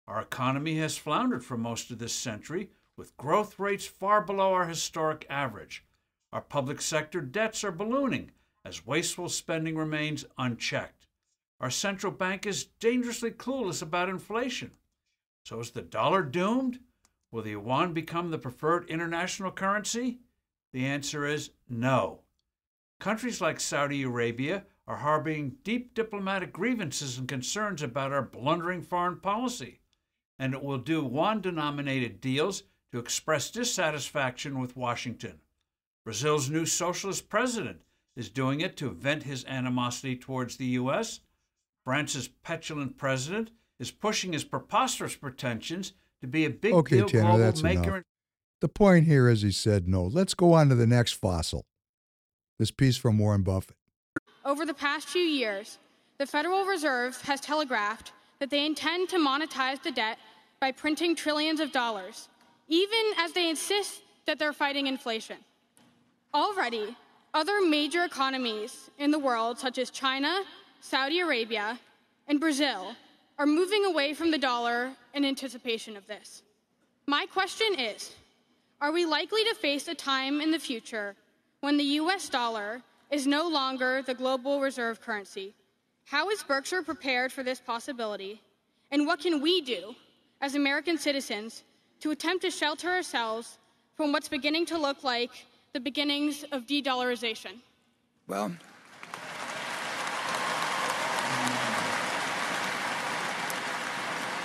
Our 0.07 0.21
economy 0.21 0.77
has 0.79 0.97
floundered 0.97 1.45
for 1.45 1.57
most 1.57 1.91
of 1.91 1.99
this 1.99 2.13
century, 2.13 2.69
with 2.97 3.15
growth 3.15 3.57
rates 3.57 3.85
far 3.85 4.21
below 4.21 4.53
our 4.53 4.67
historic 4.67 5.25
average. 5.29 5.85
Our 6.33 6.41
public 6.41 6.81
sector 6.81 7.21
debts 7.21 7.63
are 7.63 7.71
ballooning 7.71 8.31
as 8.65 8.85
wasteful 8.85 9.29
spending 9.29 9.75
remains 9.75 10.25
unchecked. 10.37 11.07
Our 11.59 11.69
central 11.69 12.11
bank 12.11 12.45
is 12.45 12.65
dangerously 12.79 13.31
clueless 13.31 13.81
about 13.81 14.09
inflation. 14.09 14.71
So 15.45 15.59
is 15.59 15.71
the 15.71 15.81
dollar 15.81 16.23
doomed? 16.23 16.79
Will 17.31 17.41
the 17.41 17.51
yuan 17.51 17.93
become 17.93 18.31
the 18.31 18.37
preferred 18.37 18.89
international 18.89 19.51
currency? 19.51 20.19
The 20.71 20.85
answer 20.85 21.25
is 21.25 21.51
no. 21.69 22.21
Countries 22.99 23.41
like 23.41 23.59
Saudi 23.59 24.03
Arabia 24.03 24.65
are 24.87 24.97
harboring 24.97 25.57
deep 25.63 25.93
diplomatic 25.93 26.53
grievances 26.53 27.17
and 27.17 27.27
concerns 27.27 27.81
about 27.81 28.11
our 28.11 28.21
blundering 28.21 28.81
foreign 28.81 29.19
policy, 29.19 29.79
and 30.39 30.53
it 30.53 30.63
will 30.63 30.77
do 30.77 31.01
yuan 31.01 31.41
denominated 31.41 32.21
deals 32.21 32.63
to 32.91 32.99
express 32.99 33.51
dissatisfaction 33.51 34.59
with 34.59 34.77
Washington. 34.77 35.39
Brazil's 36.03 36.49
new 36.49 36.65
socialist 36.65 37.29
president 37.29 37.81
is 38.15 38.29
doing 38.29 38.61
it 38.61 38.77
to 38.77 38.89
vent 38.91 39.23
his 39.23 39.45
animosity 39.45 40.15
towards 40.15 40.57
the 40.57 40.65
U.S. 40.65 41.21
France's 41.83 42.27
petulant 42.27 42.97
president 42.97 43.51
is 43.79 43.91
pushing 43.91 44.33
his 44.33 44.43
preposterous 44.43 45.15
pretensions 45.15 45.93
to 46.21 46.27
be 46.27 46.45
a 46.45 46.49
big 46.49 46.73
okay, 46.73 46.97
deal 46.97 47.09
Tanner, 47.09 47.23
global 47.23 47.37
that's 47.39 47.63
maker. 47.63 47.81
enough. 47.81 48.03
The 48.61 48.69
point 48.69 49.05
here 49.05 49.27
is 49.27 49.41
he 49.41 49.51
said 49.51 49.87
no. 49.87 50.03
Let's 50.03 50.33
go 50.33 50.53
on 50.53 50.69
to 50.69 50.75
the 50.75 50.87
next 50.87 51.13
fossil. 51.13 51.65
This 52.59 52.71
piece 52.71 52.95
from 52.95 53.17
Warren 53.17 53.41
Buffett. 53.41 53.75
Over 54.45 54.65
the 54.65 54.73
past 54.73 55.09
few 55.09 55.21
years, 55.21 55.79
the 56.17 56.25
Federal 56.25 56.65
Reserve 56.65 57.19
has 57.23 57.41
telegraphed 57.41 58.13
that 58.39 58.49
they 58.49 58.65
intend 58.65 59.09
to 59.09 59.17
monetize 59.17 59.81
the 59.83 59.91
debt 59.91 60.17
by 60.61 60.71
printing 60.71 61.15
trillions 61.15 61.59
of 61.59 61.71
dollars, 61.71 62.29
even 62.69 63.03
as 63.17 63.33
they 63.33 63.49
insist 63.49 64.01
that 64.25 64.39
they're 64.39 64.53
fighting 64.53 64.87
inflation. 64.87 65.37
Already, 66.33 66.95
other 67.33 67.61
major 67.61 68.03
economies 68.03 68.89
in 68.99 69.11
the 69.11 69.19
world, 69.19 69.57
such 69.57 69.77
as 69.77 69.89
China, 69.89 70.43
Saudi 70.81 71.19
Arabia, 71.19 71.79
and 72.27 72.39
Brazil, 72.39 72.95
are 73.39 73.45
moving 73.45 73.85
away 73.85 74.13
from 74.13 74.31
the 74.31 74.37
dollar 74.37 74.91
in 75.13 75.25
anticipation 75.25 75.97
of 75.97 76.05
this. 76.07 76.43
My 77.07 77.25
question 77.25 77.79
is 77.79 78.13
Are 78.81 78.91
we 78.91 79.05
likely 79.05 79.43
to 79.45 79.55
face 79.55 79.87
a 79.87 79.95
time 79.95 80.41
in 80.41 80.51
the 80.51 80.59
future 80.59 81.15
when 81.61 81.77
the 81.77 81.83
US 82.01 82.29
dollar 82.29 82.81
is 83.09 83.25
no 83.25 83.47
longer 83.47 84.01
the 84.01 84.13
global 84.13 84.61
reserve 84.61 85.01
currency? 85.01 85.53
How 86.05 86.29
is 86.29 86.43
Berkshire 86.43 86.83
prepared 86.83 87.31
for 87.31 87.43
this 87.43 87.59
possibility? 87.59 88.41
And 88.91 89.07
what 89.07 89.19
can 89.19 89.41
we 89.41 89.61
do 89.61 89.95
as 90.41 90.55
American 90.55 90.97
citizens 90.97 91.63
to 92.01 92.11
attempt 92.11 92.43
to 92.43 92.51
shelter 92.51 92.89
ourselves 92.89 93.57
from 93.95 94.11
what's 94.11 94.27
beginning 94.27 94.65
to 94.67 94.77
look 94.77 95.03
like 95.03 95.31
the 95.73 95.79
beginnings 95.79 96.45
of 96.51 96.67
de 96.67 96.83
dollarization? 96.83 97.61
Well, 98.27 98.51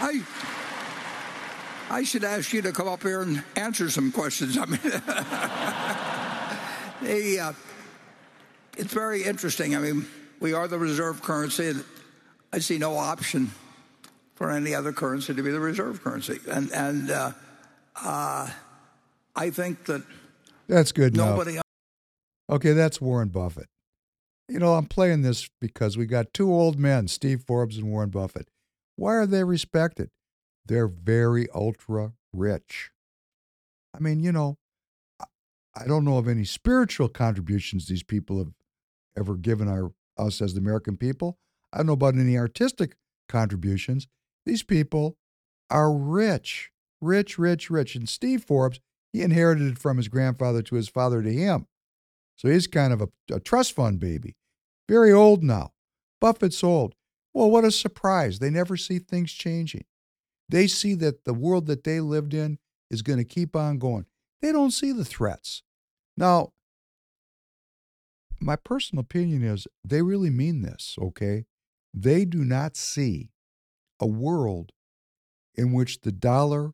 I 0.00 0.22
I 1.90 2.02
should 2.02 2.24
ask 2.24 2.52
you 2.52 2.62
to 2.62 2.72
come 2.72 2.88
up 2.88 3.02
here 3.02 3.22
and 3.22 3.44
answer 3.56 3.90
some 3.90 4.10
questions. 4.10 4.58
I 4.58 4.66
mean, 4.66 4.80
uh, 7.40 7.52
it's 8.78 8.92
very 8.92 9.22
interesting. 9.22 9.76
I 9.76 9.80
mean, 9.80 10.06
we 10.40 10.54
are 10.54 10.66
the 10.66 10.78
reserve 10.78 11.22
currency, 11.22 11.68
and 11.68 11.84
I 12.52 12.58
see 12.60 12.78
no 12.78 12.96
option 12.96 13.50
for 14.34 14.50
any 14.50 14.74
other 14.74 14.92
currency 14.92 15.34
to 15.34 15.42
be 15.42 15.50
the 15.50 15.60
reserve 15.60 16.02
currency. 16.02 16.38
And 16.50 16.72
and 16.72 17.10
uh, 17.10 17.32
uh, 18.02 18.48
I 19.36 19.50
think 19.50 19.84
that 19.86 20.02
That's 20.68 20.92
good 20.92 21.14
enough. 21.14 21.30
nobody 21.38 21.58
Okay, 22.50 22.72
that's 22.72 23.00
Warren 23.00 23.28
Buffett. 23.28 23.68
You 24.48 24.58
know, 24.58 24.74
I'm 24.74 24.86
playing 24.86 25.22
this 25.22 25.48
because 25.60 25.98
we 25.98 26.06
got 26.06 26.32
two 26.32 26.50
old 26.52 26.78
men, 26.78 27.08
Steve 27.08 27.42
Forbes 27.46 27.76
and 27.76 27.90
Warren 27.90 28.08
Buffett. 28.10 28.48
Why 28.96 29.14
are 29.16 29.26
they 29.26 29.44
respected? 29.44 30.10
They're 30.64 30.88
very 30.88 31.46
ultra 31.54 32.12
rich. 32.32 32.90
I 33.94 34.00
mean, 34.00 34.20
you 34.20 34.32
know, 34.32 34.56
I- 35.20 35.26
I 35.74 35.86
don't 35.86 36.04
know 36.04 36.16
of 36.18 36.28
any 36.28 36.44
spiritual 36.44 37.08
contributions 37.08 37.86
these 37.86 38.02
people 38.02 38.38
have 38.38 38.54
ever 39.16 39.36
given 39.36 39.68
our 39.68 39.92
us 40.16 40.40
as 40.42 40.54
the 40.54 40.60
American 40.60 40.96
people. 40.96 41.38
I 41.72 41.78
don't 41.78 41.86
know 41.86 41.92
about 41.92 42.14
any 42.16 42.36
artistic 42.36 42.96
contributions. 43.28 44.08
These 44.46 44.62
people 44.64 45.16
are 45.70 45.94
rich, 45.96 46.72
rich, 47.00 47.38
rich, 47.38 47.70
rich. 47.70 47.94
And 47.94 48.08
Steve 48.08 48.42
Forbes, 48.44 48.80
he 49.12 49.22
inherited 49.22 49.72
it 49.72 49.78
from 49.78 49.96
his 49.96 50.08
grandfather 50.08 50.62
to 50.62 50.74
his 50.74 50.88
father 50.88 51.22
to 51.22 51.32
him. 51.32 51.66
So 52.36 52.48
he's 52.48 52.66
kind 52.66 52.92
of 52.92 53.00
a, 53.00 53.08
a 53.32 53.40
trust 53.40 53.74
fund 53.74 53.98
baby. 53.98 54.36
Very 54.88 55.12
old 55.12 55.42
now. 55.42 55.72
Buffett's 56.20 56.62
old. 56.62 56.94
Well, 57.34 57.50
what 57.50 57.64
a 57.64 57.70
surprise. 57.70 58.38
They 58.38 58.50
never 58.50 58.76
see 58.76 58.98
things 58.98 59.32
changing. 59.32 59.84
They 60.48 60.66
see 60.66 60.94
that 60.94 61.24
the 61.24 61.34
world 61.34 61.66
that 61.66 61.84
they 61.84 62.00
lived 62.00 62.32
in 62.32 62.58
is 62.90 63.02
going 63.02 63.18
to 63.18 63.24
keep 63.24 63.54
on 63.54 63.78
going. 63.78 64.06
They 64.40 64.52
don't 64.52 64.70
see 64.70 64.92
the 64.92 65.04
threats. 65.04 65.62
Now, 66.16 66.52
my 68.40 68.56
personal 68.56 69.00
opinion 69.00 69.42
is 69.42 69.66
they 69.84 70.02
really 70.02 70.30
mean 70.30 70.62
this, 70.62 70.96
okay? 71.00 71.44
They 71.92 72.24
do 72.24 72.44
not 72.44 72.76
see 72.76 73.30
a 74.00 74.06
world 74.06 74.72
in 75.54 75.72
which 75.72 76.00
the 76.02 76.12
dollar 76.12 76.72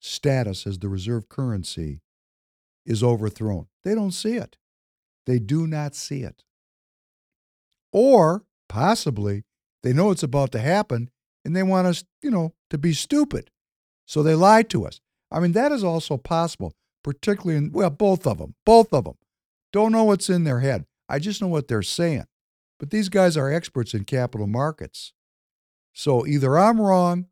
status 0.00 0.66
as 0.66 0.78
the 0.78 0.88
reserve 0.88 1.28
currency 1.28 2.00
is 2.86 3.02
overthrown. 3.02 3.66
They 3.84 3.94
don't 3.94 4.12
see 4.12 4.34
it. 4.34 4.56
They 5.26 5.38
do 5.38 5.66
not 5.66 5.94
see 5.94 6.22
it. 6.22 6.44
Or 7.92 8.44
possibly 8.68 9.44
they 9.82 9.92
know 9.92 10.10
it's 10.10 10.22
about 10.22 10.52
to 10.52 10.58
happen 10.58 11.10
and 11.44 11.54
they 11.54 11.62
want 11.62 11.86
us, 11.86 12.04
you 12.22 12.30
know, 12.30 12.54
to 12.70 12.78
be 12.78 12.92
stupid. 12.92 13.50
So 14.06 14.22
they 14.22 14.34
lie 14.34 14.62
to 14.64 14.86
us. 14.86 15.00
I 15.30 15.40
mean, 15.40 15.52
that 15.52 15.72
is 15.72 15.84
also 15.84 16.16
possible, 16.16 16.74
particularly 17.04 17.58
in, 17.58 17.72
well, 17.72 17.90
both 17.90 18.26
of 18.26 18.38
them, 18.38 18.54
both 18.64 18.92
of 18.92 19.04
them. 19.04 19.16
Don't 19.72 19.92
know 19.92 20.04
what's 20.04 20.30
in 20.30 20.44
their 20.44 20.60
head. 20.60 20.86
I 21.08 21.18
just 21.18 21.42
know 21.42 21.48
what 21.48 21.68
they're 21.68 21.82
saying. 21.82 22.24
But 22.78 22.90
these 22.90 23.08
guys 23.08 23.36
are 23.36 23.52
experts 23.52 23.92
in 23.92 24.04
capital 24.04 24.46
markets. 24.46 25.12
So 25.92 26.26
either 26.26 26.58
I'm 26.58 26.80
wrong 26.80 27.26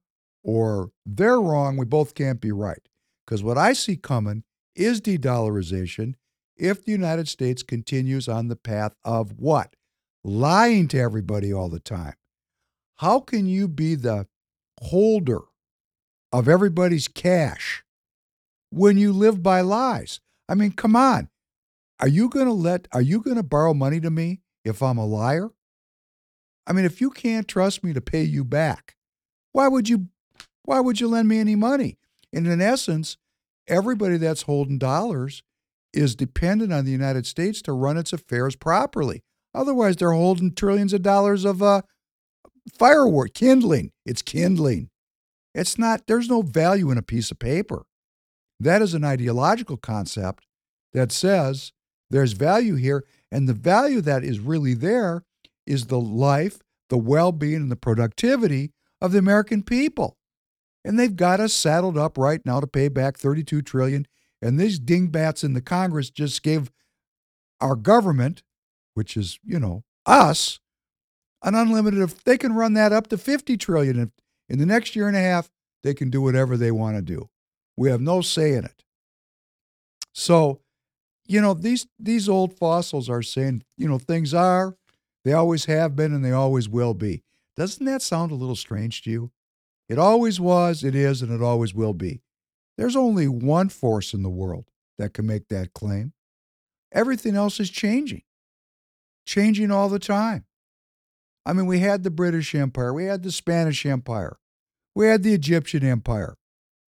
or 0.46 0.92
they're 1.04 1.40
wrong. 1.40 1.76
We 1.76 1.84
both 1.84 2.14
can't 2.14 2.40
be 2.40 2.52
right. 2.52 2.88
Because 3.26 3.42
what 3.42 3.58
I 3.58 3.72
see 3.72 3.96
coming 3.96 4.44
is 4.76 5.00
de 5.00 5.18
dollarization 5.18 6.14
if 6.56 6.84
the 6.84 6.92
United 6.92 7.28
States 7.28 7.62
continues 7.62 8.28
on 8.28 8.46
the 8.48 8.56
path 8.56 8.94
of 9.04 9.32
what? 9.38 9.74
Lying 10.22 10.86
to 10.88 10.98
everybody 10.98 11.52
all 11.52 11.68
the 11.68 11.80
time. 11.80 12.14
How 12.98 13.20
can 13.20 13.46
you 13.46 13.66
be 13.66 13.96
the 13.96 14.28
holder 14.80 15.40
of 16.32 16.48
everybody's 16.48 17.08
cash 17.08 17.84
when 18.70 18.96
you 18.96 19.12
live 19.12 19.42
by 19.42 19.60
lies? 19.60 20.20
I 20.48 20.54
mean, 20.54 20.72
come 20.72 20.94
on. 20.94 21.28
Are 21.98 22.08
you 22.08 22.28
going 22.28 22.46
to 22.46 22.52
let, 22.52 22.86
are 22.92 23.02
you 23.02 23.20
going 23.20 23.36
to 23.36 23.42
borrow 23.42 23.74
money 23.74 24.00
to 24.00 24.10
me 24.10 24.42
if 24.64 24.80
I'm 24.82 24.98
a 24.98 25.06
liar? 25.06 25.50
I 26.66 26.72
mean, 26.72 26.84
if 26.84 27.00
you 27.00 27.10
can't 27.10 27.48
trust 27.48 27.82
me 27.82 27.92
to 27.92 28.00
pay 28.00 28.22
you 28.22 28.44
back, 28.44 28.96
why 29.52 29.68
would 29.68 29.88
you 29.88 30.08
why 30.66 30.80
would 30.80 31.00
you 31.00 31.08
lend 31.08 31.28
me 31.28 31.38
any 31.38 31.56
money? 31.56 31.96
And 32.32 32.46
in 32.46 32.60
essence, 32.60 33.16
everybody 33.66 34.18
that's 34.18 34.42
holding 34.42 34.78
dollars 34.78 35.42
is 35.92 36.14
dependent 36.14 36.72
on 36.72 36.84
the 36.84 36.90
United 36.90 37.26
States 37.26 37.62
to 37.62 37.72
run 37.72 37.96
its 37.96 38.12
affairs 38.12 38.54
properly. 38.54 39.22
Otherwise, 39.54 39.96
they're 39.96 40.12
holding 40.12 40.54
trillions 40.54 40.92
of 40.92 41.02
dollars 41.02 41.44
of 41.46 41.62
uh, 41.62 41.82
firework, 42.78 43.32
kindling. 43.32 43.92
It's 44.04 44.20
kindling. 44.20 44.90
It's 45.54 45.78
not, 45.78 46.06
there's 46.06 46.28
no 46.28 46.42
value 46.42 46.90
in 46.90 46.98
a 46.98 47.02
piece 47.02 47.30
of 47.30 47.38
paper. 47.38 47.86
That 48.60 48.82
is 48.82 48.92
an 48.92 49.04
ideological 49.04 49.78
concept 49.78 50.46
that 50.92 51.12
says 51.12 51.72
there's 52.10 52.32
value 52.32 52.74
here. 52.74 53.04
And 53.32 53.48
the 53.48 53.54
value 53.54 54.00
that 54.02 54.22
is 54.24 54.38
really 54.40 54.74
there 54.74 55.22
is 55.66 55.86
the 55.86 56.00
life, 56.00 56.58
the 56.90 56.98
well 56.98 57.32
being, 57.32 57.56
and 57.56 57.72
the 57.72 57.76
productivity 57.76 58.72
of 59.00 59.12
the 59.12 59.18
American 59.18 59.62
people. 59.62 60.16
And 60.86 60.96
they've 60.96 61.16
got 61.16 61.40
us 61.40 61.52
saddled 61.52 61.98
up 61.98 62.16
right 62.16 62.40
now 62.46 62.60
to 62.60 62.66
pay 62.68 62.86
back 62.86 63.18
32 63.18 63.60
trillion. 63.62 64.06
And 64.40 64.56
these 64.58 64.78
dingbats 64.78 65.42
in 65.42 65.52
the 65.52 65.60
Congress 65.60 66.10
just 66.10 66.44
gave 66.44 66.70
our 67.60 67.74
government, 67.74 68.44
which 68.94 69.16
is, 69.16 69.40
you 69.44 69.58
know, 69.58 69.82
us, 70.06 70.60
an 71.42 71.56
unlimited 71.56 72.00
if 72.00 72.22
they 72.22 72.38
can 72.38 72.52
run 72.54 72.74
that 72.74 72.92
up 72.92 73.08
to 73.08 73.18
50 73.18 73.56
trillion 73.56 73.98
if 73.98 74.10
in 74.48 74.60
the 74.60 74.66
next 74.66 74.94
year 74.94 75.08
and 75.08 75.16
a 75.16 75.20
half 75.20 75.50
they 75.82 75.92
can 75.92 76.08
do 76.08 76.22
whatever 76.22 76.56
they 76.56 76.70
want 76.70 76.96
to 76.96 77.02
do. 77.02 77.28
We 77.76 77.90
have 77.90 78.00
no 78.00 78.20
say 78.20 78.54
in 78.54 78.64
it. 78.64 78.84
So, 80.14 80.60
you 81.26 81.40
know, 81.40 81.52
these 81.52 81.88
these 81.98 82.28
old 82.28 82.56
fossils 82.56 83.10
are 83.10 83.22
saying, 83.22 83.64
you 83.76 83.88
know, 83.88 83.98
things 83.98 84.32
are, 84.32 84.76
they 85.24 85.32
always 85.32 85.64
have 85.64 85.96
been 85.96 86.14
and 86.14 86.24
they 86.24 86.30
always 86.30 86.68
will 86.68 86.94
be. 86.94 87.24
Doesn't 87.56 87.84
that 87.86 88.02
sound 88.02 88.30
a 88.30 88.36
little 88.36 88.54
strange 88.54 89.02
to 89.02 89.10
you? 89.10 89.32
It 89.88 89.98
always 89.98 90.40
was, 90.40 90.82
it 90.82 90.94
is, 90.94 91.22
and 91.22 91.32
it 91.32 91.42
always 91.42 91.74
will 91.74 91.94
be. 91.94 92.22
There's 92.76 92.96
only 92.96 93.28
one 93.28 93.68
force 93.68 94.12
in 94.12 94.22
the 94.22 94.28
world 94.28 94.66
that 94.98 95.14
can 95.14 95.26
make 95.26 95.48
that 95.48 95.72
claim. 95.72 96.12
Everything 96.92 97.36
else 97.36 97.60
is 97.60 97.70
changing, 97.70 98.22
changing 99.26 99.70
all 99.70 99.88
the 99.88 99.98
time. 99.98 100.44
I 101.44 101.52
mean, 101.52 101.66
we 101.66 101.78
had 101.78 102.02
the 102.02 102.10
British 102.10 102.54
Empire, 102.54 102.92
we 102.92 103.04
had 103.04 103.22
the 103.22 103.32
Spanish 103.32 103.86
Empire, 103.86 104.38
we 104.94 105.06
had 105.06 105.22
the 105.22 105.34
Egyptian 105.34 105.84
Empire. 105.84 106.36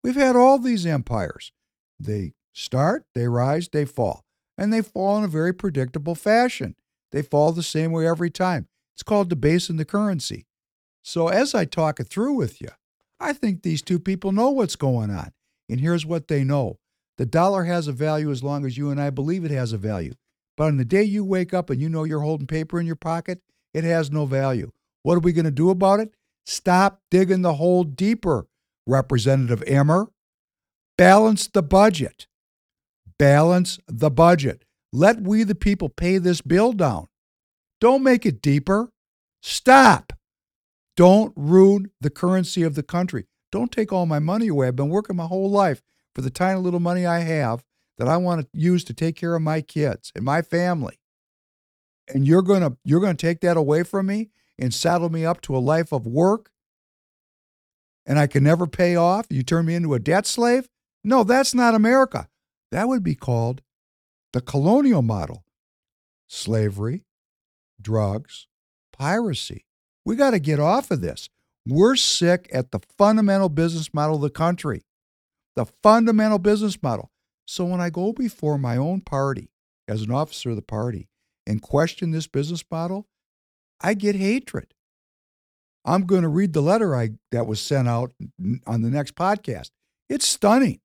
We've 0.03 0.15
had 0.15 0.35
all 0.35 0.57
these 0.57 0.85
empires. 0.85 1.51
They 1.99 2.33
start, 2.53 3.05
they 3.13 3.27
rise, 3.27 3.67
they 3.67 3.85
fall, 3.85 4.23
and 4.57 4.71
they 4.71 4.81
fall 4.81 5.17
in 5.17 5.25
a 5.25 5.27
very 5.27 5.53
predictable 5.53 6.15
fashion. 6.15 6.75
They 7.11 7.21
fall 7.21 7.51
the 7.51 7.63
same 7.63 7.91
way 7.91 8.07
every 8.07 8.29
time. 8.29 8.67
It's 8.95 9.03
called 9.03 9.29
debasing 9.29 9.77
the 9.77 9.85
currency. 9.85 10.45
So, 11.03 11.27
as 11.27 11.53
I 11.53 11.65
talk 11.65 11.99
it 11.99 12.07
through 12.07 12.33
with 12.33 12.61
you, 12.61 12.69
I 13.19 13.33
think 13.33 13.61
these 13.61 13.81
two 13.81 13.99
people 13.99 14.31
know 14.31 14.49
what's 14.49 14.75
going 14.75 15.09
on. 15.09 15.31
And 15.69 15.79
here's 15.79 16.05
what 16.05 16.27
they 16.27 16.43
know 16.43 16.79
the 17.17 17.25
dollar 17.25 17.65
has 17.65 17.87
a 17.87 17.91
value 17.91 18.31
as 18.31 18.43
long 18.43 18.65
as 18.65 18.77
you 18.77 18.89
and 18.89 19.01
I 19.01 19.09
believe 19.09 19.43
it 19.43 19.51
has 19.51 19.73
a 19.73 19.77
value. 19.77 20.13
But 20.55 20.65
on 20.65 20.77
the 20.77 20.85
day 20.85 21.03
you 21.03 21.23
wake 21.23 21.53
up 21.53 21.69
and 21.69 21.79
you 21.81 21.89
know 21.89 22.05
you're 22.05 22.21
holding 22.21 22.47
paper 22.47 22.79
in 22.79 22.87
your 22.87 22.95
pocket, 22.95 23.41
it 23.73 23.83
has 23.83 24.09
no 24.09 24.25
value. 24.25 24.71
What 25.03 25.15
are 25.15 25.19
we 25.19 25.33
going 25.33 25.45
to 25.45 25.51
do 25.51 25.69
about 25.69 25.99
it? 25.99 26.13
Stop 26.45 27.01
digging 27.11 27.41
the 27.41 27.55
hole 27.55 27.83
deeper, 27.83 28.47
Representative 28.87 29.63
Emmer. 29.67 30.07
Balance 30.97 31.47
the 31.47 31.61
budget. 31.61 32.27
Balance 33.17 33.79
the 33.87 34.09
budget. 34.09 34.65
Let 34.91 35.21
we 35.21 35.43
the 35.43 35.55
people 35.55 35.89
pay 35.89 36.17
this 36.17 36.41
bill 36.41 36.73
down. 36.73 37.07
Don't 37.79 38.03
make 38.03 38.25
it 38.25 38.41
deeper. 38.41 38.89
Stop. 39.41 40.13
Don't 40.99 41.31
ruin 41.37 41.91
the 42.01 42.09
currency 42.09 42.61
of 42.61 42.75
the 42.75 42.83
country. 42.83 43.23
Don't 43.53 43.71
take 43.71 43.93
all 43.93 44.05
my 44.05 44.19
money 44.19 44.49
away. 44.49 44.67
I've 44.67 44.75
been 44.75 44.89
working 44.89 45.15
my 45.15 45.27
whole 45.27 45.49
life 45.49 45.81
for 46.13 46.19
the 46.19 46.29
tiny 46.29 46.59
little 46.59 46.81
money 46.81 47.05
I 47.05 47.19
have 47.19 47.63
that 47.97 48.09
I 48.09 48.17
want 48.17 48.41
to 48.41 48.47
use 48.51 48.83
to 48.83 48.93
take 48.93 49.15
care 49.15 49.33
of 49.33 49.41
my 49.41 49.61
kids 49.61 50.11
and 50.13 50.25
my 50.25 50.41
family. 50.41 50.99
And 52.13 52.27
you're 52.27 52.41
going 52.41 52.63
to 52.63 52.75
you're 52.83 52.99
going 52.99 53.15
to 53.15 53.25
take 53.25 53.39
that 53.39 53.55
away 53.55 53.83
from 53.83 54.07
me 54.07 54.31
and 54.59 54.73
saddle 54.73 55.09
me 55.09 55.25
up 55.25 55.39
to 55.43 55.55
a 55.55 55.59
life 55.59 55.93
of 55.93 56.05
work 56.05 56.51
and 58.05 58.19
I 58.19 58.27
can 58.27 58.43
never 58.43 58.67
pay 58.67 58.97
off? 58.97 59.25
You 59.29 59.41
turn 59.41 59.67
me 59.67 59.75
into 59.75 59.93
a 59.93 59.99
debt 59.99 60.27
slave? 60.27 60.67
No, 61.01 61.23
that's 61.23 61.53
not 61.53 61.75
America. 61.75 62.27
That 62.71 62.89
would 62.89 63.05
be 63.05 63.15
called 63.15 63.61
the 64.33 64.41
colonial 64.41 65.01
model 65.01 65.45
slavery, 66.27 67.05
drugs, 67.81 68.47
piracy. 68.91 69.63
We 70.05 70.15
got 70.15 70.31
to 70.31 70.39
get 70.39 70.59
off 70.59 70.91
of 70.91 71.01
this. 71.01 71.29
We're 71.65 71.95
sick 71.95 72.49
at 72.53 72.71
the 72.71 72.79
fundamental 72.97 73.49
business 73.49 73.93
model 73.93 74.15
of 74.15 74.21
the 74.21 74.29
country, 74.29 74.83
the 75.55 75.65
fundamental 75.83 76.39
business 76.39 76.81
model. 76.81 77.11
So 77.45 77.65
when 77.65 77.81
I 77.81 77.89
go 77.89 78.13
before 78.13 78.57
my 78.57 78.77
own 78.77 79.01
party 79.01 79.49
as 79.87 80.01
an 80.01 80.11
officer 80.11 80.51
of 80.51 80.55
the 80.55 80.61
party 80.61 81.09
and 81.45 81.61
question 81.61 82.11
this 82.11 82.27
business 82.27 82.63
model, 82.71 83.07
I 83.81 83.93
get 83.93 84.15
hatred. 84.15 84.73
I'm 85.85 86.05
going 86.05 86.23
to 86.23 86.27
read 86.27 86.53
the 86.53 86.61
letter 86.61 86.95
I 86.95 87.11
that 87.31 87.47
was 87.47 87.59
sent 87.59 87.87
out 87.87 88.13
on 88.67 88.81
the 88.81 88.89
next 88.89 89.15
podcast. 89.15 89.71
It's 90.09 90.27
stunning. 90.27 90.79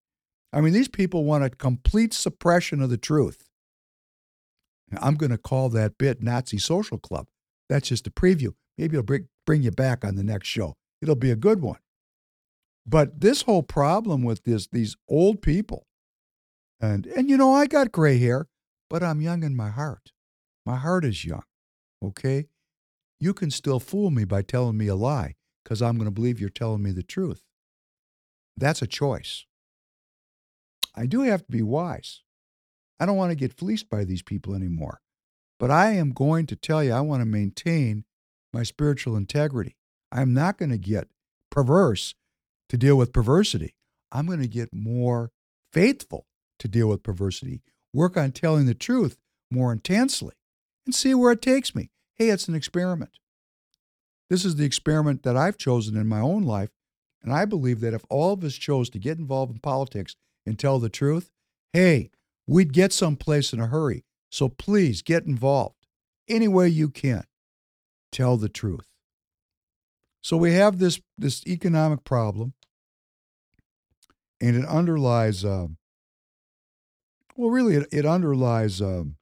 I 0.52 0.60
mean, 0.60 0.72
these 0.72 0.88
people 0.88 1.24
want 1.24 1.44
a 1.44 1.50
complete 1.50 2.14
suppression 2.14 2.80
of 2.80 2.90
the 2.90 2.96
truth. 2.96 3.48
I'm 5.00 5.16
going 5.16 5.32
to 5.32 5.38
call 5.38 5.68
that 5.70 5.98
bit 5.98 6.22
Nazi 6.22 6.58
Social 6.58 6.98
Club. 6.98 7.26
That's 7.68 7.88
just 7.88 8.06
a 8.06 8.10
preview. 8.10 8.54
Maybe 8.78 8.96
it'll 8.96 9.04
bring, 9.04 9.28
bring 9.46 9.62
you 9.62 9.70
back 9.70 10.04
on 10.04 10.16
the 10.16 10.24
next 10.24 10.48
show. 10.48 10.74
It'll 11.00 11.14
be 11.14 11.30
a 11.30 11.36
good 11.36 11.62
one. 11.62 11.78
But 12.86 13.20
this 13.20 13.42
whole 13.42 13.62
problem 13.62 14.22
with 14.22 14.44
this, 14.44 14.66
these 14.66 14.96
old 15.08 15.40
people, 15.40 15.86
and 16.80 17.06
and 17.06 17.30
you 17.30 17.36
know, 17.36 17.54
I 17.54 17.66
got 17.66 17.92
gray 17.92 18.18
hair, 18.18 18.48
but 18.90 19.02
I'm 19.02 19.22
young 19.22 19.42
in 19.42 19.56
my 19.56 19.70
heart. 19.70 20.12
My 20.66 20.76
heart 20.76 21.04
is 21.04 21.24
young. 21.24 21.44
Okay? 22.02 22.48
You 23.18 23.32
can 23.32 23.50
still 23.50 23.80
fool 23.80 24.10
me 24.10 24.24
by 24.24 24.42
telling 24.42 24.76
me 24.76 24.88
a 24.88 24.94
lie 24.94 25.36
because 25.62 25.80
I'm 25.80 25.96
going 25.96 26.06
to 26.06 26.10
believe 26.10 26.40
you're 26.40 26.50
telling 26.50 26.82
me 26.82 26.92
the 26.92 27.02
truth. 27.02 27.42
That's 28.56 28.82
a 28.82 28.86
choice. 28.86 29.46
I 30.94 31.06
do 31.06 31.22
have 31.22 31.46
to 31.46 31.52
be 31.52 31.62
wise. 31.62 32.22
I 33.00 33.06
don't 33.06 33.16
want 33.16 33.30
to 33.30 33.36
get 33.36 33.52
fleeced 33.52 33.90
by 33.90 34.04
these 34.04 34.22
people 34.22 34.54
anymore. 34.54 35.00
But 35.58 35.70
I 35.70 35.92
am 35.92 36.12
going 36.12 36.46
to 36.46 36.56
tell 36.56 36.84
you, 36.84 36.92
I 36.92 37.00
want 37.00 37.20
to 37.20 37.26
maintain 37.26 38.04
my 38.54 38.62
spiritual 38.62 39.16
integrity. 39.16 39.76
I'm 40.10 40.32
not 40.32 40.56
going 40.56 40.70
to 40.70 40.78
get 40.78 41.08
perverse 41.50 42.14
to 42.68 42.78
deal 42.78 42.96
with 42.96 43.12
perversity. 43.12 43.74
I'm 44.10 44.26
going 44.26 44.40
to 44.40 44.48
get 44.48 44.72
more 44.72 45.32
faithful 45.72 46.26
to 46.60 46.68
deal 46.68 46.88
with 46.88 47.02
perversity, 47.02 47.62
work 47.92 48.16
on 48.16 48.32
telling 48.32 48.66
the 48.66 48.74
truth 48.74 49.18
more 49.50 49.72
intensely, 49.72 50.34
and 50.86 50.94
see 50.94 51.14
where 51.14 51.32
it 51.32 51.42
takes 51.42 51.74
me. 51.74 51.90
Hey, 52.14 52.28
it's 52.28 52.48
an 52.48 52.54
experiment. 52.54 53.18
This 54.30 54.44
is 54.44 54.56
the 54.56 54.64
experiment 54.64 55.24
that 55.24 55.36
I've 55.36 55.58
chosen 55.58 55.96
in 55.96 56.06
my 56.06 56.20
own 56.20 56.44
life. 56.44 56.70
And 57.22 57.32
I 57.32 57.44
believe 57.44 57.80
that 57.80 57.94
if 57.94 58.04
all 58.08 58.32
of 58.34 58.44
us 58.44 58.54
chose 58.54 58.88
to 58.90 58.98
get 58.98 59.18
involved 59.18 59.52
in 59.52 59.58
politics 59.58 60.14
and 60.46 60.58
tell 60.58 60.78
the 60.78 60.88
truth, 60.88 61.30
hey, 61.72 62.10
we'd 62.46 62.72
get 62.72 62.92
someplace 62.92 63.52
in 63.52 63.60
a 63.60 63.66
hurry. 63.66 64.04
So 64.30 64.48
please 64.48 65.02
get 65.02 65.24
involved 65.24 65.86
any 66.28 66.48
way 66.48 66.68
you 66.68 66.88
can. 66.88 67.24
Tell 68.14 68.36
the 68.36 68.48
truth. 68.48 68.86
So 70.22 70.36
we 70.36 70.52
have 70.52 70.78
this, 70.78 71.00
this 71.18 71.44
economic 71.48 72.04
problem, 72.04 72.52
and 74.40 74.56
it 74.56 74.64
underlies, 74.64 75.44
um, 75.44 75.78
well, 77.36 77.50
really, 77.50 77.74
it, 77.74 77.88
it 77.90 78.06
underlies 78.06 78.80
um, 78.80 79.16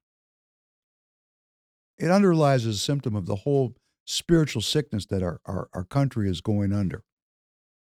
it 1.98 2.10
underlies 2.10 2.66
a 2.66 2.74
symptom 2.74 3.16
of 3.16 3.24
the 3.24 3.36
whole 3.36 3.74
spiritual 4.04 4.60
sickness 4.60 5.06
that 5.06 5.22
our, 5.22 5.40
our, 5.46 5.68
our 5.72 5.84
country 5.84 6.28
is 6.28 6.42
going 6.42 6.72
under. 6.72 7.02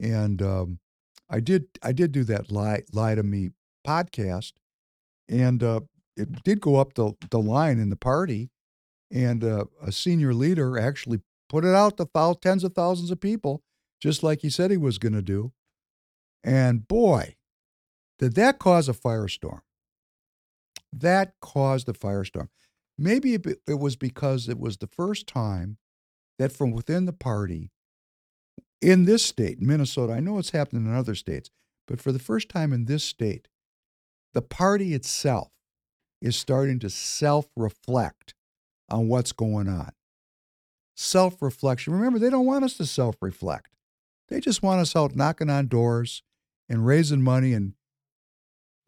And 0.00 0.42
um, 0.42 0.80
I 1.30 1.38
did 1.38 1.66
I 1.84 1.92
did 1.92 2.10
do 2.10 2.24
that 2.24 2.50
lie 2.50 2.82
lie 2.92 3.14
to 3.14 3.22
me 3.22 3.50
podcast, 3.86 4.54
and 5.28 5.62
uh, 5.62 5.80
it 6.16 6.42
did 6.42 6.60
go 6.60 6.76
up 6.76 6.94
the 6.94 7.12
the 7.30 7.40
line 7.40 7.78
in 7.78 7.90
the 7.90 7.96
party, 7.96 8.50
and 9.10 9.44
uh, 9.44 9.64
a 9.82 9.92
senior 9.92 10.34
leader 10.34 10.78
actually 10.78 11.20
put 11.48 11.64
it 11.64 11.74
out 11.74 11.96
to 11.96 12.08
thou- 12.12 12.34
tens 12.34 12.64
of 12.64 12.74
thousands 12.74 13.10
of 13.10 13.20
people, 13.20 13.62
just 14.00 14.22
like 14.22 14.40
he 14.40 14.50
said 14.50 14.70
he 14.70 14.76
was 14.76 14.98
going 14.98 15.12
to 15.12 15.22
do. 15.22 15.52
And 16.44 16.86
boy, 16.86 17.36
did 18.18 18.34
that 18.34 18.58
cause 18.58 18.88
a 18.88 18.94
firestorm! 18.94 19.60
That 20.92 21.34
caused 21.40 21.88
a 21.88 21.92
firestorm. 21.92 22.48
Maybe 22.98 23.34
it 23.34 23.78
was 23.78 23.96
because 23.96 24.48
it 24.48 24.58
was 24.58 24.78
the 24.78 24.86
first 24.86 25.26
time 25.26 25.76
that 26.38 26.52
from 26.52 26.70
within 26.70 27.04
the 27.04 27.12
party 27.12 27.70
in 28.80 29.04
this 29.04 29.24
state, 29.24 29.60
Minnesota, 29.60 30.12
I 30.12 30.20
know 30.20 30.38
it's 30.38 30.50
happening 30.50 30.86
in 30.86 30.94
other 30.94 31.14
states, 31.14 31.50
but 31.86 32.00
for 32.00 32.12
the 32.12 32.18
first 32.18 32.48
time 32.48 32.72
in 32.72 32.84
this 32.84 33.04
state, 33.04 33.48
the 34.34 34.42
party 34.42 34.94
itself 34.94 35.50
is 36.20 36.36
starting 36.36 36.78
to 36.80 36.90
self 36.90 37.46
reflect 37.56 38.34
on 38.88 39.08
what's 39.08 39.32
going 39.32 39.68
on. 39.68 39.90
Self 40.94 41.42
reflection. 41.42 41.92
Remember, 41.92 42.18
they 42.18 42.30
don't 42.30 42.46
want 42.46 42.64
us 42.64 42.76
to 42.78 42.86
self 42.86 43.16
reflect. 43.20 43.74
They 44.28 44.40
just 44.40 44.62
want 44.62 44.80
us 44.80 44.96
out 44.96 45.14
knocking 45.14 45.50
on 45.50 45.68
doors 45.68 46.22
and 46.68 46.86
raising 46.86 47.22
money 47.22 47.52
and 47.52 47.74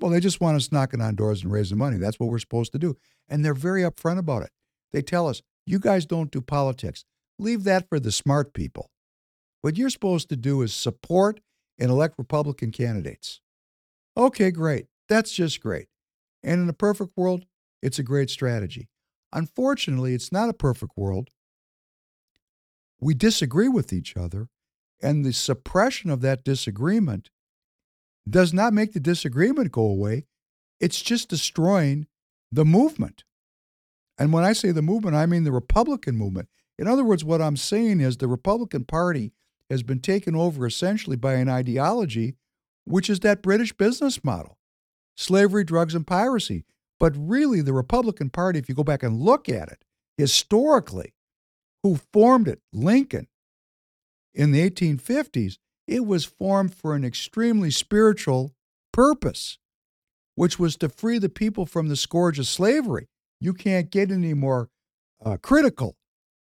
well, 0.00 0.10
they 0.10 0.20
just 0.20 0.40
want 0.40 0.56
us 0.56 0.70
knocking 0.70 1.00
on 1.00 1.16
doors 1.16 1.42
and 1.42 1.52
raising 1.52 1.78
money. 1.78 1.96
That's 1.96 2.20
what 2.20 2.30
we're 2.30 2.38
supposed 2.38 2.72
to 2.72 2.78
do. 2.78 2.96
And 3.28 3.44
they're 3.44 3.54
very 3.54 3.82
upfront 3.82 4.18
about 4.18 4.42
it. 4.42 4.50
They 4.92 5.02
tell 5.02 5.26
us, 5.26 5.42
you 5.66 5.78
guys 5.78 6.06
don't 6.06 6.30
do 6.30 6.40
politics. 6.40 7.04
Leave 7.38 7.64
that 7.64 7.88
for 7.88 7.98
the 7.98 8.12
smart 8.12 8.54
people. 8.54 8.90
What 9.60 9.76
you're 9.76 9.90
supposed 9.90 10.28
to 10.28 10.36
do 10.36 10.62
is 10.62 10.72
support 10.72 11.40
and 11.78 11.90
elect 11.90 12.14
Republican 12.16 12.70
candidates. 12.70 13.40
Okay, 14.16 14.50
great. 14.50 14.86
That's 15.08 15.32
just 15.32 15.60
great. 15.60 15.88
And 16.42 16.60
in 16.60 16.68
a 16.68 16.74
perfect 16.74 17.16
world, 17.16 17.44
it's 17.82 17.98
a 17.98 18.04
great 18.04 18.30
strategy. 18.30 18.88
Unfortunately, 19.32 20.14
it's 20.14 20.32
not 20.32 20.48
a 20.48 20.54
perfect 20.54 20.92
world. 20.96 21.30
We 23.00 23.14
disagree 23.14 23.68
with 23.68 23.92
each 23.92 24.16
other, 24.16 24.48
and 25.02 25.24
the 25.24 25.32
suppression 25.32 26.10
of 26.10 26.20
that 26.22 26.44
disagreement 26.44 27.30
does 28.28 28.52
not 28.52 28.72
make 28.72 28.92
the 28.92 29.00
disagreement 29.00 29.72
go 29.72 29.82
away. 29.82 30.26
It's 30.80 31.00
just 31.00 31.28
destroying 31.28 32.06
the 32.50 32.64
movement. 32.64 33.24
And 34.18 34.32
when 34.32 34.44
I 34.44 34.52
say 34.52 34.72
the 34.72 34.82
movement, 34.82 35.16
I 35.16 35.26
mean 35.26 35.44
the 35.44 35.52
Republican 35.52 36.16
movement. 36.16 36.48
In 36.78 36.86
other 36.86 37.04
words, 37.04 37.24
what 37.24 37.42
I'm 37.42 37.56
saying 37.56 38.00
is 38.00 38.16
the 38.16 38.28
Republican 38.28 38.84
Party 38.84 39.32
has 39.70 39.82
been 39.82 40.00
taken 40.00 40.34
over 40.34 40.66
essentially 40.66 41.16
by 41.16 41.34
an 41.34 41.48
ideology, 41.48 42.36
which 42.84 43.10
is 43.10 43.20
that 43.20 43.42
British 43.42 43.72
business 43.72 44.24
model 44.24 44.56
slavery, 45.16 45.64
drugs, 45.64 45.96
and 45.96 46.06
piracy. 46.06 46.64
But 47.00 47.14
really, 47.16 47.60
the 47.60 47.72
Republican 47.72 48.30
Party, 48.30 48.58
if 48.58 48.68
you 48.68 48.74
go 48.74 48.84
back 48.84 49.02
and 49.02 49.20
look 49.20 49.48
at 49.48 49.68
it 49.68 49.84
historically, 50.16 51.14
who 51.82 52.00
formed 52.12 52.48
it, 52.48 52.60
Lincoln, 52.72 53.28
in 54.34 54.50
the 54.50 54.68
1850s, 54.68 55.58
it 55.86 56.04
was 56.04 56.24
formed 56.24 56.74
for 56.74 56.94
an 56.94 57.04
extremely 57.04 57.70
spiritual 57.70 58.52
purpose, 58.92 59.58
which 60.34 60.58
was 60.58 60.76
to 60.76 60.88
free 60.88 61.18
the 61.18 61.28
people 61.28 61.66
from 61.66 61.88
the 61.88 61.96
scourge 61.96 62.38
of 62.38 62.46
slavery. 62.46 63.08
You 63.40 63.54
can't 63.54 63.90
get 63.90 64.10
any 64.10 64.34
more 64.34 64.68
uh, 65.24 65.36
critical 65.40 65.96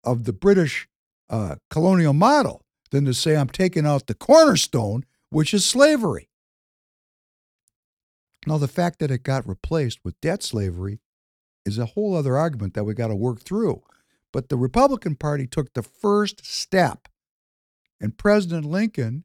of 0.03 0.25
the 0.25 0.33
British 0.33 0.89
uh, 1.29 1.57
colonial 1.71 2.13
model 2.13 2.63
than 2.91 3.05
to 3.05 3.15
say 3.15 3.37
I'm 3.37 3.49
taking 3.49 3.87
out 3.87 4.07
the 4.07 4.15
cornerstone, 4.15 5.05
which 5.31 5.53
is 5.53 5.65
slavery. 5.65 6.29
Now, 8.47 8.59
the 8.59 8.69
fact 8.69 8.99
that 8.99 9.11
it 9.11 9.23
got 9.23 9.49
replaced 9.49 10.01
with 10.05 10.21
debt 10.21 10.43
slavery 10.43 11.01
is 11.65 11.79
a 11.79 11.87
whole 11.87 12.15
other 12.15 12.37
argument 12.37 12.75
that 12.75 12.85
we 12.85 12.95
got 12.95 13.09
to 13.09 13.15
work 13.15 13.41
through. 13.41 13.83
But 14.33 14.49
the 14.49 14.57
Republican 14.57 15.17
Party 15.17 15.47
took 15.47 15.73
the 15.73 15.83
first 15.83 16.45
step, 16.45 17.09
and 18.01 18.19
President 18.19 18.65
Lincoln 18.65 19.25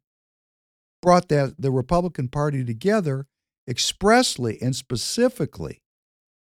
brought 1.01 1.29
that, 1.29 1.55
the 1.59 1.71
Republican 1.71 2.27
Party 2.27 2.63
together 2.63 3.27
expressly 3.67 4.57
and 4.61 4.75
specifically 4.75 5.81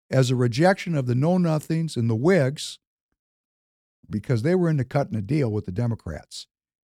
as 0.10 0.30
a 0.30 0.36
rejection 0.36 0.96
of 0.96 1.06
the 1.06 1.16
Know 1.16 1.38
Nothings 1.38 1.98
and 1.98 2.10
the 2.10 2.16
Whigs 2.16 2.80
because 4.10 4.44
they 4.44 4.56
were 4.56 4.70
into 4.70 4.84
cutting 4.84 5.16
a 5.16 5.22
deal 5.22 5.52
with 5.52 5.66
the 5.66 5.72
Democrats. 5.72 6.48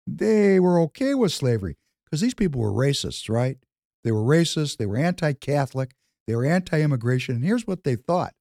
They 0.06 0.58
were 0.58 0.80
okay 0.80 1.14
with 1.14 1.32
slavery 1.32 1.76
because 2.04 2.20
these 2.20 2.34
people 2.34 2.60
were 2.60 2.72
racists, 2.72 3.28
right? 3.28 3.58
They 4.04 4.12
were 4.12 4.22
racist, 4.22 4.78
they 4.78 4.86
were 4.86 4.96
anti 4.96 5.32
Catholic, 5.32 5.94
they 6.26 6.34
were 6.34 6.44
anti 6.44 6.80
immigration. 6.80 7.36
And 7.36 7.44
here's 7.44 7.66
what 7.66 7.84
they 7.84 7.96
thought 7.96 8.34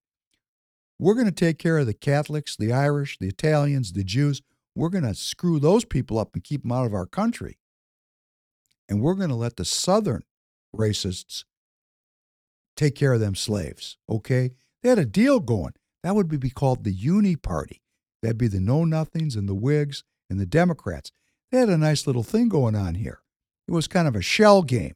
we're 0.98 1.14
going 1.14 1.26
to 1.26 1.32
take 1.32 1.58
care 1.58 1.78
of 1.78 1.86
the 1.86 1.94
Catholics, 1.94 2.56
the 2.56 2.72
Irish, 2.72 3.18
the 3.18 3.28
Italians, 3.28 3.92
the 3.92 4.04
Jews. 4.04 4.42
We're 4.76 4.88
going 4.88 5.04
to 5.04 5.14
screw 5.14 5.58
those 5.58 5.84
people 5.84 6.18
up 6.18 6.30
and 6.34 6.44
keep 6.44 6.62
them 6.62 6.72
out 6.72 6.86
of 6.86 6.94
our 6.94 7.06
country 7.06 7.58
and 8.90 9.00
we're 9.00 9.14
going 9.14 9.30
to 9.30 9.36
let 9.36 9.56
the 9.56 9.64
Southern 9.64 10.24
racists 10.76 11.44
take 12.76 12.96
care 12.96 13.12
of 13.12 13.20
them 13.20 13.36
slaves. 13.36 13.96
Okay? 14.10 14.50
They 14.82 14.88
had 14.88 14.98
a 14.98 15.06
deal 15.06 15.38
going. 15.38 15.74
That 16.02 16.16
would 16.16 16.28
be 16.28 16.50
called 16.50 16.82
the 16.82 16.92
Uni 16.92 17.36
Party. 17.36 17.82
That'd 18.20 18.36
be 18.36 18.48
the 18.48 18.60
Know 18.60 18.84
Nothings 18.84 19.36
and 19.36 19.48
the 19.48 19.54
Whigs 19.54 20.02
and 20.28 20.40
the 20.40 20.46
Democrats. 20.46 21.12
They 21.50 21.58
had 21.58 21.68
a 21.68 21.78
nice 21.78 22.06
little 22.06 22.22
thing 22.22 22.48
going 22.48 22.74
on 22.74 22.96
here. 22.96 23.20
It 23.68 23.72
was 23.72 23.86
kind 23.86 24.08
of 24.08 24.16
a 24.16 24.22
shell 24.22 24.62
game. 24.62 24.94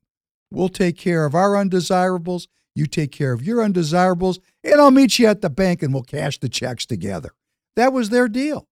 We'll 0.55 0.69
take 0.69 0.97
care 0.97 1.25
of 1.25 1.35
our 1.35 1.57
undesirables, 1.57 2.49
you 2.75 2.87
take 2.87 3.13
care 3.13 3.33
of 3.33 3.43
your 3.43 3.63
undesirables, 3.63 4.41
and 4.63 4.81
I'll 4.81 4.91
meet 4.91 5.19
you 5.19 5.27
at 5.27 5.41
the 5.41 5.51
bank 5.51 5.83
and 5.83 5.93
we'll 5.93 6.03
cash 6.03 6.39
the 6.39 6.49
checks 6.49 6.87
together. 6.87 7.35
That 7.77 7.93
was 7.93 8.11
their 8.11 8.29
deal. 8.29 8.69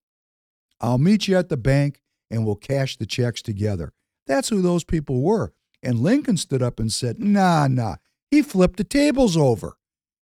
I'll 0.81 0.97
meet 0.97 1.27
you 1.27 1.37
at 1.37 1.49
the 1.49 1.57
bank 1.57 2.01
and 2.29 2.45
we'll 2.45 2.55
cash 2.55 2.97
the 2.97 3.05
checks 3.05 3.41
together. 3.41 3.93
That's 4.27 4.49
who 4.49 4.61
those 4.61 4.83
people 4.83 5.21
were. 5.21 5.53
And 5.81 5.99
Lincoln 5.99 6.37
stood 6.37 6.61
up 6.61 6.79
and 6.79 6.91
said, 6.91 7.19
Nah, 7.19 7.67
nah. 7.67 7.95
He 8.31 8.41
flipped 8.41 8.77
the 8.77 8.83
tables 8.83 9.35
over. 9.37 9.77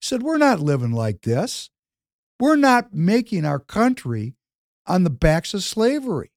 He 0.01 0.07
said, 0.07 0.23
We're 0.23 0.39
not 0.39 0.61
living 0.61 0.93
like 0.93 1.23
this. 1.23 1.71
We're 2.39 2.57
not 2.57 2.93
making 2.93 3.45
our 3.47 3.59
country 3.59 4.35
on 4.87 5.05
the 5.05 5.11
backs 5.11 5.55
of 5.55 5.65
slavery. 5.65 6.31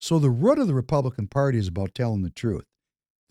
So 0.00 0.18
the 0.18 0.30
root 0.30 0.58
of 0.58 0.66
the 0.66 0.74
Republican 0.74 1.28
Party 1.28 1.58
is 1.58 1.68
about 1.68 1.94
telling 1.94 2.22
the 2.22 2.30
truth. 2.30 2.64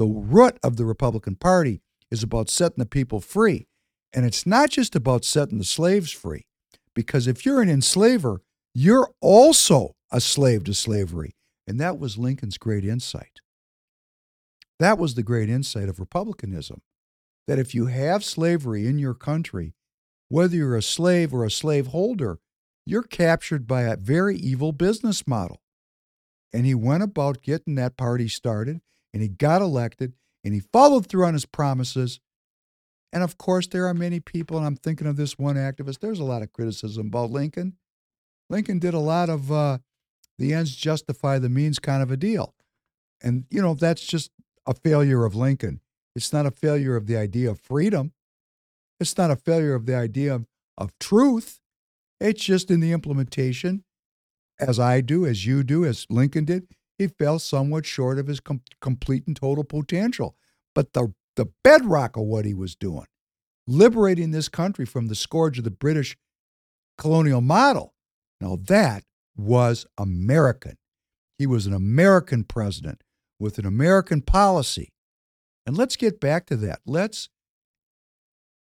The 0.01 0.07
root 0.07 0.57
of 0.63 0.77
the 0.77 0.85
Republican 0.85 1.35
Party 1.35 1.83
is 2.09 2.23
about 2.23 2.49
setting 2.49 2.79
the 2.79 2.87
people 2.87 3.19
free. 3.19 3.67
And 4.11 4.25
it's 4.25 4.47
not 4.47 4.71
just 4.71 4.95
about 4.95 5.23
setting 5.23 5.59
the 5.59 5.63
slaves 5.63 6.11
free, 6.11 6.47
because 6.95 7.27
if 7.27 7.45
you're 7.45 7.61
an 7.61 7.69
enslaver, 7.69 8.41
you're 8.73 9.11
also 9.21 9.95
a 10.11 10.19
slave 10.19 10.63
to 10.63 10.73
slavery. 10.73 11.35
And 11.67 11.79
that 11.79 11.99
was 11.99 12.17
Lincoln's 12.17 12.57
great 12.57 12.83
insight. 12.83 13.41
That 14.79 14.97
was 14.97 15.13
the 15.13 15.21
great 15.21 15.51
insight 15.51 15.87
of 15.87 15.99
republicanism 15.99 16.81
that 17.47 17.59
if 17.59 17.75
you 17.75 17.85
have 17.85 18.23
slavery 18.23 18.87
in 18.87 18.97
your 18.97 19.13
country, 19.13 19.75
whether 20.29 20.55
you're 20.55 20.75
a 20.75 20.81
slave 20.81 21.31
or 21.31 21.45
a 21.45 21.51
slaveholder, 21.51 22.39
you're 22.87 23.03
captured 23.03 23.67
by 23.67 23.83
a 23.83 23.97
very 23.97 24.35
evil 24.35 24.71
business 24.71 25.27
model. 25.27 25.61
And 26.51 26.65
he 26.65 26.73
went 26.73 27.03
about 27.03 27.43
getting 27.43 27.75
that 27.75 27.97
party 27.97 28.27
started 28.27 28.81
and 29.13 29.21
he 29.21 29.29
got 29.29 29.61
elected 29.61 30.13
and 30.43 30.53
he 30.53 30.59
followed 30.59 31.07
through 31.07 31.25
on 31.25 31.33
his 31.33 31.45
promises. 31.45 32.19
And 33.13 33.23
of 33.23 33.37
course, 33.37 33.67
there 33.67 33.87
are 33.87 33.93
many 33.93 34.19
people, 34.19 34.57
and 34.57 34.65
I'm 34.65 34.77
thinking 34.77 35.07
of 35.07 35.17
this 35.17 35.37
one 35.37 35.55
activist, 35.55 35.99
there's 35.99 36.19
a 36.19 36.23
lot 36.23 36.41
of 36.41 36.53
criticism 36.53 37.07
about 37.07 37.31
Lincoln. 37.31 37.77
Lincoln 38.49 38.79
did 38.79 38.93
a 38.93 38.99
lot 38.99 39.29
of 39.29 39.51
uh, 39.51 39.79
the 40.37 40.53
ends 40.53 40.75
justify 40.75 41.39
the 41.39 41.49
means 41.49 41.79
kind 41.79 42.01
of 42.01 42.11
a 42.11 42.17
deal. 42.17 42.55
And, 43.21 43.45
you 43.49 43.61
know, 43.61 43.73
that's 43.73 44.05
just 44.05 44.31
a 44.65 44.73
failure 44.73 45.25
of 45.25 45.35
Lincoln. 45.35 45.81
It's 46.15 46.33
not 46.33 46.45
a 46.45 46.51
failure 46.51 46.95
of 46.95 47.07
the 47.07 47.17
idea 47.17 47.51
of 47.51 47.59
freedom. 47.59 48.13
It's 48.99 49.17
not 49.17 49.31
a 49.31 49.35
failure 49.35 49.75
of 49.75 49.85
the 49.85 49.95
idea 49.95 50.33
of, 50.33 50.45
of 50.77 50.97
truth. 50.99 51.59
It's 52.19 52.43
just 52.43 52.69
in 52.69 52.79
the 52.79 52.91
implementation, 52.91 53.83
as 54.59 54.79
I 54.79 55.01
do, 55.01 55.25
as 55.25 55.45
you 55.45 55.63
do, 55.63 55.85
as 55.85 56.05
Lincoln 56.09 56.45
did, 56.45 56.67
he 57.01 57.07
fell 57.07 57.39
somewhat 57.39 57.85
short 57.85 58.19
of 58.19 58.27
his 58.27 58.39
com- 58.39 58.61
complete 58.79 59.25
and 59.27 59.35
total 59.35 59.63
potential. 59.63 60.35
But 60.73 60.93
the, 60.93 61.13
the 61.35 61.47
bedrock 61.63 62.15
of 62.15 62.23
what 62.23 62.45
he 62.45 62.53
was 62.53 62.75
doing, 62.75 63.07
liberating 63.67 64.31
this 64.31 64.49
country 64.49 64.85
from 64.85 65.07
the 65.07 65.15
scourge 65.15 65.57
of 65.57 65.63
the 65.63 65.71
British 65.71 66.17
colonial 66.97 67.41
model, 67.41 67.93
now 68.39 68.57
that 68.67 69.03
was 69.35 69.85
American. 69.97 70.77
He 71.37 71.47
was 71.47 71.65
an 71.65 71.73
American 71.73 72.43
president 72.43 73.03
with 73.39 73.57
an 73.57 73.65
American 73.65 74.21
policy. 74.21 74.89
And 75.65 75.75
let's 75.75 75.95
get 75.95 76.19
back 76.19 76.45
to 76.47 76.55
that. 76.57 76.81
Let's, 76.85 77.29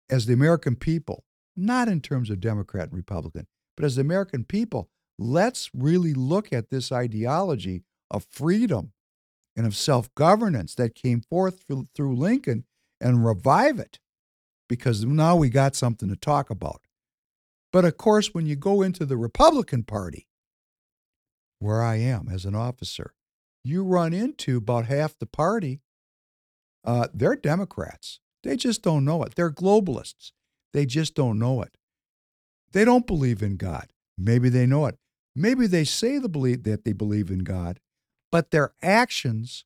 as 0.09 0.25
the 0.25 0.33
American 0.33 0.75
people, 0.75 1.23
not 1.55 1.87
in 1.87 2.01
terms 2.01 2.29
of 2.29 2.39
Democrat 2.39 2.85
and 2.85 2.93
Republican, 2.93 3.47
but 3.75 3.85
as 3.85 3.95
the 3.95 4.01
American 4.01 4.43
people, 4.43 4.89
let's 5.19 5.69
really 5.73 6.13
look 6.13 6.51
at 6.51 6.69
this 6.69 6.91
ideology 6.91 7.83
of 8.11 8.25
freedom 8.29 8.91
and 9.55 9.65
of 9.65 9.75
self 9.75 10.13
governance 10.13 10.75
that 10.75 10.93
came 10.93 11.21
forth 11.21 11.63
through, 11.67 11.87
through 11.95 12.15
Lincoln 12.15 12.65
and 12.99 13.25
revive 13.25 13.79
it 13.79 13.99
because 14.69 15.03
now 15.03 15.35
we 15.35 15.49
got 15.49 15.75
something 15.75 16.09
to 16.09 16.15
talk 16.15 16.49
about. 16.49 16.81
But 17.73 17.85
of 17.85 17.97
course, 17.97 18.33
when 18.33 18.45
you 18.45 18.55
go 18.55 18.81
into 18.81 19.05
the 19.05 19.17
Republican 19.17 19.83
Party, 19.83 20.27
where 21.59 21.81
I 21.81 21.95
am 21.95 22.27
as 22.31 22.45
an 22.45 22.55
officer, 22.55 23.13
you 23.63 23.83
run 23.83 24.13
into 24.13 24.57
about 24.57 24.85
half 24.85 25.17
the 25.17 25.25
party. 25.25 25.81
Uh, 26.83 27.07
they're 27.13 27.35
Democrats. 27.35 28.19
They 28.43 28.55
just 28.55 28.81
don't 28.81 29.05
know 29.05 29.23
it. 29.23 29.35
They're 29.35 29.51
globalists. 29.51 30.31
They 30.73 30.85
just 30.85 31.15
don't 31.15 31.37
know 31.37 31.61
it. 31.61 31.77
They 32.71 32.85
don't 32.85 33.05
believe 33.05 33.43
in 33.43 33.57
God. 33.57 33.91
Maybe 34.17 34.49
they 34.49 34.65
know 34.65 34.85
it. 34.87 34.97
Maybe 35.35 35.67
they 35.67 35.83
say 35.83 36.17
the 36.17 36.29
belief 36.29 36.63
that 36.63 36.83
they 36.83 36.93
believe 36.93 37.29
in 37.29 37.39
God, 37.39 37.79
but 38.31 38.51
their 38.51 38.73
actions 38.81 39.65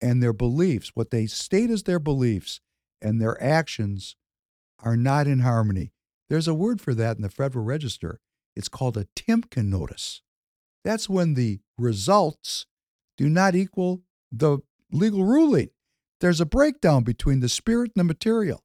and 0.00 0.22
their 0.22 0.32
beliefs, 0.32 0.92
what 0.94 1.10
they 1.10 1.26
state 1.26 1.70
as 1.70 1.84
their 1.84 1.98
beliefs 1.98 2.60
and 3.00 3.20
their 3.20 3.42
actions, 3.42 4.16
are 4.80 4.96
not 4.96 5.26
in 5.26 5.40
harmony. 5.40 5.92
There's 6.28 6.48
a 6.48 6.54
word 6.54 6.80
for 6.80 6.94
that 6.94 7.16
in 7.16 7.22
the 7.22 7.30
Federal 7.30 7.64
Register. 7.64 8.20
It's 8.54 8.68
called 8.68 8.96
a 8.96 9.06
Timken 9.16 9.66
notice. 9.66 10.22
That's 10.84 11.08
when 11.08 11.34
the 11.34 11.60
results 11.78 12.66
do 13.16 13.28
not 13.28 13.54
equal 13.54 14.02
the 14.30 14.58
legal 14.92 15.24
ruling. 15.24 15.70
There's 16.20 16.40
a 16.40 16.46
breakdown 16.46 17.02
between 17.02 17.40
the 17.40 17.48
spirit 17.48 17.92
and 17.94 18.00
the 18.00 18.04
material. 18.04 18.62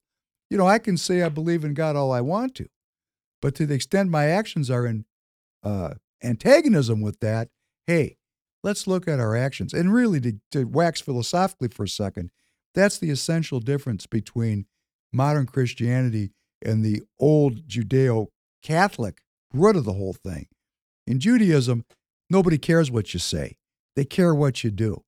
You 0.49 0.57
know, 0.57 0.67
I 0.67 0.79
can 0.79 0.97
say 0.97 1.21
I 1.21 1.29
believe 1.29 1.63
in 1.63 1.73
God 1.73 1.95
all 1.95 2.11
I 2.11 2.21
want 2.21 2.55
to, 2.55 2.67
but 3.41 3.55
to 3.55 3.65
the 3.65 3.75
extent 3.75 4.09
my 4.09 4.25
actions 4.25 4.69
are 4.69 4.85
in 4.85 5.05
uh, 5.63 5.95
antagonism 6.23 7.01
with 7.01 7.19
that, 7.19 7.49
hey, 7.87 8.17
let's 8.63 8.87
look 8.87 9.07
at 9.07 9.19
our 9.19 9.35
actions. 9.35 9.73
And 9.73 9.93
really, 9.93 10.19
to, 10.21 10.33
to 10.51 10.65
wax 10.65 11.01
philosophically 11.01 11.69
for 11.69 11.83
a 11.83 11.89
second, 11.89 12.31
that's 12.73 12.97
the 12.97 13.09
essential 13.09 13.59
difference 13.59 14.05
between 14.05 14.65
modern 15.11 15.45
Christianity 15.45 16.31
and 16.63 16.83
the 16.83 17.01
old 17.19 17.67
Judeo 17.67 18.27
Catholic 18.61 19.21
root 19.53 19.75
of 19.75 19.85
the 19.85 19.93
whole 19.93 20.13
thing. 20.13 20.47
In 21.07 21.19
Judaism, 21.19 21.85
nobody 22.29 22.57
cares 22.57 22.91
what 22.91 23.13
you 23.13 23.19
say, 23.19 23.57
they 23.95 24.05
care 24.05 24.35
what 24.35 24.63
you 24.63 24.71
do. 24.71 25.03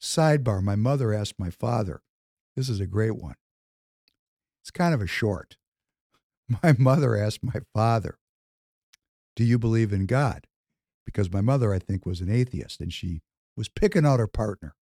Sidebar 0.00 0.62
My 0.62 0.76
mother 0.76 1.12
asked 1.12 1.34
my 1.38 1.50
father, 1.50 2.02
this 2.58 2.68
is 2.68 2.80
a 2.80 2.88
great 2.88 3.16
one. 3.16 3.36
It's 4.62 4.72
kind 4.72 4.92
of 4.92 5.00
a 5.00 5.06
short. 5.06 5.56
My 6.62 6.74
mother 6.76 7.16
asked 7.16 7.44
my 7.44 7.60
father, 7.72 8.18
Do 9.36 9.44
you 9.44 9.60
believe 9.60 9.92
in 9.92 10.06
God? 10.06 10.47
Because 11.08 11.32
my 11.32 11.40
mother, 11.40 11.72
I 11.72 11.78
think, 11.78 12.04
was 12.04 12.20
an 12.20 12.30
atheist 12.30 12.80
and 12.80 12.92
she 12.92 13.22
was 13.56 13.70
picking 13.70 14.04
out 14.04 14.20
her 14.20 14.26
partner. 14.26 14.74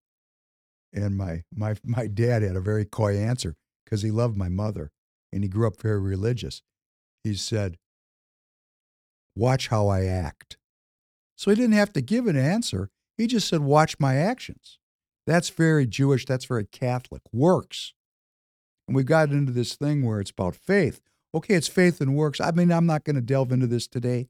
And 0.91 1.15
my, 1.15 1.43
my, 1.55 1.75
my 1.83 2.07
dad 2.07 2.41
had 2.41 2.55
a 2.55 2.61
very 2.61 2.83
coy 2.83 3.15
answer 3.15 3.55
because 3.85 4.01
he 4.01 4.09
loved 4.09 4.35
my 4.35 4.49
mother 4.49 4.91
and 5.31 5.43
he 5.43 5.49
grew 5.49 5.67
up 5.67 5.79
very 5.79 5.99
religious. 5.99 6.63
He 7.23 7.35
said, 7.35 7.77
Watch 9.35 9.67
how 9.67 9.87
I 9.87 10.05
act. 10.05 10.57
So 11.35 11.51
he 11.51 11.55
didn't 11.55 11.75
have 11.75 11.93
to 11.93 12.01
give 12.01 12.25
an 12.25 12.37
answer. 12.37 12.89
He 13.17 13.27
just 13.27 13.47
said, 13.47 13.61
Watch 13.61 13.99
my 13.99 14.15
actions. 14.15 14.79
That's 15.27 15.49
very 15.49 15.85
Jewish. 15.85 16.25
That's 16.25 16.45
very 16.45 16.65
Catholic. 16.65 17.21
Works. 17.31 17.93
And 18.87 18.95
we've 18.95 19.09
into 19.09 19.51
this 19.51 19.75
thing 19.75 20.03
where 20.03 20.19
it's 20.19 20.31
about 20.31 20.55
faith. 20.55 21.01
Okay, 21.35 21.53
it's 21.53 21.67
faith 21.67 22.01
and 22.01 22.15
works. 22.15 22.41
I 22.41 22.51
mean, 22.51 22.71
I'm 22.71 22.87
not 22.87 23.03
going 23.03 23.15
to 23.15 23.21
delve 23.21 23.51
into 23.51 23.67
this 23.67 23.87
today. 23.87 24.29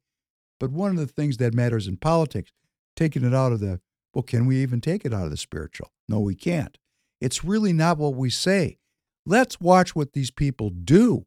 But 0.59 0.71
one 0.71 0.91
of 0.91 0.97
the 0.97 1.07
things 1.07 1.37
that 1.37 1.53
matters 1.53 1.87
in 1.87 1.97
politics, 1.97 2.51
taking 2.95 3.23
it 3.23 3.33
out 3.33 3.51
of 3.51 3.59
the, 3.59 3.81
well, 4.13 4.23
can 4.23 4.45
we 4.45 4.57
even 4.57 4.81
take 4.81 5.05
it 5.05 5.13
out 5.13 5.25
of 5.25 5.31
the 5.31 5.37
spiritual? 5.37 5.91
No, 6.07 6.19
we 6.19 6.35
can't. 6.35 6.77
It's 7.19 7.43
really 7.43 7.73
not 7.73 7.97
what 7.97 8.15
we 8.15 8.29
say. 8.29 8.77
Let's 9.25 9.59
watch 9.59 9.95
what 9.95 10.13
these 10.13 10.31
people 10.31 10.69
do. 10.69 11.25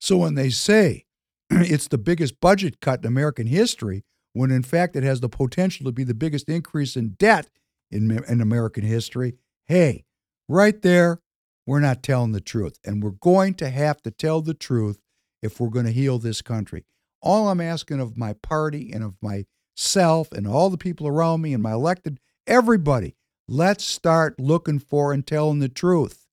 So 0.00 0.18
when 0.18 0.34
they 0.34 0.50
say 0.50 1.04
it's 1.50 1.88
the 1.88 1.98
biggest 1.98 2.40
budget 2.40 2.80
cut 2.80 3.00
in 3.00 3.06
American 3.06 3.46
history, 3.46 4.04
when 4.32 4.50
in 4.50 4.62
fact 4.62 4.96
it 4.96 5.02
has 5.02 5.20
the 5.20 5.28
potential 5.28 5.84
to 5.86 5.92
be 5.92 6.04
the 6.04 6.14
biggest 6.14 6.48
increase 6.48 6.96
in 6.96 7.10
debt 7.10 7.48
in, 7.90 8.10
in 8.28 8.40
American 8.40 8.84
history, 8.84 9.34
hey, 9.66 10.04
right 10.48 10.82
there, 10.82 11.20
we're 11.66 11.80
not 11.80 12.02
telling 12.02 12.32
the 12.32 12.40
truth. 12.40 12.78
And 12.84 13.02
we're 13.02 13.10
going 13.10 13.54
to 13.54 13.70
have 13.70 14.02
to 14.02 14.10
tell 14.10 14.40
the 14.40 14.54
truth 14.54 14.98
if 15.42 15.60
we're 15.60 15.68
going 15.68 15.86
to 15.86 15.92
heal 15.92 16.18
this 16.18 16.42
country. 16.42 16.84
All 17.22 17.48
I'm 17.48 17.60
asking 17.60 18.00
of 18.00 18.18
my 18.18 18.32
party 18.34 18.92
and 18.92 19.04
of 19.04 19.14
myself 19.22 20.32
and 20.32 20.46
all 20.46 20.70
the 20.70 20.78
people 20.78 21.06
around 21.06 21.40
me 21.40 21.54
and 21.54 21.62
my 21.62 21.72
elected, 21.72 22.18
everybody, 22.46 23.14
let's 23.46 23.84
start 23.84 24.40
looking 24.40 24.78
for 24.78 25.12
and 25.12 25.26
telling 25.26 25.60
the 25.60 25.68
truth. 25.68 26.26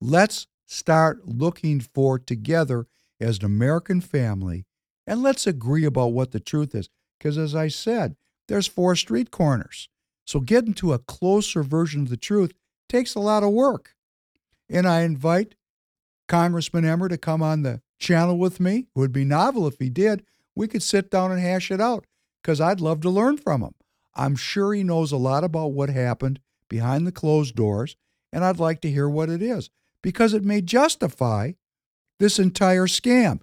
Let's 0.00 0.46
start 0.66 1.26
looking 1.26 1.80
for 1.80 2.18
together 2.18 2.86
as 3.20 3.38
an 3.38 3.46
American 3.46 4.00
family 4.00 4.66
and 5.06 5.22
let's 5.22 5.46
agree 5.46 5.84
about 5.84 6.12
what 6.12 6.32
the 6.32 6.40
truth 6.40 6.74
is. 6.74 6.88
Because 7.18 7.38
as 7.38 7.54
I 7.54 7.68
said, 7.68 8.16
there's 8.48 8.66
four 8.66 8.96
street 8.96 9.30
corners. 9.30 9.88
So 10.26 10.40
getting 10.40 10.74
to 10.74 10.92
a 10.92 10.98
closer 10.98 11.62
version 11.62 12.02
of 12.02 12.08
the 12.08 12.16
truth 12.16 12.52
takes 12.88 13.14
a 13.14 13.20
lot 13.20 13.42
of 13.42 13.50
work. 13.50 13.94
And 14.68 14.86
I 14.86 15.02
invite 15.02 15.54
Congressman 16.28 16.84
Emmer 16.84 17.08
to 17.08 17.18
come 17.18 17.42
on 17.42 17.62
the 17.62 17.80
channel 18.02 18.36
with 18.36 18.60
me. 18.60 18.88
It 18.94 18.98
would 18.98 19.12
be 19.12 19.24
novel 19.24 19.66
if 19.66 19.78
he 19.78 19.88
did. 19.88 20.24
We 20.54 20.68
could 20.68 20.82
sit 20.82 21.10
down 21.10 21.32
and 21.32 21.40
hash 21.40 21.70
it 21.70 21.80
out 21.80 22.04
because 22.42 22.60
I'd 22.60 22.80
love 22.80 23.00
to 23.02 23.10
learn 23.10 23.38
from 23.38 23.62
him. 23.62 23.74
I'm 24.14 24.36
sure 24.36 24.74
he 24.74 24.82
knows 24.82 25.12
a 25.12 25.16
lot 25.16 25.44
about 25.44 25.72
what 25.72 25.88
happened 25.88 26.40
behind 26.68 27.06
the 27.06 27.12
closed 27.12 27.54
doors, 27.54 27.96
and 28.32 28.44
I'd 28.44 28.58
like 28.58 28.82
to 28.82 28.90
hear 28.90 29.08
what 29.08 29.30
it 29.30 29.40
is 29.40 29.70
because 30.02 30.34
it 30.34 30.44
may 30.44 30.60
justify 30.60 31.52
this 32.18 32.38
entire 32.38 32.86
scam. 32.86 33.40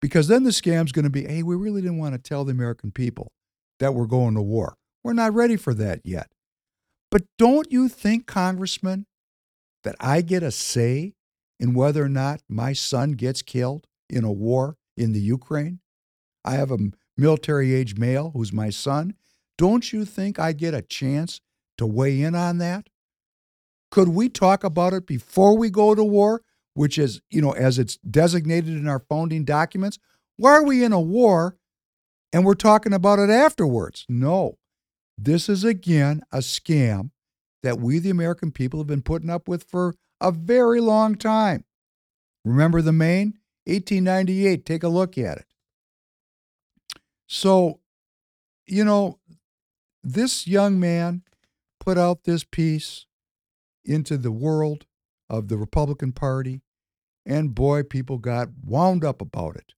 Because 0.00 0.28
then 0.28 0.44
the 0.44 0.50
scam's 0.50 0.92
going 0.92 1.04
to 1.04 1.10
be 1.10 1.26
hey, 1.26 1.42
we 1.42 1.56
really 1.56 1.82
didn't 1.82 1.98
want 1.98 2.14
to 2.14 2.18
tell 2.18 2.44
the 2.44 2.52
American 2.52 2.90
people 2.90 3.32
that 3.80 3.94
we're 3.94 4.06
going 4.06 4.34
to 4.34 4.42
war. 4.42 4.76
We're 5.02 5.12
not 5.12 5.34
ready 5.34 5.56
for 5.56 5.74
that 5.74 6.00
yet. 6.04 6.28
But 7.10 7.22
don't 7.38 7.70
you 7.72 7.88
think, 7.88 8.26
Congressman, 8.26 9.06
that 9.82 9.96
I 9.98 10.20
get 10.20 10.42
a 10.42 10.50
say 10.50 11.14
in 11.60 11.74
whether 11.74 12.02
or 12.02 12.08
not 12.08 12.40
my 12.48 12.72
son 12.72 13.12
gets 13.12 13.42
killed 13.42 13.86
in 14.08 14.24
a 14.24 14.32
war 14.32 14.76
in 14.96 15.12
the 15.12 15.20
Ukraine? 15.20 15.78
I 16.44 16.52
have 16.52 16.72
a 16.72 16.78
military 17.16 17.74
age 17.74 17.96
male 17.96 18.30
who's 18.34 18.52
my 18.52 18.70
son. 18.70 19.14
Don't 19.58 19.92
you 19.92 20.04
think 20.04 20.38
I 20.38 20.52
get 20.52 20.74
a 20.74 20.82
chance 20.82 21.40
to 21.78 21.86
weigh 21.86 22.22
in 22.22 22.34
on 22.34 22.58
that? 22.58 22.88
Could 23.90 24.08
we 24.08 24.28
talk 24.28 24.64
about 24.64 24.94
it 24.94 25.06
before 25.06 25.56
we 25.56 25.68
go 25.68 25.94
to 25.94 26.02
war, 26.02 26.42
which 26.74 26.98
is, 26.98 27.20
you 27.30 27.42
know, 27.42 27.52
as 27.52 27.78
it's 27.78 27.98
designated 27.98 28.70
in 28.70 28.88
our 28.88 29.00
founding 29.00 29.44
documents? 29.44 29.98
Why 30.36 30.52
are 30.52 30.64
we 30.64 30.82
in 30.82 30.92
a 30.92 31.00
war 31.00 31.58
and 32.32 32.44
we're 32.44 32.54
talking 32.54 32.94
about 32.94 33.18
it 33.18 33.28
afterwards? 33.28 34.06
No. 34.08 34.56
This 35.18 35.50
is 35.50 35.64
again 35.64 36.22
a 36.32 36.38
scam 36.38 37.10
that 37.62 37.78
we, 37.78 37.98
the 37.98 38.08
American 38.08 38.50
people, 38.50 38.80
have 38.80 38.86
been 38.86 39.02
putting 39.02 39.28
up 39.28 39.48
with 39.48 39.64
for 39.64 39.94
a 40.20 40.30
very 40.30 40.80
long 40.80 41.14
time. 41.14 41.64
Remember 42.44 42.82
the 42.82 42.92
Maine? 42.92 43.38
1898. 43.64 44.64
Take 44.64 44.82
a 44.82 44.88
look 44.88 45.16
at 45.18 45.38
it. 45.38 45.46
So, 47.28 47.80
you 48.66 48.84
know, 48.84 49.18
this 50.02 50.46
young 50.46 50.80
man 50.80 51.22
put 51.78 51.98
out 51.98 52.24
this 52.24 52.44
piece 52.44 53.06
into 53.84 54.16
the 54.16 54.32
world 54.32 54.86
of 55.28 55.48
the 55.48 55.56
Republican 55.56 56.12
Party, 56.12 56.62
and 57.24 57.54
boy, 57.54 57.82
people 57.82 58.18
got 58.18 58.48
wound 58.64 59.04
up 59.04 59.20
about 59.20 59.56
it. 59.56 59.74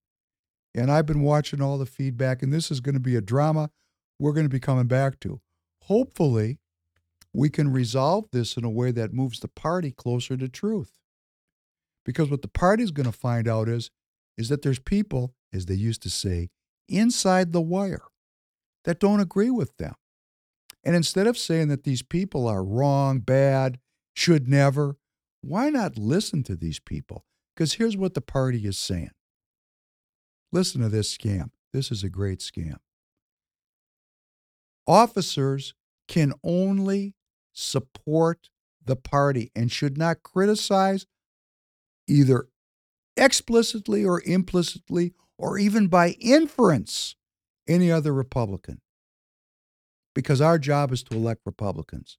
And 0.74 0.90
I've 0.90 1.06
been 1.06 1.20
watching 1.20 1.60
all 1.60 1.76
the 1.76 1.86
feedback, 1.86 2.42
and 2.42 2.52
this 2.52 2.70
is 2.70 2.80
going 2.80 2.94
to 2.94 3.00
be 3.00 3.16
a 3.16 3.20
drama 3.20 3.70
we're 4.18 4.32
going 4.32 4.46
to 4.46 4.50
be 4.50 4.60
coming 4.60 4.86
back 4.86 5.20
to. 5.20 5.40
Hopefully, 5.82 6.60
we 7.32 7.48
can 7.48 7.72
resolve 7.72 8.26
this 8.32 8.56
in 8.56 8.64
a 8.64 8.70
way 8.70 8.90
that 8.90 9.12
moves 9.12 9.40
the 9.40 9.48
party 9.48 9.90
closer 9.90 10.36
to 10.36 10.48
truth. 10.48 10.98
Because 12.04 12.30
what 12.30 12.42
the 12.42 12.48
party 12.48 12.82
is 12.82 12.90
going 12.90 13.06
to 13.06 13.12
find 13.12 13.48
out 13.48 13.68
is, 13.68 13.90
is 14.36 14.48
that 14.48 14.62
there's 14.62 14.78
people, 14.78 15.34
as 15.52 15.66
they 15.66 15.74
used 15.74 16.02
to 16.02 16.10
say, 16.10 16.50
inside 16.88 17.52
the 17.52 17.60
wire 17.60 18.02
that 18.84 19.00
don't 19.00 19.20
agree 19.20 19.50
with 19.50 19.76
them. 19.76 19.94
And 20.84 20.96
instead 20.96 21.26
of 21.26 21.38
saying 21.38 21.68
that 21.68 21.84
these 21.84 22.02
people 22.02 22.48
are 22.48 22.64
wrong, 22.64 23.20
bad, 23.20 23.78
should 24.14 24.48
never, 24.48 24.96
why 25.40 25.70
not 25.70 25.96
listen 25.96 26.42
to 26.44 26.56
these 26.56 26.80
people? 26.80 27.24
Because 27.54 27.74
here's 27.74 27.96
what 27.96 28.14
the 28.14 28.20
party 28.20 28.66
is 28.66 28.78
saying. 28.78 29.12
Listen 30.50 30.80
to 30.80 30.88
this 30.88 31.16
scam. 31.16 31.50
This 31.72 31.90
is 31.90 32.02
a 32.02 32.08
great 32.08 32.40
scam. 32.40 32.76
Officers 34.86 35.74
can 36.08 36.32
only 36.42 37.14
support 37.52 38.48
the 38.84 38.96
party 38.96 39.50
and 39.54 39.70
should 39.70 39.96
not 39.96 40.22
criticize 40.22 41.06
either 42.08 42.48
explicitly 43.16 44.04
or 44.04 44.22
implicitly 44.24 45.12
or 45.38 45.58
even 45.58 45.86
by 45.86 46.10
inference 46.20 47.16
any 47.68 47.90
other 47.90 48.12
Republican. 48.12 48.80
Because 50.14 50.40
our 50.40 50.58
job 50.58 50.92
is 50.92 51.02
to 51.04 51.16
elect 51.16 51.40
Republicans. 51.46 52.18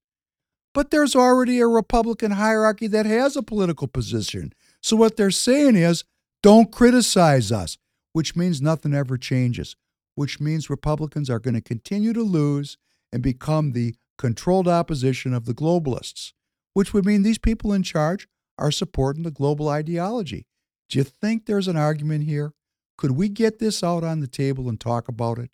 But 0.73 0.89
there's 0.89 1.15
already 1.15 1.59
a 1.59 1.67
Republican 1.67 2.31
hierarchy 2.31 2.87
that 2.87 3.05
has 3.05 3.35
a 3.35 3.43
political 3.43 3.87
position. 3.87 4.53
So 4.81 4.95
what 4.95 5.15
they're 5.15 5.31
saying 5.31 5.75
is 5.75 6.03
don't 6.41 6.71
criticize 6.71 7.51
us, 7.51 7.77
which 8.13 8.35
means 8.35 8.61
nothing 8.61 8.93
ever 8.93 9.17
changes 9.17 9.75
which 10.15 10.39
means 10.39 10.69
Republicans 10.69 11.29
are 11.29 11.39
going 11.39 11.53
to 11.55 11.61
continue 11.61 12.13
to 12.13 12.23
lose 12.23 12.77
and 13.11 13.21
become 13.21 13.71
the 13.71 13.95
controlled 14.17 14.67
opposition 14.67 15.33
of 15.33 15.45
the 15.45 15.53
globalists, 15.53 16.33
which 16.73 16.93
would 16.93 17.05
mean 17.05 17.23
these 17.23 17.37
people 17.37 17.73
in 17.73 17.83
charge 17.83 18.27
are 18.57 18.71
supporting 18.71 19.23
the 19.23 19.31
global 19.31 19.69
ideology. 19.69 20.45
Do 20.89 20.99
you 20.99 21.03
think 21.03 21.45
there's 21.45 21.67
an 21.67 21.77
argument 21.77 22.25
here? 22.25 22.53
Could 22.97 23.11
we 23.11 23.27
get 23.27 23.59
this 23.59 23.83
out 23.83 24.03
on 24.03 24.19
the 24.19 24.27
table 24.27 24.69
and 24.69 24.79
talk 24.79 25.07
about 25.07 25.39
it? 25.39 25.49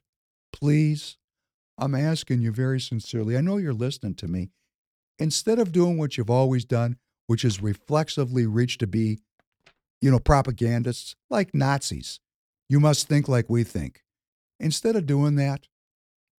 Please? 0.51 1.17
I'm 1.77 1.95
asking 1.95 2.41
you 2.41 2.51
very 2.51 2.79
sincerely. 2.79 3.37
I 3.37 3.41
know 3.41 3.57
you're 3.57 3.73
listening 3.73 4.15
to 4.15 4.27
me. 4.27 4.49
Instead 5.17 5.59
of 5.59 5.71
doing 5.71 5.97
what 5.97 6.17
you've 6.17 6.29
always 6.29 6.65
done, 6.65 6.97
which 7.27 7.45
is 7.45 7.61
reflexively 7.61 8.45
reach 8.45 8.77
to 8.79 8.87
be, 8.87 9.19
you 10.01 10.11
know, 10.11 10.19
propagandists 10.19 11.15
like 11.29 11.53
Nazis, 11.53 12.19
You 12.69 12.79
must 12.79 13.07
think 13.07 13.27
like 13.27 13.49
we 13.49 13.63
think. 13.63 14.03
Instead 14.59 14.95
of 14.95 15.05
doing 15.05 15.35
that, 15.35 15.67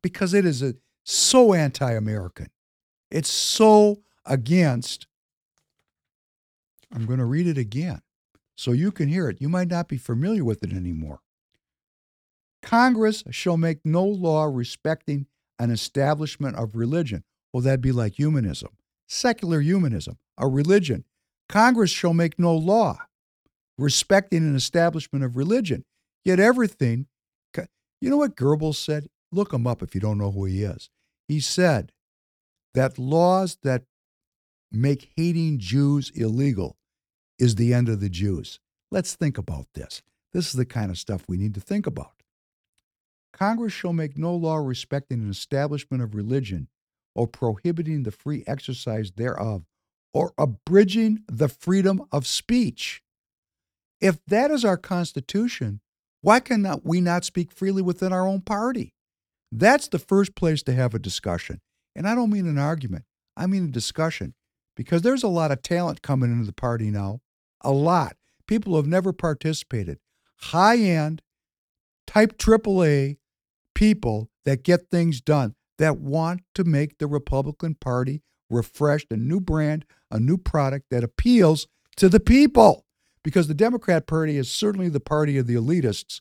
because 0.02 0.32
it 0.32 0.46
is 0.46 0.62
a, 0.62 0.74
so 1.12 1.54
anti 1.54 1.92
American, 1.92 2.48
it's 3.10 3.30
so 3.30 4.02
against. 4.24 5.06
I'm 6.92 7.06
going 7.06 7.18
to 7.18 7.24
read 7.24 7.46
it 7.46 7.58
again 7.58 8.02
so 8.56 8.72
you 8.72 8.90
can 8.92 9.08
hear 9.08 9.28
it. 9.28 9.40
You 9.40 9.48
might 9.48 9.68
not 9.68 9.88
be 9.88 9.96
familiar 9.96 10.44
with 10.44 10.62
it 10.62 10.72
anymore. 10.72 11.20
Congress 12.62 13.24
shall 13.30 13.56
make 13.56 13.80
no 13.84 14.04
law 14.04 14.44
respecting 14.44 15.26
an 15.58 15.70
establishment 15.70 16.56
of 16.56 16.74
religion. 16.74 17.24
Well, 17.52 17.62
that'd 17.62 17.80
be 17.80 17.92
like 17.92 18.14
humanism, 18.14 18.70
secular 19.08 19.60
humanism, 19.60 20.18
a 20.36 20.46
religion. 20.46 21.04
Congress 21.48 21.90
shall 21.90 22.14
make 22.14 22.38
no 22.38 22.54
law 22.54 22.98
respecting 23.78 24.38
an 24.46 24.54
establishment 24.54 25.24
of 25.24 25.36
religion. 25.36 25.84
Yet 26.24 26.38
everything, 26.38 27.06
you 28.00 28.10
know 28.10 28.16
what 28.16 28.36
Goebbels 28.36 28.76
said? 28.76 29.08
Look 29.32 29.52
him 29.52 29.66
up 29.66 29.82
if 29.82 29.94
you 29.94 30.00
don't 30.00 30.18
know 30.18 30.30
who 30.30 30.44
he 30.44 30.62
is. 30.62 30.90
He 31.30 31.38
said 31.38 31.92
that 32.74 32.98
laws 32.98 33.58
that 33.62 33.84
make 34.72 35.12
hating 35.16 35.60
Jews 35.60 36.10
illegal 36.12 36.76
is 37.38 37.54
the 37.54 37.72
end 37.72 37.88
of 37.88 38.00
the 38.00 38.08
Jews. 38.08 38.58
Let's 38.90 39.14
think 39.14 39.38
about 39.38 39.68
this. 39.74 40.02
This 40.32 40.48
is 40.48 40.54
the 40.54 40.64
kind 40.64 40.90
of 40.90 40.98
stuff 40.98 41.26
we 41.28 41.36
need 41.36 41.54
to 41.54 41.60
think 41.60 41.86
about. 41.86 42.24
Congress 43.32 43.72
shall 43.72 43.92
make 43.92 44.18
no 44.18 44.34
law 44.34 44.56
respecting 44.56 45.20
an 45.20 45.30
establishment 45.30 46.02
of 46.02 46.16
religion 46.16 46.66
or 47.14 47.28
prohibiting 47.28 48.02
the 48.02 48.10
free 48.10 48.42
exercise 48.48 49.12
thereof 49.12 49.62
or 50.12 50.32
abridging 50.36 51.22
the 51.28 51.46
freedom 51.48 52.02
of 52.10 52.26
speech. 52.26 53.04
If 54.00 54.18
that 54.26 54.50
is 54.50 54.64
our 54.64 54.76
Constitution, 54.76 55.80
why 56.22 56.40
cannot 56.40 56.84
we 56.84 57.00
not 57.00 57.24
speak 57.24 57.52
freely 57.52 57.82
within 57.82 58.12
our 58.12 58.26
own 58.26 58.40
party? 58.40 58.94
That's 59.52 59.88
the 59.88 59.98
first 59.98 60.34
place 60.34 60.62
to 60.64 60.74
have 60.74 60.94
a 60.94 60.98
discussion. 60.98 61.60
And 61.94 62.06
I 62.06 62.14
don't 62.14 62.30
mean 62.30 62.46
an 62.46 62.58
argument, 62.58 63.04
I 63.36 63.46
mean 63.46 63.64
a 63.64 63.72
discussion 63.72 64.34
because 64.76 65.02
there's 65.02 65.22
a 65.22 65.28
lot 65.28 65.50
of 65.50 65.62
talent 65.62 66.02
coming 66.02 66.32
into 66.32 66.46
the 66.46 66.52
party 66.52 66.90
now. 66.90 67.20
A 67.60 67.72
lot. 67.72 68.16
People 68.46 68.72
who 68.72 68.78
have 68.78 68.86
never 68.86 69.12
participated. 69.12 69.98
High 70.36 70.78
end, 70.78 71.22
type 72.06 72.38
AAA 72.38 73.18
people 73.74 74.30
that 74.44 74.62
get 74.62 74.88
things 74.90 75.20
done, 75.20 75.54
that 75.78 75.98
want 75.98 76.42
to 76.54 76.64
make 76.64 76.98
the 76.98 77.06
Republican 77.06 77.74
Party 77.74 78.22
refreshed, 78.48 79.08
a 79.10 79.16
new 79.16 79.40
brand, 79.40 79.84
a 80.10 80.18
new 80.18 80.36
product 80.36 80.86
that 80.90 81.04
appeals 81.04 81.66
to 81.96 82.08
the 82.08 82.20
people 82.20 82.84
because 83.22 83.48
the 83.48 83.54
Democrat 83.54 84.06
Party 84.06 84.36
is 84.36 84.50
certainly 84.50 84.88
the 84.88 85.00
party 85.00 85.36
of 85.36 85.46
the 85.46 85.54
elitists. 85.54 86.20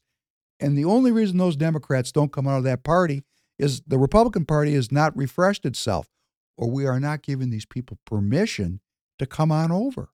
And 0.60 0.78
the 0.78 0.86
only 0.86 1.12
reason 1.12 1.38
those 1.38 1.56
Democrats 1.56 2.12
don't 2.12 2.32
come 2.32 2.48
out 2.48 2.58
of 2.58 2.64
that 2.66 2.84
party 2.84 3.24
is 3.58 3.82
the 3.88 3.98
Republican 3.98 4.46
Party 4.46 4.74
has 4.74 4.92
not 4.92 5.16
refreshed 5.16 5.66
itself, 5.66 6.10
or 6.58 6.70
we 6.70 6.86
are 6.86 7.00
not 7.00 7.22
giving 7.22 7.50
these 7.50 7.66
people 7.66 7.98
permission 8.06 8.80
to 9.20 9.26
come 9.26 9.52
on 9.52 9.72
over. 9.72 10.10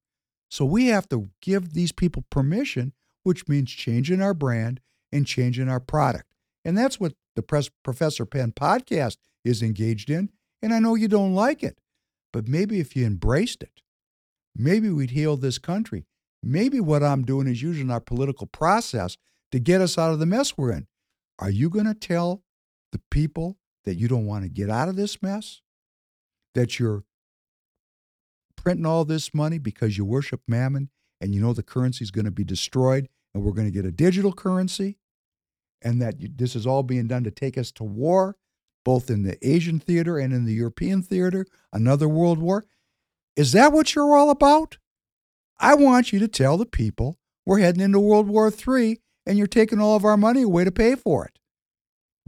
So 0.49 0.65
we 0.65 0.87
have 0.87 1.09
to 1.09 1.29
give 1.41 1.73
these 1.73 1.91
people 1.91 2.23
permission, 2.29 2.93
which 3.23 3.47
means 3.47 3.71
changing 3.71 4.21
our 4.21 4.33
brand 4.33 4.81
and 5.11 5.25
changing 5.25 5.69
our 5.69 5.79
product. 5.79 6.33
And 6.63 6.77
that's 6.77 6.99
what 6.99 7.13
the 7.35 7.41
Press 7.41 7.69
Professor 7.83 8.25
Penn 8.25 8.51
podcast 8.51 9.17
is 9.43 9.61
engaged 9.61 10.09
in. 10.09 10.29
And 10.61 10.73
I 10.73 10.79
know 10.79 10.95
you 10.95 11.07
don't 11.07 11.35
like 11.35 11.63
it, 11.63 11.79
but 12.33 12.47
maybe 12.47 12.79
if 12.79 12.95
you 12.95 13.05
embraced 13.05 13.61
it, 13.61 13.81
maybe 14.55 14.89
we'd 14.89 15.11
heal 15.11 15.37
this 15.37 15.57
country. 15.57 16.05
Maybe 16.41 16.79
what 16.79 17.03
I'm 17.03 17.23
doing 17.23 17.47
is 17.47 17.61
using 17.61 17.91
our 17.91 17.99
political 17.99 18.47
process 18.47 19.17
to 19.51 19.59
get 19.59 19.81
us 19.81 19.97
out 19.97 20.11
of 20.11 20.19
the 20.19 20.25
mess 20.25 20.57
we're 20.57 20.71
in. 20.71 20.87
Are 21.39 21.49
you 21.49 21.69
going 21.69 21.85
to 21.85 21.93
tell 21.93 22.43
the 22.91 23.01
people 23.11 23.57
that 23.83 23.95
you 23.95 24.07
don't 24.07 24.25
want 24.25 24.43
to 24.43 24.49
get 24.49 24.69
out 24.69 24.89
of 24.89 24.95
this 24.95 25.21
mess? 25.21 25.61
That 26.53 26.79
you're 26.79 27.03
printing 28.55 28.85
all 28.85 29.05
this 29.05 29.33
money 29.33 29.57
because 29.57 29.97
you 29.97 30.05
worship 30.05 30.41
mammon 30.47 30.89
and 31.21 31.35
you 31.35 31.41
know 31.41 31.53
the 31.53 31.63
currency 31.63 32.03
is 32.03 32.11
going 32.11 32.25
to 32.25 32.31
be 32.31 32.43
destroyed 32.43 33.09
and 33.33 33.43
we're 33.43 33.51
going 33.51 33.67
to 33.67 33.73
get 33.73 33.85
a 33.85 33.91
digital 33.91 34.33
currency? 34.33 34.97
And 35.81 36.01
that 36.01 36.15
this 36.37 36.55
is 36.55 36.65
all 36.65 36.83
being 36.83 37.07
done 37.07 37.23
to 37.25 37.31
take 37.31 37.57
us 37.57 37.71
to 37.73 37.83
war, 37.83 38.37
both 38.83 39.09
in 39.09 39.23
the 39.23 39.37
Asian 39.47 39.79
theater 39.79 40.17
and 40.17 40.33
in 40.33 40.45
the 40.45 40.53
European 40.53 41.03
theater, 41.03 41.45
another 41.71 42.07
world 42.07 42.39
war. 42.39 42.65
Is 43.35 43.51
that 43.51 43.73
what 43.73 43.93
you're 43.93 44.15
all 44.15 44.29
about? 44.29 44.77
I 45.59 45.75
want 45.75 46.11
you 46.11 46.19
to 46.19 46.27
tell 46.27 46.57
the 46.57 46.65
people 46.65 47.19
we're 47.45 47.59
heading 47.59 47.81
into 47.81 47.99
World 47.99 48.27
War 48.27 48.51
III 48.51 48.99
and 49.25 49.37
you're 49.37 49.47
taking 49.47 49.79
all 49.79 49.95
of 49.95 50.05
our 50.05 50.17
money 50.17 50.43
away 50.43 50.63
to 50.63 50.71
pay 50.71 50.95
for 50.95 51.25
it. 51.25 51.39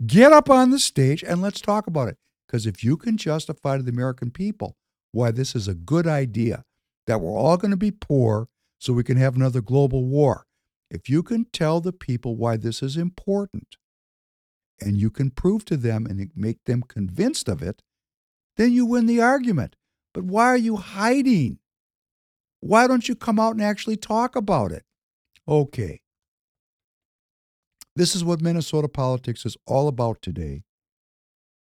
Get 0.05 0.31
up 0.31 0.49
on 0.49 0.71
the 0.71 0.79
stage 0.79 1.23
and 1.23 1.41
let's 1.41 1.61
talk 1.61 1.87
about 1.87 2.07
it. 2.07 2.17
Because 2.45 2.65
if 2.65 2.83
you 2.83 2.97
can 2.97 3.17
justify 3.17 3.77
to 3.77 3.83
the 3.83 3.91
American 3.91 4.31
people 4.31 4.75
why 5.11 5.31
this 5.31 5.55
is 5.55 5.67
a 5.67 5.73
good 5.73 6.07
idea, 6.07 6.63
that 7.07 7.21
we're 7.21 7.37
all 7.37 7.57
going 7.57 7.71
to 7.71 7.77
be 7.77 7.91
poor 7.91 8.47
so 8.79 8.93
we 8.93 9.03
can 9.03 9.17
have 9.17 9.35
another 9.35 9.61
global 9.61 10.05
war, 10.05 10.45
if 10.89 11.09
you 11.09 11.23
can 11.23 11.45
tell 11.45 11.81
the 11.81 11.91
people 11.91 12.35
why 12.35 12.57
this 12.57 12.81
is 12.81 12.95
important 12.95 13.75
and 14.79 14.97
you 14.97 15.09
can 15.09 15.31
prove 15.31 15.65
to 15.65 15.75
them 15.75 16.05
and 16.05 16.31
make 16.35 16.63
them 16.65 16.83
convinced 16.83 17.49
of 17.49 17.61
it, 17.61 17.81
then 18.55 18.71
you 18.71 18.85
win 18.85 19.05
the 19.05 19.21
argument. 19.21 19.75
But 20.13 20.23
why 20.23 20.45
are 20.45 20.57
you 20.57 20.77
hiding? 20.77 21.59
Why 22.59 22.87
don't 22.87 23.07
you 23.07 23.15
come 23.15 23.39
out 23.39 23.51
and 23.51 23.63
actually 23.63 23.97
talk 23.97 24.35
about 24.35 24.71
it? 24.71 24.83
Okay. 25.47 26.01
This 27.97 28.15
is 28.15 28.23
what 28.23 28.41
Minnesota 28.41 28.87
politics 28.87 29.43
is 29.43 29.57
all 29.65 29.87
about 29.87 30.21
today. 30.21 30.61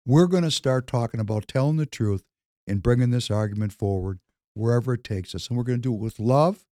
We're 0.04 0.26
going 0.26 0.42
to 0.42 0.50
start 0.50 0.88
talking 0.88 1.20
about 1.20 1.46
telling 1.46 1.76
the 1.76 1.86
truth 1.86 2.24
and 2.66 2.82
bringing 2.82 3.10
this 3.10 3.30
argument 3.30 3.72
forward 3.72 4.18
wherever 4.52 4.94
it 4.94 5.04
takes 5.04 5.32
us. 5.32 5.46
And 5.46 5.56
we're 5.56 5.62
going 5.62 5.78
to 5.78 5.88
do 5.88 5.94
it 5.94 6.00
with 6.00 6.18
love, 6.18 6.66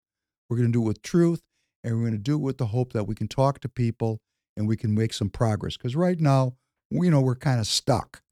we're 0.51 0.57
going 0.57 0.73
to 0.73 0.73
do 0.73 0.83
it 0.83 0.89
with 0.89 1.01
truth, 1.01 1.43
and 1.85 1.95
we're 1.95 2.09
going 2.09 2.15
to 2.15 2.19
do 2.19 2.35
it 2.35 2.43
with 2.43 2.59
the 2.59 2.67
hope 2.67 2.93
that 2.93 3.05
we 3.05 3.15
can 3.15 3.29
talk 3.29 3.61
to 3.61 3.69
people 3.69 4.19
and 4.57 4.67
we 4.67 4.77
can 4.77 4.93
make 4.97 5.13
some 5.13 5.31
progress. 5.31 5.77
Because 5.77 5.95
right 5.95 6.19
now, 6.19 6.57
you 6.91 7.09
know, 7.09 7.21
we're 7.21 7.37
kind 7.37 7.61
of 7.61 7.69
stuck. 7.69 8.23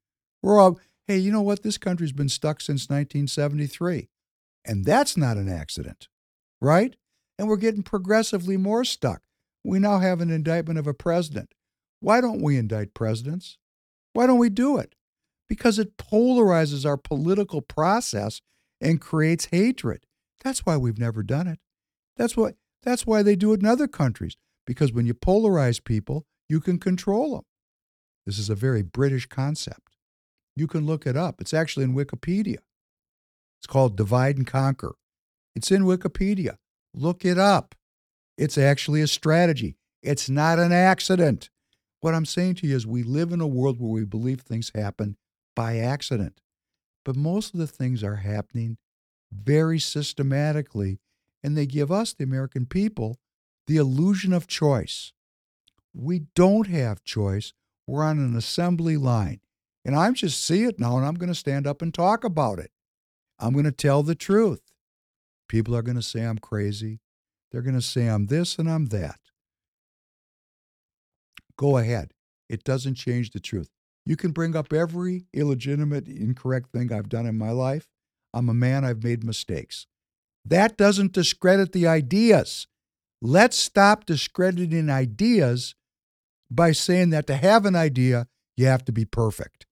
We're 0.42 0.58
all, 0.58 0.80
hey, 1.06 1.18
you 1.18 1.30
know 1.30 1.42
what? 1.42 1.62
This 1.62 1.78
country's 1.78 2.10
been 2.10 2.28
stuck 2.28 2.60
since 2.60 2.88
1973. 2.88 4.08
And 4.64 4.84
that's 4.84 5.16
not 5.16 5.36
an 5.36 5.48
accident, 5.48 6.08
right? 6.60 6.96
And 7.38 7.46
we're 7.46 7.56
getting 7.56 7.84
progressively 7.84 8.56
more 8.56 8.84
stuck. 8.84 9.22
We 9.64 9.78
now 9.78 9.98
have 9.98 10.20
an 10.20 10.30
indictment 10.30 10.78
of 10.78 10.86
a 10.86 10.94
president. 10.94 11.54
Why 12.00 12.20
don't 12.20 12.42
we 12.42 12.58
indict 12.58 12.94
presidents? 12.94 13.56
Why 14.12 14.26
don't 14.26 14.38
we 14.38 14.50
do 14.50 14.76
it? 14.76 14.94
Because 15.48 15.78
it 15.78 15.96
polarizes 15.96 16.86
our 16.86 16.96
political 16.96 17.62
process 17.62 18.40
and 18.80 19.00
creates 19.00 19.46
hatred. 19.46 20.04
That's 20.42 20.66
why 20.66 20.76
we've 20.76 20.98
never 20.98 21.22
done 21.22 21.46
it. 21.46 21.58
That's 22.16 22.36
what 22.36 22.56
that's 22.82 23.06
why 23.06 23.22
they 23.22 23.34
do 23.34 23.52
it 23.54 23.60
in 23.60 23.66
other 23.66 23.88
countries 23.88 24.36
because 24.66 24.92
when 24.92 25.06
you 25.06 25.14
polarize 25.14 25.82
people, 25.82 26.26
you 26.48 26.60
can 26.60 26.78
control 26.78 27.34
them. 27.34 27.44
This 28.26 28.38
is 28.38 28.50
a 28.50 28.54
very 28.54 28.82
British 28.82 29.26
concept. 29.26 29.96
You 30.56 30.66
can 30.66 30.86
look 30.86 31.06
it 31.06 31.16
up. 31.16 31.40
It's 31.40 31.54
actually 31.54 31.84
in 31.84 31.94
Wikipedia. 31.94 32.58
It's 33.58 33.66
called 33.66 33.96
Divide 33.96 34.36
and 34.36 34.46
Conquer. 34.46 34.94
It's 35.54 35.70
in 35.70 35.84
Wikipedia. 35.84 36.56
Look 36.94 37.24
it 37.24 37.38
up. 37.38 37.74
It's 38.36 38.58
actually 38.58 39.00
a 39.00 39.06
strategy. 39.06 39.76
It's 40.02 40.28
not 40.28 40.58
an 40.58 40.72
accident. 40.72 41.50
What 42.00 42.14
I'm 42.14 42.26
saying 42.26 42.56
to 42.56 42.66
you 42.66 42.76
is 42.76 42.86
we 42.86 43.02
live 43.02 43.32
in 43.32 43.40
a 43.40 43.46
world 43.46 43.80
where 43.80 43.90
we 43.90 44.04
believe 44.04 44.40
things 44.40 44.72
happen 44.74 45.16
by 45.56 45.78
accident. 45.78 46.40
But 47.04 47.16
most 47.16 47.54
of 47.54 47.60
the 47.60 47.66
things 47.66 48.02
are 48.02 48.16
happening 48.16 48.76
very 49.32 49.78
systematically, 49.78 51.00
and 51.42 51.56
they 51.56 51.66
give 51.66 51.90
us, 51.90 52.12
the 52.12 52.24
American 52.24 52.66
people, 52.66 53.18
the 53.66 53.76
illusion 53.76 54.32
of 54.32 54.46
choice. 54.46 55.12
We 55.94 56.26
don't 56.34 56.66
have 56.66 57.04
choice. 57.04 57.52
We're 57.86 58.04
on 58.04 58.18
an 58.18 58.36
assembly 58.36 58.96
line. 58.96 59.40
And 59.84 59.94
I'm 59.94 60.14
just 60.14 60.44
see 60.44 60.64
it 60.64 60.78
now, 60.78 60.96
and 60.96 61.06
I'm 61.06 61.14
going 61.14 61.28
to 61.28 61.34
stand 61.34 61.66
up 61.66 61.82
and 61.82 61.92
talk 61.92 62.24
about 62.24 62.58
it. 62.58 62.70
I'm 63.38 63.52
going 63.52 63.64
to 63.64 63.72
tell 63.72 64.02
the 64.02 64.14
truth. 64.14 64.62
People 65.48 65.76
are 65.76 65.82
going 65.82 65.96
to 65.96 66.02
say 66.02 66.22
I'm 66.22 66.38
crazy. 66.38 67.00
They're 67.54 67.62
going 67.62 67.76
to 67.76 67.80
say 67.80 68.08
I'm 68.08 68.26
this 68.26 68.58
and 68.58 68.68
I'm 68.68 68.86
that. 68.86 69.20
Go 71.56 71.76
ahead. 71.76 72.10
It 72.48 72.64
doesn't 72.64 72.96
change 72.96 73.30
the 73.30 73.38
truth. 73.38 73.68
You 74.04 74.16
can 74.16 74.32
bring 74.32 74.56
up 74.56 74.72
every 74.72 75.26
illegitimate, 75.32 76.08
incorrect 76.08 76.72
thing 76.72 76.92
I've 76.92 77.08
done 77.08 77.26
in 77.26 77.38
my 77.38 77.52
life. 77.52 77.86
I'm 78.32 78.48
a 78.48 78.54
man, 78.54 78.84
I've 78.84 79.04
made 79.04 79.22
mistakes. 79.22 79.86
That 80.44 80.76
doesn't 80.76 81.12
discredit 81.12 81.70
the 81.70 81.86
ideas. 81.86 82.66
Let's 83.22 83.56
stop 83.56 84.04
discrediting 84.04 84.90
ideas 84.90 85.76
by 86.50 86.72
saying 86.72 87.10
that 87.10 87.28
to 87.28 87.36
have 87.36 87.66
an 87.66 87.76
idea, 87.76 88.26
you 88.56 88.66
have 88.66 88.84
to 88.86 88.92
be 88.92 89.04
perfect. 89.04 89.64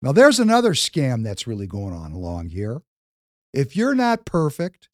Now, 0.00 0.12
there's 0.12 0.38
another 0.38 0.74
scam 0.74 1.24
that's 1.24 1.48
really 1.48 1.66
going 1.66 1.92
on 1.92 2.12
along 2.12 2.50
here. 2.50 2.82
If 3.52 3.74
you're 3.74 3.96
not 3.96 4.26
perfect, 4.26 4.90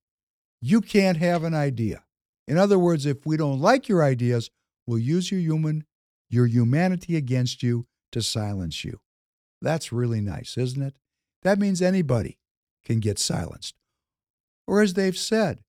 you 0.62 0.80
can't 0.80 1.18
have 1.18 1.44
an 1.44 1.52
idea. 1.52 2.04
In 2.47 2.59
other 2.59 2.78
words, 2.78 3.06
if 3.06 3.24
we 3.24 3.36
don't 3.36 3.60
like 3.60 3.89
your 3.89 4.02
ideas, 4.02 4.51
we'll 4.86 4.98
use 4.98 5.31
your 5.31 5.40
human 5.40 5.85
your 6.28 6.47
humanity 6.47 7.14
against 7.14 7.62
you 7.62 7.86
to 8.10 8.23
silence 8.23 8.85
you. 8.85 9.01
That's 9.60 9.93
really 9.93 10.20
nice, 10.20 10.56
isn't 10.56 10.82
it? 10.82 10.94
That 11.43 11.59
means 11.59 11.82
anybody 11.82 12.39
can 12.85 13.01
get 13.01 13.19
silenced. 13.19 13.74
Or 14.66 14.81
as 14.81 14.94
they've 14.94 15.16
said, 15.16 15.60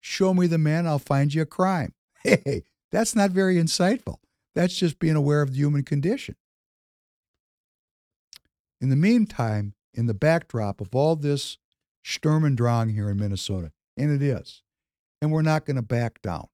show 0.00 0.32
me 0.32 0.46
the 0.46 0.58
man, 0.58 0.86
I'll 0.86 1.00
find 1.00 1.34
you 1.34 1.42
a 1.42 1.46
crime. 1.46 1.94
Hey, 2.24 2.62
that's 2.92 3.16
not 3.16 3.32
very 3.32 3.56
insightful. 3.56 4.18
That's 4.54 4.76
just 4.76 5.00
being 5.00 5.16
aware 5.16 5.42
of 5.42 5.50
the 5.50 5.56
human 5.56 5.82
condition. 5.82 6.36
In 8.80 8.90
the 8.90 8.96
meantime, 8.96 9.74
in 9.92 10.06
the 10.06 10.14
backdrop 10.14 10.80
of 10.80 10.94
all 10.94 11.16
this 11.16 11.58
Sturm 12.04 12.44
und 12.44 12.56
Drang 12.56 12.90
here 12.90 13.10
in 13.10 13.16
Minnesota, 13.16 13.72
and 13.96 14.12
it 14.12 14.22
is, 14.22 14.61
and 15.22 15.30
we're 15.30 15.40
not 15.40 15.64
going 15.64 15.76
to 15.76 15.82
back 15.82 16.20
down. 16.20 16.48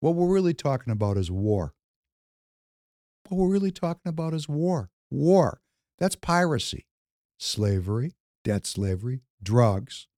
What 0.00 0.16
we're 0.16 0.34
really 0.34 0.54
talking 0.54 0.92
about 0.92 1.16
is 1.16 1.30
war. 1.30 1.72
What 3.28 3.38
we're 3.38 3.52
really 3.52 3.70
talking 3.70 4.10
about 4.10 4.34
is 4.34 4.48
war. 4.48 4.90
War. 5.08 5.60
That's 6.00 6.16
piracy, 6.16 6.86
slavery, 7.38 8.16
debt 8.42 8.66
slavery, 8.66 9.20
drugs, 9.40 10.08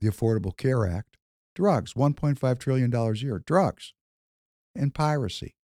the 0.00 0.08
Affordable 0.08 0.56
Care 0.56 0.86
Act, 0.86 1.18
drugs, 1.54 1.92
$1.5 1.92 2.58
trillion 2.58 2.94
a 2.94 3.12
year, 3.12 3.42
drugs, 3.46 3.92
and 4.74 4.94
piracy. 4.94 5.54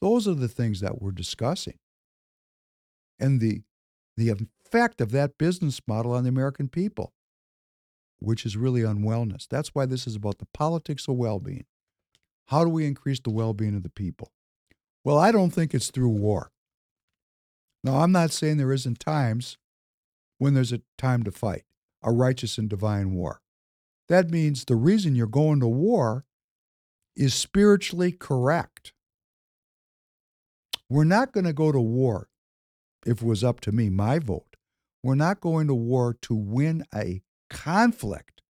Those 0.00 0.26
are 0.26 0.34
the 0.34 0.48
things 0.48 0.80
that 0.80 1.00
we're 1.00 1.12
discussing. 1.12 1.78
And 3.20 3.40
the, 3.40 3.62
the 4.16 4.30
effect 4.30 5.00
of 5.00 5.12
that 5.12 5.38
business 5.38 5.80
model 5.86 6.12
on 6.12 6.24
the 6.24 6.28
American 6.28 6.68
people, 6.68 7.12
which 8.20 8.44
is 8.44 8.56
really 8.56 8.82
unwellness. 8.82 9.46
That's 9.48 9.74
why 9.74 9.86
this 9.86 10.06
is 10.06 10.16
about 10.16 10.38
the 10.38 10.48
politics 10.52 11.08
of 11.08 11.16
well 11.16 11.38
being. 11.38 11.66
How 12.46 12.64
do 12.64 12.70
we 12.70 12.86
increase 12.86 13.20
the 13.20 13.30
well 13.30 13.54
being 13.54 13.74
of 13.74 13.82
the 13.82 13.90
people? 13.90 14.32
Well, 15.04 15.18
I 15.18 15.32
don't 15.32 15.50
think 15.50 15.74
it's 15.74 15.90
through 15.90 16.08
war. 16.08 16.50
Now, 17.84 18.00
I'm 18.00 18.12
not 18.12 18.32
saying 18.32 18.56
there 18.56 18.72
isn't 18.72 19.00
times 19.00 19.56
when 20.38 20.54
there's 20.54 20.72
a 20.72 20.82
time 20.96 21.22
to 21.22 21.30
fight, 21.30 21.64
a 22.02 22.12
righteous 22.12 22.58
and 22.58 22.68
divine 22.68 23.12
war. 23.12 23.40
That 24.08 24.30
means 24.30 24.64
the 24.64 24.76
reason 24.76 25.14
you're 25.14 25.26
going 25.26 25.60
to 25.60 25.68
war 25.68 26.24
is 27.14 27.34
spiritually 27.34 28.12
correct. 28.12 28.92
We're 30.88 31.04
not 31.04 31.32
going 31.32 31.44
to 31.44 31.52
go 31.52 31.70
to 31.70 31.80
war, 31.80 32.28
if 33.04 33.20
it 33.20 33.26
was 33.26 33.44
up 33.44 33.60
to 33.60 33.72
me, 33.72 33.90
my 33.90 34.18
vote. 34.18 34.56
We're 35.02 35.14
not 35.14 35.40
going 35.40 35.66
to 35.66 35.74
war 35.74 36.16
to 36.22 36.34
win 36.34 36.84
a 36.94 37.22
conflict 37.50 38.42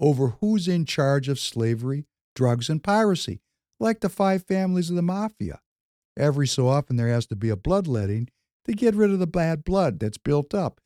over 0.00 0.36
who's 0.40 0.68
in 0.68 0.84
charge 0.84 1.28
of 1.28 1.38
slavery, 1.38 2.04
drugs, 2.34 2.68
and 2.68 2.82
piracy, 2.82 3.40
like 3.80 4.00
the 4.00 4.08
five 4.08 4.44
families 4.44 4.90
of 4.90 4.96
the 4.96 5.02
mafia. 5.02 5.60
Every 6.18 6.46
so 6.46 6.68
often, 6.68 6.96
there 6.96 7.08
has 7.08 7.26
to 7.26 7.36
be 7.36 7.50
a 7.50 7.56
bloodletting 7.56 8.28
to 8.64 8.72
get 8.72 8.94
rid 8.94 9.10
of 9.10 9.18
the 9.18 9.26
bad 9.26 9.64
blood 9.64 10.00
that's 10.00 10.18
built 10.18 10.54
up. 10.54 10.80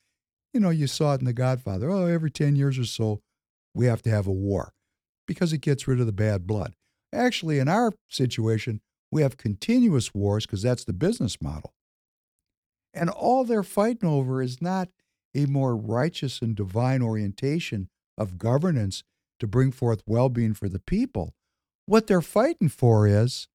You 0.53 0.61
know, 0.61 0.71
you 0.71 0.87
saw 0.87 1.15
it 1.15 1.21
in 1.21 1.27
The 1.27 1.33
Godfather. 1.33 1.91
Oh, 1.91 2.07
every 2.07 2.31
10 2.31 2.57
years 2.57 2.79
or 2.79 2.85
so, 2.85 3.21
we 3.75 3.87
have 3.87 4.03
to 4.03 4.11
have 4.11 4.27
a 4.27 4.33
war 4.33 4.73
because 5.27 5.53
it 5.53 5.61
gets 5.61 5.87
rid 5.87 6.01
of 6.01 6.07
the 6.07 6.13
bad 6.13 6.47
blood. 6.47 6.75
Actually, 7.13 7.59
in 7.59 7.69
our 7.69 7.93
situation, 8.09 8.81
we 9.13 9.23
have 9.23 9.37
continuous 9.37 10.15
wars 10.15 10.47
because 10.47 10.63
that's 10.63 10.85
the 10.85 10.93
business 10.93 11.41
model. 11.41 11.73
And 12.93 13.09
all 13.09 13.45
they're 13.45 13.63
fighting 13.63 14.09
over 14.09 14.43
is 14.43 14.61
not 14.61 14.89
a 15.35 15.47
more 15.47 15.77
righteous 15.77 16.41
and 16.43 16.55
divine 16.55 17.03
orientation 17.03 17.89
of 18.19 18.39
governance 18.39 19.03
to 19.39 19.47
bring 19.47 19.73
forth 19.73 20.03
well 20.07 20.29
being 20.29 20.55
for 20.55 20.69
the 20.69 20.79
people. 20.79 21.35
What 21.87 22.07
they're 22.07 22.21
fighting 22.21 22.69
for 22.69 23.07
is 23.07 23.49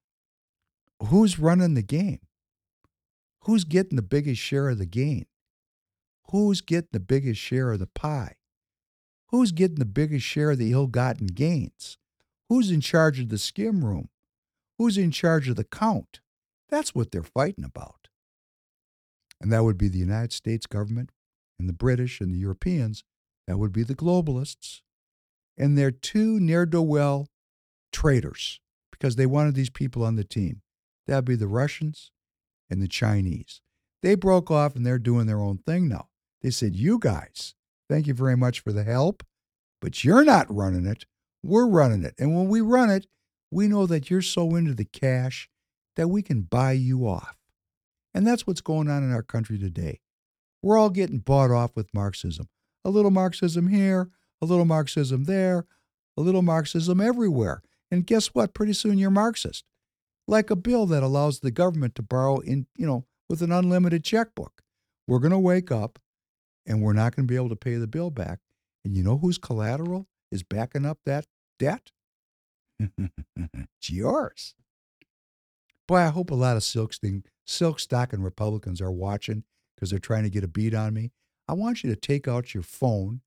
who's 1.03 1.39
running 1.39 1.73
the 1.73 1.83
game? 1.83 2.19
Who's 3.41 3.63
getting 3.63 3.95
the 3.95 4.01
biggest 4.01 4.41
share 4.41 4.69
of 4.69 4.79
the 4.79 4.85
gain? 4.85 5.27
Who's 6.31 6.61
getting 6.61 6.89
the 6.91 6.99
biggest 6.99 7.39
share 7.39 7.71
of 7.71 7.79
the 7.79 7.87
pie? 7.87 8.35
Who's 9.29 9.51
getting 9.51 9.77
the 9.77 9.85
biggest 9.85 10.25
share 10.25 10.51
of 10.51 10.57
the 10.57 10.71
ill 10.71 10.87
gotten 10.87 11.27
gains? 11.27 11.97
Who's 12.49 12.71
in 12.71 12.81
charge 12.81 13.19
of 13.19 13.29
the 13.29 13.37
skim 13.37 13.85
room? 13.85 14.09
Who's 14.77 14.97
in 14.97 15.11
charge 15.11 15.47
of 15.47 15.55
the 15.55 15.63
count? 15.63 16.19
That's 16.69 16.95
what 16.95 17.11
they're 17.11 17.23
fighting 17.23 17.63
about. 17.63 18.07
And 19.39 19.51
that 19.51 19.63
would 19.63 19.77
be 19.77 19.87
the 19.87 19.99
United 19.99 20.33
States 20.33 20.65
government 20.65 21.11
and 21.59 21.69
the 21.69 21.73
British 21.73 22.21
and 22.21 22.33
the 22.33 22.39
Europeans. 22.39 23.03
That 23.47 23.57
would 23.57 23.71
be 23.71 23.83
the 23.83 23.95
globalists. 23.95 24.81
And 25.57 25.77
they're 25.77 25.91
two 25.91 26.39
ne'er 26.39 26.65
do 26.65 26.81
well 26.81 27.27
traitors 27.91 28.59
because 28.91 29.15
they 29.15 29.25
wanted 29.25 29.55
these 29.55 29.69
people 29.69 30.03
on 30.03 30.15
the 30.15 30.23
team. 30.23 30.61
That 31.07 31.17
would 31.17 31.25
be 31.25 31.35
the 31.35 31.47
Russians 31.47 32.11
and 32.69 32.81
the 32.81 32.87
Chinese. 32.87 33.61
They 34.01 34.15
broke 34.15 34.51
off 34.51 34.75
and 34.75 34.85
they're 34.85 34.99
doing 34.99 35.27
their 35.27 35.41
own 35.41 35.59
thing 35.59 35.87
now. 35.87 36.09
They 36.41 36.51
said, 36.51 36.75
You 36.75 36.99
guys, 36.99 37.55
thank 37.89 38.07
you 38.07 38.13
very 38.13 38.35
much 38.35 38.59
for 38.59 38.71
the 38.71 38.83
help, 38.83 39.23
but 39.81 40.03
you're 40.03 40.25
not 40.25 40.53
running 40.53 40.85
it. 40.85 41.05
We're 41.43 41.67
running 41.67 42.03
it. 42.03 42.15
And 42.19 42.35
when 42.35 42.47
we 42.47 42.61
run 42.61 42.89
it, 42.89 43.07
we 43.51 43.67
know 43.67 43.85
that 43.85 44.09
you're 44.09 44.21
so 44.21 44.55
into 44.55 44.73
the 44.73 44.85
cash 44.85 45.49
that 45.95 46.07
we 46.09 46.21
can 46.21 46.41
buy 46.41 46.73
you 46.73 47.07
off. 47.07 47.37
And 48.13 48.25
that's 48.25 48.45
what's 48.45 48.61
going 48.61 48.89
on 48.89 49.03
in 49.03 49.11
our 49.11 49.23
country 49.23 49.57
today. 49.57 49.99
We're 50.65 50.79
all 50.79 50.89
getting 50.89 51.19
bought 51.19 51.51
off 51.51 51.75
with 51.75 51.93
Marxism. 51.93 52.49
A 52.83 52.89
little 52.89 53.11
Marxism 53.11 53.67
here, 53.67 54.09
a 54.41 54.47
little 54.47 54.65
Marxism 54.65 55.25
there, 55.25 55.67
a 56.17 56.21
little 56.21 56.41
Marxism 56.41 56.99
everywhere. 56.99 57.61
And 57.91 58.07
guess 58.07 58.33
what? 58.33 58.55
Pretty 58.55 58.73
soon 58.73 58.97
you're 58.97 59.11
Marxist. 59.11 59.63
Like 60.27 60.49
a 60.49 60.55
bill 60.55 60.87
that 60.87 61.03
allows 61.03 61.41
the 61.41 61.51
government 61.51 61.93
to 61.95 62.01
borrow 62.01 62.39
in, 62.39 62.65
you 62.75 62.87
know, 62.87 63.05
with 63.29 63.43
an 63.43 63.51
unlimited 63.51 64.03
checkbook. 64.03 64.63
We're 65.07 65.19
going 65.19 65.33
to 65.33 65.37
wake 65.37 65.71
up 65.71 65.99
and 66.65 66.81
we're 66.81 66.93
not 66.93 67.15
going 67.15 67.27
to 67.27 67.31
be 67.31 67.35
able 67.35 67.49
to 67.49 67.55
pay 67.55 67.75
the 67.75 67.85
bill 67.85 68.09
back. 68.09 68.39
And 68.83 68.97
you 68.97 69.03
know 69.03 69.19
whose 69.19 69.37
collateral 69.37 70.07
is 70.31 70.41
backing 70.41 70.83
up 70.83 70.97
that 71.05 71.27
debt? 71.59 71.91
it's 72.79 73.91
yours. 73.91 74.55
Boy, 75.87 75.97
I 75.97 76.07
hope 76.07 76.31
a 76.31 76.33
lot 76.33 76.57
of 76.57 76.63
silk, 76.63 76.93
sting, 76.93 77.23
silk 77.45 77.79
stocking 77.79 78.23
Republicans 78.23 78.81
are 78.81 78.91
watching 78.91 79.43
because 79.75 79.89
they're 79.89 79.99
trying 79.99 80.23
to 80.23 80.29
get 80.29 80.43
a 80.43 80.47
beat 80.47 80.73
on 80.73 80.93
me. 80.93 81.11
I 81.47 81.53
want 81.53 81.83
you 81.83 81.89
to 81.89 81.95
take 81.95 82.27
out 82.27 82.53
your 82.53 82.63
phone 82.63 83.21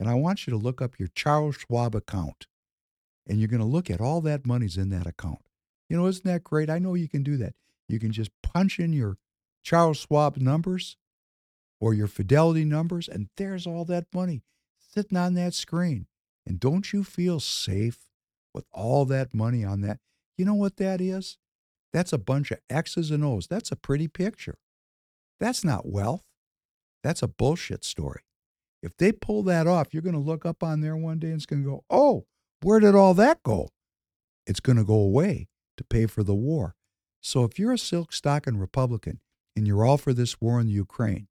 and 0.00 0.08
I 0.08 0.14
want 0.14 0.46
you 0.46 0.50
to 0.50 0.56
look 0.56 0.82
up 0.82 0.98
your 0.98 1.08
Charles 1.14 1.56
Schwab 1.56 1.94
account. 1.94 2.46
And 3.28 3.38
you're 3.38 3.48
going 3.48 3.60
to 3.60 3.66
look 3.66 3.88
at 3.88 4.00
all 4.00 4.20
that 4.22 4.46
money's 4.46 4.76
in 4.76 4.90
that 4.90 5.06
account. 5.06 5.38
You 5.88 5.96
know, 5.96 6.06
isn't 6.06 6.24
that 6.24 6.42
great? 6.42 6.68
I 6.68 6.80
know 6.80 6.94
you 6.94 7.08
can 7.08 7.22
do 7.22 7.36
that. 7.36 7.54
You 7.86 8.00
can 8.00 8.10
just 8.10 8.30
punch 8.42 8.80
in 8.80 8.92
your 8.92 9.18
Charles 9.62 9.98
Schwab 9.98 10.38
numbers 10.38 10.96
or 11.80 11.94
your 11.94 12.08
fidelity 12.08 12.64
numbers, 12.64 13.08
and 13.08 13.28
there's 13.36 13.66
all 13.66 13.84
that 13.84 14.06
money 14.12 14.42
sitting 14.92 15.18
on 15.18 15.34
that 15.34 15.54
screen. 15.54 16.06
And 16.46 16.58
don't 16.58 16.92
you 16.92 17.04
feel 17.04 17.38
safe 17.38 18.08
with 18.52 18.64
all 18.72 19.04
that 19.04 19.32
money 19.34 19.64
on 19.64 19.82
that? 19.82 19.98
You 20.36 20.44
know 20.44 20.54
what 20.54 20.76
that 20.78 21.00
is? 21.00 21.38
That's 21.92 22.12
a 22.12 22.18
bunch 22.18 22.50
of 22.50 22.58
X's 22.70 23.10
and 23.10 23.24
O's. 23.24 23.46
That's 23.46 23.70
a 23.70 23.76
pretty 23.76 24.08
picture. 24.08 24.58
That's 25.40 25.64
not 25.64 25.86
wealth. 25.86 26.22
That's 27.02 27.22
a 27.22 27.28
bullshit 27.28 27.84
story. 27.84 28.22
If 28.82 28.96
they 28.96 29.12
pull 29.12 29.42
that 29.44 29.66
off, 29.66 29.92
you're 29.92 30.02
going 30.02 30.14
to 30.14 30.20
look 30.20 30.44
up 30.44 30.62
on 30.62 30.80
there 30.80 30.96
one 30.96 31.18
day 31.18 31.28
and 31.28 31.36
it's 31.36 31.46
going 31.46 31.62
to 31.62 31.68
go, 31.68 31.84
oh, 31.88 32.26
where 32.62 32.80
did 32.80 32.94
all 32.94 33.14
that 33.14 33.42
go? 33.42 33.68
It's 34.46 34.60
going 34.60 34.78
to 34.78 34.84
go 34.84 34.94
away 34.94 35.48
to 35.76 35.84
pay 35.84 36.06
for 36.06 36.22
the 36.22 36.34
war. 36.34 36.74
So 37.20 37.44
if 37.44 37.58
you're 37.58 37.72
a 37.72 37.78
silk 37.78 38.12
stocking 38.12 38.58
Republican 38.58 39.20
and 39.54 39.66
you're 39.66 39.84
all 39.84 39.98
for 39.98 40.12
this 40.12 40.40
war 40.40 40.60
in 40.60 40.66
the 40.66 40.72
Ukraine, 40.72 41.28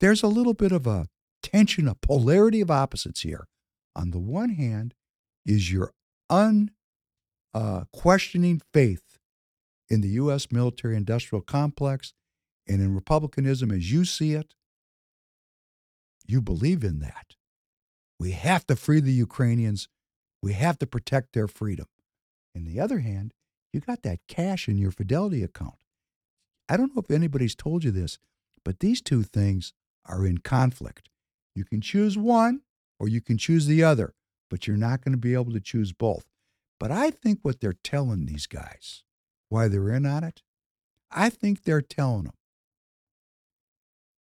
there's 0.00 0.22
a 0.22 0.28
little 0.28 0.54
bit 0.54 0.72
of 0.72 0.86
a 0.86 1.06
tension, 1.42 1.86
a 1.86 1.94
polarity 1.94 2.60
of 2.60 2.70
opposites 2.70 3.20
here. 3.22 3.46
On 3.96 4.10
the 4.10 4.18
one 4.18 4.50
hand, 4.50 4.94
is 5.46 5.70
your 5.72 5.92
unquestioning 7.54 8.56
uh, 8.62 8.64
faith 8.72 9.18
in 9.88 10.00
the 10.00 10.08
U.S. 10.08 10.50
military 10.50 10.96
industrial 10.96 11.42
complex 11.42 12.12
and 12.66 12.80
in 12.80 12.94
republicanism 12.94 13.70
as 13.70 13.90
you 13.92 14.04
see 14.04 14.32
it. 14.32 14.54
You 16.26 16.40
believe 16.40 16.82
in 16.82 17.00
that. 17.00 17.34
We 18.18 18.32
have 18.32 18.66
to 18.68 18.76
free 18.76 19.00
the 19.00 19.12
Ukrainians. 19.12 19.88
We 20.42 20.52
have 20.54 20.78
to 20.78 20.86
protect 20.86 21.32
their 21.32 21.48
freedom. 21.48 21.86
On 22.56 22.64
the 22.64 22.80
other 22.80 23.00
hand, 23.00 23.34
you 23.72 23.80
got 23.80 24.02
that 24.02 24.20
cash 24.28 24.68
in 24.68 24.78
your 24.78 24.90
Fidelity 24.90 25.42
account. 25.42 25.74
I 26.68 26.76
don't 26.76 26.94
know 26.94 27.02
if 27.02 27.10
anybody's 27.10 27.54
told 27.54 27.84
you 27.84 27.90
this, 27.90 28.18
but 28.64 28.80
these 28.80 29.02
two 29.02 29.22
things 29.22 29.72
are 30.06 30.24
in 30.24 30.38
conflict. 30.38 31.10
You 31.54 31.64
can 31.64 31.80
choose 31.80 32.16
one 32.16 32.62
or 32.98 33.08
you 33.08 33.20
can 33.20 33.36
choose 33.36 33.66
the 33.66 33.82
other, 33.82 34.14
but 34.48 34.66
you're 34.66 34.76
not 34.76 35.02
going 35.02 35.12
to 35.12 35.18
be 35.18 35.34
able 35.34 35.52
to 35.52 35.60
choose 35.60 35.92
both. 35.92 36.24
But 36.80 36.90
I 36.90 37.10
think 37.10 37.40
what 37.42 37.60
they're 37.60 37.74
telling 37.84 38.26
these 38.26 38.46
guys, 38.46 39.02
why 39.48 39.68
they're 39.68 39.90
in 39.90 40.06
on 40.06 40.24
it, 40.24 40.42
I 41.10 41.30
think 41.30 41.62
they're 41.62 41.82
telling 41.82 42.24
them 42.24 42.34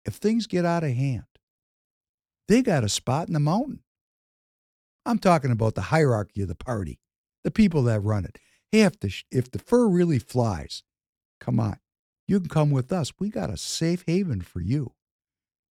if 0.07 0.15
things 0.15 0.47
get 0.47 0.65
out 0.65 0.85
of 0.85 0.93
hand, 0.93 1.25
they 2.49 2.63
got 2.63 2.85
a 2.85 2.89
spot 2.89 3.27
in 3.27 3.35
the 3.35 3.41
mountain. 3.41 3.81
I'm 5.05 5.19
talking 5.19 5.51
about 5.51 5.75
the 5.75 5.83
hierarchy 5.83 6.43
of 6.43 6.49
the 6.49 6.55
party, 6.55 7.01
the 7.45 7.51
people 7.51 7.83
that 7.85 8.01
run 8.01 8.25
it. 8.25 8.39
Hey, 8.71 8.83
if 8.83 8.99
the, 8.99 9.13
if 9.31 9.51
the 9.51 9.59
fur 9.59 9.87
really 9.89 10.19
flies, 10.19 10.83
come 11.41 11.61
on, 11.61 11.79
you 12.27 12.41
can 12.41 12.49
come 12.49 12.71
with 12.71 12.93
us. 12.93 13.13
We 13.19 13.29
got 13.29 13.51
a 13.51 13.57
safe 13.57 14.05
haven 14.07 14.41
for 14.41 14.61
you. 14.61 14.93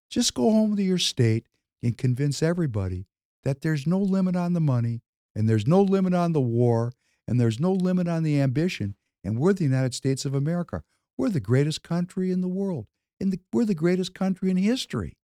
Just 0.10 0.34
go 0.34 0.52
home 0.52 0.76
to 0.76 0.84
your 0.84 0.98
state 0.98 1.48
and 1.82 1.98
convince 1.98 2.44
everybody 2.44 3.08
that 3.44 3.62
there's 3.62 3.88
no 3.88 4.00
limit 4.00 4.36
on 4.36 4.54
the 4.54 4.62
money 4.62 5.02
and 5.36 5.50
there's 5.50 5.68
no 5.68 5.82
limit 5.82 6.14
on 6.14 6.34
the 6.34 6.42
war 6.42 6.94
and 7.28 7.40
there's 7.40 7.60
no 7.60 7.72
limit 7.72 8.08
on 8.08 8.24
the 8.24 8.40
ambition. 8.40 8.96
And 9.24 9.40
we're 9.40 9.54
the 9.54 9.64
United 9.64 9.94
States 9.94 10.24
of 10.26 10.34
America. 10.34 10.84
We're 11.18 11.30
the 11.30 11.40
greatest 11.40 11.84
country 11.84 12.32
in 12.32 12.42
the 12.42 12.48
world. 12.48 12.88
And 13.26 13.34
the, 13.34 13.40
we're 13.52 13.66
the 13.66 13.74
greatest 13.74 14.14
country 14.14 14.52
in 14.52 14.58
history. 14.58 15.18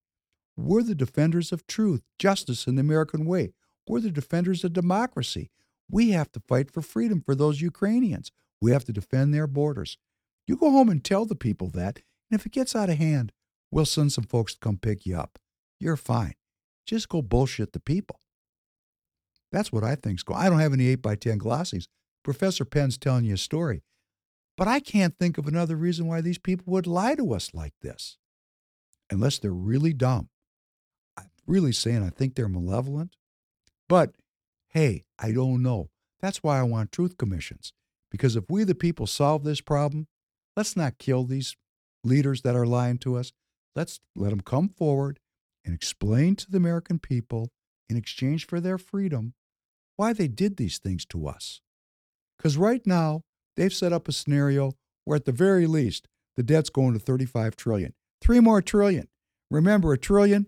We're 0.58 0.82
the 0.82 0.96
defenders 0.96 1.52
of 1.52 1.68
truth, 1.68 2.02
justice, 2.18 2.66
and 2.66 2.76
the 2.76 2.82
American 2.82 3.26
way. 3.26 3.54
We're 3.88 4.00
the 4.00 4.10
defenders 4.10 4.64
of 4.64 4.74
democracy. 4.74 5.52
We 5.88 6.10
have 6.10 6.32
to 6.32 6.42
fight 6.48 6.72
for 6.72 6.82
freedom 6.82 7.22
for 7.24 7.36
those 7.36 7.62
Ukrainians. 7.62 8.32
We 8.60 8.72
have 8.72 8.86
to 8.86 8.92
defend 8.92 9.36
their 9.36 9.46
borders. 9.46 10.00
You 10.48 10.56
go 10.56 10.72
home 10.72 10.90
and 10.90 11.04
tell 11.04 11.26
the 11.26 11.36
people 11.36 11.68
that, 11.76 12.00
and 12.32 12.40
if 12.40 12.44
it 12.44 12.52
gets 12.52 12.76
out 12.76 12.90
of 12.90 12.98
hand, 12.98 13.34
we'll 13.70 13.86
send 13.86 14.14
some 14.14 14.24
folks 14.24 14.54
to 14.54 14.60
come 14.60 14.80
pick 14.80 15.06
you 15.06 15.16
up. 15.16 15.38
You're 15.80 15.96
fine. 15.96 16.34
Just 16.88 17.08
go 17.08 17.22
bullshit 17.22 17.72
the 17.72 17.80
people. 17.80 18.20
That's 19.52 19.72
what 19.72 19.84
I 19.84 19.94
think's 19.94 20.24
going. 20.24 20.40
I 20.40 20.50
don't 20.50 20.60
have 20.60 20.74
any 20.74 20.88
8 20.88 21.04
by 21.04 21.14
10 21.14 21.38
glossies. 21.38 21.86
Professor 22.24 22.66
Penn's 22.66 22.98
telling 22.98 23.26
you 23.26 23.36
a 23.36 23.38
story. 23.38 23.84
But 24.58 24.68
I 24.68 24.80
can't 24.80 25.18
think 25.18 25.38
of 25.38 25.48
another 25.48 25.76
reason 25.76 26.08
why 26.08 26.22
these 26.22 26.38
people 26.38 26.72
would 26.74 26.88
lie 26.88 27.16
to 27.16 27.34
us 27.34 27.54
like 27.54 27.74
this. 27.82 28.18
Unless 29.10 29.40
they're 29.40 29.52
really 29.52 29.94
dumb. 29.94 30.30
I'm 31.18 31.30
really 31.48 31.72
saying 31.72 32.04
I 32.04 32.10
think 32.10 32.36
they're 32.36 32.48
malevolent. 32.48 33.16
But 33.90 34.14
hey, 34.70 35.04
I 35.20 35.32
don't 35.32 35.62
know. 35.62 35.90
That's 36.22 36.44
why 36.44 36.60
I 36.60 36.64
want 36.64 36.92
truth 36.92 37.18
commissions. 37.18 37.74
Because 38.10 38.36
if 38.36 38.46
we, 38.50 38.64
the 38.64 38.76
people, 38.76 39.08
solve 39.08 39.44
this 39.44 39.62
problem, 39.62 40.08
let's 40.56 40.76
not 40.76 41.00
kill 41.00 41.24
these 41.24 41.56
leaders 42.04 42.42
that 42.42 42.56
are 42.56 42.66
lying 42.66 42.98
to 43.00 43.16
us. 43.16 43.32
Let's 43.76 44.00
let 44.16 44.30
them 44.30 44.42
come 44.42 44.70
forward 44.70 45.20
and 45.64 45.74
explain 45.74 46.36
to 46.36 46.52
the 46.52 46.58
American 46.58 47.00
people, 47.00 47.50
in 47.90 47.98
exchange 47.98 48.48
for 48.48 48.60
their 48.60 48.78
freedom, 48.78 49.34
why 49.96 50.14
they 50.14 50.28
did 50.28 50.58
these 50.58 50.78
things 50.78 51.06
to 51.06 51.28
us. 51.28 51.62
Because 52.38 52.58
right 52.58 52.86
now, 52.86 53.22
they've 53.56 53.74
set 53.74 53.94
up 53.94 54.08
a 54.08 54.12
scenario 54.12 54.74
where, 55.06 55.16
at 55.16 55.26
the 55.26 55.32
very 55.32 55.68
least, 55.68 56.08
the 56.38 56.44
debt's 56.44 56.70
going 56.70 56.94
to 56.94 57.00
35 57.00 57.56
trillion. 57.56 57.94
Three 58.22 58.40
more 58.40 58.62
trillion. 58.62 59.08
Remember, 59.50 59.94
a 59.94 59.98
trillion 59.98 60.48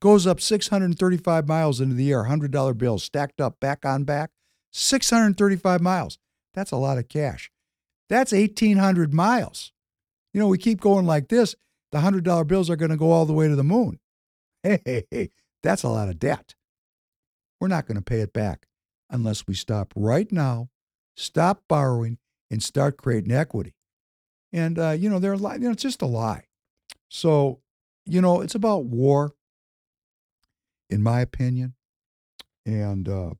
goes 0.00 0.26
up 0.26 0.40
635 0.40 1.46
miles 1.46 1.80
into 1.80 1.94
the 1.94 2.10
air, 2.10 2.24
$100 2.24 2.78
bills 2.78 3.04
stacked 3.04 3.40
up 3.40 3.60
back 3.60 3.84
on 3.84 4.04
back. 4.04 4.30
635 4.72 5.80
miles. 5.80 6.18
That's 6.54 6.70
a 6.70 6.76
lot 6.76 6.98
of 6.98 7.08
cash. 7.08 7.50
That's 8.08 8.32
1,800 8.32 9.14
miles. 9.14 9.72
You 10.32 10.40
know, 10.40 10.48
we 10.48 10.58
keep 10.58 10.80
going 10.80 11.06
like 11.06 11.28
this, 11.28 11.54
the 11.92 11.98
$100 11.98 12.46
bills 12.46 12.70
are 12.70 12.76
going 12.76 12.90
to 12.90 12.96
go 12.96 13.10
all 13.10 13.26
the 13.26 13.32
way 13.32 13.48
to 13.48 13.56
the 13.56 13.64
moon. 13.64 13.98
Hey, 14.62 14.80
hey, 14.84 15.04
hey, 15.10 15.30
that's 15.62 15.82
a 15.82 15.88
lot 15.88 16.08
of 16.08 16.18
debt. 16.18 16.54
We're 17.60 17.68
not 17.68 17.86
going 17.86 17.96
to 17.96 18.02
pay 18.02 18.20
it 18.20 18.32
back 18.32 18.66
unless 19.10 19.46
we 19.46 19.54
stop 19.54 19.92
right 19.96 20.30
now, 20.30 20.68
stop 21.20 21.62
borrowing, 21.68 22.18
and 22.50 22.62
start 22.62 22.96
creating 22.96 23.32
equity. 23.32 23.74
And, 24.52 24.78
uh, 24.78 24.90
you 24.90 25.08
know, 25.08 25.18
they're, 25.18 25.34
a 25.34 25.36
lie, 25.36 25.54
you 25.54 25.60
know, 25.60 25.70
it's 25.70 25.82
just 25.82 26.02
a 26.02 26.06
lie. 26.06 26.46
So, 27.08 27.60
you 28.06 28.20
know, 28.20 28.40
it's 28.40 28.54
about 28.54 28.84
war, 28.84 29.34
in 30.88 31.02
my 31.02 31.20
opinion. 31.20 31.74
And 32.66 33.08
uh, 33.08 33.30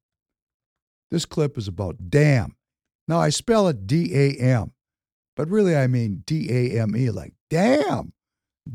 this 1.10 1.24
clip 1.24 1.58
is 1.58 1.68
about 1.68 2.10
damn. 2.10 2.56
Now, 3.08 3.20
I 3.20 3.30
spell 3.30 3.66
it 3.68 3.86
D 3.86 4.12
A 4.14 4.36
M, 4.36 4.72
but 5.36 5.48
really 5.48 5.76
I 5.76 5.88
mean 5.88 6.22
D 6.26 6.48
A 6.50 6.80
M 6.80 6.96
E, 6.96 7.10
like 7.10 7.34
damn, 7.50 8.12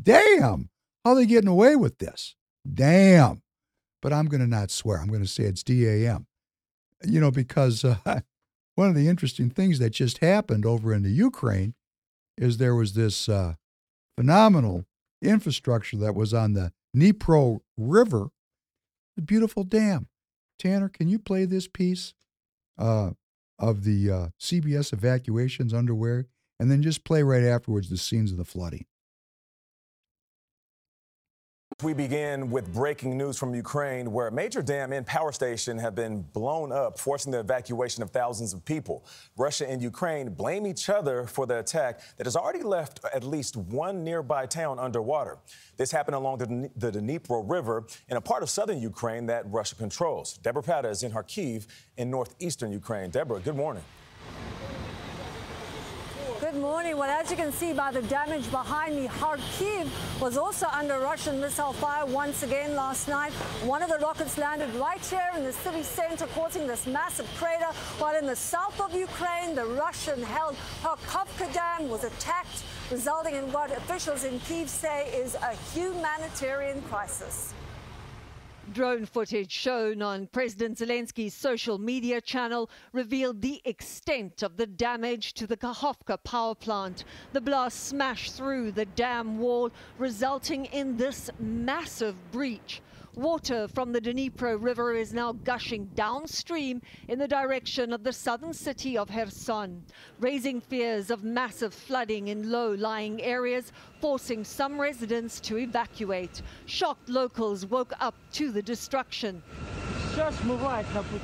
damn. 0.02 0.68
How 1.04 1.12
are 1.12 1.16
they 1.16 1.26
getting 1.26 1.48
away 1.48 1.76
with 1.76 1.98
this? 1.98 2.34
Damn. 2.70 3.42
But 4.02 4.12
I'm 4.12 4.26
going 4.26 4.40
to 4.40 4.46
not 4.46 4.70
swear. 4.70 4.98
I'm 4.98 5.08
going 5.08 5.22
to 5.22 5.26
say 5.26 5.44
it's 5.44 5.62
D 5.62 5.86
A 5.86 6.12
M. 6.12 6.26
You 7.04 7.20
know, 7.20 7.30
because 7.30 7.84
uh, 7.84 7.96
one 8.76 8.88
of 8.88 8.94
the 8.94 9.08
interesting 9.08 9.50
things 9.50 9.78
that 9.80 9.90
just 9.90 10.18
happened 10.18 10.64
over 10.64 10.94
in 10.94 11.02
the 11.02 11.10
Ukraine 11.10 11.74
is 12.36 12.58
there 12.58 12.74
was 12.74 12.92
this 12.92 13.28
uh, 13.28 13.54
phenomenal 14.16 14.84
infrastructure 15.22 15.96
that 15.96 16.14
was 16.14 16.32
on 16.32 16.52
the 16.52 16.72
Dnipro 16.94 17.60
River, 17.76 18.28
the 19.16 19.22
beautiful 19.22 19.64
dam. 19.64 20.08
Tanner, 20.58 20.88
can 20.88 21.08
you 21.08 21.18
play 21.18 21.46
this 21.46 21.66
piece 21.66 22.14
uh, 22.78 23.10
of 23.58 23.84
the 23.84 24.10
uh, 24.10 24.28
CBS 24.40 24.92
evacuations 24.92 25.72
underway, 25.72 26.24
and 26.60 26.70
then 26.70 26.82
just 26.82 27.04
play 27.04 27.22
right 27.22 27.44
afterwards 27.44 27.88
the 27.88 27.96
scenes 27.96 28.30
of 28.30 28.36
the 28.36 28.44
flooding? 28.44 28.86
We 31.82 31.92
begin 31.92 32.48
with 32.48 32.72
breaking 32.72 33.18
news 33.18 33.36
from 33.36 33.54
Ukraine, 33.54 34.10
where 34.10 34.28
a 34.28 34.32
major 34.32 34.62
dam 34.62 34.94
and 34.94 35.06
power 35.06 35.30
station 35.30 35.76
have 35.76 35.94
been 35.94 36.22
blown 36.22 36.72
up, 36.72 36.98
forcing 36.98 37.30
the 37.30 37.40
evacuation 37.40 38.02
of 38.02 38.08
thousands 38.08 38.54
of 38.54 38.64
people. 38.64 39.04
Russia 39.36 39.68
and 39.68 39.82
Ukraine 39.82 40.30
blame 40.30 40.66
each 40.66 40.88
other 40.88 41.26
for 41.26 41.44
the 41.44 41.58
attack 41.58 42.00
that 42.16 42.24
has 42.24 42.34
already 42.34 42.62
left 42.62 43.04
at 43.12 43.24
least 43.24 43.56
one 43.58 44.02
nearby 44.02 44.46
town 44.46 44.78
underwater. 44.78 45.36
This 45.76 45.92
happened 45.92 46.14
along 46.14 46.38
the, 46.38 46.70
the 46.76 46.98
Dnipro 46.98 47.44
River 47.46 47.84
in 48.08 48.16
a 48.16 48.22
part 48.22 48.42
of 48.42 48.48
southern 48.48 48.80
Ukraine 48.80 49.26
that 49.26 49.44
Russia 49.52 49.74
controls. 49.74 50.38
Debora 50.42 50.64
Patta 50.64 50.88
is 50.88 51.02
in 51.02 51.12
Kharkiv 51.12 51.66
in 51.98 52.10
northeastern 52.10 52.72
Ukraine. 52.72 53.10
Debora, 53.10 53.44
good 53.44 53.54
morning. 53.54 53.84
Good 56.40 56.56
morning. 56.56 56.98
Well, 56.98 57.08
as 57.08 57.30
you 57.30 57.36
can 57.36 57.50
see 57.50 57.72
by 57.72 57.90
the 57.92 58.02
damage 58.02 58.50
behind 58.50 58.94
me, 58.94 59.08
Kharkiv 59.08 59.88
was 60.20 60.36
also 60.36 60.66
under 60.66 61.00
Russian 61.00 61.40
missile 61.40 61.72
fire 61.72 62.04
once 62.04 62.42
again 62.42 62.76
last 62.76 63.08
night. 63.08 63.32
One 63.64 63.82
of 63.82 63.88
the 63.88 63.96
rockets 63.98 64.36
landed 64.36 64.74
right 64.74 65.00
here 65.06 65.30
in 65.34 65.44
the 65.44 65.52
city 65.52 65.82
center, 65.82 66.26
causing 66.34 66.66
this 66.66 66.86
massive 66.86 67.26
crater, 67.38 67.72
while 67.98 68.14
in 68.14 68.26
the 68.26 68.36
south 68.36 68.78
of 68.82 68.94
Ukraine, 68.94 69.54
the 69.54 69.64
Russian-held 69.64 70.56
Kakhovka 70.82 71.50
Dam 71.54 71.88
was 71.88 72.04
attacked, 72.04 72.64
resulting 72.90 73.34
in 73.34 73.50
what 73.50 73.70
officials 73.70 74.24
in 74.24 74.38
Kiev 74.40 74.68
say 74.68 75.08
is 75.14 75.36
a 75.36 75.56
humanitarian 75.72 76.82
crisis. 76.82 77.54
Drone 78.72 79.06
footage 79.06 79.52
shown 79.52 80.02
on 80.02 80.26
President 80.26 80.78
Zelensky's 80.78 81.34
social 81.34 81.78
media 81.78 82.20
channel 82.20 82.68
revealed 82.92 83.40
the 83.40 83.62
extent 83.64 84.42
of 84.42 84.56
the 84.56 84.66
damage 84.66 85.34
to 85.34 85.46
the 85.46 85.56
Kakhovka 85.56 86.18
power 86.24 86.56
plant. 86.56 87.04
The 87.32 87.40
blast 87.40 87.84
smashed 87.84 88.34
through 88.34 88.72
the 88.72 88.84
dam 88.84 89.38
wall, 89.38 89.70
resulting 89.98 90.64
in 90.66 90.96
this 90.96 91.30
massive 91.38 92.16
breach. 92.32 92.82
Water 93.16 93.66
from 93.66 93.92
the 93.92 94.00
Dnipro 94.00 94.62
River 94.62 94.94
is 94.94 95.14
now 95.14 95.32
gushing 95.32 95.86
downstream 95.94 96.82
in 97.08 97.18
the 97.18 97.26
direction 97.26 97.94
of 97.94 98.04
the 98.04 98.12
southern 98.12 98.52
city 98.52 98.98
of 98.98 99.08
Kherson, 99.08 99.82
raising 100.20 100.60
fears 100.60 101.10
of 101.10 101.24
massive 101.24 101.72
flooding 101.72 102.28
in 102.28 102.50
low-lying 102.50 103.22
areas, 103.22 103.72
forcing 104.02 104.44
some 104.44 104.78
residents 104.78 105.40
to 105.40 105.56
evacuate. 105.56 106.42
Shocked 106.66 107.08
locals 107.08 107.64
woke 107.64 107.94
up 108.00 108.14
to 108.32 108.52
the 108.52 108.60
destruction. 108.60 109.42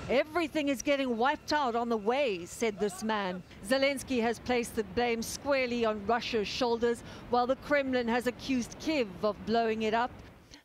Everything 0.09 0.70
is 0.70 0.81
getting 0.81 1.19
wiped 1.19 1.52
out 1.52 1.77
on 1.77 1.90
the 1.90 1.97
way, 1.98 2.47
said 2.47 2.78
this 2.81 3.02
man. 3.02 3.43
Zelensky 3.69 4.23
has 4.23 4.39
placed 4.39 4.77
the 4.77 4.85
blame 4.94 5.20
squarely 5.20 5.85
on 5.85 6.06
Russia's 6.06 6.48
shoulders, 6.48 7.02
while 7.28 7.47
the 7.47 7.56
Kremlin 7.56 8.09
has 8.09 8.27
accused 8.27 8.77
Kiev 8.81 9.09
of 9.23 9.36
blowing 9.44 9.82
it 9.82 9.93
up. 9.93 10.10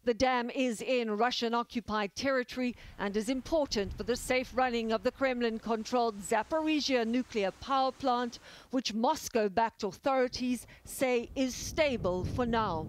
The 0.08 0.14
dam 0.14 0.50
is 0.52 0.82
in 0.82 1.12
Russian 1.18 1.54
occupied 1.54 2.16
territory 2.16 2.78
and 2.98 3.18
is 3.18 3.28
important 3.28 3.92
for 3.98 4.04
the 4.04 4.16
safe 4.16 4.50
running 4.56 4.94
of 4.94 5.04
the 5.04 5.12
Kremlin 5.12 5.60
controlled 5.60 6.22
Zaporizhia 6.22 7.06
nuclear 7.06 7.52
power 7.52 7.92
plant, 7.92 8.40
which 8.72 8.94
Moscow 8.94 9.50
backed 9.50 9.84
authorities 9.84 10.66
say 10.86 11.30
is 11.36 11.54
stable 11.54 12.24
for 12.24 12.46
now. 12.46 12.88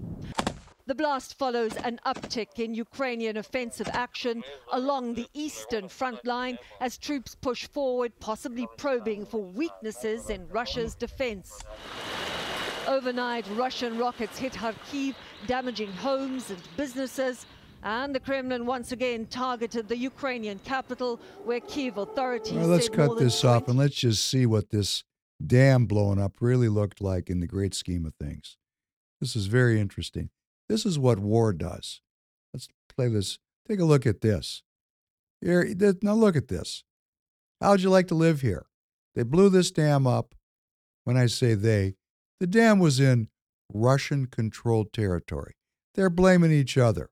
The 0.87 0.95
blast 0.95 1.37
follows 1.37 1.75
an 1.79 1.99
uptick 2.07 2.61
in 2.61 2.73
Ukrainian 2.73 3.37
offensive 3.37 3.89
action 3.93 4.45
along 4.71 5.15
the 5.15 5.27
eastern 5.35 5.89
front 5.89 6.25
line 6.25 6.57
as 6.81 6.99
troops 6.99 7.35
push 7.35 7.67
forward, 7.67 8.13
possibly 8.21 8.69
probing 8.77 9.27
for 9.27 9.43
weaknesses 9.43 10.31
in 10.31 10.49
Russia's 10.51 10.95
defense. 10.95 11.65
Overnight, 12.87 13.45
Russian 13.55 13.99
rockets 13.99 14.39
hit 14.39 14.55
Kharkiv, 14.55 15.15
damaging 15.47 15.93
homes 15.93 16.51
and 16.51 16.61
businesses. 16.77 17.47
And 17.83 18.15
the 18.15 18.21
Kremlin 18.21 18.67
once 18.67 18.91
again 18.93 19.27
targeted 19.27 19.89
the 19.89 19.97
Ukrainian 19.97 20.59
capital, 20.61 21.21
where 21.45 21.61
Kiev 21.61 21.97
authorities. 21.97 22.55
Well, 22.55 22.67
let's 22.67 22.89
cut 22.89 23.19
this 23.19 23.45
off 23.45 23.69
and 23.69 23.79
let's 23.79 23.95
just 23.95 24.29
see 24.29 24.47
what 24.47 24.71
this 24.71 25.05
dam 25.45 25.87
blowing 25.87 26.21
up 26.21 26.41
really 26.41 26.69
looked 26.69 27.01
like 27.01 27.31
in 27.31 27.39
the 27.39 27.47
great 27.47 27.75
scheme 27.75 28.05
of 28.05 28.15
things. 28.17 28.57
This 29.21 29.37
is 29.37 29.47
very 29.47 29.81
interesting. 29.81 30.31
This 30.69 30.85
is 30.85 30.99
what 30.99 31.19
war 31.21 31.53
does. 31.53 32.01
Let's 32.53 32.69
play 32.89 33.09
this. 33.09 33.39
Take 33.69 33.81
a 33.81 33.85
look 33.85 34.07
at 34.07 34.21
this. 34.23 34.63
Here, 35.41 35.73
now 36.03 36.15
look 36.15 36.35
at 36.35 36.49
this. 36.49 36.83
How'd 37.61 37.81
you 37.81 37.91
like 37.91 38.09
to 38.09 38.15
live 38.15 38.41
here? 38.41 38.67
They 39.15 39.23
blew 39.23 39.51
this 39.51 39.71
dam 39.71 40.07
up. 40.07 40.35
When 41.05 41.17
I 41.17 41.27
say 41.27 41.55
they, 41.55 41.95
the 42.39 42.47
dam 42.47 42.81
was 42.81 43.01
in 43.01 43.29
Russian 43.73 44.27
controlled 44.27 44.93
territory. 44.93 45.55
They're 45.95 46.11
blaming 46.11 46.53
each 46.53 46.79
other. 46.79 47.11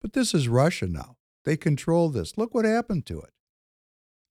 But 0.00 0.14
this 0.14 0.34
is 0.34 0.48
Russia 0.48 0.86
now. 0.86 1.16
They 1.44 1.56
control 1.56 2.08
this. 2.08 2.36
Look 2.36 2.54
what 2.54 2.64
happened 2.64 3.06
to 3.06 3.20
it. 3.20 3.30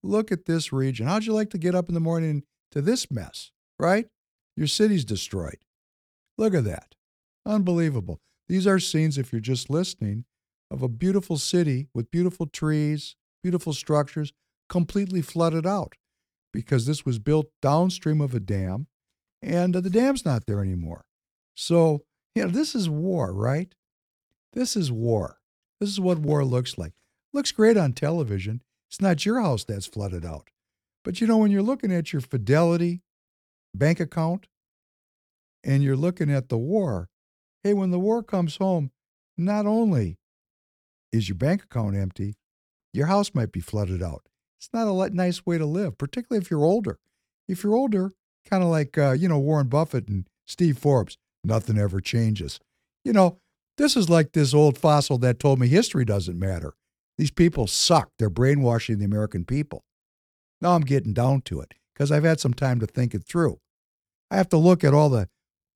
Look 0.03 0.31
at 0.31 0.47
this 0.47 0.73
region. 0.73 1.07
How'd 1.07 1.25
you 1.25 1.33
like 1.33 1.51
to 1.51 1.59
get 1.59 1.75
up 1.75 1.89
in 1.89 1.95
the 1.95 2.01
morning 2.01 2.45
to 2.73 2.81
this 2.81 3.11
mess, 3.11 3.51
right? 3.79 4.07
Your 4.57 4.67
city's 4.67 5.05
destroyed. 5.05 5.59
Look 6.37 6.55
at 6.55 6.65
that. 6.65 6.95
Unbelievable. 7.45 8.21
These 8.49 8.67
are 8.67 8.79
scenes, 8.79 9.19
if 9.19 9.33
you're 9.33 9.41
just 9.41 9.69
listening, 9.69 10.25
of 10.71 10.83
a 10.83 10.89
beautiful 10.89 11.37
city 11.39 11.89
with 11.95 12.11
beautiful 12.11 12.47
trees, 12.47 13.17
beautiful 13.43 13.73
structures, 13.73 14.33
completely 14.69 15.23
flooded 15.23 15.67
out 15.67 15.95
because 16.53 16.87
this 16.87 17.05
was 17.05 17.19
built 17.19 17.47
downstream 17.63 18.21
of 18.21 18.35
a 18.35 18.41
dam 18.41 18.87
and 19.43 19.77
uh, 19.77 19.81
the 19.81 19.91
dam's 19.91 20.25
not 20.25 20.47
there 20.47 20.61
anymore. 20.61 21.05
So, 21.61 22.05
you 22.37 22.45
know, 22.45 22.51
this 22.51 22.77
is 22.77 22.89
war, 22.89 23.33
right? 23.33 23.75
This 24.53 24.77
is 24.77 24.93
war. 24.93 25.41
This 25.81 25.91
is 25.91 25.99
what 25.99 26.21
war 26.21 26.45
looks 26.45 26.79
like. 26.79 26.93
Looks 27.33 27.51
great 27.51 27.77
on 27.77 27.95
television. 27.95 28.63
It's 28.89 29.01
not 29.01 29.27
your 29.27 29.41
house 29.41 29.65
that's 29.65 29.85
flooded 29.85 30.25
out. 30.25 30.51
But 31.05 31.21
you 31.21 31.27
know, 31.27 31.39
when 31.39 31.51
you're 31.51 31.63
looking 31.63 31.93
at 31.93 32.13
your 32.13 32.23
Fidelity 32.23 33.03
bank 33.75 33.99
account 33.99 34.47
and 35.65 35.83
you're 35.83 35.97
looking 35.97 36.31
at 36.31 36.49
the 36.49 36.57
war, 36.57 37.09
hey, 37.65 37.75
when 37.75 37.91
the 37.91 37.99
war 37.99 38.23
comes 38.23 38.59
home, 38.59 38.93
not 39.37 39.67
only 39.67 40.17
is 41.13 41.29
your 41.29 41.37
bank 41.37 41.65
account 41.65 41.97
empty, 41.97 42.37
your 42.93 43.07
house 43.07 43.35
might 43.35 43.51
be 43.51 43.61
flooded 43.61 44.01
out. 44.01 44.29
It's 44.61 44.71
not 44.73 44.87
a 44.87 45.13
nice 45.13 45.45
way 45.45 45.59
to 45.59 45.67
live, 45.67 45.99
particularly 45.99 46.41
if 46.41 46.53
you're 46.53 46.65
older. 46.65 47.01
If 47.49 47.65
you're 47.65 47.75
older, 47.75 48.13
kind 48.49 48.63
of 48.63 48.69
like, 48.69 48.97
uh, 48.97 49.11
you 49.11 49.29
know, 49.29 49.41
Warren 49.41 49.67
Buffett 49.67 50.07
and 50.07 50.29
Steve 50.47 50.79
Forbes, 50.79 51.19
nothing 51.45 51.79
ever 51.79 52.01
changes. 52.01 52.61
You 53.05 53.13
know, 53.13 53.39
this 53.77 53.97
is 53.97 54.11
like 54.11 54.33
this 54.33 54.55
old 54.55 54.77
fossil 54.77 55.19
that 55.19 55.39
told 55.39 55.61
me 55.61 55.69
history 55.69 56.05
doesn't 56.05 56.39
matter. 56.39 56.75
These 57.17 57.31
people 57.31 57.67
suck. 57.67 58.11
They're 58.19 58.31
brainwashing 58.31 58.99
the 58.99 59.05
American 59.05 59.45
people. 59.45 59.85
Now 60.61 60.75
I'm 60.75 60.83
getting 60.83 61.13
down 61.13 61.43
to 61.43 61.61
it 61.61 61.75
because 61.95 62.11
I've 62.11 62.25
had 62.25 62.41
some 62.41 62.55
time 62.55 62.81
to 62.81 62.87
think 62.87 63.15
it 63.15 63.25
through. 63.25 63.59
I 64.31 64.37
have 64.37 64.49
to 64.51 64.57
look 64.57 64.85
at 64.85 64.95
all 64.95 65.09
the 65.09 65.29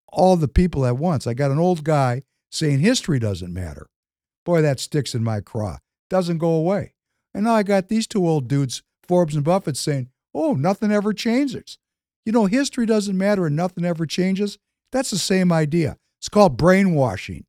all 0.09 0.37
the 0.37 0.49
people 0.49 0.85
at 0.85 0.99
once. 0.99 1.27
I 1.27 1.35
got 1.35 1.51
an 1.51 1.59
old 1.59 1.85
guy 1.85 2.23
saying 2.51 2.81
history 2.81 3.19
doesn't 3.19 3.53
matter. 3.53 3.89
Boy, 4.45 4.61
that 4.61 4.79
sticks 4.79 5.15
in 5.15 5.25
my 5.25 5.41
craw. 5.41 5.79
Doesn't 6.11 6.39
go 6.39 6.51
away. 6.51 6.95
And 7.35 7.45
now 7.45 7.55
I 7.55 7.63
got 7.63 7.89
these 7.89 8.07
two 8.07 8.29
old 8.29 8.47
dudes, 8.47 8.83
Forbes 9.09 9.35
and 9.35 9.45
Buffett, 9.45 9.77
saying, 9.77 10.11
oh, 10.35 10.53
nothing 10.53 10.93
ever 10.93 11.15
changes. 11.15 11.79
You 12.27 12.33
know, 12.33 12.47
history 12.47 12.85
doesn't 12.85 13.17
matter 13.17 13.47
and 13.47 13.57
nothing 13.57 13.85
ever 13.85 14.05
changes. 14.05 14.59
That's 14.93 15.11
the 15.11 15.19
same 15.19 15.51
idea. 15.51 15.97
It's 16.21 16.29
called 16.29 16.57
brainwashing. 16.57 17.47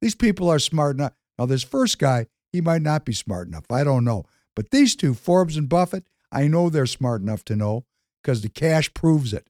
These 0.00 0.14
people 0.14 0.48
are 0.48 0.58
smart 0.58 0.96
enough. 0.96 1.12
Now, 1.38 1.46
this 1.46 1.62
first 1.62 1.98
guy, 1.98 2.26
he 2.52 2.60
might 2.60 2.82
not 2.82 3.04
be 3.04 3.12
smart 3.12 3.48
enough. 3.48 3.64
I 3.70 3.84
don't 3.84 4.04
know. 4.04 4.24
But 4.54 4.70
these 4.70 4.96
two, 4.96 5.12
Forbes 5.12 5.56
and 5.56 5.68
Buffett, 5.68 6.04
I 6.32 6.48
know 6.48 6.70
they're 6.70 6.86
smart 6.86 7.20
enough 7.20 7.44
to 7.46 7.56
know 7.56 7.84
because 8.22 8.40
the 8.40 8.48
cash 8.48 8.92
proves 8.94 9.32
it. 9.32 9.48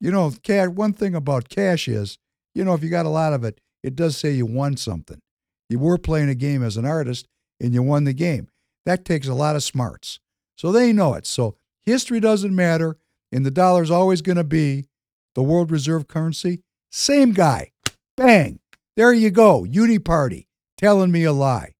You 0.00 0.10
know, 0.10 0.32
cash, 0.42 0.68
one 0.68 0.94
thing 0.94 1.14
about 1.14 1.50
cash 1.50 1.88
is, 1.88 2.18
you 2.54 2.64
know, 2.64 2.74
if 2.74 2.82
you 2.82 2.88
got 2.88 3.06
a 3.06 3.10
lot 3.10 3.34
of 3.34 3.44
it, 3.44 3.60
it 3.82 3.94
does 3.94 4.16
say 4.16 4.30
you 4.30 4.46
won 4.46 4.76
something. 4.76 5.20
You 5.68 5.78
were 5.78 5.98
playing 5.98 6.30
a 6.30 6.34
game 6.34 6.62
as 6.62 6.76
an 6.76 6.86
artist 6.86 7.28
and 7.60 7.74
you 7.74 7.82
won 7.82 8.04
the 8.04 8.12
game. 8.12 8.48
That 8.86 9.04
takes 9.04 9.28
a 9.28 9.34
lot 9.34 9.56
of 9.56 9.62
smarts. 9.62 10.20
So 10.56 10.72
they 10.72 10.92
know 10.92 11.14
it. 11.14 11.26
So 11.26 11.56
history 11.82 12.20
doesn't 12.20 12.54
matter, 12.54 12.96
and 13.30 13.44
the 13.44 13.50
dollar's 13.50 13.90
always 13.90 14.22
going 14.22 14.36
to 14.36 14.44
be 14.44 14.86
the 15.34 15.42
world 15.42 15.70
reserve 15.70 16.08
currency. 16.08 16.62
Same 16.90 17.32
guy. 17.32 17.72
Bang. 18.16 18.60
There 18.96 19.12
you 19.12 19.30
go. 19.30 19.64
Uni 19.64 19.98
party 19.98 20.48
telling 20.76 21.10
me 21.10 21.24
a 21.24 21.32
lie. 21.32 21.74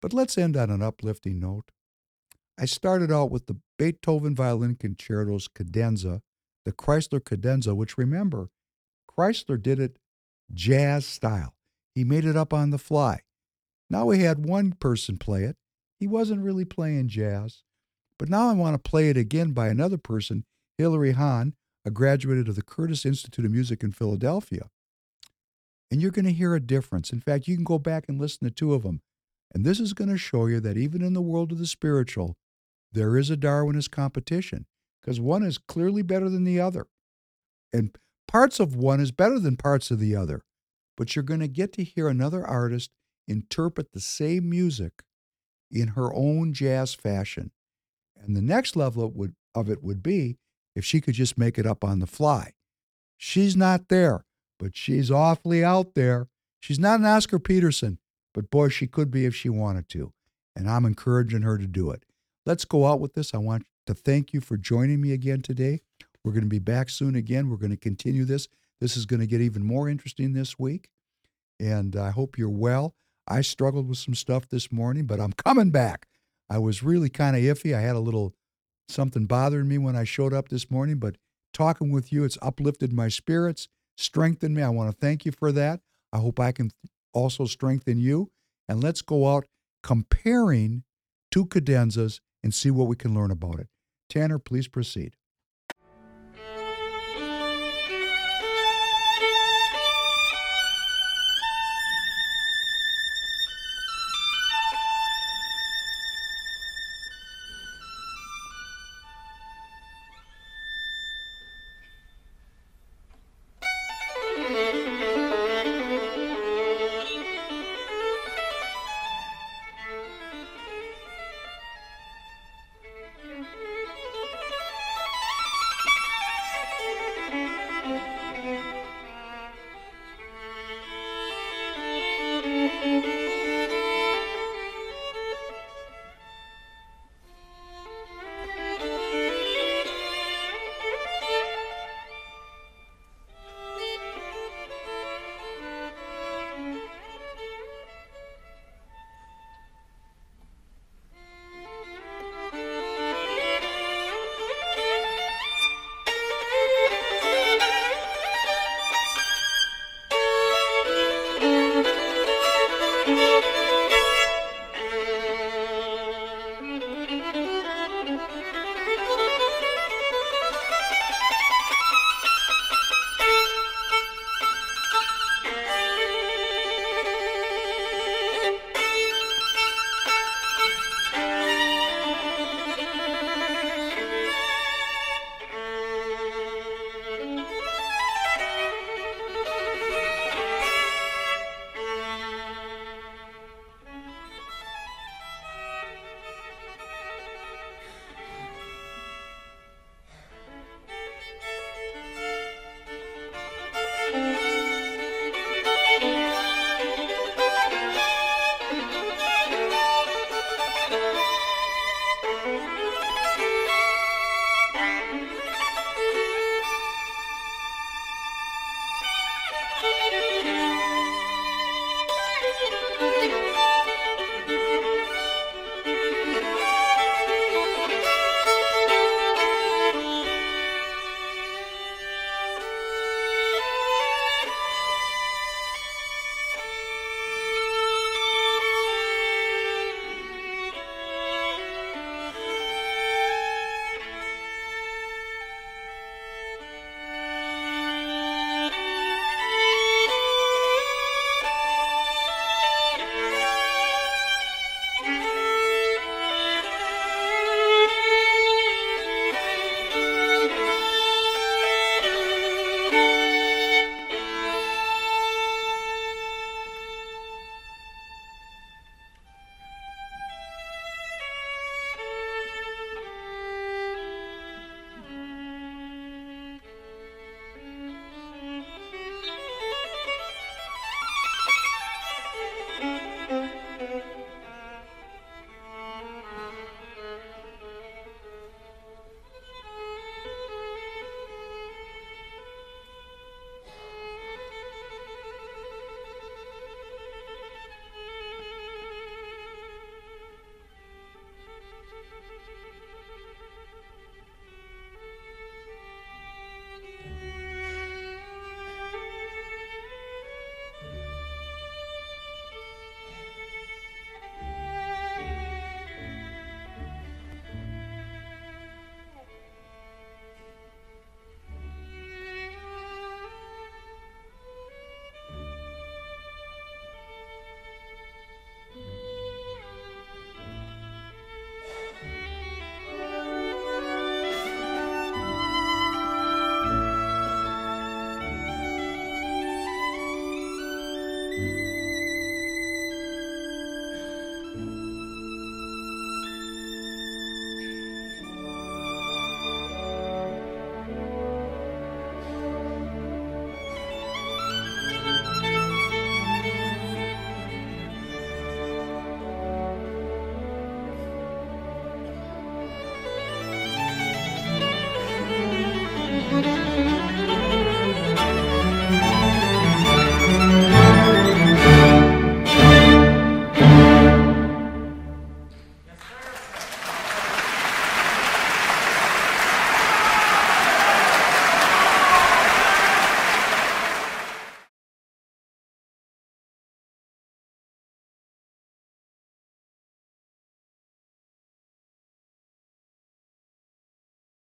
But 0.00 0.12
let's 0.12 0.38
end 0.38 0.56
on 0.56 0.70
an 0.70 0.82
uplifting 0.82 1.38
note. 1.38 1.70
I 2.58 2.64
started 2.64 3.12
out 3.12 3.30
with 3.30 3.46
the 3.46 3.56
Beethoven 3.78 4.34
Violin 4.34 4.76
Concertos 4.76 5.48
Cadenza 5.48 6.22
the 6.64 6.72
Kreisler 6.72 7.20
Cadenza, 7.20 7.74
which 7.74 7.98
remember, 7.98 8.50
Kreisler 9.08 9.60
did 9.60 9.80
it 9.80 9.98
jazz 10.52 11.06
style. 11.06 11.54
He 11.94 12.04
made 12.04 12.24
it 12.24 12.36
up 12.36 12.52
on 12.52 12.70
the 12.70 12.78
fly. 12.78 13.20
Now 13.88 14.06
we 14.06 14.20
had 14.20 14.46
one 14.46 14.72
person 14.72 15.18
play 15.18 15.44
it. 15.44 15.56
He 15.98 16.06
wasn't 16.06 16.42
really 16.42 16.64
playing 16.64 17.08
jazz. 17.08 17.62
But 18.18 18.28
now 18.28 18.48
I 18.48 18.52
want 18.52 18.74
to 18.74 18.90
play 18.90 19.08
it 19.08 19.16
again 19.16 19.52
by 19.52 19.68
another 19.68 19.98
person, 19.98 20.44
Hilary 20.78 21.12
Hahn, 21.12 21.54
a 21.84 21.90
graduate 21.90 22.48
of 22.48 22.56
the 22.56 22.62
Curtis 22.62 23.06
Institute 23.06 23.44
of 23.44 23.50
Music 23.50 23.82
in 23.82 23.92
Philadelphia. 23.92 24.70
And 25.90 26.00
you're 26.00 26.10
going 26.10 26.26
to 26.26 26.32
hear 26.32 26.54
a 26.54 26.60
difference. 26.60 27.12
In 27.12 27.20
fact, 27.20 27.48
you 27.48 27.56
can 27.56 27.64
go 27.64 27.78
back 27.78 28.04
and 28.08 28.20
listen 28.20 28.46
to 28.46 28.54
two 28.54 28.74
of 28.74 28.82
them. 28.82 29.00
And 29.52 29.64
this 29.64 29.80
is 29.80 29.92
going 29.92 30.10
to 30.10 30.18
show 30.18 30.46
you 30.46 30.60
that 30.60 30.76
even 30.76 31.02
in 31.02 31.14
the 31.14 31.20
world 31.20 31.50
of 31.52 31.58
the 31.58 31.66
spiritual, 31.66 32.36
there 32.92 33.16
is 33.16 33.30
a 33.30 33.36
Darwinist 33.36 33.90
competition 33.90 34.66
because 35.00 35.20
one 35.20 35.42
is 35.42 35.58
clearly 35.58 36.02
better 36.02 36.28
than 36.28 36.44
the 36.44 36.60
other. 36.60 36.86
And 37.72 37.96
parts 38.28 38.60
of 38.60 38.76
one 38.76 39.00
is 39.00 39.10
better 39.10 39.38
than 39.38 39.56
parts 39.56 39.90
of 39.90 39.98
the 39.98 40.14
other. 40.14 40.42
But 40.96 41.16
you're 41.16 41.22
going 41.22 41.40
to 41.40 41.48
get 41.48 41.72
to 41.74 41.84
hear 41.84 42.08
another 42.08 42.46
artist 42.46 42.90
interpret 43.26 43.92
the 43.92 44.00
same 44.00 44.50
music 44.50 45.02
in 45.70 45.88
her 45.88 46.12
own 46.14 46.52
jazz 46.52 46.94
fashion. 46.94 47.52
And 48.16 48.36
the 48.36 48.42
next 48.42 48.76
level 48.76 49.04
of, 49.04 49.32
of 49.54 49.70
it 49.70 49.82
would 49.82 50.02
be 50.02 50.36
if 50.74 50.84
she 50.84 51.00
could 51.00 51.14
just 51.14 51.38
make 51.38 51.58
it 51.58 51.66
up 51.66 51.84
on 51.84 51.98
the 51.98 52.06
fly. 52.06 52.52
She's 53.16 53.56
not 53.56 53.88
there, 53.88 54.24
but 54.58 54.76
she's 54.76 55.10
awfully 55.10 55.64
out 55.64 55.94
there. 55.94 56.28
She's 56.60 56.78
not 56.78 57.00
an 57.00 57.06
Oscar 57.06 57.38
Peterson, 57.38 57.98
but 58.34 58.50
boy, 58.50 58.68
she 58.68 58.86
could 58.86 59.10
be 59.10 59.24
if 59.26 59.34
she 59.34 59.48
wanted 59.48 59.88
to. 59.90 60.12
And 60.56 60.68
I'm 60.68 60.84
encouraging 60.84 61.42
her 61.42 61.58
to 61.58 61.66
do 61.66 61.90
it. 61.90 62.04
Let's 62.46 62.64
go 62.64 62.86
out 62.86 63.00
with 63.00 63.14
this. 63.14 63.34
I 63.34 63.38
want 63.38 63.66
to 63.86 63.94
thank 63.94 64.32
you 64.32 64.40
for 64.40 64.56
joining 64.56 65.00
me 65.00 65.12
again 65.12 65.42
today. 65.42 65.80
We're 66.24 66.32
going 66.32 66.44
to 66.44 66.48
be 66.48 66.58
back 66.58 66.90
soon 66.90 67.14
again. 67.14 67.48
We're 67.48 67.56
going 67.56 67.70
to 67.70 67.76
continue 67.76 68.24
this. 68.24 68.48
This 68.80 68.96
is 68.96 69.06
going 69.06 69.20
to 69.20 69.26
get 69.26 69.40
even 69.40 69.64
more 69.64 69.88
interesting 69.88 70.32
this 70.32 70.58
week. 70.58 70.90
And 71.58 71.96
I 71.96 72.10
hope 72.10 72.38
you're 72.38 72.48
well. 72.48 72.94
I 73.28 73.42
struggled 73.42 73.88
with 73.88 73.98
some 73.98 74.14
stuff 74.14 74.48
this 74.48 74.72
morning, 74.72 75.06
but 75.06 75.20
I'm 75.20 75.32
coming 75.32 75.70
back. 75.70 76.06
I 76.48 76.58
was 76.58 76.82
really 76.82 77.08
kind 77.08 77.36
of 77.36 77.42
iffy. 77.42 77.74
I 77.74 77.80
had 77.80 77.96
a 77.96 78.00
little 78.00 78.34
something 78.90 79.26
bothering 79.26 79.68
me 79.68 79.78
when 79.78 79.96
I 79.96 80.04
showed 80.04 80.34
up 80.34 80.48
this 80.48 80.70
morning, 80.70 80.98
but 80.98 81.16
talking 81.52 81.90
with 81.90 82.12
you, 82.12 82.24
it's 82.24 82.38
uplifted 82.42 82.92
my 82.92 83.08
spirits, 83.08 83.68
strengthened 83.96 84.54
me. 84.54 84.62
I 84.62 84.68
want 84.70 84.90
to 84.90 84.96
thank 84.96 85.24
you 85.24 85.32
for 85.32 85.52
that. 85.52 85.80
I 86.12 86.18
hope 86.18 86.40
I 86.40 86.52
can 86.52 86.70
also 87.12 87.46
strengthen 87.46 87.98
you. 87.98 88.30
And 88.68 88.82
let's 88.82 89.02
go 89.02 89.34
out 89.34 89.46
comparing 89.82 90.84
two 91.30 91.46
cadenzas 91.46 92.20
and 92.42 92.54
see 92.54 92.70
what 92.70 92.88
we 92.88 92.96
can 92.96 93.14
learn 93.14 93.30
about 93.30 93.58
it. 93.58 93.68
Tanner, 94.08 94.38
please 94.38 94.68
proceed. 94.68 95.16